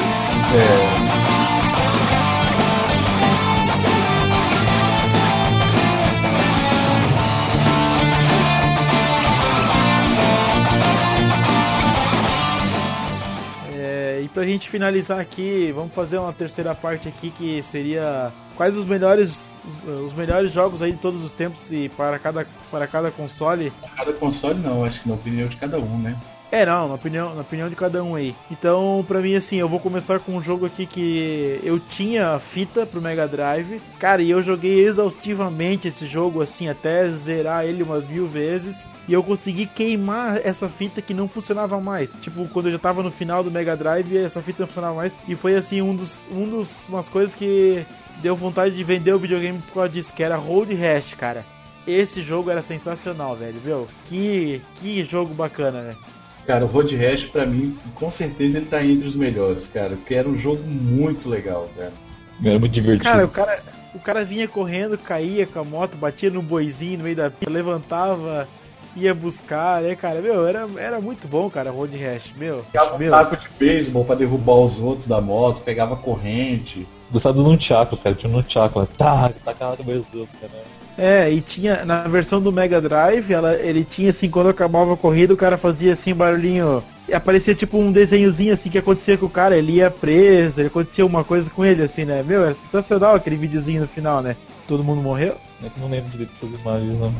É, 0.54 2.08
É, 13.74 14.20
e 14.24 14.28
pra 14.28 14.44
gente 14.44 14.68
finalizar 14.68 15.20
aqui, 15.20 15.72
vamos 15.72 15.92
fazer 15.94 16.18
uma 16.18 16.32
terceira 16.32 16.74
parte 16.74 17.08
aqui 17.08 17.30
que 17.30 17.62
seria 17.62 18.32
quais 18.58 18.76
os 18.76 18.84
melhores 18.84 19.54
os, 20.04 20.12
melhores 20.14 20.52
jogos 20.52 20.82
aí 20.82 20.92
de 20.92 20.98
todos 20.98 21.22
os 21.22 21.32
tempos 21.32 21.70
e 21.70 21.88
para 21.88 22.18
cada 22.18 22.44
para 22.70 22.86
cada 22.88 23.10
console. 23.10 23.72
cada 23.96 24.12
console 24.12 24.58
não, 24.58 24.84
acho 24.84 25.00
que 25.00 25.08
na 25.08 25.14
opinião 25.14 25.48
de 25.48 25.56
cada 25.56 25.78
um, 25.78 25.98
né? 25.98 26.16
É, 26.50 26.64
não, 26.64 26.88
na 26.88 26.94
opinião, 26.94 27.34
na 27.34 27.42
opinião 27.42 27.68
de 27.68 27.76
cada 27.76 28.02
um 28.02 28.14
aí. 28.14 28.34
Então, 28.50 29.04
pra 29.06 29.20
mim, 29.20 29.34
assim, 29.34 29.56
eu 29.56 29.68
vou 29.68 29.78
começar 29.78 30.18
com 30.18 30.34
um 30.34 30.42
jogo 30.42 30.64
aqui 30.64 30.86
que 30.86 31.60
eu 31.62 31.78
tinha 31.78 32.30
a 32.30 32.38
fita 32.38 32.86
pro 32.86 33.02
Mega 33.02 33.28
Drive. 33.28 33.82
Cara, 33.98 34.22
e 34.22 34.30
eu 34.30 34.42
joguei 34.42 34.86
exaustivamente 34.86 35.88
esse 35.88 36.06
jogo, 36.06 36.40
assim, 36.40 36.66
até 36.66 37.06
zerar 37.10 37.66
ele 37.66 37.82
umas 37.82 38.08
mil 38.08 38.26
vezes. 38.26 38.82
E 39.06 39.12
eu 39.12 39.22
consegui 39.22 39.66
queimar 39.66 40.40
essa 40.42 40.70
fita 40.70 41.02
que 41.02 41.12
não 41.12 41.28
funcionava 41.28 41.78
mais. 41.82 42.10
Tipo, 42.22 42.48
quando 42.48 42.66
eu 42.66 42.72
já 42.72 42.78
tava 42.78 43.02
no 43.02 43.10
final 43.10 43.44
do 43.44 43.50
Mega 43.50 43.76
Drive, 43.76 44.16
essa 44.16 44.40
fita 44.40 44.62
não 44.62 44.68
funcionava 44.68 44.94
mais. 44.94 45.18
E 45.28 45.34
foi, 45.34 45.54
assim, 45.54 45.82
um 45.82 45.94
dos, 45.94 46.14
um 46.32 46.48
dos 46.48 46.82
umas 46.88 47.10
coisas 47.10 47.34
que 47.34 47.84
deu 48.22 48.36
vontade 48.36 48.74
de 48.74 48.84
vender 48.84 49.12
o 49.12 49.18
videogame 49.18 49.58
por 49.58 49.74
causa 49.74 49.88
disso, 49.88 50.12
que 50.12 50.22
era 50.22 50.36
Road 50.36 50.74
Rash, 50.74 51.14
cara. 51.14 51.44
Esse 51.86 52.20
jogo 52.20 52.50
era 52.50 52.60
sensacional, 52.60 53.34
velho, 53.34 53.58
viu? 53.64 53.86
Que, 54.06 54.60
que 54.76 55.02
jogo 55.04 55.32
bacana, 55.32 55.80
né? 55.80 55.94
Cara, 56.46 56.64
o 56.64 56.68
Road 56.68 56.94
Rash, 56.96 57.24
pra 57.26 57.46
mim, 57.46 57.76
com 57.94 58.10
certeza 58.10 58.58
ele 58.58 58.66
tá 58.66 58.84
entre 58.84 59.08
os 59.08 59.14
melhores, 59.14 59.68
cara. 59.68 59.90
Porque 59.90 60.14
era 60.14 60.28
um 60.28 60.36
jogo 60.36 60.62
muito 60.64 61.28
legal, 61.28 61.68
cara. 61.76 61.92
Era 62.44 62.58
muito 62.58 62.72
divertido. 62.72 63.04
Cara, 63.04 63.24
o 63.24 63.28
cara, 63.28 63.62
o 63.94 63.98
cara 63.98 64.24
vinha 64.24 64.46
correndo, 64.46 64.96
caía 64.96 65.46
com 65.46 65.60
a 65.60 65.64
moto, 65.64 65.96
batia 65.96 66.30
no 66.30 66.42
boizinho 66.42 66.98
no 66.98 67.04
meio 67.04 67.16
da 67.16 67.30
pista, 67.30 67.50
levantava, 67.50 68.48
ia 68.96 69.14
buscar, 69.14 69.82
né, 69.82 69.94
cara? 69.94 70.20
Meu, 70.20 70.46
era, 70.46 70.66
era 70.76 71.00
muito 71.00 71.26
bom, 71.28 71.50
cara, 71.50 71.70
Road 71.70 71.96
Rash, 71.96 72.32
meu. 72.36 72.64
Pegava 72.72 72.94
um 72.94 72.98
meu. 72.98 73.10
taco 73.10 73.36
de 73.36 73.48
beisebol 73.58 74.04
pra 74.04 74.14
derrubar 74.14 74.56
os 74.56 74.78
outros 74.78 75.06
da 75.06 75.20
moto, 75.20 75.62
pegava 75.62 75.96
corrente. 75.96 76.86
Gostava 77.10 77.36
do 77.36 77.42
Nunchaku, 77.42 77.96
cara. 77.96 78.14
Tinha 78.14 78.30
um 78.30 78.36
Nunchaku 78.36 78.80
lá. 78.80 78.88
Tá, 78.96 79.32
tacava 79.44 79.76
no 79.78 79.84
meio 79.84 80.00
dos 80.00 80.20
outros, 80.20 80.40
cara. 80.40 80.52
É, 80.96 81.30
e 81.30 81.40
tinha, 81.40 81.84
na 81.84 82.02
versão 82.02 82.40
do 82.40 82.50
Mega 82.50 82.80
Drive, 82.80 83.32
ela, 83.32 83.54
ele 83.54 83.84
tinha 83.84 84.10
assim, 84.10 84.28
quando 84.28 84.48
acabava 84.48 84.94
a 84.94 84.96
corrida, 84.96 85.32
o 85.32 85.36
cara 85.36 85.56
fazia 85.56 85.92
assim, 85.92 86.12
barulhinho. 86.12 86.82
E 87.08 87.14
aparecia 87.14 87.54
tipo 87.54 87.78
um 87.78 87.92
desenhozinho 87.92 88.52
assim 88.52 88.68
que 88.68 88.78
acontecia 88.78 89.16
com 89.16 89.26
o 89.26 89.30
cara, 89.30 89.56
ele 89.56 89.72
ia 89.74 89.90
preso, 89.90 90.60
ele 90.60 90.66
acontecia 90.66 91.06
uma 91.06 91.24
coisa 91.24 91.48
com 91.48 91.64
ele, 91.64 91.82
assim, 91.82 92.04
né? 92.04 92.22
Meu, 92.22 92.44
é 92.44 92.52
sensacional 92.52 93.14
aquele 93.14 93.36
videozinho 93.36 93.82
no 93.82 93.88
final, 93.88 94.20
né? 94.20 94.36
Todo 94.66 94.84
mundo 94.84 95.00
morreu? 95.00 95.36
É 95.62 95.66
eu 95.66 95.72
não 95.78 95.88
lembro 95.88 96.10
direito 96.10 96.32
dessas 96.32 96.60
imagens, 96.60 97.00
não. 97.00 97.14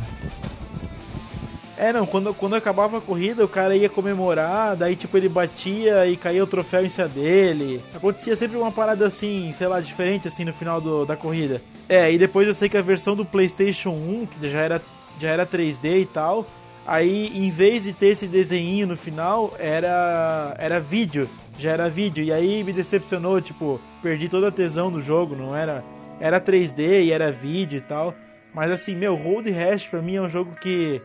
É, 1.79 1.93
não, 1.93 2.05
quando, 2.05 2.35
quando 2.35 2.57
acabava 2.57 2.99
a 2.99 3.01
corrida, 3.01 3.45
o 3.45 3.49
cara 3.49 3.77
ia 3.77 3.89
comemorar, 3.89 4.75
daí 4.75 4.97
tipo 4.97 5.17
ele 5.17 5.29
batia 5.29 6.09
e 6.09 6.17
caía 6.17 6.43
o 6.43 6.47
troféu 6.47 6.85
em 6.85 6.89
cima 6.89 7.07
dele. 7.07 7.81
Acontecia 7.95 8.35
sempre 8.35 8.57
uma 8.57 8.73
parada 8.73 9.07
assim, 9.07 9.53
sei 9.53 9.69
lá, 9.69 9.79
diferente 9.79 10.27
assim 10.27 10.45
no 10.45 10.53
final 10.53 10.81
do, 10.81 11.07
da 11.07 11.17
corrida. 11.17 11.63
É, 11.89 12.13
e 12.13 12.19
depois 12.19 12.49
eu 12.49 12.55
sei 12.55 12.69
que 12.69 12.77
a 12.77 12.83
versão 12.83 13.15
do 13.15 13.25
PlayStation 13.25 13.91
1, 13.91 14.27
que 14.27 14.49
já 14.49 14.59
era, 14.59 14.83
já 15.21 15.31
era 15.31 15.47
3D 15.47 16.01
e 16.01 16.07
tal, 16.07 16.45
aí 16.85 17.31
em 17.39 17.49
vez 17.49 17.85
de 17.85 17.93
ter 17.93 18.09
esse 18.09 18.27
desenho 18.27 18.89
no 18.89 18.97
final, 18.97 19.55
era, 19.57 20.57
era 20.59 20.81
vídeo, 20.81 21.29
já 21.61 21.71
era 21.71 21.89
vídeo. 21.89 22.25
E 22.25 22.33
aí 22.33 22.65
me 22.65 22.73
decepcionou, 22.73 23.41
tipo, 23.41 23.81
perdi 24.03 24.29
toda 24.29 24.49
a 24.49 24.53
tesão 24.53 24.91
do 24.91 25.01
jogo, 25.01 25.37
não 25.37 25.55
era. 25.55 25.85
Era 26.19 26.41
3D 26.41 27.05
e 27.05 27.13
era 27.13 27.31
vídeo 27.31 27.79
e 27.79 27.83
tal. 27.83 28.17
Mas 28.53 28.69
assim, 28.73 28.97
meu, 28.97 29.15
Road 29.15 29.49
Rash 29.49 29.87
pra 29.87 30.03
mim 30.03 30.17
é 30.17 30.23
um 30.23 30.29
jogo 30.29 30.57
que 30.61 31.01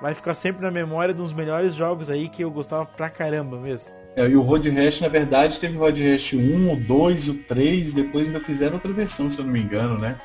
vai 0.00 0.14
ficar 0.14 0.34
sempre 0.34 0.62
na 0.62 0.70
memória 0.70 1.14
dos 1.14 1.32
melhores 1.32 1.74
jogos 1.74 2.10
aí 2.10 2.28
que 2.28 2.42
eu 2.42 2.50
gostava 2.50 2.86
pra 2.86 3.10
caramba 3.10 3.58
mesmo. 3.58 3.96
É, 4.16 4.28
e 4.28 4.36
o 4.36 4.42
Road 4.42 4.68
Rash, 4.70 5.00
na 5.00 5.08
verdade, 5.08 5.60
teve 5.60 5.76
o 5.76 5.80
Road 5.80 6.02
Rash 6.02 6.32
1, 6.32 6.72
o 6.72 6.76
2, 6.76 7.28
o 7.28 7.42
3, 7.44 7.94
depois 7.94 8.26
ainda 8.26 8.40
fizeram 8.40 8.74
outra 8.74 8.92
versão, 8.92 9.30
se 9.30 9.38
eu 9.38 9.44
não 9.44 9.52
me 9.52 9.60
engano, 9.60 9.98
né? 9.98 10.18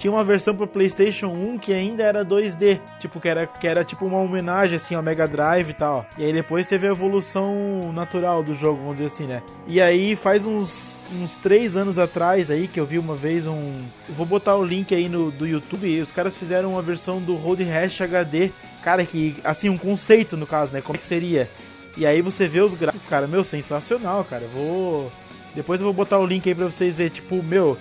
tinha 0.00 0.10
uma 0.10 0.24
versão 0.24 0.56
pro 0.56 0.66
PlayStation 0.66 1.26
1 1.26 1.58
que 1.58 1.74
ainda 1.74 2.02
era 2.02 2.24
2D, 2.24 2.80
tipo 2.98 3.20
que 3.20 3.28
era 3.28 3.46
que 3.46 3.66
era 3.66 3.84
tipo 3.84 4.06
uma 4.06 4.16
homenagem 4.16 4.76
assim 4.76 4.94
ao 4.94 5.02
Mega 5.02 5.28
Drive 5.28 5.68
e 5.68 5.74
tal. 5.74 6.06
E 6.16 6.24
aí 6.24 6.32
depois 6.32 6.66
teve 6.66 6.88
a 6.88 6.90
evolução 6.90 7.92
natural 7.92 8.42
do 8.42 8.54
jogo, 8.54 8.78
vamos 8.78 8.94
dizer 8.94 9.06
assim, 9.06 9.26
né? 9.26 9.42
E 9.66 9.78
aí 9.78 10.16
faz 10.16 10.46
uns 10.46 10.96
uns 11.12 11.36
três 11.36 11.76
anos 11.76 11.98
atrás 11.98 12.50
aí 12.50 12.68
que 12.68 12.78
eu 12.78 12.86
vi 12.86 12.98
uma 12.98 13.16
vez 13.16 13.46
um. 13.46 13.72
Eu 14.08 14.14
vou 14.14 14.26
botar 14.26 14.56
o 14.56 14.64
link 14.64 14.94
aí 14.94 15.08
no 15.08 15.30
do 15.30 15.46
YouTube. 15.46 15.86
E 15.86 16.00
os 16.00 16.12
caras 16.12 16.36
fizeram 16.36 16.72
uma 16.72 16.82
versão 16.82 17.20
do 17.20 17.34
Road 17.34 17.62
Rash 17.64 18.00
HD. 18.00 18.50
Cara, 18.82 19.04
que 19.04 19.36
assim, 19.44 19.68
um 19.68 19.78
conceito 19.78 20.36
no 20.36 20.46
caso, 20.46 20.72
né? 20.72 20.80
Como 20.80 20.98
que 20.98 21.04
seria? 21.04 21.50
E 21.96 22.06
aí 22.06 22.22
você 22.22 22.46
vê 22.46 22.60
os 22.60 22.74
gráficos, 22.74 23.06
cara, 23.06 23.26
meu, 23.26 23.44
sensacional, 23.44 24.24
cara. 24.24 24.44
Eu 24.44 24.50
vou. 24.50 25.12
Depois 25.54 25.80
eu 25.80 25.84
vou 25.84 25.94
botar 25.94 26.18
o 26.18 26.26
link 26.26 26.48
aí 26.48 26.54
pra 26.54 26.66
vocês 26.66 26.94
verem, 26.94 27.12
tipo, 27.12 27.42
meu, 27.42 27.76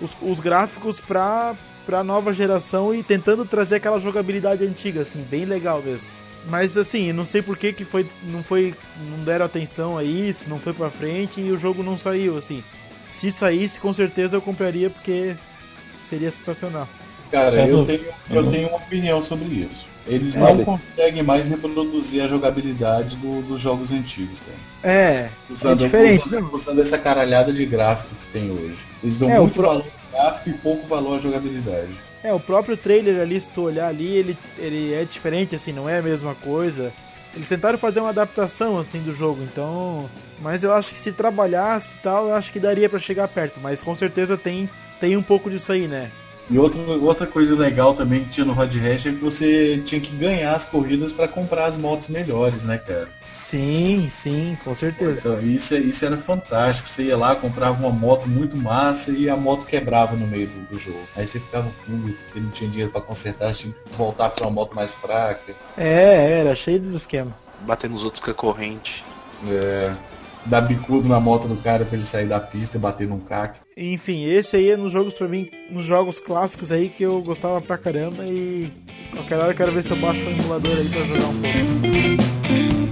os, 0.00 0.16
os 0.22 0.38
gráficos 0.38 1.00
pra, 1.00 1.56
pra 1.84 2.04
nova 2.04 2.32
geração 2.32 2.94
e 2.94 3.02
tentando 3.02 3.44
trazer 3.44 3.76
aquela 3.76 4.00
jogabilidade 4.00 4.64
antiga, 4.64 5.00
assim, 5.00 5.20
bem 5.20 5.44
legal 5.44 5.82
mesmo. 5.82 6.27
Mas 6.46 6.76
assim, 6.76 7.12
não 7.12 7.26
sei 7.26 7.42
por 7.42 7.56
que, 7.56 7.72
que 7.72 7.84
foi, 7.84 8.06
não 8.22 8.42
foi. 8.42 8.74
não 9.10 9.18
deram 9.24 9.44
atenção 9.46 9.98
a 9.98 10.04
isso, 10.04 10.48
não 10.48 10.58
foi 10.58 10.72
pra 10.72 10.88
frente 10.90 11.40
e 11.40 11.50
o 11.50 11.58
jogo 11.58 11.82
não 11.82 11.98
saiu, 11.98 12.38
assim. 12.38 12.62
Se 13.10 13.30
saísse, 13.30 13.80
com 13.80 13.92
certeza 13.92 14.36
eu 14.36 14.40
compraria 14.42 14.88
porque 14.88 15.34
seria 16.00 16.30
sensacional. 16.30 16.88
Cara, 17.30 17.60
É, 17.60 17.70
eu 17.70 17.84
tenho, 17.84 18.04
eu 18.30 18.42
Uhum. 18.44 18.50
tenho 18.50 18.68
uma 18.68 18.78
opinião 18.78 19.22
sobre 19.22 19.46
isso. 19.48 19.86
Eles 20.06 20.34
É, 20.34 20.38
não 20.38 20.50
ele- 20.50 20.64
conseguem 20.64 21.22
mais 21.22 21.46
reproduzir 21.46 22.22
a 22.22 22.26
jogabilidade 22.28 23.14
do- 23.16 23.42
dos 23.42 23.60
jogos 23.60 23.90
antigos, 23.90 24.38
cara. 24.40 24.56
É, 24.94 24.94
é 25.04 25.30
Usando, 25.50 25.84
diferente. 25.84 26.26
usando, 26.26 26.54
usando 26.54 26.80
essa 26.80 26.96
caralhada 26.96 27.52
de 27.52 27.66
gráfico 27.66 28.08
que 28.14 28.32
tem 28.32 28.50
hoje. 28.50 28.78
Eles 29.04 29.18
dão 29.18 29.28
É, 29.28 29.38
o 29.38 29.42
muito 29.42 29.52
pro- 29.54 29.64
valor 29.66 29.84
ao 29.84 30.10
gráfico 30.22 30.48
e 30.48 30.52
pouco 30.54 30.86
valor 30.86 31.18
à 31.18 31.20
jogabilidade. 31.20 31.90
É, 32.22 32.32
o 32.32 32.40
próprio 32.40 32.76
trailer 32.76 33.20
ali, 33.20 33.40
se 33.40 33.48
tu 33.48 33.62
olhar 33.62 33.88
ali, 33.88 34.16
ele, 34.16 34.38
ele 34.58 34.92
é 34.92 35.04
diferente, 35.04 35.54
assim, 35.54 35.72
não 35.72 35.88
é 35.88 35.98
a 35.98 36.02
mesma 36.02 36.34
coisa. 36.34 36.92
Eles 37.34 37.48
tentaram 37.48 37.78
fazer 37.78 38.00
uma 38.00 38.08
adaptação, 38.08 38.78
assim, 38.78 39.00
do 39.00 39.14
jogo, 39.14 39.42
então... 39.42 40.08
Mas 40.40 40.62
eu 40.62 40.72
acho 40.72 40.92
que 40.92 40.98
se 40.98 41.12
trabalhasse 41.12 41.94
e 41.94 41.98
tal, 41.98 42.28
eu 42.28 42.34
acho 42.34 42.52
que 42.52 42.60
daria 42.60 42.88
pra 42.88 42.98
chegar 42.98 43.28
perto. 43.28 43.58
Mas 43.60 43.80
com 43.80 43.96
certeza 43.96 44.36
tem, 44.36 44.68
tem 45.00 45.16
um 45.16 45.22
pouco 45.22 45.50
disso 45.50 45.72
aí, 45.72 45.88
né? 45.88 46.10
E 46.50 46.58
outra, 46.58 46.80
outra 46.80 47.26
coisa 47.26 47.54
legal 47.54 47.94
também 47.94 48.24
que 48.24 48.30
tinha 48.30 48.46
no 48.46 48.54
Rod 48.54 48.74
Rash 48.74 49.06
é 49.06 49.12
que 49.12 49.18
você 49.18 49.82
tinha 49.84 50.00
que 50.00 50.16
ganhar 50.16 50.54
as 50.54 50.64
corridas 50.64 51.12
pra 51.12 51.28
comprar 51.28 51.66
as 51.66 51.76
motos 51.76 52.08
melhores, 52.08 52.62
né, 52.62 52.78
cara? 52.78 53.08
Sim, 53.50 54.10
sim, 54.22 54.58
com 54.64 54.74
certeza. 54.74 55.20
Então, 55.20 55.40
isso, 55.40 55.74
isso 55.74 56.04
era 56.04 56.16
fantástico. 56.18 56.88
Você 56.88 57.04
ia 57.04 57.16
lá, 57.16 57.36
comprava 57.36 57.78
uma 57.78 57.90
moto 57.90 58.28
muito 58.28 58.56
massa 58.56 59.10
e 59.10 59.28
a 59.28 59.36
moto 59.36 59.66
quebrava 59.66 60.16
no 60.16 60.26
meio 60.26 60.46
do, 60.48 60.74
do 60.74 60.78
jogo. 60.78 61.06
Aí 61.16 61.26
você 61.26 61.38
ficava 61.38 61.70
puto, 61.86 62.16
porque 62.24 62.40
não 62.40 62.50
tinha 62.50 62.70
dinheiro 62.70 62.92
pra 62.92 63.00
consertar, 63.00 63.54
tinha 63.54 63.72
que 63.72 63.96
voltar 63.96 64.30
pra 64.30 64.44
uma 64.44 64.50
moto 64.50 64.74
mais 64.74 64.92
fraca. 64.94 65.54
É, 65.76 66.40
era 66.40 66.54
cheio 66.54 66.80
dos 66.80 66.94
esquemas. 66.94 67.34
Bater 67.60 67.88
nos 67.90 68.04
outros 68.04 68.22
com 68.22 68.30
a 68.30 68.34
corrente. 68.34 69.04
É, 69.46 69.94
dar 70.48 70.62
bicudo 70.62 71.08
na 71.08 71.20
moto 71.20 71.46
do 71.46 71.56
cara 71.56 71.84
pra 71.84 71.96
ele 71.96 72.06
sair 72.06 72.26
da 72.26 72.40
pista 72.40 72.76
e 72.76 72.80
bater 72.80 73.06
num 73.06 73.20
caco. 73.20 73.58
Enfim, 73.76 74.24
esse 74.24 74.56
aí 74.56 74.70
é 74.70 74.76
nos 74.76 74.90
jogos 74.92 75.14
pra 75.14 75.28
mim, 75.28 75.48
nos 75.70 75.84
jogos 75.84 76.18
clássicos 76.18 76.72
aí 76.72 76.88
que 76.88 77.02
eu 77.02 77.20
gostava 77.22 77.60
pra 77.60 77.78
caramba 77.78 78.24
e 78.24 78.72
qualquer 79.12 79.38
hora 79.38 79.52
eu 79.52 79.56
quero 79.56 79.72
ver 79.72 79.82
se 79.84 79.90
eu 79.90 79.96
baixo 79.98 80.24
o 80.24 80.30
emulador 80.30 80.72
aí 80.72 80.88
pra 80.88 81.00
jogar 81.02 81.28
um 81.28 81.40
pouco. 81.42 82.88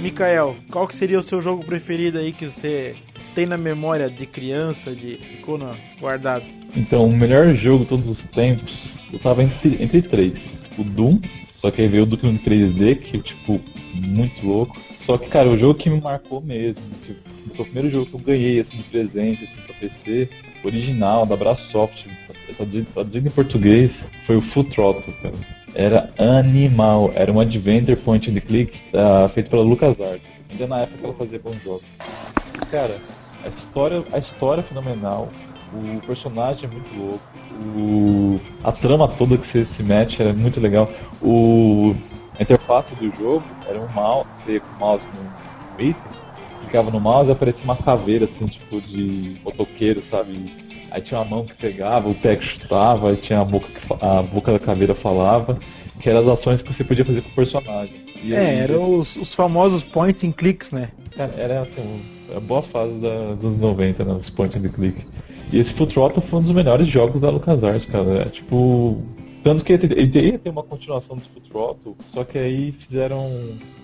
Mikael, 0.00 0.56
qual 0.70 0.88
que 0.88 0.94
seria 0.96 1.18
o 1.18 1.22
seu 1.22 1.40
jogo 1.40 1.64
preferido 1.64 2.18
aí 2.18 2.32
que 2.32 2.46
você 2.46 2.94
tem 3.34 3.46
na 3.46 3.56
memória 3.56 4.10
de 4.10 4.26
criança, 4.26 4.94
de 4.94 5.16
ficou 5.16 5.56
na- 5.56 5.74
guardado? 6.00 6.44
Então, 6.74 7.06
o 7.06 7.12
melhor 7.12 7.54
jogo 7.54 7.84
de 7.84 7.90
todos 7.90 8.08
os 8.08 8.24
tempos, 8.30 8.94
eu 9.12 9.18
tava 9.18 9.42
entre, 9.42 9.82
entre 9.82 10.02
três. 10.02 10.32
O 10.78 10.84
Doom, 10.84 11.20
só 11.56 11.70
que 11.70 11.82
aí 11.82 11.88
veio 11.88 12.04
o 12.04 12.06
Doom 12.06 12.30
em 12.30 12.38
3D, 12.38 12.96
que 12.96 13.18
tipo, 13.20 13.60
muito 13.94 14.46
louco. 14.46 14.76
Só 14.98 15.18
que, 15.18 15.28
cara, 15.28 15.48
o 15.50 15.58
jogo 15.58 15.74
que 15.74 15.90
me 15.90 16.00
marcou 16.00 16.40
mesmo, 16.40 16.82
que 17.04 17.14
foi 17.54 17.64
o 17.64 17.64
primeiro 17.64 17.90
jogo 17.90 18.06
que 18.06 18.14
eu 18.14 18.20
ganhei 18.20 18.60
assim, 18.60 18.78
de 18.78 18.84
presente 18.84 19.44
assim, 19.44 19.62
pra 19.66 19.74
PC, 19.74 20.28
original, 20.64 21.26
da 21.26 21.36
Brasoft, 21.36 22.06
traduzido, 22.56 22.90
traduzido 22.92 23.28
em 23.28 23.30
português, 23.30 23.92
foi 24.26 24.36
o 24.36 24.42
Full 24.42 24.64
Throttle, 24.64 25.14
cara. 25.22 25.34
Era 25.74 26.10
animal, 26.18 27.12
era 27.14 27.32
um 27.32 27.40
adventure 27.40 27.96
point 27.96 28.30
and 28.30 28.40
click 28.40 28.78
ah, 28.94 29.28
feito 29.32 29.50
pela 29.50 29.62
LucasArts. 29.62 30.22
Ainda 30.50 30.66
na 30.66 30.80
época 30.80 30.98
ela 31.04 31.14
fazia 31.14 31.38
bons 31.38 31.62
jogos. 31.62 31.84
Cara, 32.70 33.00
a 33.44 33.48
história, 33.48 34.04
a 34.12 34.18
história 34.18 34.60
é 34.60 34.64
fenomenal, 34.64 35.30
o 35.72 36.00
personagem 36.06 36.64
é 36.64 36.68
muito 36.72 36.94
louco, 36.94 37.24
o, 37.52 38.40
a 38.62 38.72
trama 38.72 39.08
toda 39.08 39.38
que 39.38 39.46
você 39.46 39.64
se 39.66 39.82
mete 39.82 40.20
era 40.20 40.32
muito 40.32 40.60
legal. 40.60 40.88
O, 41.20 41.94
a 42.38 42.42
interface 42.42 42.94
do 42.94 43.10
jogo 43.16 43.44
era 43.66 43.80
um 43.80 43.88
mouse, 43.88 44.26
você 44.44 44.60
com 44.60 44.74
o 44.74 44.78
mouse 44.78 45.06
no 45.14 45.80
item, 45.80 46.12
clicava 46.60 46.90
no 46.90 47.00
mouse 47.00 47.28
e 47.28 47.32
aparecia 47.32 47.64
uma 47.64 47.76
caveira 47.76 48.26
assim, 48.26 48.46
tipo 48.46 48.80
de 48.80 49.36
motoqueiro, 49.44 50.02
sabe? 50.10 50.52
Aí 50.90 51.00
tinha 51.00 51.20
uma 51.20 51.26
mão 51.26 51.46
que 51.46 51.54
pegava, 51.54 52.08
o 52.08 52.14
pé 52.14 52.36
que 52.36 52.44
chutava, 52.44 53.10
aí 53.10 53.16
tinha 53.16 53.40
a 53.40 53.44
boca, 53.44 53.68
que, 53.68 53.80
a 54.00 54.22
boca 54.22 54.52
da 54.52 54.58
caveira 54.58 54.94
falava, 54.94 55.58
que 55.98 56.08
eram 56.10 56.20
as 56.20 56.38
ações 56.38 56.62
que 56.62 56.72
você 56.72 56.84
podia 56.84 57.04
fazer 57.04 57.22
com 57.22 57.30
o 57.30 57.34
personagem. 57.34 57.94
E 58.22 58.34
É, 58.34 58.56
eram 58.58 58.98
os, 58.98 59.16
os 59.16 59.34
famosos 59.34 59.82
point 59.84 60.26
and 60.26 60.32
clicks, 60.32 60.70
né? 60.70 60.90
Cara, 61.16 61.32
era 61.36 61.62
assim, 61.62 61.80
um- 61.80 62.21
a 62.36 62.40
boa 62.40 62.62
fase 62.62 62.92
da- 63.00 63.34
dos 63.34 63.58
90, 63.58 64.04
né? 64.04 64.12
Os 64.14 64.30
point 64.30 64.56
and 64.56 64.68
click. 64.70 65.04
E 65.52 65.58
esse 65.58 65.72
Full 65.74 65.86
Throttle 65.88 66.22
foi 66.28 66.38
um 66.38 66.42
dos 66.42 66.52
melhores 66.52 66.88
jogos 66.88 67.20
da 67.20 67.30
LucasArts, 67.30 67.86
cara. 67.90 68.22
É 68.22 68.24
tipo. 68.24 69.02
Tanto 69.44 69.64
que 69.64 69.72
ele, 69.72 70.20
ia 70.20 70.38
ter 70.38 70.50
uma 70.50 70.62
continuação 70.62 71.16
do 71.16 71.22
Full 71.22 71.42
Throttle, 71.50 71.96
só 72.14 72.24
que 72.24 72.38
aí 72.38 72.72
fizeram. 72.72 73.26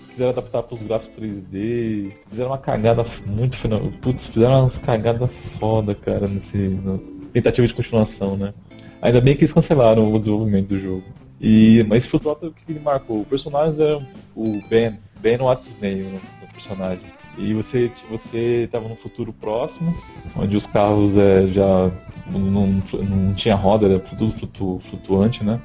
Fizeram 0.09 0.31
adaptar 0.31 0.63
pros 0.63 0.81
gráficos 0.81 1.15
3D, 1.15 2.11
fizeram 2.29 2.49
uma 2.49 2.57
cagada 2.57 3.05
muito 3.25 3.57
final. 3.57 3.79
Putz, 4.01 4.25
fizeram 4.27 4.61
umas 4.61 4.77
cagadas 4.79 5.29
foda, 5.59 5.95
cara, 5.95 6.27
nesse. 6.27 6.57
na 6.57 6.97
tentativa 7.31 7.67
de 7.67 7.73
continuação, 7.73 8.35
né? 8.35 8.53
Ainda 9.01 9.21
bem 9.21 9.35
que 9.35 9.43
eles 9.45 9.53
cancelaram 9.53 10.11
o 10.13 10.19
desenvolvimento 10.19 10.67
do 10.67 10.79
jogo. 10.79 11.03
E, 11.39 11.85
mas 11.87 12.05
Full 12.05 12.19
Throttle 12.19 12.49
o 12.49 12.53
que 12.53 12.71
ele 12.71 12.79
marcou? 12.79 13.21
O 13.21 13.25
personagem 13.25 13.81
era 13.81 14.01
o 14.35 14.59
Ben, 14.69 14.97
Ben 15.21 15.37
Watney, 15.37 16.01
o 16.01 16.05
nome 16.05 16.19
do 16.41 16.53
personagem. 16.53 17.18
E 17.37 17.53
você 17.53 17.91
você 18.09 18.63
estava 18.65 18.87
num 18.87 18.95
futuro 18.95 19.31
próximo, 19.31 19.95
onde 20.35 20.57
os 20.57 20.65
carros 20.67 21.15
é, 21.15 21.47
já 21.47 21.91
não, 22.31 22.67
não, 22.67 23.33
tinha 23.33 23.55
roda, 23.55 23.87
era 23.87 23.99
tudo 23.99 24.31
flutu, 24.33 24.81
flutuante, 24.89 25.43
né? 25.43 25.59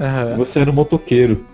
E 0.00 0.02
Aham. 0.02 0.36
você 0.36 0.58
era 0.58 0.70
um 0.70 0.74
motoqueiro, 0.74 1.44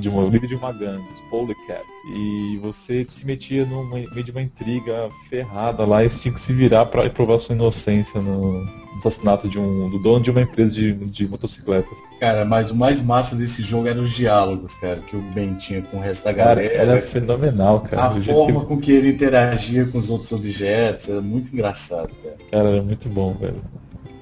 de 0.00 0.08
uma, 0.08 0.24
líder 0.24 0.46
de 0.48 0.54
uma 0.54 0.72
gangue, 0.72 1.04
Polecat. 1.30 1.82
E 2.14 2.58
você 2.62 3.06
se 3.10 3.24
metia 3.26 3.64
no 3.64 3.84
meio 3.88 4.08
de 4.24 4.30
uma 4.30 4.42
intriga 4.42 5.08
ferrada 5.30 5.84
lá 5.86 6.04
e 6.04 6.10
você 6.10 6.18
tinha 6.20 6.34
que 6.34 6.40
se 6.40 6.52
virar 6.52 6.86
para 6.86 7.08
provar 7.10 7.38
sua 7.40 7.54
inocência 7.54 8.20
no 8.20 8.66
assassinato 8.98 9.48
de 9.48 9.58
um, 9.58 9.90
do 9.90 9.98
dono 9.98 10.22
de 10.22 10.30
uma 10.30 10.42
empresa 10.42 10.72
de, 10.72 10.92
de 10.92 11.26
motocicletas. 11.26 11.92
Cara, 12.20 12.44
mas 12.44 12.70
o 12.70 12.74
mais 12.76 13.02
massa 13.02 13.34
desse 13.34 13.62
jogo 13.62 13.88
eram 13.88 14.02
os 14.02 14.14
diálogos, 14.14 14.72
cara, 14.76 15.00
que 15.00 15.16
o 15.16 15.20
Ben 15.34 15.54
tinha 15.54 15.82
com 15.82 15.96
o 15.96 16.00
resto 16.00 16.22
da 16.24 16.32
Cara, 16.32 16.62
galera. 16.62 16.74
era 16.74 17.02
fenomenal, 17.10 17.80
cara. 17.80 18.04
a 18.06 18.24
forma 18.24 18.60
que- 18.60 18.66
com 18.66 18.80
que 18.80 18.92
ele 18.92 19.10
interagia 19.10 19.86
com 19.86 19.98
os 19.98 20.08
outros 20.10 20.30
objetos 20.32 21.08
era 21.08 21.20
muito 21.20 21.52
engraçado, 21.52 22.10
cara. 22.22 22.36
Cara, 22.50 22.68
era 22.70 22.82
muito 22.82 23.08
bom, 23.08 23.34
velho. 23.34 23.62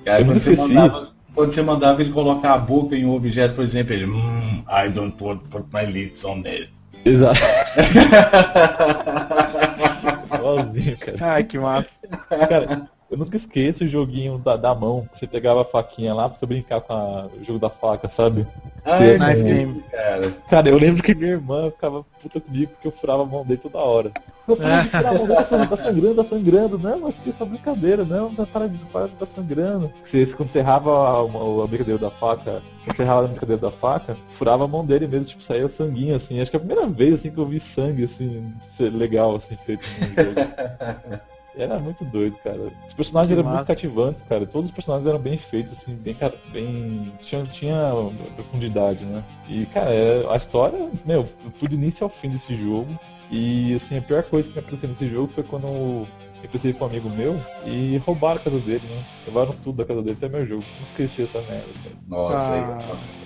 Cara, 0.04 0.22
Eu 0.24 0.36
esqueci. 0.36 0.56
mandava, 0.60 1.11
quando 1.34 1.54
você 1.54 1.62
mandava 1.62 2.00
ele 2.02 2.12
colocar 2.12 2.54
a 2.54 2.58
boca 2.58 2.96
em 2.96 3.04
um 3.04 3.14
objeto, 3.14 3.54
por 3.54 3.64
exemplo, 3.64 3.92
ele. 3.92 4.06
Hum, 4.06 4.64
I 4.68 4.88
don't 4.90 5.22
want 5.22 5.42
to 5.42 5.48
put 5.48 5.64
my 5.72 5.84
lips 5.86 6.24
on 6.24 6.42
it. 6.46 6.68
Exato. 7.04 7.40
Igualzinho, 10.34 10.96
cara. 10.98 11.18
Ai, 11.34 11.44
que 11.44 11.58
massa. 11.58 11.88
Cara, 12.28 12.88
eu 13.10 13.18
nunca 13.18 13.36
esqueço 13.36 13.84
o 13.84 13.88
joguinho 13.88 14.38
da, 14.38 14.56
da 14.56 14.74
mão, 14.74 15.06
que 15.12 15.18
você 15.18 15.26
pegava 15.26 15.62
a 15.62 15.64
faquinha 15.64 16.14
lá 16.14 16.28
pra 16.28 16.38
você 16.38 16.46
brincar 16.46 16.80
com 16.80 16.92
a- 16.92 17.26
o 17.26 17.44
jogo 17.44 17.58
da 17.58 17.70
faca, 17.70 18.08
sabe? 18.08 18.46
Ai, 18.84 19.16
Knife 19.16 19.36
que 19.36 19.42
game. 19.42 19.82
cara. 19.90 20.30
Cara, 20.50 20.68
eu 20.68 20.76
lembro 20.76 21.02
que 21.02 21.14
minha 21.14 21.32
irmã 21.32 21.70
ficava 21.70 22.04
puta 22.20 22.40
comigo 22.40 22.72
porque 22.72 22.88
eu 22.88 22.92
furava 22.92 23.22
a 23.22 23.26
mão 23.26 23.44
dele 23.44 23.60
toda 23.62 23.78
hora. 23.78 24.10
Eu 24.48 24.56
falava, 24.56 24.88
"Fura 24.88 25.08
a 25.08 25.14
mão 25.14 25.26
dele, 25.26 25.68
tá 25.68 25.76
sangrando, 25.76 26.14
tá 26.16 26.24
sangrando. 26.24 26.78
Não, 26.78 27.00
mas 27.00 27.14
isso 27.18 27.30
é 27.30 27.32
só 27.32 27.44
brincadeira, 27.44 28.04
não, 28.04 28.34
tá 28.34 28.44
para 28.44 28.68
de 28.68 28.78
para 28.86 29.06
de 29.06 29.14
tá 29.14 29.26
sangrando. 29.26 29.92
Você, 30.04 30.26
quando 30.26 30.50
você 30.50 30.58
errava 30.58 30.90
a, 30.90 31.66
brincadeira 31.68 32.00
da 32.00 32.10
faca, 32.10 32.60
quando 32.84 32.96
você 32.96 33.02
errava 33.02 33.24
a 33.24 33.28
brincadeira 33.28 33.62
da 33.62 33.70
faca, 33.70 34.16
furava 34.36 34.64
a 34.64 34.68
mão 34.68 34.84
dele 34.84 35.06
mesmo, 35.06 35.26
tipo, 35.26 35.44
saía 35.44 35.68
sanguinho 35.68 36.16
assim. 36.16 36.40
Acho 36.40 36.50
que 36.50 36.56
é 36.56 36.60
a 36.60 36.64
primeira 36.64 36.86
vez 36.88 37.14
assim 37.14 37.30
que 37.30 37.38
eu 37.38 37.46
vi 37.46 37.60
sangue 37.60 38.04
assim, 38.04 38.52
legal, 38.80 39.36
assim, 39.36 39.56
feito 39.64 39.84
no 40.00 40.06
jogo. 40.08 41.20
Era 41.54 41.78
muito 41.78 42.04
doido, 42.04 42.36
cara. 42.42 42.58
Os 42.88 42.94
personagens 42.94 43.28
Que 43.28 43.38
eram 43.38 43.44
massa. 43.44 43.56
muito 43.56 43.66
cativantes, 43.66 44.22
cara. 44.28 44.46
Todos 44.46 44.70
os 44.70 44.74
personagens 44.74 45.06
eram 45.08 45.18
bem 45.18 45.36
feitos, 45.36 45.76
assim, 45.78 45.94
bem. 45.94 46.16
bem... 46.50 47.12
Tinha, 47.24 47.42
tinha 47.44 47.92
profundidade, 48.34 49.04
né? 49.04 49.22
E, 49.48 49.66
cara, 49.66 49.90
é- 49.90 50.26
a 50.30 50.36
história, 50.36 50.88
meu, 51.04 51.28
eu 51.44 51.50
fui 51.58 51.68
do 51.68 51.74
início 51.74 52.04
ao 52.04 52.10
fim 52.10 52.30
desse 52.30 52.56
jogo. 52.56 52.88
E, 53.30 53.74
assim, 53.74 53.98
a 53.98 54.02
pior 54.02 54.22
coisa 54.24 54.48
que 54.48 54.54
me 54.54 54.60
aconteceu 54.60 54.88
nesse 54.88 55.08
jogo 55.08 55.32
foi 55.34 55.42
quando 55.44 55.66
eu 55.66 56.06
pensei 56.50 56.72
com 56.72 56.84
um 56.84 56.88
amigo 56.88 57.08
meu 57.10 57.38
e 57.64 57.96
roubaram 57.98 58.40
a 58.40 58.44
casa 58.44 58.58
dele, 58.58 58.82
né? 58.90 59.02
Levaram 59.26 59.52
tudo 59.62 59.76
da 59.76 59.84
casa 59.84 60.02
dele 60.02 60.16
até 60.18 60.28
meu 60.28 60.46
jogo. 60.46 60.64
Não 60.80 60.86
esqueci 60.88 61.22
essa 61.22 61.40
merda, 61.50 61.68
cara. 61.82 61.96
Nossa, 62.08 62.36
Ah. 62.36 62.82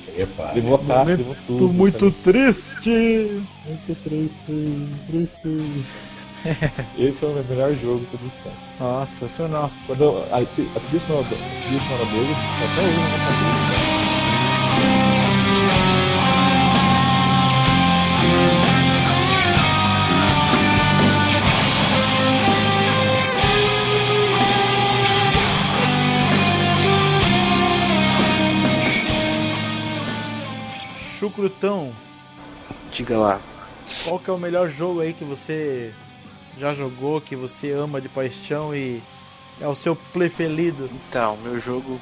aí, 0.09 0.21
epa. 0.23 0.53
Levou 0.53 0.75
a 0.75 0.79
Momento 0.83 1.19
levou 1.19 1.37
tudo. 1.47 1.59
Tô 1.59 1.73
muito 1.73 2.11
triste. 2.23 2.85
cara. 2.85 3.43
Muito 3.65 3.95
triste, 4.03 4.97
triste. 5.09 6.16
Esse 6.99 7.19
foi 7.19 7.29
o 7.31 7.45
melhor 7.45 7.75
jogo 7.75 8.07
todos 8.11 8.27
os 8.27 8.33
tempos. 8.43 8.59
Nossa, 8.79 9.13
sensacional. 9.13 9.71
Quando 9.87 10.05
eu, 10.05 10.25
a, 10.33 10.39
a 10.39 10.45
trilha 10.47 11.01
sonora 11.07 11.25
dele, 11.25 12.35
tá 12.35 12.65
até 12.73 12.83
hoje 12.83 12.97
cabeça, 13.27 13.61
cara. 13.71 13.97
Chucrutão, 31.19 31.93
Diga 32.93 33.19
lá. 33.19 33.41
qual 34.05 34.19
que 34.19 34.31
é 34.31 34.33
o 34.33 34.39
melhor 34.39 34.69
jogo 34.71 35.01
aí 35.01 35.13
que 35.13 35.25
você 35.25 35.93
já 36.59 36.73
jogou, 36.75 37.21
que 37.21 37.37
você 37.37 37.71
ama 37.73 38.01
de 38.01 38.09
paixão 38.09 38.75
e 38.75 39.03
é 39.61 39.67
o 39.67 39.75
seu 39.75 39.95
preferido? 40.13 40.89
Então, 41.09 41.37
meu 41.39 41.59
jogo 41.61 42.01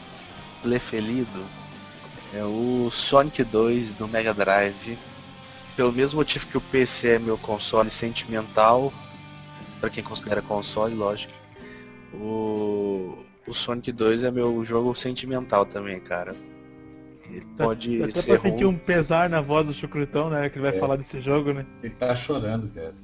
preferido 0.63 1.45
é 2.33 2.43
o 2.45 2.91
Sonic 2.91 3.43
2 3.45 3.93
do 3.93 4.09
Mega 4.09 4.33
Drive. 4.35 4.99
Pelo 5.77 5.93
mesmo 5.93 6.19
motivo 6.19 6.47
que 6.47 6.57
o 6.57 6.61
PC 6.61 7.09
é 7.15 7.19
meu 7.19 7.37
console 7.37 7.91
sentimental, 7.91 8.93
pra 9.81 9.91
quem 9.91 10.05
considera 10.05 10.41
console, 10.41 10.95
lógico. 10.95 11.33
O, 12.13 13.19
o 13.47 13.53
Sonic 13.53 13.91
2 13.91 14.23
é 14.25 14.31
meu 14.31 14.65
jogo 14.65 14.95
sentimental 14.95 15.67
também, 15.67 15.99
cara. 15.99 16.35
Ele 17.29 17.45
pode 17.57 17.99
Dá 17.99 18.05
até 18.07 18.23
ser 18.23 18.27
pra 18.29 18.39
sentir 18.39 18.67
um 18.67 18.77
pesar 18.77 19.29
na 19.29 19.41
voz 19.41 19.67
do 19.67 19.75
Chucrutão, 19.75 20.31
né? 20.31 20.49
Que 20.49 20.59
ele 20.59 20.67
vai 20.69 20.77
É. 20.77 20.79
falar 20.79 20.97
desse 20.97 21.21
jogo, 21.21 21.53
né? 21.53 21.67
Ele 21.83 21.95
tá 21.95 22.15
chorando, 22.15 22.69
cara. 22.73 22.95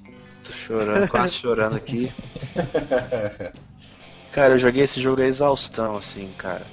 Tô 0.45 0.53
chorando, 0.53 1.09
quase 1.09 1.35
chorando 1.35 1.77
aqui. 1.77 2.13
Cara, 4.33 4.55
eu 4.55 4.59
joguei 4.59 4.85
esse 4.85 5.01
jogo 5.01 5.21
a 5.21 5.27
exaustão, 5.27 5.97
assim, 5.97 6.33
cara. 6.39 6.65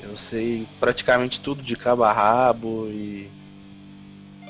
Eu 0.00 0.16
sei 0.16 0.66
praticamente 0.80 1.40
tudo 1.40 1.62
de 1.62 1.76
cabo 1.76 2.02
a 2.02 2.12
rabo 2.12 2.88
e. 2.88 3.30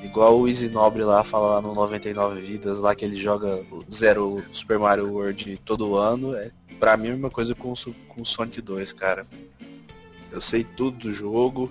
Igual 0.02 0.40
o 0.40 0.48
Easy 0.48 0.69
Nobre 0.69 1.05
lá 1.05 1.23
fala 1.23 1.55
lá 1.55 1.60
no 1.60 1.74
99 1.74 2.40
Vidas, 2.40 2.81
lá 2.81 2.94
que 2.94 3.05
ele 3.05 3.16
joga 3.20 3.64
Zero 3.93 4.43
Super 4.52 4.78
Mario 4.78 5.12
World 5.12 5.60
todo 5.64 5.97
ano. 5.97 6.35
É, 6.35 6.51
pra 6.81 6.97
mim 6.97 7.09
é 7.09 7.10
a 7.10 7.12
mesma 7.12 7.31
coisa 7.31 7.55
com, 7.55 7.70
o 7.73 7.77
Su- 7.77 7.94
com 8.09 8.23
o 8.23 8.27
Sonic 8.27 8.60
2, 8.60 8.93
cara. 8.94 9.27
Eu 10.32 10.40
sei 10.40 10.64
tudo 10.64 10.97
do 10.98 11.12
jogo. 11.12 11.70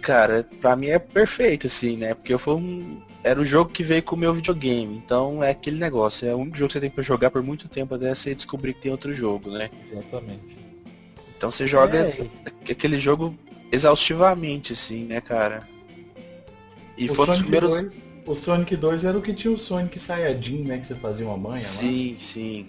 Cara, 0.00 0.46
pra 0.60 0.76
mim 0.76 0.86
é 0.86 0.98
perfeito, 0.98 1.66
assim, 1.66 1.96
né? 1.96 2.14
Porque 2.14 2.38
foi 2.38 2.54
um. 2.54 3.02
Era 3.24 3.40
o 3.40 3.44
jogo 3.44 3.70
que 3.72 3.82
veio 3.82 4.02
com 4.02 4.14
o 4.14 4.18
meu 4.18 4.34
videogame. 4.34 4.96
Então 4.98 5.42
é 5.42 5.50
aquele 5.50 5.78
negócio, 5.78 6.28
é 6.28 6.34
o 6.34 6.38
único 6.38 6.58
jogo 6.58 6.68
que 6.68 6.74
você 6.74 6.80
tem 6.80 6.90
pra 6.90 7.02
jogar 7.02 7.30
por 7.30 7.42
muito 7.42 7.68
tempo 7.68 7.94
até 7.94 8.14
você 8.14 8.34
descobrir 8.34 8.74
que 8.74 8.82
tem 8.82 8.92
outro 8.92 9.14
jogo, 9.14 9.50
né? 9.50 9.70
Exatamente. 9.90 10.56
Então 11.36 11.50
você 11.50 11.66
joga 11.66 11.98
É, 12.00 12.70
aquele 12.70 13.00
jogo 13.00 13.34
exaustivamente, 13.72 14.74
assim, 14.74 15.04
né, 15.04 15.20
cara? 15.22 15.66
E 16.98 17.10
o, 17.10 17.14
foram 17.14 17.32
os 17.32 17.38
Sonic 17.38 17.50
primeiros. 17.50 17.70
2, 17.94 18.04
o 18.26 18.34
Sonic 18.36 18.76
2 18.76 19.04
era 19.04 19.18
o 19.18 19.22
que 19.22 19.32
tinha 19.34 19.52
o 19.52 19.58
Sonic 19.58 19.98
Saiyajin, 19.98 20.62
né? 20.64 20.78
Que 20.78 20.86
você 20.86 20.94
fazia 20.94 21.26
uma 21.26 21.36
manha 21.38 21.66
lá. 21.66 21.76
Sim, 21.78 22.16
sim. 22.20 22.68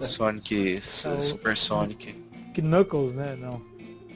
O 0.00 0.04
Sonic, 0.06 0.80
É 1.04 1.08
o- 1.08 1.22
Super 1.22 1.56
Sonic. 1.56 2.16
que 2.54 2.62
Knuckles, 2.62 3.12
né? 3.14 3.36
Não. 3.38 3.60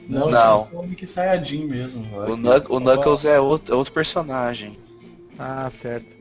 Não, 0.07 0.29
Não. 0.29 0.65
tinha 0.67 0.79
o 0.79 0.83
Sonic 0.83 1.07
Saiyajin 1.07 1.65
mesmo. 1.65 2.01
O, 2.21 2.35
Knuck- 2.37 2.71
o 2.71 2.79
Knuckles 2.79 3.25
é 3.25 3.39
outro, 3.39 3.73
é 3.73 3.77
outro 3.77 3.93
personagem. 3.93 4.77
Ah, 5.37 5.69
certo. 5.81 6.15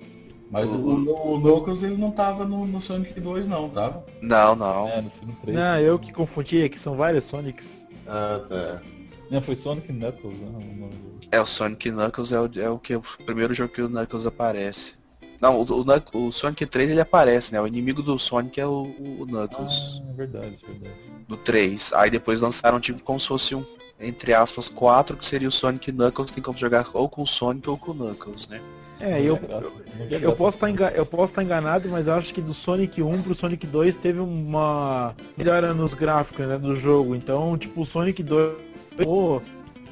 Mas 0.50 0.66
o, 0.68 0.72
o, 0.72 1.34
o 1.34 1.40
Knuckles 1.40 1.82
ele 1.82 1.96
não 1.96 2.10
tava 2.10 2.44
no, 2.44 2.66
no 2.66 2.80
Sonic 2.80 3.18
2 3.20 3.48
não, 3.48 3.68
tava? 3.68 4.04
Não, 4.20 4.54
não. 4.54 4.88
É, 4.88 5.00
no 5.00 5.10
filme 5.10 5.34
3. 5.42 5.56
Não, 5.56 5.78
eu 5.80 5.98
que 5.98 6.12
confundi, 6.12 6.62
é 6.62 6.68
que 6.68 6.78
são 6.78 6.96
vários 6.96 7.24
Sonics. 7.24 7.66
Ah, 8.06 8.40
tá. 8.48 8.82
Não, 9.30 9.40
foi 9.42 9.56
Sonic 9.56 9.88
Knuckles, 9.92 10.38
né? 10.38 10.46
o 10.48 10.52
nome 10.52 10.74
do- 10.90 11.28
É 11.32 11.40
o 11.40 11.46
Sonic 11.46 11.90
Knuckles 11.90 12.30
é 12.32 12.40
o, 12.40 12.50
é 12.56 12.70
o 12.70 12.78
que 12.78 12.94
o 12.94 13.02
primeiro 13.26 13.52
jogo 13.54 13.72
que 13.72 13.82
o 13.82 13.88
Knuckles 13.88 14.26
aparece. 14.26 14.92
Não, 15.40 15.56
o, 15.58 15.62
o, 15.62 15.84
Knuck- 15.84 16.16
o 16.16 16.32
Sonic 16.32 16.64
3 16.66 16.90
ele 16.90 17.00
aparece, 17.00 17.52
né? 17.52 17.60
O 17.60 17.66
inimigo 17.66 18.02
do 18.02 18.18
Sonic 18.18 18.60
é 18.60 18.66
o, 18.66 18.82
o 19.20 19.26
Knuckles. 19.26 19.72
Ah, 19.72 20.10
é 20.10 20.16
verdade, 20.16 20.56
verdade. 20.66 20.94
do 21.28 21.36
3. 21.36 21.92
Aí 21.94 22.10
depois 22.10 22.40
lançaram 22.40 22.80
tipo 22.80 23.02
como 23.02 23.18
se 23.20 23.28
fosse 23.28 23.54
um, 23.54 23.64
entre 24.00 24.32
aspas, 24.34 24.68
4, 24.68 25.16
que 25.16 25.26
seria 25.26 25.48
o 25.48 25.52
Sonic 25.52 25.90
Knuckles, 25.92 26.30
tem 26.32 26.42
como 26.42 26.58
jogar 26.58 26.88
ou 26.94 27.08
com 27.08 27.22
o 27.22 27.26
Sonic 27.26 27.68
ou 27.68 27.76
com 27.76 27.90
o 27.90 27.94
Knuckles, 27.94 28.48
né? 28.48 28.60
É, 29.00 29.20
eu, 29.20 29.38
não 29.40 30.06
vê 30.06 30.16
eu, 30.16 30.20
graça. 30.20 30.36
posso 30.36 30.56
estar 30.56 30.70
enga- 30.70 30.92
eu 30.94 31.04
posso 31.04 31.32
estar 31.32 31.42
enganado, 31.42 31.88
mas 31.88 32.06
eu 32.06 32.14
acho 32.14 32.32
que 32.32 32.40
do 32.40 32.54
Sonic 32.54 33.02
1 33.02 33.22
pro 33.22 33.34
Sonic 33.34 33.66
2 33.66 33.96
teve 33.96 34.20
uma 34.20 35.14
melhora 35.36 35.74
nos 35.74 35.92
gráficos 35.94 36.46
né, 36.46 36.56
do 36.56 36.76
jogo. 36.76 37.14
Então, 37.14 37.58
tipo, 37.58 37.80
o 37.82 37.84
Sonic 37.84 38.22
2, 38.22 38.56
pô, 39.02 39.42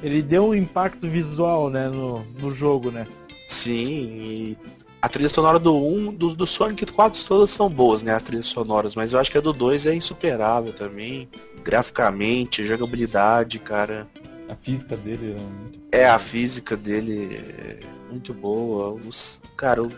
ele 0.01 0.21
deu 0.21 0.47
um 0.47 0.55
impacto 0.55 1.07
visual 1.07 1.69
né, 1.69 1.89
no, 1.89 2.23
no 2.39 2.49
jogo, 2.51 2.91
né? 2.91 3.05
Sim, 3.49 3.81
e 3.83 4.57
a 5.03 5.09
trilha 5.09 5.27
sonora 5.27 5.59
do 5.59 5.75
1, 5.75 6.13
do, 6.13 6.33
do 6.33 6.47
Sonic 6.47 6.85
4 6.89 7.25
todas 7.27 7.51
são 7.53 7.69
boas, 7.69 8.01
né? 8.01 8.13
As 8.15 8.23
trilhas 8.23 8.45
sonoras, 8.45 8.95
mas 8.95 9.11
eu 9.11 9.19
acho 9.19 9.29
que 9.29 9.37
a 9.37 9.41
do 9.41 9.51
2 9.51 9.85
é 9.85 9.93
insuperável 9.93 10.71
também. 10.71 11.27
Graficamente, 11.61 12.63
jogabilidade, 12.65 13.59
cara. 13.59 14.07
A 14.47 14.55
física 14.55 14.95
dele 14.95 15.35
é 15.37 15.41
muito. 15.41 15.79
É, 15.91 16.05
a 16.07 16.19
física 16.19 16.77
dele 16.77 17.35
é 17.35 17.79
muito 18.09 18.33
boa. 18.33 18.93
Os, 18.93 19.41
cara, 19.57 19.81
eu, 19.81 19.91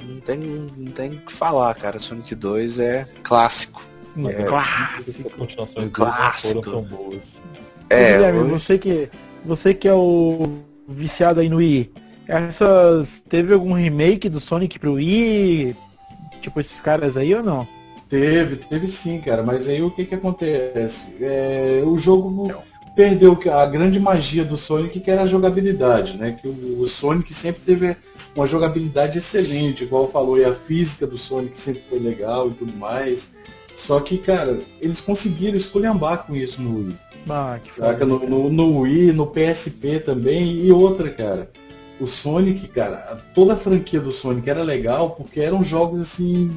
eu 0.00 0.02
não 0.06 0.20
tenho 0.20 0.66
não 0.78 0.92
tenho 0.92 1.16
o 1.16 1.20
que 1.26 1.32
falar, 1.34 1.74
cara. 1.74 1.98
Sonic 1.98 2.34
2 2.34 2.78
é 2.78 3.06
clássico. 3.22 3.82
É, 4.16 4.44
clássico. 4.44 5.30
continuações 5.36 5.92
Clássico. 5.92 6.62
foram 6.64 6.72
tão 6.72 6.82
boas. 6.84 7.22
É, 7.90 8.14
Guilherme, 8.14 8.38
hoje- 8.40 8.50
você 8.64 8.78
que 8.78 9.10
você 9.44 9.74
que 9.74 9.86
é 9.86 9.92
o 9.94 10.58
viciado 10.88 11.40
aí 11.40 11.50
no 11.50 11.56
Wii, 11.58 11.92
essas 12.28 13.22
teve 13.28 13.54
algum 13.54 13.72
remake 13.72 14.28
do 14.28 14.38
Sonic 14.38 14.78
pro 14.78 14.94
Wii? 14.94 15.74
Tipo 16.42 16.60
esses 16.60 16.80
caras 16.80 17.16
aí 17.16 17.34
ou 17.34 17.42
não? 17.42 17.66
Teve, 18.08 18.56
teve 18.56 18.88
sim, 18.88 19.20
cara. 19.20 19.42
Mas 19.42 19.66
aí 19.66 19.82
o 19.82 19.90
que 19.90 20.04
que 20.04 20.14
acontece? 20.14 21.16
É, 21.20 21.82
o 21.84 21.98
jogo 21.98 22.52
perdeu 22.94 23.38
a 23.52 23.66
grande 23.66 23.98
magia 23.98 24.44
do 24.44 24.56
Sonic, 24.56 25.00
que 25.00 25.10
era 25.10 25.22
a 25.22 25.26
jogabilidade, 25.26 26.16
né? 26.16 26.32
Que 26.32 26.48
o, 26.48 26.80
o 26.80 26.86
Sonic 26.86 27.32
sempre 27.34 27.62
teve 27.62 27.96
uma 28.34 28.46
jogabilidade 28.46 29.18
excelente, 29.18 29.84
igual 29.84 30.10
falou, 30.10 30.38
e 30.38 30.44
a 30.44 30.54
física 30.54 31.06
do 31.06 31.16
Sonic 31.16 31.60
sempre 31.60 31.82
foi 31.88 31.98
legal 31.98 32.48
e 32.48 32.54
tudo 32.54 32.76
mais. 32.76 33.32
Só 33.86 34.00
que, 34.00 34.18
cara, 34.18 34.60
eles 34.80 35.00
conseguiram 35.00 35.56
esculhambar 35.56 36.26
com 36.26 36.34
isso 36.34 36.60
no 36.60 36.78
Wii. 36.78 36.96
Ah, 37.28 37.58
que 37.62 37.70
foda. 37.70 38.04
No, 38.04 38.28
no, 38.28 38.50
no 38.50 38.80
Wii, 38.80 39.12
no 39.12 39.26
PSP 39.26 40.00
também, 40.00 40.64
e 40.64 40.72
outra, 40.72 41.10
cara. 41.10 41.48
O 42.00 42.06
Sonic, 42.06 42.68
cara, 42.68 43.18
toda 43.34 43.54
a 43.54 43.56
franquia 43.56 44.00
do 44.00 44.12
Sonic 44.12 44.48
era 44.48 44.62
legal 44.62 45.10
porque 45.10 45.40
eram 45.40 45.64
jogos 45.64 46.00
assim 46.00 46.50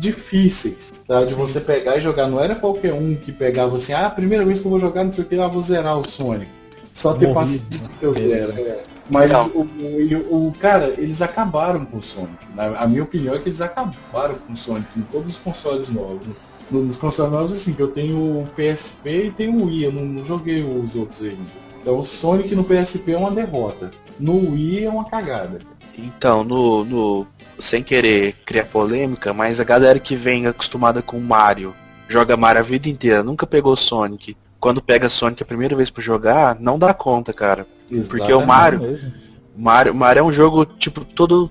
difíceis, 0.00 0.92
tá? 1.06 1.24
De 1.24 1.34
você 1.34 1.60
pegar 1.60 1.96
e 1.96 2.00
jogar. 2.00 2.28
Não 2.28 2.40
era 2.40 2.54
qualquer 2.54 2.92
um 2.94 3.14
que 3.14 3.32
pegava 3.32 3.76
assim, 3.76 3.92
ah, 3.92 4.06
a 4.06 4.10
primeira 4.10 4.44
vez 4.44 4.60
que 4.60 4.66
eu 4.66 4.70
vou 4.70 4.80
jogar, 4.80 5.04
não 5.04 5.12
sei 5.12 5.24
o 5.24 5.26
que, 5.26 5.38
ah, 5.38 5.48
vou 5.48 5.62
zerar 5.62 5.98
o 5.98 6.08
Sonic. 6.08 6.50
Só 6.94 7.12
ter 7.14 7.26
paciência 7.34 7.66
que 7.98 8.04
eu 8.06 8.14
zero. 8.14 8.52
é. 8.58 8.84
Mas 9.10 9.30
o, 9.54 9.60
o, 9.60 10.48
o- 10.48 10.52
cara, 10.58 10.94
eles 10.98 11.20
acabaram 11.22 11.84
com 11.84 11.98
o 11.98 12.02
Sonic. 12.02 12.38
Na, 12.54 12.78
a 12.80 12.86
minha 12.86 13.02
opinião 13.02 13.34
é 13.34 13.38
que 13.38 13.48
eles 13.50 13.60
acabaram 13.60 14.34
com 14.46 14.52
o 14.54 14.56
Sonic 14.56 14.88
em 14.98 15.02
todos 15.02 15.30
os 15.32 15.38
consoles 15.40 15.88
novos. 15.90 16.26
No- 16.70 16.82
Nos 16.82 16.96
consoles 16.96 17.32
novos, 17.32 17.52
assim, 17.52 17.74
que 17.74 17.80
eu 17.82 17.88
tenho 17.92 18.16
o 18.18 18.46
PSP 18.56 19.26
e 19.26 19.30
tenho 19.30 19.54
o 19.60 19.66
Wii, 19.66 19.84
eu 19.84 19.92
não, 19.92 20.04
não 20.06 20.24
joguei 20.24 20.62
os 20.62 20.94
outros 20.94 21.22
ainda. 21.22 21.66
Então 21.82 21.98
o 21.98 22.04
Sonic 22.04 22.54
no 22.54 22.64
PSP 22.64 23.12
é 23.12 23.16
uma 23.18 23.30
derrota. 23.30 23.90
No 24.18 24.52
Wii 24.52 24.84
é 24.84 24.90
uma 24.90 25.04
cagada. 25.04 25.60
Então, 25.96 26.44
no, 26.44 26.84
no. 26.84 27.26
Sem 27.58 27.82
querer 27.82 28.34
criar 28.44 28.66
polêmica, 28.66 29.32
mas 29.32 29.58
a 29.58 29.64
galera 29.64 29.98
que 29.98 30.14
vem 30.14 30.46
acostumada 30.46 31.00
com 31.00 31.18
Mario, 31.18 31.74
joga 32.06 32.36
Mario 32.36 32.60
a 32.60 32.64
vida 32.64 32.88
inteira, 32.88 33.22
nunca 33.22 33.46
pegou 33.46 33.74
Sonic. 33.76 34.36
Quando 34.60 34.82
pega 34.82 35.08
Sonic 35.08 35.42
a 35.42 35.46
primeira 35.46 35.74
vez 35.74 35.88
pra 35.90 36.02
jogar, 36.02 36.60
não 36.60 36.78
dá 36.78 36.92
conta, 36.92 37.32
cara. 37.32 37.66
Porque 37.88 37.94
o 37.94 38.16
Exatamente. 38.16 38.46
Mario- 38.46 38.80
mesmo. 38.80 39.12
Mario, 39.56 39.94
Mario 39.94 40.20
é 40.20 40.22
um 40.22 40.32
jogo, 40.32 40.66
tipo, 40.66 41.02
todo 41.02 41.50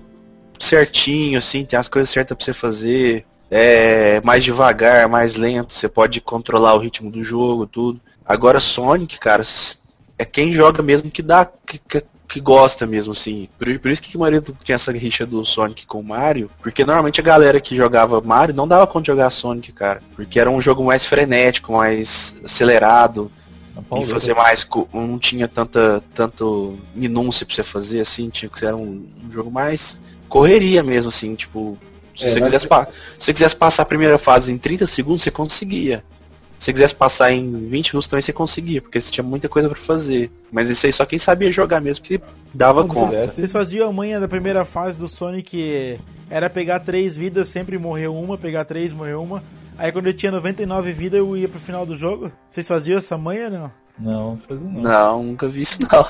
certinho, 0.60 1.38
assim, 1.38 1.64
tem 1.64 1.78
as 1.78 1.88
coisas 1.88 2.12
certas 2.12 2.36
pra 2.36 2.44
você 2.44 2.54
fazer. 2.54 3.24
é 3.50 4.20
mais 4.22 4.42
devagar, 4.44 5.08
mais 5.08 5.34
lento, 5.36 5.72
você 5.72 5.88
pode 5.88 6.20
controlar 6.20 6.74
o 6.74 6.78
ritmo 6.80 7.10
do 7.10 7.22
jogo, 7.22 7.66
tudo. 7.66 8.00
Agora 8.24 8.58
Sonic, 8.60 9.18
cara, 9.20 9.42
é 10.18 10.24
quem 10.24 10.52
joga 10.52 10.82
mesmo 10.82 11.10
que 11.12 11.22
dá 11.22 11.44
que, 11.44 11.78
que, 11.78 12.02
que 12.26 12.40
gosta 12.40 12.86
mesmo, 12.86 13.12
assim. 13.12 13.48
Por, 13.58 13.78
por 13.78 13.90
isso 13.90 14.02
que 14.02 14.16
o 14.16 14.20
marido 14.20 14.56
tinha 14.64 14.76
essa 14.76 14.92
rixa 14.92 15.24
do 15.24 15.44
Sonic 15.44 15.86
com 15.86 16.00
o 16.00 16.04
Mario, 16.04 16.50
porque 16.62 16.84
normalmente 16.84 17.20
a 17.20 17.24
galera 17.24 17.60
que 17.60 17.76
jogava 17.76 18.20
Mario 18.20 18.54
não 18.54 18.68
dava 18.68 18.86
conta 18.86 19.02
de 19.02 19.06
jogar 19.08 19.30
Sonic, 19.30 19.72
cara. 19.72 20.02
Porque 20.14 20.38
era 20.38 20.50
um 20.50 20.60
jogo 20.60 20.84
mais 20.84 21.06
frenético, 21.06 21.72
mais 21.72 22.34
acelerado. 22.44 23.30
E 24.00 24.06
fazer 24.06 24.34
mais. 24.34 24.66
Não 24.92 25.18
tinha 25.18 25.46
tanta 25.46 26.02
tanto 26.14 26.78
minúcia 26.94 27.44
pra 27.44 27.54
você 27.54 27.64
fazer, 27.64 28.00
assim, 28.00 28.30
tinha 28.30 28.48
que 28.48 28.58
ser 28.58 28.74
um, 28.74 29.06
um 29.22 29.30
jogo 29.30 29.50
mais 29.50 29.98
correria 30.28 30.82
mesmo, 30.82 31.10
assim, 31.10 31.34
tipo. 31.34 31.78
Se, 32.16 32.24
É, 32.24 32.28
você 32.30 32.40
quisesse 32.40 32.66
se 32.66 33.26
você 33.26 33.32
quisesse 33.34 33.56
passar 33.56 33.82
a 33.82 33.86
primeira 33.86 34.16
fase 34.16 34.50
em 34.50 34.56
30 34.56 34.86
segundos, 34.86 35.22
você 35.22 35.30
conseguia. 35.30 36.02
Se 36.66 36.72
você 36.72 36.72
quisesse 36.72 36.94
passar 36.96 37.30
em 37.30 37.68
20 37.68 37.92
minutos 37.92 38.08
também 38.08 38.22
você 38.22 38.32
conseguia, 38.32 38.82
porque 38.82 39.00
você 39.00 39.08
tinha 39.12 39.22
muita 39.22 39.48
coisa 39.48 39.68
pra 39.68 39.80
fazer. 39.82 40.28
Mas 40.50 40.68
isso 40.68 40.84
aí 40.84 40.92
só 40.92 41.06
quem 41.06 41.16
sabia 41.16 41.52
jogar 41.52 41.80
mesmo 41.80 42.04
que 42.04 42.20
dava 42.52 42.82
Quando 42.82 42.92
conta. 42.92 43.28
Vocês 43.28 43.52
faziam 43.52 43.88
a 43.88 43.92
manha 43.92 44.18
da 44.18 44.26
primeira 44.26 44.64
fase 44.64 44.98
do 44.98 45.06
Sonic 45.06 45.96
era 46.28 46.50
pegar 46.50 46.80
três 46.80 47.16
vidas, 47.16 47.46
sempre 47.46 47.78
morrer 47.78 48.08
uma, 48.08 48.36
pegar 48.36 48.64
três, 48.64 48.92
morrer 48.92 49.14
uma. 49.14 49.44
Aí 49.78 49.92
quando 49.92 50.08
eu 50.08 50.12
tinha 50.12 50.32
99 50.32 50.90
vidas 50.90 51.20
eu 51.20 51.36
ia 51.36 51.48
pro 51.48 51.60
final 51.60 51.86
do 51.86 51.94
jogo. 51.94 52.32
Vocês 52.50 52.66
faziam 52.66 52.98
essa 52.98 53.16
manha 53.16 53.48
não? 53.48 53.70
Não, 53.98 54.38
fazia 54.46 54.68
não. 54.68 54.82
Não, 54.82 55.22
nunca 55.22 55.48
vi 55.48 55.62
isso 55.62 55.78
não. 55.80 56.06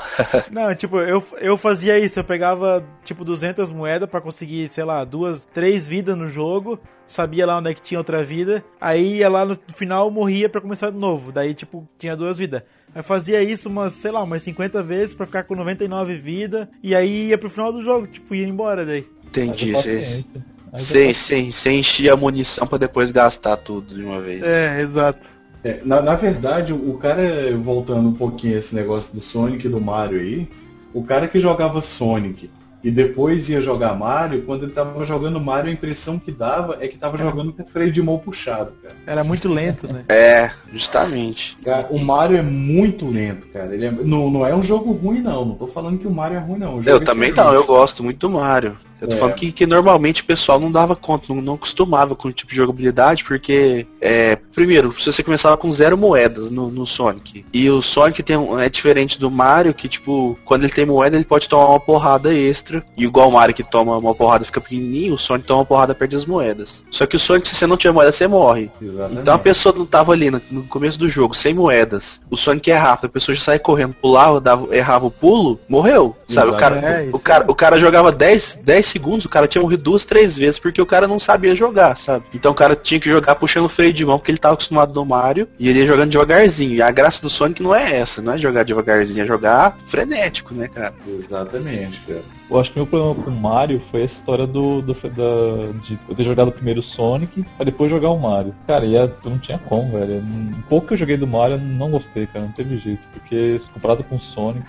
Não, 0.50 0.74
tipo, 0.74 0.98
eu, 0.98 1.22
eu 1.38 1.56
fazia 1.56 1.98
isso, 1.98 2.18
eu 2.18 2.24
pegava 2.24 2.84
tipo 3.04 3.24
200 3.24 3.70
moedas 3.70 4.08
pra 4.08 4.20
conseguir, 4.20 4.68
sei 4.68 4.84
lá, 4.84 5.04
duas, 5.04 5.44
três 5.54 5.86
vidas 5.86 6.16
no 6.16 6.28
jogo, 6.28 6.80
sabia 7.06 7.46
lá 7.46 7.58
onde 7.58 7.70
é 7.70 7.74
que 7.74 7.82
tinha 7.82 7.98
outra 7.98 8.24
vida, 8.24 8.64
aí 8.80 9.18
ia 9.18 9.28
lá 9.28 9.44
no 9.44 9.56
final 9.74 10.10
morria 10.10 10.48
pra 10.48 10.60
começar 10.60 10.90
de 10.90 10.98
novo, 10.98 11.30
daí 11.30 11.54
tipo 11.54 11.88
tinha 11.98 12.16
duas 12.16 12.38
vidas. 12.38 12.62
Aí 12.94 13.02
fazia 13.02 13.42
isso 13.42 13.68
umas, 13.68 13.92
sei 13.92 14.10
lá, 14.10 14.22
umas 14.22 14.42
50 14.42 14.82
vezes 14.82 15.14
pra 15.14 15.26
ficar 15.26 15.44
com 15.44 15.54
99 15.54 16.16
vidas, 16.16 16.66
e 16.82 16.94
aí 16.94 17.28
ia 17.28 17.38
pro 17.38 17.50
final 17.50 17.72
do 17.72 17.82
jogo, 17.82 18.06
tipo, 18.06 18.34
ia 18.34 18.48
embora 18.48 18.84
daí. 18.84 19.06
Entendi. 19.26 19.72
Você, 19.72 20.24
você, 20.72 21.12
você 21.12 21.70
enchia 21.70 22.14
a 22.14 22.16
munição 22.16 22.66
pra 22.66 22.78
depois 22.78 23.10
gastar 23.10 23.58
tudo 23.58 23.94
de 23.94 24.02
uma 24.02 24.20
vez. 24.20 24.42
É, 24.42 24.80
exato. 24.80 25.35
É, 25.66 25.80
na, 25.84 26.00
na 26.00 26.14
verdade, 26.14 26.72
o 26.72 26.96
cara, 26.96 27.56
voltando 27.56 28.08
um 28.08 28.12
pouquinho 28.12 28.54
a 28.54 28.58
esse 28.60 28.72
negócio 28.72 29.12
do 29.12 29.20
Sonic 29.20 29.66
e 29.66 29.68
do 29.68 29.80
Mario 29.80 30.20
aí, 30.20 30.48
o 30.94 31.02
cara 31.02 31.26
que 31.26 31.40
jogava 31.40 31.82
Sonic 31.82 32.48
e 32.84 32.90
depois 32.92 33.48
ia 33.48 33.60
jogar 33.60 33.98
Mario, 33.98 34.42
quando 34.42 34.62
ele 34.62 34.72
tava 34.72 35.04
jogando 35.04 35.40
Mario, 35.40 35.70
a 35.70 35.72
impressão 35.72 36.20
que 36.20 36.30
dava 36.30 36.78
é 36.80 36.86
que 36.86 36.96
tava 36.96 37.18
jogando 37.18 37.52
com 37.52 37.64
o 37.64 37.66
freio 37.66 37.90
de 37.90 38.00
mão 38.00 38.16
puxado, 38.16 38.74
cara. 38.80 38.94
Era 39.04 39.24
muito 39.24 39.48
lento, 39.48 39.92
né? 39.92 40.04
É, 40.08 40.52
justamente. 40.72 41.56
Cara, 41.64 41.88
O 41.90 41.98
Mario 41.98 42.36
é 42.36 42.42
muito 42.42 43.10
lento, 43.10 43.48
cara. 43.48 43.74
Ele 43.74 43.86
é- 43.86 43.90
não, 43.90 44.30
não 44.30 44.46
é 44.46 44.54
um 44.54 44.62
jogo 44.62 44.92
ruim, 44.92 45.20
não. 45.20 45.44
Não 45.44 45.54
tô 45.56 45.66
falando 45.66 45.98
que 45.98 46.06
o 46.06 46.12
Mario 46.12 46.36
é 46.36 46.40
ruim, 46.40 46.60
não. 46.60 46.80
Eu 46.84 47.04
também 47.04 47.32
não, 47.32 47.52
eu 47.52 47.66
gosto 47.66 48.04
muito 48.04 48.20
do 48.20 48.30
Mario. 48.30 48.76
Eu 49.00 49.08
tô 49.08 49.14
É. 49.14 49.18
falando 49.18 49.34
que, 49.34 49.52
que 49.52 49.66
normalmente 49.66 50.22
o 50.22 50.26
pessoal 50.26 50.58
não 50.58 50.70
dava 50.72 50.96
conta, 50.96 51.26
não, 51.32 51.40
não 51.42 51.54
acostumava 51.54 52.14
com 52.16 52.28
o 52.28 52.32
tipo 52.32 52.50
de 52.50 52.56
jogabilidade, 52.56 53.24
porque, 53.24 53.86
é, 54.00 54.36
primeiro, 54.54 54.94
se 54.98 55.10
você 55.12 55.22
começava 55.22 55.56
com 55.56 55.70
zero 55.72 55.96
moedas 55.98 56.50
no, 56.50 56.70
no 56.70 56.86
Sonic, 56.86 57.44
e 57.52 57.68
o 57.70 57.82
Sonic 57.82 58.22
tem 58.22 58.36
um- 58.36 58.58
é 58.58 58.68
diferente 58.68 59.18
do 59.20 59.30
Mario, 59.30 59.74
que, 59.74 59.88
tipo, 59.88 60.38
quando 60.44 60.64
ele 60.64 60.72
tem 60.72 60.86
moeda, 60.86 61.16
ele 61.16 61.24
pode 61.24 61.48
tomar 61.48 61.66
uma 61.70 61.80
porrada 61.80 62.32
extra, 62.32 62.82
e 62.96 63.04
igual 63.04 63.28
o 63.28 63.32
Mario 63.32 63.54
que 63.54 63.62
toma 63.64 63.96
uma 63.98 64.14
porrada 64.14 64.44
e 64.44 64.46
fica 64.46 64.60
pequenininho, 64.60 65.14
o 65.14 65.18
Sonic 65.18 65.46
toma 65.46 65.60
uma 65.60 65.66
porrada 65.66 65.92
e 65.92 65.96
perde 65.96 66.16
as 66.16 66.24
moedas. 66.24 66.84
Só 66.90 67.06
que 67.06 67.16
o 67.16 67.20
Sonic, 67.20 67.48
se 67.48 67.54
você 67.56 67.66
não 67.66 67.76
tiver 67.76 67.92
moeda, 67.92 68.12
você 68.12 68.26
morre. 68.26 68.70
Exatamente. 68.80 69.20
Então 69.20 69.34
a 69.34 69.38
pessoa 69.38 69.74
não 69.76 69.84
tava 69.86 70.12
ali 70.12 70.30
no, 70.30 70.40
no 70.50 70.62
começo 70.64 70.98
do 70.98 71.08
jogo, 71.08 71.34
sem 71.34 71.52
moedas. 71.54 72.20
O 72.30 72.36
Sonic 72.36 72.70
é 72.70 72.76
rápido, 72.76 73.06
a 73.06 73.10
pessoa 73.10 73.34
já 73.36 73.44
sai 73.44 73.58
correndo, 73.58 73.94
pulava, 74.00 74.40
dava, 74.40 74.74
errava 74.74 75.06
o 75.06 75.10
pulo, 75.10 75.60
morreu. 75.68 76.16
Sabe? 76.28 76.50
O 76.50 76.56
cara, 76.56 76.78
Exatamente. 76.78 77.14
o, 77.14 77.18
cara, 77.18 77.44
o 77.50 77.54
cara 77.54 77.78
jogava 77.78 78.10
10, 78.12 78.60
10 78.64 78.85
segundos, 78.90 79.24
o 79.24 79.28
cara 79.28 79.46
tinha 79.48 79.62
morrido 79.62 79.82
duas, 79.82 80.04
três 80.04 80.36
vezes, 80.36 80.58
porque 80.58 80.80
o 80.80 80.86
cara 80.86 81.08
não 81.08 81.18
sabia 81.18 81.54
jogar, 81.54 81.96
sabe? 81.96 82.24
Então 82.34 82.52
o 82.52 82.54
cara 82.54 82.76
tinha 82.76 83.00
que 83.00 83.10
jogar 83.10 83.34
puxando 83.36 83.66
o 83.66 83.68
freio 83.68 83.92
de 83.92 84.04
mão, 84.04 84.18
porque 84.18 84.30
ele 84.30 84.38
tava 84.38 84.54
acostumado 84.54 84.94
no 84.94 85.04
Mario, 85.04 85.48
e 85.58 85.68
ele 85.68 85.80
ia 85.80 85.86
jogando 85.86 86.10
devagarzinho. 86.10 86.74
E 86.74 86.82
a 86.82 86.90
graça 86.90 87.20
do 87.20 87.30
Sonic 87.30 87.62
não 87.62 87.74
é 87.74 87.98
essa, 87.98 88.22
não 88.22 88.34
é 88.34 88.38
jogar 88.38 88.64
devagarzinho, 88.64 89.22
é 89.22 89.26
jogar 89.26 89.76
frenético, 89.90 90.54
né, 90.54 90.68
cara? 90.68 90.94
Exatamente, 91.06 92.00
cara. 92.00 92.35
Eu 92.48 92.60
acho 92.60 92.72
que 92.72 92.78
meu 92.78 92.86
problema 92.86 93.14
com 93.24 93.30
o 93.30 93.34
Mario 93.34 93.82
foi 93.90 94.02
a 94.02 94.04
história 94.04 94.46
do, 94.46 94.80
do 94.80 94.94
da, 94.94 95.72
de 95.84 95.98
eu 96.08 96.14
ter 96.14 96.22
jogado 96.24 96.52
primeiro 96.52 96.78
o 96.78 96.82
Sonic 96.82 97.42
pra 97.56 97.64
depois 97.64 97.90
jogar 97.90 98.10
o 98.10 98.18
Mario. 98.20 98.54
Cara, 98.68 98.86
e 98.86 98.96
a- 98.96 99.10
não 99.24 99.36
tinha 99.38 99.58
como, 99.58 99.90
velho. 99.92 100.18
Um 100.22 100.62
pouco 100.68 100.86
que 100.86 100.94
eu 100.94 100.98
joguei 100.98 101.16
do 101.16 101.26
Mario 101.26 101.56
eu 101.56 101.60
não 101.60 101.90
gostei, 101.90 102.26
cara. 102.28 102.44
Não 102.44 102.52
teve 102.52 102.78
jeito. 102.78 103.00
Porque 103.12 103.60
comparado 103.74 104.04
com 104.04 104.14
o 104.16 104.20
Sonic, 104.20 104.64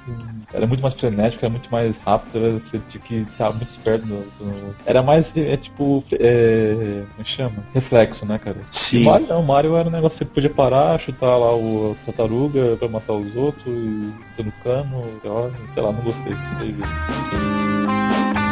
era 0.52 0.66
muito 0.66 0.82
mais 0.82 0.96
frenético, 0.96 1.46
era 1.46 1.52
muito 1.52 1.70
mais 1.72 1.96
rápido, 1.98 2.38
era- 2.38 2.54
você 2.60 2.80
tinha 2.90 3.02
que 3.04 3.16
estar 3.30 3.52
muito 3.52 3.70
esperto. 3.70 4.08
No, 4.08 4.26
no- 4.42 4.76
Era 4.86 5.04
mais, 5.04 5.32
é 5.38 5.56
tipo, 5.58 6.04
é, 6.14 7.04
como 7.10 7.22
é 7.22 7.24
que 7.24 7.30
chama? 7.30 7.64
Reflexo, 7.76 8.26
né, 8.26 8.40
cara? 8.40 8.58
Sim. 8.72 9.04
O 9.04 9.06
Mario 9.06 9.28
não, 9.28 9.42
o 9.42 9.46
Mario 9.46 9.76
era 9.76 9.88
um 9.88 9.92
negócio 9.92 10.18
que 10.18 10.26
você 10.26 10.32
podia 10.34 10.50
parar, 10.50 11.00
chutar 11.00 11.38
lá 11.38 11.56
o 11.56 11.96
a 12.02 12.06
tartaruga 12.08 12.76
pra 12.78 12.88
matar 12.88 13.14
os 13.14 13.36
outros, 13.36 13.66
e 13.68 14.44
no 14.44 14.52
cano, 14.64 15.04
sei 15.22 15.30
lá, 15.30 15.52
sei 15.74 15.84
lá, 15.84 15.92
não 15.92 16.02
gostei. 16.02 16.34
Não 16.34 16.58
teve 16.58 16.72
jeito. 16.74 17.67
Thank 17.68 18.38
you. 18.38 18.47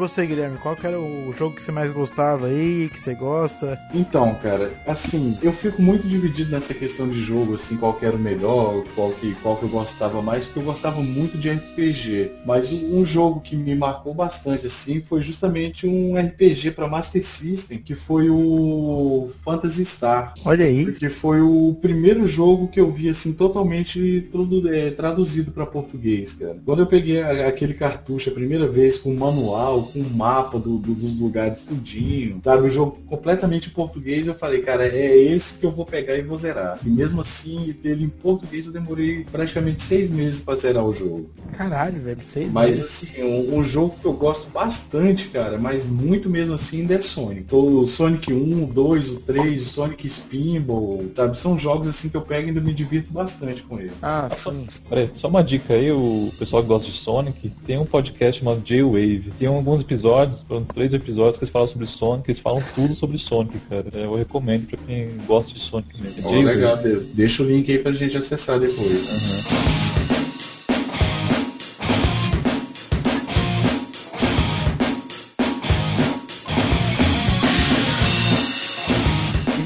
Você, 0.00 0.26
Guilherme, 0.26 0.58
qual 0.58 0.74
que 0.74 0.86
era 0.86 0.98
o 0.98 1.32
jogo 1.36 1.54
que 1.54 1.62
você 1.62 1.70
mais 1.70 1.92
gostava 1.92 2.46
aí, 2.46 2.88
que 2.90 2.98
você 2.98 3.14
gosta? 3.14 3.78
Então, 3.94 4.34
cara, 4.36 4.72
assim, 4.86 5.38
eu 5.42 5.52
fico 5.52 5.80
muito 5.80 6.08
dividido 6.08 6.50
nessa 6.50 6.72
questão 6.72 7.08
de 7.08 7.22
jogo, 7.22 7.54
assim, 7.54 7.76
qual 7.76 7.92
que 7.94 8.06
era 8.06 8.16
o 8.16 8.18
melhor, 8.18 8.82
qual 8.94 9.10
que, 9.12 9.34
qual 9.36 9.56
que 9.56 9.64
eu 9.64 9.68
gostava 9.68 10.22
mais, 10.22 10.46
porque 10.46 10.60
eu 10.60 10.64
gostava 10.64 11.00
muito 11.02 11.36
de 11.36 11.50
RPG. 11.50 12.32
Mas 12.46 12.72
um 12.72 13.04
jogo 13.04 13.40
que 13.40 13.54
me 13.54 13.74
marcou 13.74 14.14
bastante, 14.14 14.66
assim, 14.66 15.02
foi 15.02 15.20
justamente 15.22 15.86
um 15.86 16.16
RPG 16.18 16.70
para 16.72 16.88
Master 16.88 17.24
System, 17.24 17.78
que 17.78 17.94
foi 17.94 18.30
o 18.30 19.30
Phantasy 19.44 19.84
Star. 19.84 20.34
Olha 20.44 20.64
aí. 20.64 20.86
Porque 20.86 21.10
foi 21.10 21.40
o 21.40 21.76
primeiro 21.80 22.26
jogo 22.26 22.68
que 22.68 22.80
eu 22.80 22.90
vi 22.90 23.08
assim 23.08 23.34
totalmente 23.34 24.28
tudo 24.32 24.72
é, 24.72 24.90
traduzido 24.90 25.50
para 25.50 25.66
português, 25.66 26.32
cara. 26.32 26.56
Quando 26.64 26.80
eu 26.80 26.86
peguei 26.86 27.20
aquele 27.22 27.74
cartucho 27.74 28.30
a 28.30 28.34
primeira 28.34 28.66
vez 28.66 28.98
com 28.98 29.14
manual, 29.14 29.89
com 29.92 30.02
mapa 30.16 30.58
do- 30.58 30.78
do- 30.78 30.94
dos 30.94 31.18
lugares 31.18 31.60
tudinho, 31.62 32.40
sabe, 32.44 32.66
o 32.68 32.70
jogo 32.70 32.98
completamente 33.06 33.68
em 33.68 33.72
português, 33.72 34.26
eu 34.26 34.34
falei, 34.34 34.62
cara, 34.62 34.86
é 34.86 35.16
esse 35.16 35.58
que 35.58 35.66
eu 35.66 35.70
vou 35.70 35.84
pegar 35.86 36.16
e 36.16 36.22
vou 36.22 36.38
zerar. 36.38 36.78
E 36.84 36.88
mesmo 36.88 37.20
assim, 37.22 37.74
ele 37.84 38.04
em 38.04 38.08
português 38.08 38.66
eu 38.66 38.72
demorei 38.72 39.24
praticamente 39.30 39.82
seis 39.84 40.10
meses 40.10 40.40
para 40.42 40.56
zerar 40.58 40.84
o 40.84 40.94
jogo. 40.94 41.30
Caralho, 41.52 42.00
velho. 42.00 42.22
Seis 42.22 42.50
Mas 42.52 42.76
meses. 42.76 42.84
assim, 42.90 43.22
um, 43.22 43.58
um 43.58 43.64
jogo 43.64 43.96
que 44.00 44.06
eu 44.06 44.12
gosto 44.14 44.48
bastante, 44.50 45.28
cara, 45.28 45.58
mas 45.58 45.84
muito 45.84 46.30
mesmo 46.30 46.54
assim 46.54 46.80
ainda 46.82 46.94
é 46.94 47.00
Sonic. 47.02 47.46
O 47.54 47.86
Sonic 47.86 48.32
1, 48.32 48.64
o 48.64 48.66
2, 48.66 49.08
o 49.10 49.20
3, 49.20 49.66
o 49.66 49.70
Sonic 49.70 50.08
Spinball, 50.08 51.04
sabe? 51.14 51.38
São 51.40 51.58
jogos 51.58 51.88
assim 51.88 52.08
que 52.08 52.16
eu 52.16 52.22
pego 52.22 52.46
e 52.46 52.48
ainda 52.48 52.60
me 52.60 52.72
divirto 52.72 53.12
bastante 53.12 53.62
com 53.62 53.78
eles. 53.78 53.92
Ah, 54.00 54.28
sim. 54.30 54.64
Peraí, 54.88 55.10
só 55.16 55.28
uma 55.28 55.42
dica 55.42 55.74
aí, 55.74 55.90
o 55.90 56.30
pessoal 56.38 56.62
que 56.62 56.68
gosta 56.68 56.90
de 56.90 56.96
Sonic, 56.98 57.50
tem 57.66 57.78
um 57.78 57.84
podcast 57.84 58.38
chamado 58.38 58.60
J-Wave. 58.62 59.32
Tem 59.38 59.48
alguns 59.48 59.79
episódios, 59.80 60.42
foram 60.44 60.64
três 60.64 60.92
episódios 60.92 61.36
que 61.36 61.44
eles 61.44 61.52
falam 61.52 61.68
sobre 61.68 61.86
Sonic, 61.86 62.30
eles 62.30 62.40
falam 62.42 62.62
tudo 62.74 62.94
sobre 62.96 63.18
Sonic, 63.18 63.58
cara. 63.68 63.86
Eu 63.92 64.14
recomendo 64.14 64.66
pra 64.66 64.78
quem 64.86 65.08
gosta 65.26 65.52
de 65.52 65.60
Sonic 65.60 66.00
mesmo. 66.02 66.28
Ó, 66.28 66.40
legal, 66.40 66.76
de- 66.78 67.00
deixa 67.14 67.42
o 67.42 67.46
link 67.46 67.70
aí 67.70 67.78
pra 67.78 67.92
gente 67.92 68.16
acessar 68.16 68.58
depois. 68.60 69.08
Aham. 69.10 69.89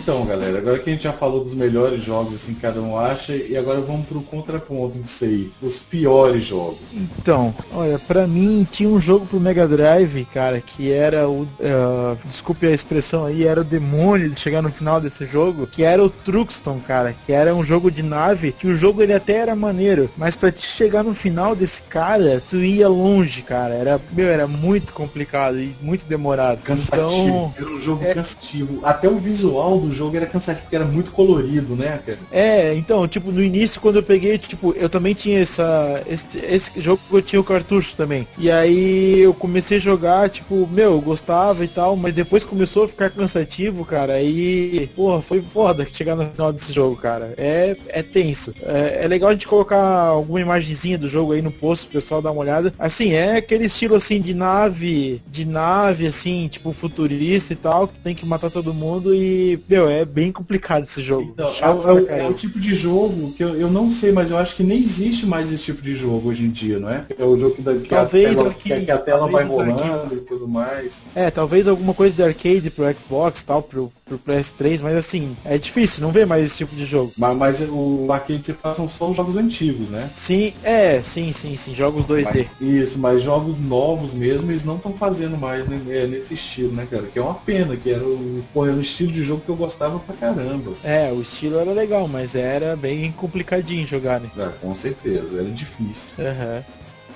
Então, 0.04 0.26
galera, 0.26 0.58
agora 0.58 0.78
que 0.78 0.90
a 0.90 0.92
gente 0.92 1.04
já 1.04 1.14
falou 1.14 1.42
dos 1.42 1.54
melhores 1.54 2.04
jogos, 2.04 2.34
assim, 2.34 2.52
cada 2.52 2.78
um 2.78 2.98
acha, 2.98 3.34
e 3.34 3.56
agora 3.56 3.80
vamos 3.80 4.06
pro 4.06 4.20
contraponto 4.20 4.98
disso 4.98 5.24
aí. 5.24 5.50
Os 5.62 5.78
piores 5.84 6.44
jogos. 6.44 6.76
Então, 6.92 7.54
olha, 7.72 7.98
pra 7.98 8.26
mim 8.26 8.68
tinha 8.70 8.86
um 8.86 9.00
jogo 9.00 9.24
pro 9.24 9.40
Mega 9.40 9.66
Drive, 9.66 10.26
cara, 10.26 10.60
que 10.60 10.92
era 10.92 11.26
o. 11.26 11.48
ah, 11.58 12.16
desculpe 12.26 12.66
a 12.66 12.70
expressão 12.70 13.24
aí, 13.24 13.46
era 13.46 13.62
o 13.62 13.64
demônio 13.64 14.28
de 14.28 14.38
chegar 14.38 14.60
no 14.60 14.70
final 14.70 15.00
desse 15.00 15.24
jogo, 15.24 15.66
que 15.66 15.82
era 15.82 16.04
o 16.04 16.10
Truxton, 16.10 16.80
cara, 16.86 17.14
que 17.24 17.32
era 17.32 17.54
um 17.54 17.64
jogo 17.64 17.90
de 17.90 18.02
nave, 18.02 18.52
que 18.52 18.66
o 18.66 18.76
jogo 18.76 19.02
ele 19.02 19.14
até 19.14 19.38
era 19.38 19.56
maneiro, 19.56 20.10
mas 20.18 20.36
pra 20.36 20.52
te 20.52 20.66
chegar 20.76 21.02
no 21.02 21.14
final 21.14 21.56
desse 21.56 21.80
cara, 21.88 22.42
tu 22.50 22.58
ia 22.58 22.90
longe, 22.90 23.40
cara. 23.40 23.72
Era, 23.72 23.98
meu, 24.12 24.28
era 24.28 24.46
muito 24.46 24.92
complicado 24.92 25.58
e 25.58 25.74
muito 25.80 26.04
demorado. 26.04 26.60
Cansativo. 26.60 26.92
Então. 26.92 27.54
Era 27.56 27.70
um 27.70 27.80
jogo 27.80 28.04
é- 28.04 28.12
cansativo. 28.12 28.80
Até 28.84 29.08
o 29.08 29.18
visual 29.18 29.80
do 29.80 29.93
jogo 29.94 30.16
era 30.16 30.26
cansativo, 30.26 30.62
porque 30.62 30.76
era 30.76 30.84
muito 30.84 31.10
colorido, 31.12 31.74
né, 31.74 32.00
cara? 32.04 32.18
É, 32.30 32.74
então, 32.74 33.06
tipo, 33.08 33.30
no 33.30 33.42
início 33.42 33.80
quando 33.80 33.96
eu 33.96 34.02
peguei, 34.02 34.38
tipo, 34.38 34.72
eu 34.72 34.88
também 34.88 35.14
tinha 35.14 35.40
essa. 35.40 36.02
Esse, 36.06 36.38
esse 36.38 36.80
jogo 36.80 37.00
eu 37.12 37.22
tinha 37.22 37.40
o 37.40 37.44
cartucho 37.44 37.96
também. 37.96 38.26
E 38.38 38.50
aí 38.50 39.20
eu 39.20 39.34
comecei 39.34 39.78
a 39.78 39.80
jogar, 39.80 40.28
tipo, 40.30 40.66
meu, 40.66 40.92
eu 40.92 41.00
gostava 41.00 41.64
e 41.64 41.68
tal, 41.68 41.96
mas 41.96 42.14
depois 42.14 42.44
começou 42.44 42.84
a 42.84 42.88
ficar 42.88 43.10
cansativo, 43.10 43.84
cara. 43.84 44.14
Aí, 44.14 44.88
porra, 44.94 45.22
foi 45.22 45.40
foda 45.42 45.86
chegar 45.92 46.16
no 46.16 46.26
final 46.30 46.52
desse 46.52 46.72
jogo, 46.72 46.96
cara. 46.96 47.34
É, 47.36 47.76
é 47.88 48.02
tenso. 48.02 48.54
É, 48.62 49.04
é 49.04 49.08
legal 49.08 49.30
a 49.30 49.32
gente 49.32 49.48
colocar 49.48 49.80
alguma 49.80 50.40
imagenzinha 50.40 50.98
do 50.98 51.08
jogo 51.08 51.32
aí 51.32 51.42
no 51.42 51.50
post 51.50 51.86
pro 51.86 52.00
pessoal 52.00 52.22
dar 52.22 52.32
uma 52.32 52.40
olhada. 52.40 52.72
Assim, 52.78 53.12
é 53.12 53.38
aquele 53.38 53.66
estilo 53.66 53.94
assim 53.94 54.20
de 54.20 54.34
nave, 54.34 55.20
de 55.30 55.44
nave, 55.44 56.06
assim, 56.06 56.48
tipo, 56.48 56.72
futurista 56.72 57.52
e 57.52 57.56
tal, 57.56 57.88
que 57.88 57.98
tem 57.98 58.14
que 58.14 58.26
matar 58.26 58.50
todo 58.50 58.74
mundo 58.74 59.14
e, 59.14 59.58
meu, 59.68 59.83
é 59.88 60.04
bem 60.04 60.32
complicado 60.32 60.84
esse 60.84 61.02
jogo. 61.02 61.30
Então, 61.32 61.48
é, 61.60 61.68
o- 61.70 61.80
pra 61.80 61.90
é 61.90 61.94
o- 61.94 62.08
é 62.08 62.28
o 62.28 62.34
tipo 62.34 62.58
de 62.58 62.74
jogo 62.74 63.32
que 63.34 63.42
eu, 63.42 63.54
eu 63.56 63.70
não 63.70 63.90
sei, 63.92 64.12
mas 64.12 64.30
eu 64.30 64.38
acho 64.38 64.56
que 64.56 64.62
nem 64.62 64.80
existe 64.80 65.26
mais 65.26 65.50
esse 65.52 65.64
tipo 65.64 65.82
de 65.82 65.96
jogo 65.96 66.28
hoje 66.28 66.44
em 66.44 66.50
dia, 66.50 66.78
não 66.78 66.88
é? 66.90 67.04
É 67.18 67.24
o 67.24 67.36
jogo 67.38 67.54
que, 67.56 67.62
que 67.62 67.88
Talvez 67.88 68.26
a 68.32 68.34
tela, 68.36 68.50
aqui- 68.50 68.68
que, 68.68 68.80
que 68.84 68.90
a 68.90 68.98
tela 68.98 69.28
vai 69.30 69.44
rolando 69.44 70.14
e 70.14 70.20
tudo 70.20 70.48
mais. 70.48 70.94
É, 71.14 71.30
talvez 71.30 71.66
alguma 71.68 71.94
coisa 71.94 72.14
de 72.14 72.22
arcade 72.22 72.70
pro 72.70 72.84
Xbox 72.98 73.40
e 73.40 73.46
tal, 73.46 73.62
pro, 73.62 73.92
pro 74.08 74.18
PS3, 74.18 74.80
mas 74.82 74.96
assim, 74.96 75.36
é 75.44 75.56
difícil, 75.58 76.02
não 76.02 76.12
vê 76.12 76.24
mais 76.24 76.46
esse 76.46 76.58
tipo 76.58 76.74
de 76.74 76.84
jogo. 76.84 77.12
Mas, 77.16 77.36
mas 77.36 77.60
o 77.70 78.06
arcade 78.10 78.44
você 78.44 78.54
faz 78.54 78.76
são 78.76 78.88
só 78.88 79.10
os 79.10 79.16
jogos 79.16 79.36
antigos, 79.36 79.88
né? 79.90 80.10
Sim, 80.14 80.52
é, 80.62 81.00
sim, 81.02 81.32
sim, 81.32 81.56
sim, 81.56 81.74
jogos 81.74 82.04
2D. 82.04 82.24
Mas- 82.60 82.60
isso, 82.60 82.98
mas 82.98 83.22
jogos 83.22 83.58
novos 83.58 84.12
mesmo, 84.14 84.50
eles 84.50 84.64
não 84.64 84.76
estão 84.76 84.92
fazendo 84.94 85.36
mais 85.36 85.66
né, 85.68 85.80
é, 85.88 86.06
nesse 86.06 86.34
estilo, 86.34 86.72
né, 86.72 86.86
cara? 86.90 87.06
Que 87.06 87.18
é 87.18 87.22
uma 87.22 87.34
pena, 87.34 87.76
que 87.76 87.90
era 87.90 88.04
o, 88.06 88.42
pô, 88.52 88.64
era 88.66 88.74
um 88.74 88.80
estilo 88.80 89.12
de 89.12 89.24
jogo 89.24 89.42
que 89.42 89.50
eu 89.50 89.56
gostava 89.56 89.73
pra 89.76 90.16
caramba. 90.16 90.76
É, 90.82 91.12
o 91.12 91.20
estilo 91.20 91.58
era 91.58 91.72
legal, 91.72 92.08
mas 92.08 92.34
era 92.34 92.76
bem 92.76 93.12
complicadinho 93.12 93.86
jogar, 93.86 94.20
né? 94.20 94.30
Ah, 94.36 94.52
com 94.60 94.74
certeza, 94.74 95.40
era 95.40 95.50
difícil. 95.50 96.14
Aham. 96.18 96.64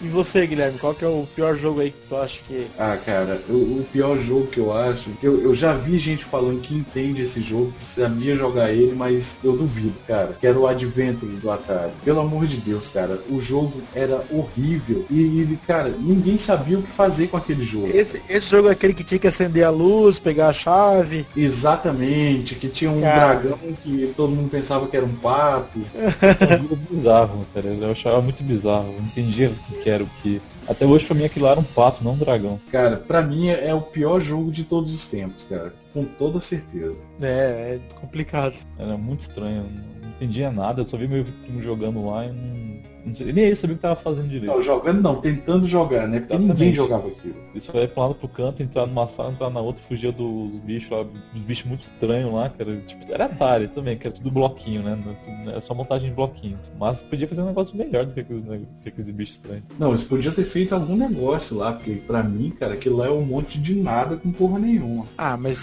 E 0.01 0.09
você, 0.09 0.47
Guilherme, 0.47 0.79
qual 0.79 0.95
que 0.95 1.05
é 1.05 1.09
o 1.09 1.27
pior 1.35 1.57
jogo 1.57 1.81
aí 1.81 1.91
que 1.91 2.09
tu 2.09 2.17
acha 2.17 2.39
que. 2.47 2.67
Ah, 2.79 2.97
cara, 3.05 3.41
o, 3.49 3.81
o 3.81 3.87
pior 3.93 4.17
jogo 4.19 4.47
que 4.47 4.61
eu 4.61 4.73
acho, 4.73 5.11
que 5.13 5.27
eu, 5.27 5.41
eu 5.43 5.55
já 5.55 5.73
vi 5.73 5.99
gente 5.99 6.25
falando 6.27 6.61
que 6.61 6.75
entende 6.75 7.23
esse 7.23 7.43
jogo, 7.43 7.73
que 7.73 7.95
sabia 7.95 8.37
jogar 8.37 8.71
ele, 8.71 8.95
mas 8.95 9.39
eu 9.43 9.57
duvido, 9.57 9.95
cara. 10.07 10.37
Que 10.41 10.47
era 10.47 10.59
o 10.59 10.67
Adventure 10.67 11.33
do 11.37 11.51
Atari. 11.51 11.93
Pelo 12.05 12.21
amor 12.21 12.47
de 12.47 12.59
Deus, 12.59 12.89
cara, 12.89 13.19
o 13.29 13.41
jogo 13.41 13.83
era 13.93 14.23
horrível. 14.31 15.05
E, 15.11 15.21
e, 15.21 15.59
cara, 15.67 15.93
ninguém 15.99 16.39
sabia 16.39 16.79
o 16.79 16.83
que 16.83 16.93
fazer 16.93 17.27
com 17.29 17.37
aquele 17.37 17.65
jogo. 17.65 17.89
Esse, 17.89 18.23
esse 18.29 18.49
jogo 18.49 18.69
é 18.69 18.73
aquele 18.73 18.95
que 18.95 19.05
tinha 19.05 19.19
que 19.19 19.27
acender 19.27 19.65
a 19.65 19.71
luz, 19.71 20.21
pegar 20.21 20.49
a 20.49 20.53
chave. 20.53 21.27
Exatamente, 21.37 22.55
que 22.55 22.69
tinha 22.69 22.91
um 22.91 23.01
Cara. 23.01 23.41
dragão 23.41 23.59
que 23.83 24.13
todo 24.17 24.35
mundo 24.35 24.49
pensava 24.49 24.87
que 24.87 24.97
era 24.97 25.07
um 25.07 25.15
pato. 25.17 25.81
É 26.39 26.57
um 26.57 26.63
jogo 26.63 26.79
bizarro, 26.91 27.47
cara. 27.53 27.67
Eu 27.67 27.91
achava 27.91 28.21
muito 28.21 28.43
bizarro. 28.43 28.89
Eu 28.89 29.01
não 29.01 29.07
entendia 29.07 29.51
o 29.71 29.83
que 29.83 29.88
era 29.89 30.05
o 30.05 30.09
que. 30.23 30.41
Até 30.69 30.85
hoje 30.85 31.07
pra 31.07 31.15
mim 31.15 31.25
aquilo 31.25 31.47
era 31.47 31.59
um 31.59 31.65
pato, 31.65 32.05
não 32.05 32.13
um 32.13 32.19
dragão. 32.19 32.61
Cara, 32.71 32.99
pra 32.99 33.23
mim 33.23 33.49
é 33.49 33.73
o 33.75 33.81
pior 33.81 34.21
jogo 34.21 34.53
de 34.53 34.65
todos 34.65 34.95
os 34.95 35.07
tempos, 35.11 35.45
cara. 35.45 35.73
Com 35.93 36.05
toda 36.05 36.41
certeza. 36.41 37.03
É, 37.21 37.77
é 37.77 37.95
complicado. 37.95 38.55
Era 38.79 38.97
muito 38.97 39.23
estranho. 39.23 39.65
eu 39.65 40.03
Não 40.03 40.11
entendia 40.11 40.51
nada, 40.51 40.83
eu 40.83 40.87
só 40.87 40.97
vi 40.97 41.09
meu 41.09 41.25
primo 41.25 41.63
jogando 41.63 42.05
lá 42.05 42.27
e 42.27 42.33
não. 42.33 42.69
Não 43.05 43.15
sei, 43.15 43.33
nem 43.33 43.45
ele 43.45 43.57
sabia 43.57 43.75
o 43.75 43.77
que 43.77 43.83
tava 43.83 44.01
fazendo 44.01 44.29
direito. 44.29 44.47
Não, 44.47 44.63
jogando 44.63 45.01
não, 45.01 45.17
tentando 45.21 45.67
jogar, 45.67 46.07
né? 46.09 46.21
Porque 46.21 46.35
Exatamente. 46.35 46.59
ninguém 46.59 46.75
jogava 46.75 47.09
aquilo. 47.09 47.35
Ele 47.53 47.61
só 47.61 47.73
ia 47.79 47.89
pra 47.89 48.03
um 48.03 48.07
lado 48.07 48.15
pro 48.17 48.29
canto, 48.29 48.63
entrar 48.63 48.87
numa 48.87 49.09
sala, 49.09 49.33
entrar 49.33 49.51
na 49.51 49.61
outra, 49.61 49.83
fugia 49.89 50.13
dos 50.13 50.51
bichos 50.61 50.91
lá, 50.91 51.03
dos 51.03 51.43
bichos 51.43 51.65
muito 51.67 51.83
estranhos 51.83 52.33
lá, 52.33 52.49
cara. 52.51 52.77
Tipo, 52.87 53.13
era 53.13 53.25
Atari 53.27 53.69
também, 53.69 53.97
que 53.97 54.07
era 54.07 54.15
tudo 54.17 54.31
bloquinho, 54.31 54.83
né? 54.83 54.99
Não 55.05 55.13
é 55.13 55.15
tudo- 55.17 55.57
É 55.57 55.61
só 55.61 55.75
montagem 55.75 56.11
de 56.11 56.15
bloquinhos. 56.15 56.71
Mas 56.79 56.99
podia 57.03 57.27
fazer 57.29 57.43
um 57.43 57.47
negócio 57.47 57.77
melhor 57.77 58.05
do 58.07 58.13
que 58.15 58.21
aqueles, 58.21 58.45
né, 58.45 58.61
que 58.83 58.89
aqueles 58.89 59.11
bichos 59.11 59.37
estranhos. 59.37 59.65
Não, 59.79 59.91
eles 59.91 60.05
podiam 60.05 60.33
ter 60.35 60.45
feito 60.45 60.75
algum 60.75 60.97
negócio 60.97 61.57
lá, 61.57 61.73
porque 61.73 61.93
pra 62.07 62.23
mim, 62.23 62.51
cara, 62.51 62.75
aquilo 62.75 62.97
lá 62.97 63.07
é 63.07 63.11
um 63.11 63.25
monte 63.25 63.59
de 63.59 63.75
nada 63.75 64.17
com 64.17 64.31
porra 64.33 64.59
nenhuma. 64.59 65.07
Ah, 65.17 65.37
mas 65.37 65.57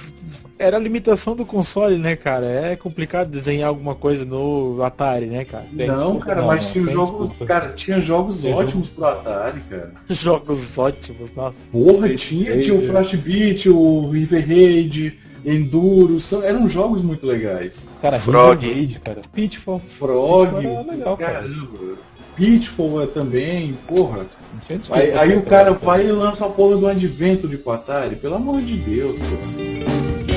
era 0.58 0.78
a 0.78 0.80
limitação 0.80 1.36
do 1.36 1.46
console, 1.46 1.98
né, 1.98 2.16
cara? 2.16 2.46
É 2.46 2.76
complicado 2.76 3.30
desenhar 3.30 3.70
alguma 3.70 3.96
coisa 3.96 4.26
no 4.26 4.82
Atari, 4.84 5.26
né, 5.28 5.46
cara? 5.46 5.66
Não, 5.72 6.20
cara, 6.20 6.42
não, 6.42 6.48
mas 6.48 6.66
não, 6.66 6.72
tinha 6.72 6.86
tem 6.86 6.94
jogos. 6.94 7.35
Cara, 7.46 7.74
tinha 7.74 8.00
jogos 8.00 8.42
Tem 8.42 8.54
ótimos 8.54 8.90
pro 8.90 9.06
Atari, 9.06 9.62
cara. 9.70 9.92
Jogos 10.10 10.78
ótimos, 10.78 11.34
nossa. 11.34 11.58
Porra, 11.72 12.16
tinha, 12.16 12.62
tinha 12.62 12.76
o 12.76 12.88
Flash 12.88 13.16
Beat, 13.16 13.66
o 13.66 14.10
River 14.10 14.48
Raid, 14.48 15.20
Enduro, 15.46 16.20
são, 16.20 16.44
eram 16.44 16.68
jogos 16.70 17.02
muito 17.02 17.26
legais. 17.26 17.76
Cara, 18.02 18.20
Frog. 18.22 18.62
River 18.62 18.76
Raid, 18.76 19.00
cara. 19.00 19.22
Pitfall. 19.34 19.82
Frog, 20.00 20.66
Era 20.66 20.82
legal, 20.82 21.18
cara. 21.18 21.34
caramba. 21.34 21.98
Pitfall 22.36 23.04
é 23.04 23.08
também, 23.08 23.74
porra. 23.88 24.26
Desculpa 24.68 25.02
Aí, 25.02 25.14
aí 25.14 25.32
o 25.32 25.42
comprar, 25.42 25.66
cara 25.66 25.74
vai 25.74 26.08
e 26.08 26.12
lança 26.12 26.46
a 26.46 26.50
porra 26.50 26.78
do 26.78 26.88
Adventure 26.88 27.58
pro 27.58 27.74
Atari, 27.74 28.16
pelo 28.16 28.36
amor 28.36 28.62
de 28.62 28.76
Deus, 28.78 29.18
cara. 29.20 30.35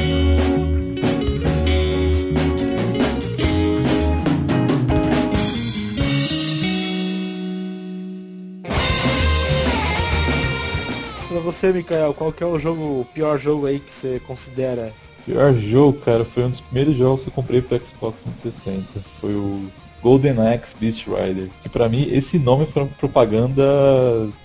Pra 11.38 11.52
você, 11.52 11.72
Mikael, 11.72 12.12
qual 12.14 12.32
que 12.32 12.42
é 12.42 12.46
o 12.46 12.58
jogo, 12.58 13.00
o 13.00 13.04
pior 13.14 13.38
jogo 13.38 13.66
aí 13.66 13.78
que 13.78 13.92
você 13.92 14.20
considera? 14.26 14.92
pior 15.24 15.54
jogo, 15.54 16.00
cara, 16.00 16.24
foi 16.24 16.42
um 16.42 16.50
dos 16.50 16.60
primeiros 16.62 16.96
jogos 16.96 17.22
que 17.22 17.28
eu 17.28 17.32
comprei 17.32 17.62
pro 17.62 17.78
Xbox 17.78 18.18
360. 18.42 19.00
Foi 19.20 19.34
o 19.34 19.70
Golden 20.02 20.40
Axe 20.40 20.74
Beast 20.80 21.06
Rider. 21.06 21.48
Que 21.62 21.68
pra 21.68 21.88
mim 21.88 22.08
esse 22.10 22.40
nome 22.40 22.66
foi 22.66 22.82
uma 22.82 22.90
propaganda 22.98 23.62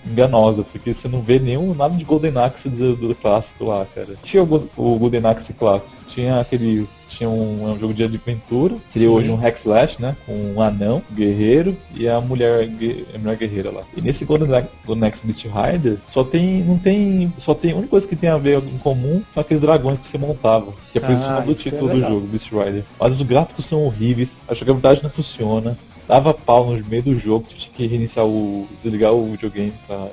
enganosa, 0.06 0.62
porque 0.62 0.94
você 0.94 1.08
não 1.08 1.20
vê 1.20 1.40
nenhum 1.40 1.74
nada 1.74 1.96
de 1.96 2.04
Golden 2.04 2.38
Axe 2.38 2.68
do, 2.68 2.94
do 2.94 3.14
clássico 3.16 3.64
lá, 3.64 3.84
cara. 3.92 4.14
Tinha 4.22 4.44
o, 4.44 4.70
o 4.76 4.96
Golden 4.96 5.26
Axe 5.26 5.52
clássico, 5.52 5.92
tinha 6.10 6.38
aquele. 6.38 6.86
Tinha 7.16 7.28
um, 7.28 7.68
é 7.68 7.72
um 7.72 7.78
jogo 7.78 7.94
de 7.94 8.04
aventura, 8.04 8.76
seria 8.92 9.10
hoje 9.10 9.28
um 9.30 9.36
hack 9.36 9.58
slash, 9.60 10.00
né? 10.00 10.16
Com 10.26 10.32
um 10.54 10.60
anão, 10.60 11.02
um 11.10 11.14
guerreiro 11.14 11.76
e 11.94 12.08
a 12.08 12.20
mulher, 12.20 12.68
a 13.14 13.18
mulher 13.18 13.36
guerreira 13.36 13.70
lá. 13.70 13.82
E 13.96 14.00
nesse 14.00 14.24
Golden 14.24 14.48
Golden 14.84 15.08
Axe 15.08 15.20
Beast 15.24 15.44
Rider 15.44 15.98
só 16.08 16.24
tem. 16.24 16.62
não 16.62 16.78
tem. 16.78 17.32
Só 17.38 17.54
tem. 17.54 17.72
A 17.72 17.76
única 17.76 17.90
coisa 17.90 18.06
que 18.06 18.16
tem 18.16 18.30
a 18.30 18.38
ver 18.38 18.58
em 18.58 18.78
comum 18.78 19.22
são 19.32 19.40
aqueles 19.40 19.60
dragões 19.62 19.98
que 19.98 20.08
você 20.08 20.18
montava. 20.18 20.72
Que 20.92 20.98
é 20.98 21.00
por 21.00 21.10
isso 21.12 21.22
o 21.22 21.26
Ah, 21.26 21.34
nome 21.34 21.46
do 21.46 21.52
isso 21.52 21.68
é 21.68 21.70
título 21.70 21.90
do 21.90 22.00
jogo, 22.00 22.26
Beast 22.26 22.50
Rider. 22.50 22.84
Mas 23.00 23.14
os 23.14 23.22
gráficos 23.22 23.66
são 23.68 23.84
horríveis, 23.84 24.30
a 24.48 24.54
jogabilidade 24.54 25.02
não 25.02 25.10
funciona, 25.10 25.76
dava 26.08 26.34
pau 26.34 26.70
no 26.70 26.84
meio 26.86 27.02
do 27.02 27.18
jogo, 27.18 27.46
tinha 27.56 27.72
que 27.74 27.86
reiniciar 27.86 28.26
o. 28.26 28.66
desligar 28.82 29.12
o 29.12 29.26
videogame 29.26 29.72
pra 29.86 30.08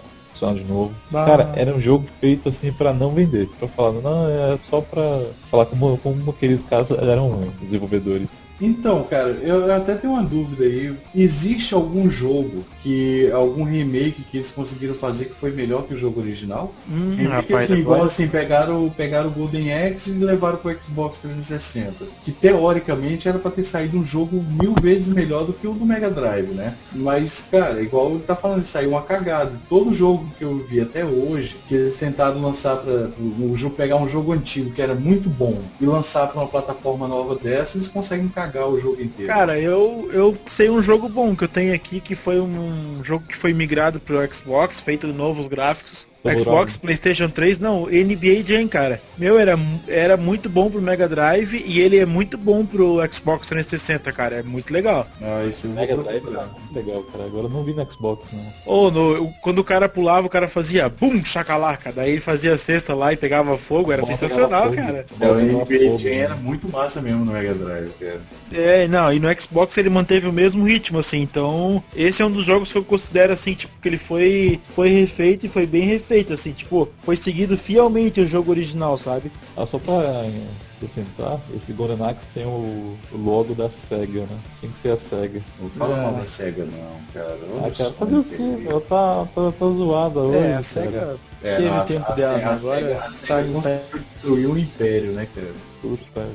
de 0.54 0.64
novo. 0.64 0.92
Bah. 1.10 1.26
Cara, 1.26 1.54
era 1.56 1.74
um 1.74 1.80
jogo 1.80 2.06
feito 2.20 2.50
assim 2.50 2.72
pra 2.72 2.94
não 2.94 3.12
vender. 3.12 3.48
Pra 3.60 3.68
falar, 3.68 4.02
não, 4.02 4.28
é 4.28 4.58
só 4.64 4.82
pra 4.82 5.22
falar 5.50 5.66
como, 5.66 5.98
como 5.98 6.32
aqueles 6.32 6.62
casos 6.64 6.98
eram 6.98 7.30
ruins, 7.30 7.54
desenvolvedores. 7.62 8.28
Então, 8.62 9.04
cara, 9.04 9.30
eu 9.42 9.74
até 9.74 9.96
tenho 9.96 10.14
uma 10.14 10.24
dúvida 10.24 10.64
aí. 10.64 10.96
Existe 11.16 11.74
algum 11.74 12.10
jogo 12.10 12.64
que. 12.84 13.30
algum 13.32 13.64
remake 13.64 14.24
que 14.30 14.38
eles 14.38 14.52
conseguiram 14.52 14.94
fazer 14.96 15.26
que 15.26 15.36
foi 15.36 15.52
melhor 15.52 15.84
que 15.88 15.96
o 15.96 15.98
jogo 15.98 16.22
original? 16.22 16.74
Hum, 16.88 17.16
Remake 17.16 17.52
rapaz, 17.52 17.72
assim, 17.72 17.82
igual 17.82 18.04
assim, 18.04 18.28
pegaram, 18.28 18.90
pegaram 18.90 19.30
o 19.30 19.32
Golden 19.32 19.74
Axe 19.74 20.12
e 20.12 20.24
levaram 20.24 20.58
pro 20.58 20.76
Xbox 20.84 21.20
360. 21.20 22.06
Que 22.24 22.32
teoricamente 22.32 23.28
era 23.28 23.40
pra 23.40 23.50
ter 23.50 23.64
saído 23.64 23.98
um 23.98 24.06
jogo 24.06 24.44
mil 24.44 24.76
vezes 24.76 25.12
melhor 25.12 25.46
do 25.46 25.54
que 25.54 25.66
o 25.66 25.74
do 25.74 25.86
Mega 25.86 26.12
Drive, 26.12 26.54
né? 26.54 26.76
Mas, 26.94 27.32
cara, 27.50 27.82
igual 27.82 28.12
ele 28.12 28.24
tá 28.24 28.36
falando, 28.36 28.66
saiu 28.66 28.92
uma 28.92 29.02
cagada. 29.02 29.60
Todo 29.68 29.94
jogo 29.94 30.30
que 30.38 30.44
eu 30.44 30.58
vi 30.68 30.82
até 30.82 31.04
hoje, 31.04 31.58
que 31.68 31.74
eles 31.74 31.98
tentaram 31.98 32.40
lançar 32.40 32.78
pra. 32.78 33.10
O 33.40 33.56
jogo, 33.58 33.76
pegar 33.76 33.98
um 33.98 34.10
jogo 34.10 34.34
antigo 34.34 34.72
que 34.72 34.82
era 34.82 34.94
muito 34.94 35.30
bom 35.30 35.64
e 35.80 35.86
lançar 35.86 36.28
pra 36.28 36.42
uma 36.42 36.48
plataforma 36.48 37.08
nova 37.08 37.36
dessa, 37.36 37.78
eles 37.78 37.88
conseguem 37.88 38.28
cagar 38.28 38.51
o 38.60 38.80
jogo 38.80 39.02
inteiro. 39.02 39.32
Cara, 39.32 39.60
eu, 39.60 40.10
eu 40.12 40.38
sei 40.48 40.70
um 40.70 40.82
jogo 40.82 41.08
bom 41.08 41.36
que 41.36 41.44
eu 41.44 41.48
tenho 41.48 41.74
aqui, 41.74 42.00
que 42.00 42.16
foi 42.16 42.40
um 42.40 43.04
jogo 43.04 43.26
que 43.28 43.38
foi 43.38 43.54
migrado 43.54 44.00
pro 44.00 44.22
Xbox, 44.34 44.82
feito 44.82 45.08
novos 45.08 45.48
gráficos. 45.48 46.08
Xbox, 46.24 46.78
Playstation 46.78 47.30
3, 47.30 47.60
não, 47.60 47.86
NBA 47.86 48.44
Jam, 48.46 48.68
cara. 48.68 49.02
Meu, 49.18 49.40
era, 49.40 49.58
era 49.88 50.18
muito 50.18 50.50
bom 50.50 50.70
pro 50.70 50.82
Mega 50.82 51.08
Drive 51.08 51.64
e 51.66 51.80
ele 51.80 51.98
é 51.98 52.06
muito 52.06 52.38
bom 52.38 52.66
pro 52.66 53.00
Xbox 53.12 53.48
360, 53.50 54.12
cara. 54.12 54.36
É 54.38 54.44
muito 54.44 54.72
legal. 54.72 55.08
Ah, 55.22 55.44
isso 55.46 55.66
eu 55.66 55.72
vou 55.72 55.82
Mega 55.82 55.98
Drive 55.98 56.24
muito 56.24 56.74
legal, 56.74 57.04
cara. 57.04 57.26
Agora 57.26 57.46
eu 57.46 57.50
não 57.50 57.64
vi 57.64 57.74
no 57.74 57.92
Xbox, 57.92 58.32
não. 58.32 58.46
Ou 58.66 58.92
no, 58.92 59.34
quando 59.42 59.60
o 59.60 59.64
cara 59.64 59.90
pulava, 59.90 60.28
o 60.28 60.30
cara 60.30 60.48
fazia 60.48 60.90
bum, 60.90 61.24
chacalaca. 61.26 61.92
Daí 61.92 62.12
ele 62.12 62.22
fazia 62.22 62.54
a 62.54 62.58
cesta 62.58 62.94
lá 62.94 63.14
e 63.14 63.18
pegava 63.18 63.58
fogo. 63.58 63.92
Era 63.92 64.02
Bom, 64.02 64.08
sensacional, 64.08 64.70
pegava 64.70 64.92
cara. 64.92 65.06
fogo. 65.10 65.26
É, 65.26 65.32
o 65.32 65.42
NBA 65.42 65.90
fogo, 65.90 66.00
Jam 66.00 66.12
né? 66.12 66.18
era 66.18 66.36
muito 66.36 66.72
massa 66.72 67.02
mesmo 67.02 67.26
no 67.26 67.32
Mega 67.32 67.54
Drive, 67.54 67.94
cara. 67.94 68.22
É, 68.52 68.88
não, 68.88 69.12
e 69.12 69.20
no 69.20 69.42
Xbox 69.42 69.78
ele 69.78 69.90
manteve 69.90 70.28
o 70.28 70.34
mesmo 70.34 70.64
ritmo, 70.66 71.00
assim, 71.00 71.22
então 71.22 71.84
esse 71.96 72.22
é 72.22 72.26
um 72.26 72.32
dos 72.32 72.46
jogos 72.46 72.72
que 72.72 72.78
eu 72.78 72.84
considero, 72.84 73.34
assim, 73.34 73.54
tipo, 73.54 73.74
que 73.82 73.88
ele 73.88 73.98
foi, 73.98 74.60
foi 74.70 74.90
refeito 74.90 75.46
e 75.46 75.50
foi 75.50 75.66
bem 75.66 75.84
refeito, 75.84 76.11
assim, 76.34 76.52
tipo, 76.52 76.88
foi 77.04 77.16
seguido 77.16 77.58
fielmente 77.58 78.20
o 78.22 78.28
jogo 78.28 78.52
original, 78.52 78.98
sabe? 78.98 79.32
Ah, 79.56 79.66
só 79.66 79.78
pra 79.80 79.94
é, 79.94 80.32
acrescentar, 80.78 81.40
esse 81.56 81.72
Golden 81.74 82.06
Axe 82.06 82.20
tem 82.34 82.46
o, 82.46 82.98
logo 83.14 83.54
da 83.54 83.70
SEGA, 83.88 84.22
né? 84.22 84.40
Tinha 84.60 84.72
que 84.72 84.82
ser 84.82 84.92
a 84.92 84.98
SEGA. 85.10 85.42
Não 85.60 85.70
fala 85.72 85.98
É. 85.98 86.02
mal 86.02 86.14
da 86.14 86.28
SEGA, 86.28 86.66
não, 86.66 87.02
cara. 87.14 87.38
Olha 87.54 87.68
Ah, 87.68 87.72
cara, 87.78 87.92
fazer 87.94 88.16
o 88.16 88.24
quê? 88.24 88.66
Ela 88.68 88.82
tá, 88.82 89.28
tá, 89.36 89.52
tá 89.52 89.66
zoada 89.70 90.20
hoje. 90.20 90.38
É, 90.38 90.56
a. 90.56 90.64
SEGA 90.64 91.18
É, 91.44 91.56
teve 91.56 91.70
o 91.70 91.84
tempo 91.86 92.12
a- 92.12 92.16
dela, 92.16 92.34
a 92.36 92.38
né? 92.38 92.46
agora 92.46 92.80
SEGA- 92.82 92.98
a 92.98 93.02
tá, 93.02 93.44
SEGA 93.44 93.62
tá 93.62 93.98
Destruiu 94.14 94.52
o 94.52 94.58
Império, 94.60 95.12
né, 95.14 95.28
cara? 95.34 95.52
Puta, 95.82 96.04
cara, 96.14 96.28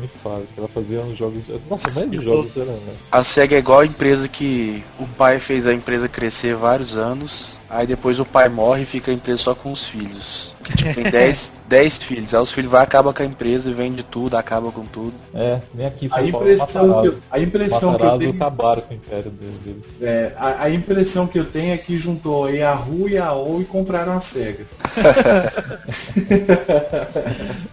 me 0.00 0.08
fala, 0.22 0.42
ela 0.56 0.68
fazia 0.68 1.00
uns 1.00 1.18
jogos. 1.18 1.42
Nossa, 1.68 1.90
mais 1.90 2.10
de 2.10 2.16
jogos 2.16 2.56
era, 2.56 2.64
né? 2.72 2.94
A 3.12 3.22
SEGA 3.24 3.56
é 3.56 3.58
igual 3.58 3.80
a 3.80 3.86
empresa 3.86 4.26
que 4.28 4.82
o 4.98 5.06
pai 5.06 5.38
fez 5.38 5.66
a 5.66 5.72
empresa 5.74 6.08
crescer 6.08 6.56
vários 6.56 6.96
anos, 6.96 7.58
aí 7.70 7.86
depois 7.86 8.18
o 8.18 8.24
pai 8.24 8.48
morre 8.48 8.82
e 8.82 8.86
fica 8.86 9.10
a 9.10 9.14
empresa 9.14 9.42
só 9.44 9.54
com 9.54 9.70
os 9.72 9.88
filhos. 9.88 10.50
Que, 10.64 10.76
tipo, 10.76 10.94
tem 10.94 11.04
10, 11.10 11.52
10 11.68 12.04
filhos, 12.04 12.34
aí 12.34 12.40
os 12.42 12.52
filhos 12.52 12.70
vão 12.70 12.80
acaba 12.80 13.14
com 13.14 13.22
a 13.22 13.26
empresa 13.26 13.70
e 13.70 13.72
vende 13.74 14.02
tudo, 14.02 14.36
acaba 14.36 14.70
com 14.70 14.84
tudo. 14.84 15.14
É, 15.34 15.58
nem 15.74 15.86
aqui 15.86 16.08
São 16.08 16.18
A 16.18 16.20
Paulo. 16.20 16.36
impressão, 16.50 16.66
que 16.66 16.74
Matarazzo. 16.88 17.06
eu, 17.06 17.18
a 17.30 17.40
impressão 17.40 17.78
que 17.78 17.84
eu 17.84 17.90
Matarazzo 17.92 18.18
tenho, 18.18 18.30
acabaram 18.34 18.82
com 18.82 18.92
o 18.92 18.96
império 18.96 19.30
deles. 19.30 19.82
é, 20.02 20.32
a, 20.36 20.64
a 20.64 20.70
impressão 20.70 21.26
que 21.26 21.38
eu 21.38 21.44
tenho 21.46 21.72
é 21.72 21.78
que 21.78 21.96
juntou 21.98 22.44
a 22.44 22.50
Yahoo 22.50 23.08
e 23.08 23.16
a 23.16 23.32
OU 23.32 23.62
e 23.62 23.64
compraram 23.64 24.12
a 24.18 24.20
SEGA. 24.20 24.66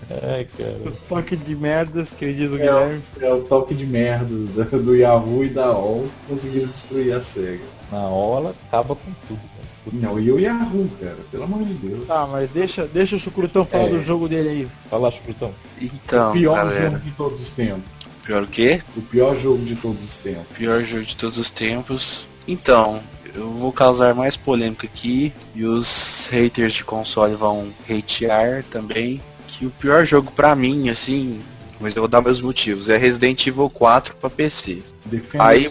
É, 0.10 0.46
cara. 0.58 0.78
o 0.86 0.92
toque 1.08 1.36
de 1.36 1.56
merdas 1.56 2.10
que 2.12 2.34
diz 2.34 2.52
o 2.52 2.56
É, 2.56 2.60
Guilherme. 2.60 3.04
o- 3.20 3.26
é 3.26 3.34
o 3.34 3.42
toque 3.44 3.74
de 3.76 3.86
merdas 3.86 4.28
do, 4.30 4.84
do 4.84 4.96
Yahoo 4.96 5.44
e 5.44 5.50
da 5.50 5.72
OU 5.72 6.08
conseguiram 6.28 6.68
destruir 6.68 7.14
a 7.14 7.22
SEGA. 7.22 7.64
Na 7.92 8.02
hora 8.08 8.46
ela 8.46 8.56
acaba 8.68 8.96
com 8.96 9.12
tudo. 9.28 9.40
Cara. 9.40 9.58
Não, 9.94 10.20
e 10.20 10.32
o 10.32 10.40
Yahoo, 10.40 10.90
cara, 11.00 11.18
pelo 11.32 11.44
amor 11.44 11.64
de 11.64 11.74
Deus. 11.76 12.08
Tá, 12.08 12.28
mas 12.28 12.50
deixa, 12.52 12.86
deixa 12.88 13.16
o 13.16 13.20
Chucrutão 13.20 13.66
falar 13.66 13.86
É. 13.86 13.90
do 13.90 14.04
jogo 14.04 14.28
dele 14.28 14.50
aí. 14.50 14.68
Fala, 14.90 15.12
Chutão. 15.12 15.54
Então, 15.82 16.30
o 16.30 16.34
pior 16.34 16.56
galera, 16.56 16.90
jogo 16.92 17.00
de 17.04 17.12
todos 17.12 17.42
os 17.42 17.52
tempos. 17.52 17.84
pior 18.26 18.44
o 18.44 18.48
quê? 18.48 18.82
O 18.96 19.02
pior 19.02 19.36
jogo 19.38 19.64
de 19.64 19.76
todos 19.76 20.04
os 20.04 20.18
tempos. 20.18 20.58
Pior 20.58 20.82
jogo 20.84 21.04
de 21.04 21.16
todos 21.18 21.38
os 21.38 21.50
tempos. 21.52 22.26
Então, 22.48 23.00
eu 23.36 23.50
vou 23.52 23.72
causar 23.74 24.14
mais 24.16 24.36
polêmica 24.38 24.86
aqui 24.88 25.32
e 25.56 25.64
os 25.66 26.28
haters 26.32 26.74
de 26.74 26.84
console 26.84 27.36
vão 27.36 27.68
hatear 27.90 28.64
também. 28.72 29.22
Que 29.48 29.66
o 29.66 29.70
pior 29.72 30.06
jogo 30.06 30.32
pra 30.32 30.56
mim, 30.56 30.90
assim, 30.90 31.40
mas 31.80 31.96
eu 31.96 32.02
vou 32.02 32.10
dar 32.10 32.22
meus 32.22 32.42
motivos, 32.42 32.90
é 32.90 32.98
Resident 32.98 33.46
Evil 33.48 33.70
4 33.70 34.16
pra 34.16 34.30
PC. 34.30 34.82
Defenda 35.06 35.44
Aí-. 35.46 35.70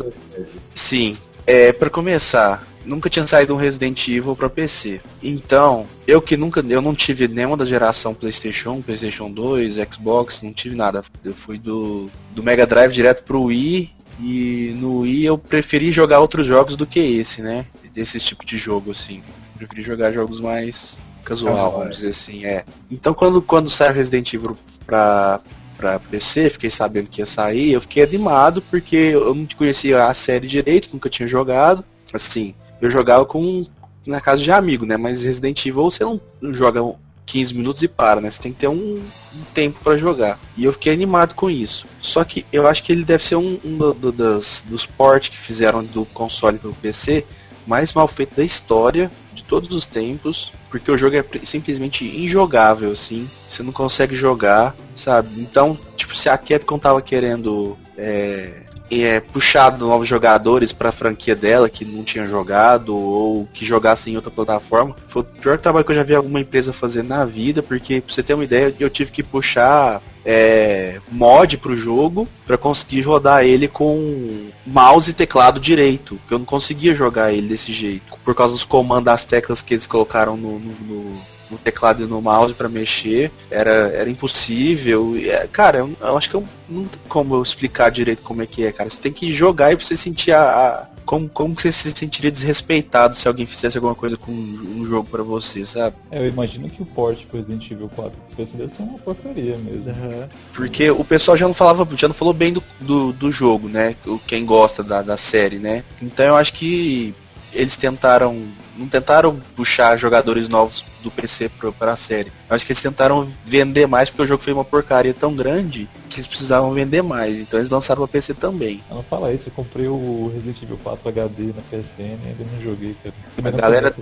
Sim, 0.88 1.14
é, 1.47 1.73
para 1.73 1.89
começar, 1.89 2.66
nunca 2.85 3.09
tinha 3.09 3.27
saído 3.27 3.55
um 3.55 3.59
Resident 3.59 4.09
Evil 4.09 4.35
pra 4.35 4.51
PC. 4.51 5.01
Então, 5.23 5.86
eu 6.06 6.20
que 6.20 6.36
nunca, 6.36 6.60
eu 6.60 6.82
não 6.82 6.94
tive 6.94 7.28
nenhuma 7.28 7.56
da 7.56 7.64
geração 7.64 8.12
PlayStation 8.12 8.73
1, 8.73 8.82
PlayStation 8.82 9.31
2, 9.31 9.77
Xbox, 9.93 10.43
não 10.43 10.52
tive 10.52 10.74
nada. 10.74 11.05
Eu 11.24 11.35
fui 11.35 11.59
do, 11.59 12.10
do 12.35 12.43
Mega 12.43 12.66
Drive 12.66 12.93
direto 12.93 13.23
pro 13.24 13.44
Wii 13.44 13.90
e 14.20 14.74
no 14.77 15.01
Wii 15.01 15.24
eu 15.24 15.39
preferi 15.39 15.93
jogar 15.93 16.20
outros 16.20 16.47
jogos 16.47 16.77
do 16.77 16.86
que 16.86 16.98
esse, 16.98 17.43
né? 17.43 17.66
Desse 17.94 18.18
tipo 18.18 18.44
de 18.44 18.59
jogo 18.59 18.90
assim. 18.90 19.23
Preferi 19.56 19.82
jogar 19.82 20.12
jogos 20.12 20.40
mais 20.40 20.98
casual, 21.24 21.55
Casual, 21.55 21.73
vamos 21.73 21.86
é. 21.86 21.90
dizer 21.90 22.10
assim, 22.10 22.44
é. 22.44 22.64
Então, 22.90 23.12
quando 23.12 23.43
quando 23.43 23.70
saiu 23.70 23.94
Resident 23.94 24.32
Evil 24.32 24.56
pra 24.86 25.40
pra 25.77 25.98
PC, 26.01 26.51
fiquei 26.51 26.70
sabendo 26.70 27.11
que 27.11 27.20
ia 27.20 27.27
sair, 27.27 27.73
eu 27.73 27.81
fiquei 27.81 28.03
animado 28.03 28.62
porque 28.62 28.97
eu 28.97 29.35
não 29.35 29.47
conhecia 29.57 30.05
a 30.07 30.15
série 30.15 30.47
direito, 30.47 30.89
nunca 30.93 31.11
tinha 31.11 31.28
jogado. 31.28 31.85
Assim, 32.12 32.55
eu 32.81 32.90
jogava 32.90 33.24
com 33.24 33.66
na 34.07 34.20
casa 34.20 34.43
de 34.43 34.51
amigo, 34.51 34.86
né? 34.86 34.97
Mas 34.97 35.23
Resident 35.23 35.65
Evil 35.66 35.90
você 35.90 36.05
não 36.05 36.20
joga 36.55 36.81
15 37.27 37.53
minutos 37.55 37.82
e 37.82 37.89
para, 37.89 38.20
né? 38.20 38.31
Você 38.31 38.40
tem 38.40 38.53
que 38.53 38.61
ter 38.61 38.69
um, 38.69 38.98
um 39.01 39.44
tempo 39.53 39.81
pra 39.82 39.97
jogar. 39.97 40.39
E 40.57 40.65
eu 40.65 40.73
fiquei 40.73 40.93
animado 40.93 41.35
com 41.35 41.51
isso. 41.51 41.86
Só 42.01 42.23
que 42.24 42.47
eu 42.53 42.66
acho 42.69 42.82
que 42.82 42.93
ele 42.93 43.05
deve 43.05 43.24
ser 43.24 43.36
um, 43.36 43.59
um 43.65 43.77
do- 43.77 44.12
das, 44.12 44.62
dos 44.66 44.86
ports 44.86 45.28
que 45.28 45.47
fizeram 45.47 45.82
do 45.85 46.05
console 46.07 46.59
pro 46.59 46.73
PC 46.74 47.27
mais 47.66 47.93
mal 47.93 48.07
feito 48.07 48.36
da 48.36 48.44
história 48.44 49.11
de 49.35 49.43
todos 49.43 49.70
os 49.73 49.85
tempos, 49.86 50.53
porque 50.70 50.90
o 50.90 50.97
jogo 50.97 51.16
é 51.16 51.24
simplesmente 51.44 52.05
injogável, 52.05 52.93
assim. 52.93 53.28
Você 53.48 53.62
não 53.65 53.73
consegue 53.73 54.15
jogar, 54.15 54.74
sabe? 55.07 55.28
Então, 55.39 55.78
tipo, 55.97 56.15
se 56.16 56.28
a 56.28 56.37
Capcom 56.37 56.81
tava 56.81 57.01
querendo 57.01 57.78
é, 57.97 58.62
é, 58.91 59.20
puxar 59.20 59.78
novos 59.78 60.09
jogadores 60.09 60.73
pra 60.73 60.91
franquia 60.91 61.37
dela 61.37 61.70
que 61.70 61.85
não 61.85 62.03
tinha 62.03 62.27
jogado 62.27 62.93
ou 62.97 63.47
que 63.55 63.65
jogasse 63.65 64.11
em 64.11 64.16
outra 64.16 64.33
plataforma, 64.33 64.97
foi 65.09 65.23
o 65.23 65.24
pior 65.24 65.59
trabalho 65.59 65.85
que 65.85 65.93
eu 65.93 65.97
já 65.97 66.03
vi 66.03 66.12
alguma 66.15 66.41
empresa 66.41 66.73
fazer 66.73 67.05
na 67.05 67.24
vida, 67.24 67.62
porque 67.62 68.01
pra 68.01 68.12
você 68.12 68.20
ter 68.23 68.35
uma 68.35 68.43
ideia, 68.45 68.74
eu 68.81 68.91
tive 68.91 69.12
que 69.12 69.23
puxar 69.23 70.03
é, 70.24 71.01
mod 71.12 71.57
pro 71.59 71.77
jogo 71.77 72.27
pra 72.45 72.59
conseguir 72.59 73.03
rodar 73.03 73.45
ele 73.45 73.69
com 73.69 74.49
mouse 74.66 75.09
e 75.11 75.15
teclado 75.15 75.61
direito, 75.61 76.16
porque 76.16 76.35
eu 76.35 76.39
não 76.41 76.47
conseguia 76.47 76.95
jogar 76.97 77.33
ele 77.33 77.47
desse 77.47 77.73
jeito, 77.73 78.12
por 78.24 78.35
causa 78.35 78.55
dos 78.55 78.65
comandos 78.65 79.05
das 79.05 79.24
teclas 79.24 79.62
que 79.62 79.74
eles 79.74 79.87
colocaram 79.87 80.37
no, 80.37 80.59
no- 80.59 80.74
no- 80.81 81.36
no 81.51 81.59
teclado 81.59 82.02
e 82.02 82.06
no 82.06 82.20
mouse 82.20 82.55
pra 82.55 82.68
mexer, 82.68 83.31
era, 83.51 83.89
era 83.89 84.10
impossível. 84.10 85.16
E, 85.16 85.28
é, 85.31 85.47
cara, 85.47 85.78
eu, 85.78 85.90
eu 86.01 86.16
acho 86.16 86.28
que 86.31 86.36
eu, 86.36 86.44
não 86.68 86.85
tem 86.85 87.01
como 87.09 87.35
eu 87.35 87.43
explicar 87.43 87.90
direito 87.90 88.23
como 88.23 88.43
é 88.43 88.47
que 88.47 88.64
é, 88.64 88.73
cara. 88.73 88.90
Você 88.90 88.98
tem 88.98 89.12
que 89.12 89.32
jogar 89.32 89.73
e 89.73 89.77
você 89.77 89.97
sentir 89.97 90.32
a. 90.32 90.40
a- 90.43 90.97
como, 91.06 91.28
como 91.28 91.55
você 91.55 91.70
se 91.70 91.93
sentiria 91.97 92.32
desrespeitado 92.32 93.14
se 93.14 93.28
alguém 93.28 93.47
fizesse 93.47 93.77
alguma 93.78 93.94
coisa 93.94 94.16
com 94.16 94.32
um, 94.32 94.78
um 94.81 94.85
jogo 94.85 95.09
pra 95.09 95.23
você, 95.23 95.64
sabe? 95.64 95.94
É, 96.10 96.18
eu 96.18 96.27
imagino 96.27 96.68
que 96.68 96.82
o 96.82 96.86
port 96.86 97.24
pro 97.27 97.39
Resident 97.39 97.70
Evil 97.70 97.89
4 97.94 98.10
pro 98.10 98.36
PC 98.36 98.56
deve 98.56 98.74
ser 98.74 98.82
uma 98.82 98.98
porcaria 98.98 99.56
mesmo. 99.56 99.89
Aham. 99.89 100.28
Porque 100.52 100.90
o 100.90 101.05
pessoal 101.05 101.36
já 101.36 101.47
não 101.47 101.55
falava, 101.55 101.86
já 101.97 102.09
não 102.09 102.14
falou 102.16 102.35
bem 102.35 102.52
do, 102.52 102.62
do, 102.81 103.12
do 103.12 103.31
jogo, 103.31 103.68
né? 103.68 103.94
Quem 104.27 104.44
gosta 104.44 104.82
da, 104.82 105.01
da 105.01 105.16
série, 105.16 105.59
né? 105.60 105.85
Então 106.02 106.27
eu 106.27 106.35
acho 106.36 106.52
que 106.52 107.14
eles 107.57 107.77
tentaram. 107.77 108.43
Não 108.77 108.89
tentaram 108.89 109.41
puxar 109.57 109.97
jogadores 109.97 110.49
novos 110.49 110.85
do 111.03 111.11
PC 111.11 111.49
pro, 111.49 111.73
pra 111.73 111.97
série. 111.97 112.31
Eu 112.49 112.57
acho 112.57 112.66
que 112.66 112.73
eles 112.73 112.83
tentaram 112.83 113.27
vender 113.45 113.87
mais 113.87 114.11
porque 114.11 114.23
o 114.23 114.27
jogo 114.27 114.43
foi 114.43 114.53
uma 114.53 114.65
porcaria 114.65 115.15
tão 115.15 115.35
grande 115.35 115.89
que 116.11 116.16
eles 116.16 116.27
precisavam 116.27 116.73
vender 116.74 117.03
mais. 117.03 117.41
Então 117.41 117.59
eles 117.59 117.70
lançaram 117.70 118.03
pra 118.03 118.12
PC 118.12 118.35
também. 118.35 118.83
Não 118.91 119.03
fala 119.03 119.33
isso, 119.33 119.45
eu 119.47 119.53
comprei 119.53 119.87
o 119.87 120.31
Resident 120.35 120.62
Evil 120.62 120.78
4 120.83 121.09
HD 121.09 121.45
na 121.55 121.62
PSN 121.62 121.85
e 121.99 122.28
ainda 122.28 122.45
não 122.53 122.62
joguei, 122.62 122.95
cara. 123.03 123.15
A 123.45 123.51
galera, 123.51 123.97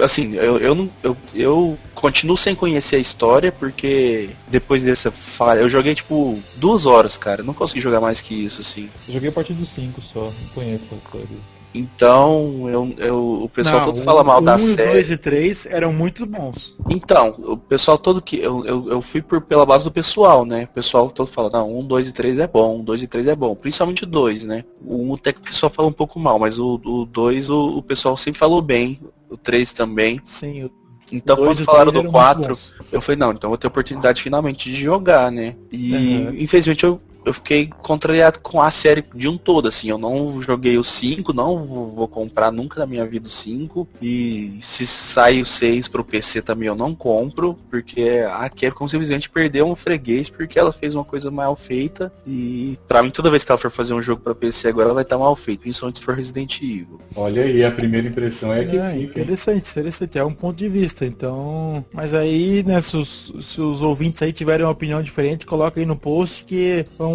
assim, 0.00 0.36
eu, 0.36 0.58
eu 0.58 0.74
não. 0.74 0.90
Eu, 1.02 1.16
eu 1.34 1.78
continuo 1.94 2.36
sem 2.36 2.54
conhecer 2.54 2.96
a 2.96 3.00
história, 3.00 3.50
porque 3.50 4.30
depois 4.48 4.82
dessa 4.82 5.10
falha. 5.10 5.60
Eu 5.60 5.68
joguei 5.68 5.94
tipo 5.94 6.38
duas 6.56 6.86
horas, 6.86 7.16
cara. 7.16 7.42
Não 7.42 7.54
consegui 7.54 7.80
jogar 7.80 8.00
mais 8.00 8.20
que 8.20 8.34
isso, 8.34 8.60
assim. 8.60 8.88
Eu 9.08 9.14
joguei 9.14 9.28
a 9.28 9.32
partir 9.32 9.54
do 9.54 9.66
5 9.66 10.00
só, 10.00 10.20
não 10.20 10.48
conheço 10.54 10.86
a 10.92 10.96
história. 10.96 11.59
Então, 11.74 12.68
eu, 12.68 12.94
eu, 12.98 13.42
o 13.44 13.48
pessoal 13.48 13.80
Não, 13.86 13.92
todo 13.92 14.02
fala 14.04 14.24
mal 14.24 14.38
o 14.38 14.44
da 14.44 14.56
1, 14.56 14.74
série. 14.74 14.90
2 14.92 15.10
e 15.10 15.16
3 15.18 15.66
eram 15.66 15.92
muito 15.92 16.26
bons. 16.26 16.74
Então, 16.88 17.34
o 17.38 17.56
pessoal 17.56 17.96
todo 17.96 18.20
que. 18.20 18.38
Eu, 18.38 18.64
eu, 18.64 18.88
eu 18.90 19.02
fui 19.02 19.22
por, 19.22 19.40
pela 19.42 19.64
base 19.64 19.84
do 19.84 19.90
pessoal, 19.92 20.44
né? 20.44 20.64
O 20.64 20.74
pessoal 20.74 21.10
todo 21.10 21.30
fala, 21.30 21.48
não, 21.50 21.78
1, 21.78 21.86
2 21.86 22.08
e 22.08 22.12
3 22.12 22.38
é 22.40 22.46
bom, 22.48 22.80
1, 22.80 22.84
2 22.84 23.02
e 23.02 23.06
3 23.06 23.28
é 23.28 23.36
bom. 23.36 23.54
Principalmente 23.54 24.04
o 24.04 24.06
2, 24.06 24.44
né? 24.44 24.64
O 24.84 25.12
1 25.12 25.14
até 25.14 25.32
que 25.32 25.40
o 25.40 25.44
pessoal 25.44 25.70
fala 25.72 25.88
um 25.88 25.92
pouco 25.92 26.18
mal, 26.18 26.38
mas 26.38 26.58
o, 26.58 26.80
o 26.84 27.04
2 27.06 27.48
o, 27.50 27.78
o 27.78 27.82
pessoal 27.82 28.16
sempre 28.16 28.38
falou 28.40 28.60
bem. 28.60 28.98
O 29.30 29.36
3 29.36 29.72
também. 29.72 30.20
Sim, 30.24 30.64
o 30.64 30.70
Então, 31.12 31.36
2 31.36 31.48
quando 31.50 31.60
o 31.62 31.64
falaram 31.64 31.92
3 31.92 31.94
do 32.04 32.08
eram 32.08 32.12
muito 32.12 32.24
4, 32.24 32.48
bons. 32.48 32.74
eu 32.92 33.00
falei, 33.00 33.16
não, 33.18 33.32
então 33.32 33.48
vou 33.48 33.56
ter 33.58 33.68
a 33.68 33.70
oportunidade 33.70 34.22
finalmente 34.22 34.70
de 34.70 34.82
jogar, 34.82 35.30
né? 35.30 35.54
E 35.70 35.92
Uhum. 35.94 36.34
infelizmente 36.36 36.82
eu, 36.84 37.00
eu 37.24 37.32
fiquei 37.34 37.68
contrariado 37.82 38.38
com 38.40 38.60
a 38.60 38.70
série 38.70 39.04
de 39.14 39.28
um 39.28 39.36
todo, 39.36 39.68
assim. 39.68 39.88
Eu 39.90 39.98
não 39.98 40.40
joguei 40.40 40.78
o 40.78 40.84
5, 40.84 41.32
não 41.32 41.66
vou, 41.66 42.08
comprar 42.08 42.50
nunca 42.50 42.80
na 42.80 42.86
minha 42.86 43.04
vida 43.06 43.26
o 43.26 43.30
5. 43.30 43.88
E 44.02 44.58
se 44.60 44.86
sai 44.86 45.40
o 45.40 45.44
6 45.44 45.88
pro 45.88 46.04
PC 46.04 46.42
também 46.42 46.68
eu 46.68 46.74
não 46.74 46.94
compro, 46.94 47.58
porque 47.70 48.22
a 48.30 48.48
Capcom 48.48 48.88
simplesmente 48.88 49.30
perdeu 49.30 49.66
um 49.66 49.76
freguês 49.76 50.28
porque 50.28 50.58
ela 50.58 50.72
fez 50.72 50.94
uma 50.94 51.04
coisa 51.04 51.30
mal 51.30 51.54
feita. 51.56 52.12
E 52.26 52.78
pra 52.88 53.02
mim, 53.02 53.10
toda 53.10 53.30
vez 53.30 53.44
que 53.44 53.50
ela 53.50 53.60
for 53.60 53.70
fazer 53.70 53.94
um 53.94 54.02
jogo 54.02 54.22
pra 54.22 54.34
PC 54.34 54.68
agora, 54.68 54.86
ela 54.86 54.94
vai 54.94 55.02
estar 55.02 55.18
mal 55.18 55.36
feito, 55.36 55.60
principalmente 55.60 55.98
se 55.98 56.04
for 56.04 56.14
Resident 56.14 56.56
Evil. 56.60 57.00
Olha 57.14 57.42
aí, 57.42 57.64
a 57.64 57.70
primeira 57.70 58.08
impressão 58.08 58.52
é 58.52 58.64
que 58.64 58.76
É, 58.76 58.90
fica. 58.90 58.96
hein? 58.96 59.02
interessante, 59.04 59.70
interessante. 59.70 60.18
É 60.18 60.24
um 60.24 60.34
ponto 60.34 60.56
de 60.56 60.68
vista. 60.68 61.04
Então. 61.04 61.84
Mas 61.92 62.14
aí, 62.14 62.62
né, 62.64 62.80
se 62.80 62.96
os, 62.96 63.32
se 63.40 63.60
os 63.60 63.82
ouvintes 63.82 64.22
aí 64.22 64.32
tiverem 64.32 64.64
uma 64.64 64.72
opinião 64.72 65.02
diferente, 65.02 65.46
coloca 65.46 65.78
aí 65.78 65.86
no 65.86 65.96
post 65.96 66.44
que 66.44 66.86
vamos 66.98 67.09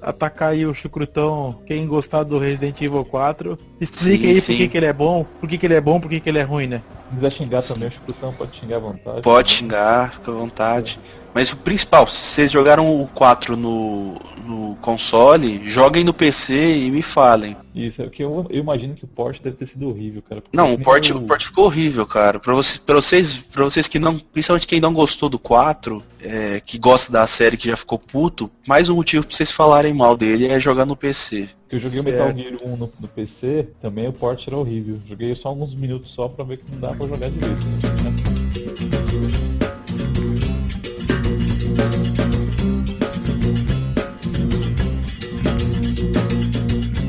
atacar 0.00 0.50
aí 0.50 0.66
o 0.66 0.74
chucrutão. 0.74 1.60
Quem 1.66 1.86
gostar 1.86 2.24
do 2.24 2.38
Resident 2.38 2.80
Evil 2.80 3.04
4, 3.04 3.58
explica 3.80 4.24
Sim, 4.24 4.30
aí 4.30 4.40
sim. 4.40 4.46
por 4.46 4.56
que, 4.56 4.68
que 4.68 4.76
ele 4.76 4.86
é 4.86 4.92
bom, 4.92 5.24
por 5.40 5.48
que, 5.48 5.58
que 5.58 5.66
ele 5.66 5.74
é 5.74 5.80
bom, 5.80 6.00
por 6.00 6.08
que, 6.08 6.20
que 6.20 6.28
ele 6.28 6.38
é 6.38 6.42
ruim, 6.42 6.66
né? 6.66 6.82
Se 7.08 7.14
quiser 7.14 7.32
xingar 7.32 7.62
também, 7.62 7.88
o 7.88 7.92
Chutão 7.92 8.32
pode 8.32 8.56
xingar 8.56 8.76
à 8.76 8.80
vontade. 8.80 9.22
Pode 9.22 9.50
xingar, 9.50 10.12
fica 10.12 10.30
à 10.30 10.34
vontade. 10.34 10.98
Mas 11.34 11.52
o 11.52 11.56
principal, 11.58 12.08
se 12.08 12.34
vocês 12.34 12.50
jogaram 12.50 13.00
o 13.02 13.06
4 13.08 13.56
no, 13.56 14.14
no 14.44 14.76
console, 14.82 15.62
joguem 15.68 16.02
no 16.04 16.12
PC 16.12 16.52
e 16.54 16.90
me 16.90 17.02
falem. 17.02 17.56
Isso, 17.72 18.02
é 18.02 18.08
que 18.08 18.22
eu, 18.22 18.46
eu 18.50 18.58
imagino 18.60 18.94
que 18.94 19.04
o 19.04 19.08
porte 19.08 19.40
deve 19.40 19.56
ter 19.56 19.66
sido 19.68 19.88
horrível, 19.88 20.22
cara. 20.28 20.42
Não, 20.52 20.74
o 20.74 20.78
port, 20.80 21.08
o- 21.10 21.18
o 21.18 21.26
port 21.26 21.44
ficou 21.44 21.66
horrível, 21.66 22.04
cara. 22.04 22.40
Pra, 22.40 22.52
você, 22.52 22.80
pra, 22.80 22.96
vocês, 22.96 23.36
pra 23.52 23.62
vocês 23.64 23.86
que 23.86 23.98
não. 24.00 24.18
Principalmente 24.18 24.66
quem 24.66 24.80
não 24.80 24.92
gostou 24.92 25.28
do 25.28 25.38
4, 25.38 26.02
é, 26.20 26.60
que 26.60 26.78
gosta 26.78 27.12
da 27.12 27.26
série 27.28 27.56
que 27.56 27.68
já 27.68 27.76
ficou 27.76 27.98
puto, 27.98 28.50
mais 28.66 28.88
um 28.90 28.96
motivo 28.96 29.24
pra 29.24 29.36
vocês 29.36 29.52
falarem 29.52 29.94
mal 29.94 30.16
dele 30.16 30.48
é 30.48 30.58
jogar 30.58 30.84
no 30.84 30.96
PC. 30.96 31.48
que 31.68 31.76
eu 31.76 31.78
joguei 31.80 32.00
o 32.00 32.04
Metal 32.04 32.32
Gear 32.34 32.54
1 32.64 32.76
no, 32.76 32.92
no 32.98 33.06
PC, 33.08 33.68
também 33.80 34.08
o 34.08 34.12
port 34.12 34.44
era 34.48 34.56
horrível. 34.56 34.96
Joguei 35.08 35.34
só 35.36 35.48
alguns 35.50 35.74
minutos 35.76 36.12
só 36.12 36.26
pra 36.28 36.44
ver 36.44 36.58
que 36.58 36.64
não 36.72 36.80
dá 36.80 36.88
pra 36.88 37.06
jogar 37.06 37.30
direito. 37.30 37.66
né? 37.66 38.39
Thank 41.80 42.18
you. 42.18 42.19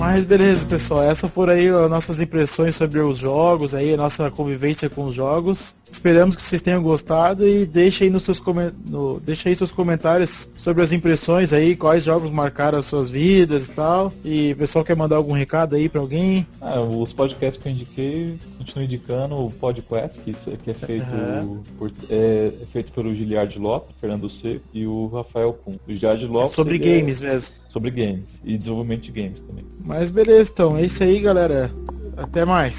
Mas 0.01 0.25
beleza, 0.25 0.65
pessoal. 0.65 1.03
Essas 1.03 1.29
foram 1.29 1.53
aí 1.53 1.67
as 1.67 1.87
nossas 1.87 2.19
impressões 2.19 2.75
sobre 2.75 2.97
os 2.99 3.19
jogos, 3.19 3.71
aí 3.71 3.93
a 3.93 3.97
nossa 3.97 4.31
convivência 4.31 4.89
com 4.89 5.03
os 5.03 5.13
jogos. 5.13 5.75
Esperamos 5.91 6.35
que 6.35 6.41
vocês 6.41 6.59
tenham 6.59 6.81
gostado 6.81 7.47
e 7.47 7.67
deixe 7.67 8.05
aí 8.05 8.09
nos 8.09 8.25
seus 8.25 8.39
comen- 8.39 8.71
no, 8.89 9.19
deixe 9.19 9.47
aí 9.47 9.55
seus 9.55 9.71
comentários 9.71 10.49
sobre 10.57 10.81
as 10.83 10.91
impressões 10.91 11.53
aí, 11.53 11.75
quais 11.75 12.03
jogos 12.03 12.31
marcaram 12.31 12.79
as 12.79 12.87
suas 12.87 13.11
vidas 13.11 13.67
e 13.67 13.71
tal. 13.73 14.11
E 14.25 14.53
o 14.53 14.57
pessoal 14.57 14.83
quer 14.83 14.95
mandar 14.95 15.17
algum 15.17 15.33
recado 15.33 15.75
aí 15.75 15.87
pra 15.87 16.01
alguém? 16.01 16.47
Ah, 16.59 16.81
os 16.81 17.13
podcasts 17.13 17.61
que 17.61 17.69
eu 17.69 17.73
indiquei, 17.73 18.39
continuo 18.57 18.83
indicando 18.85 19.35
o 19.35 19.51
PodQuest, 19.51 20.17
que, 20.21 20.31
é 20.71 20.73
feito 20.73 21.03
Aham. 21.03 21.61
por, 21.77 21.91
é, 22.09 22.51
é 22.59 22.65
feito 22.73 22.91
pelo 22.91 23.13
Giliard 23.13 23.55
Lopes, 23.59 23.95
Fernando 24.01 24.27
Seco 24.31 24.63
e 24.73 24.87
o 24.87 25.05
Rafael 25.13 25.53
Kuhn. 25.53 25.75
O 25.87 25.93
Giliard 25.93 26.25
Lopes 26.25 26.55
sobre 26.55 26.75
ele 26.77 26.89
é 26.89 26.99
games 27.01 27.21
mesmo. 27.21 27.53
sobre 27.71 27.91
games 27.91 28.25
e 28.43 28.57
desenvolvimento 28.57 29.01
de 29.03 29.11
games 29.11 29.39
também. 29.41 29.65
Mas 29.91 30.09
beleza, 30.09 30.49
então. 30.53 30.77
É 30.77 30.85
isso 30.85 31.03
aí, 31.03 31.19
galera. 31.19 31.69
Até 32.15 32.45
mais. 32.45 32.73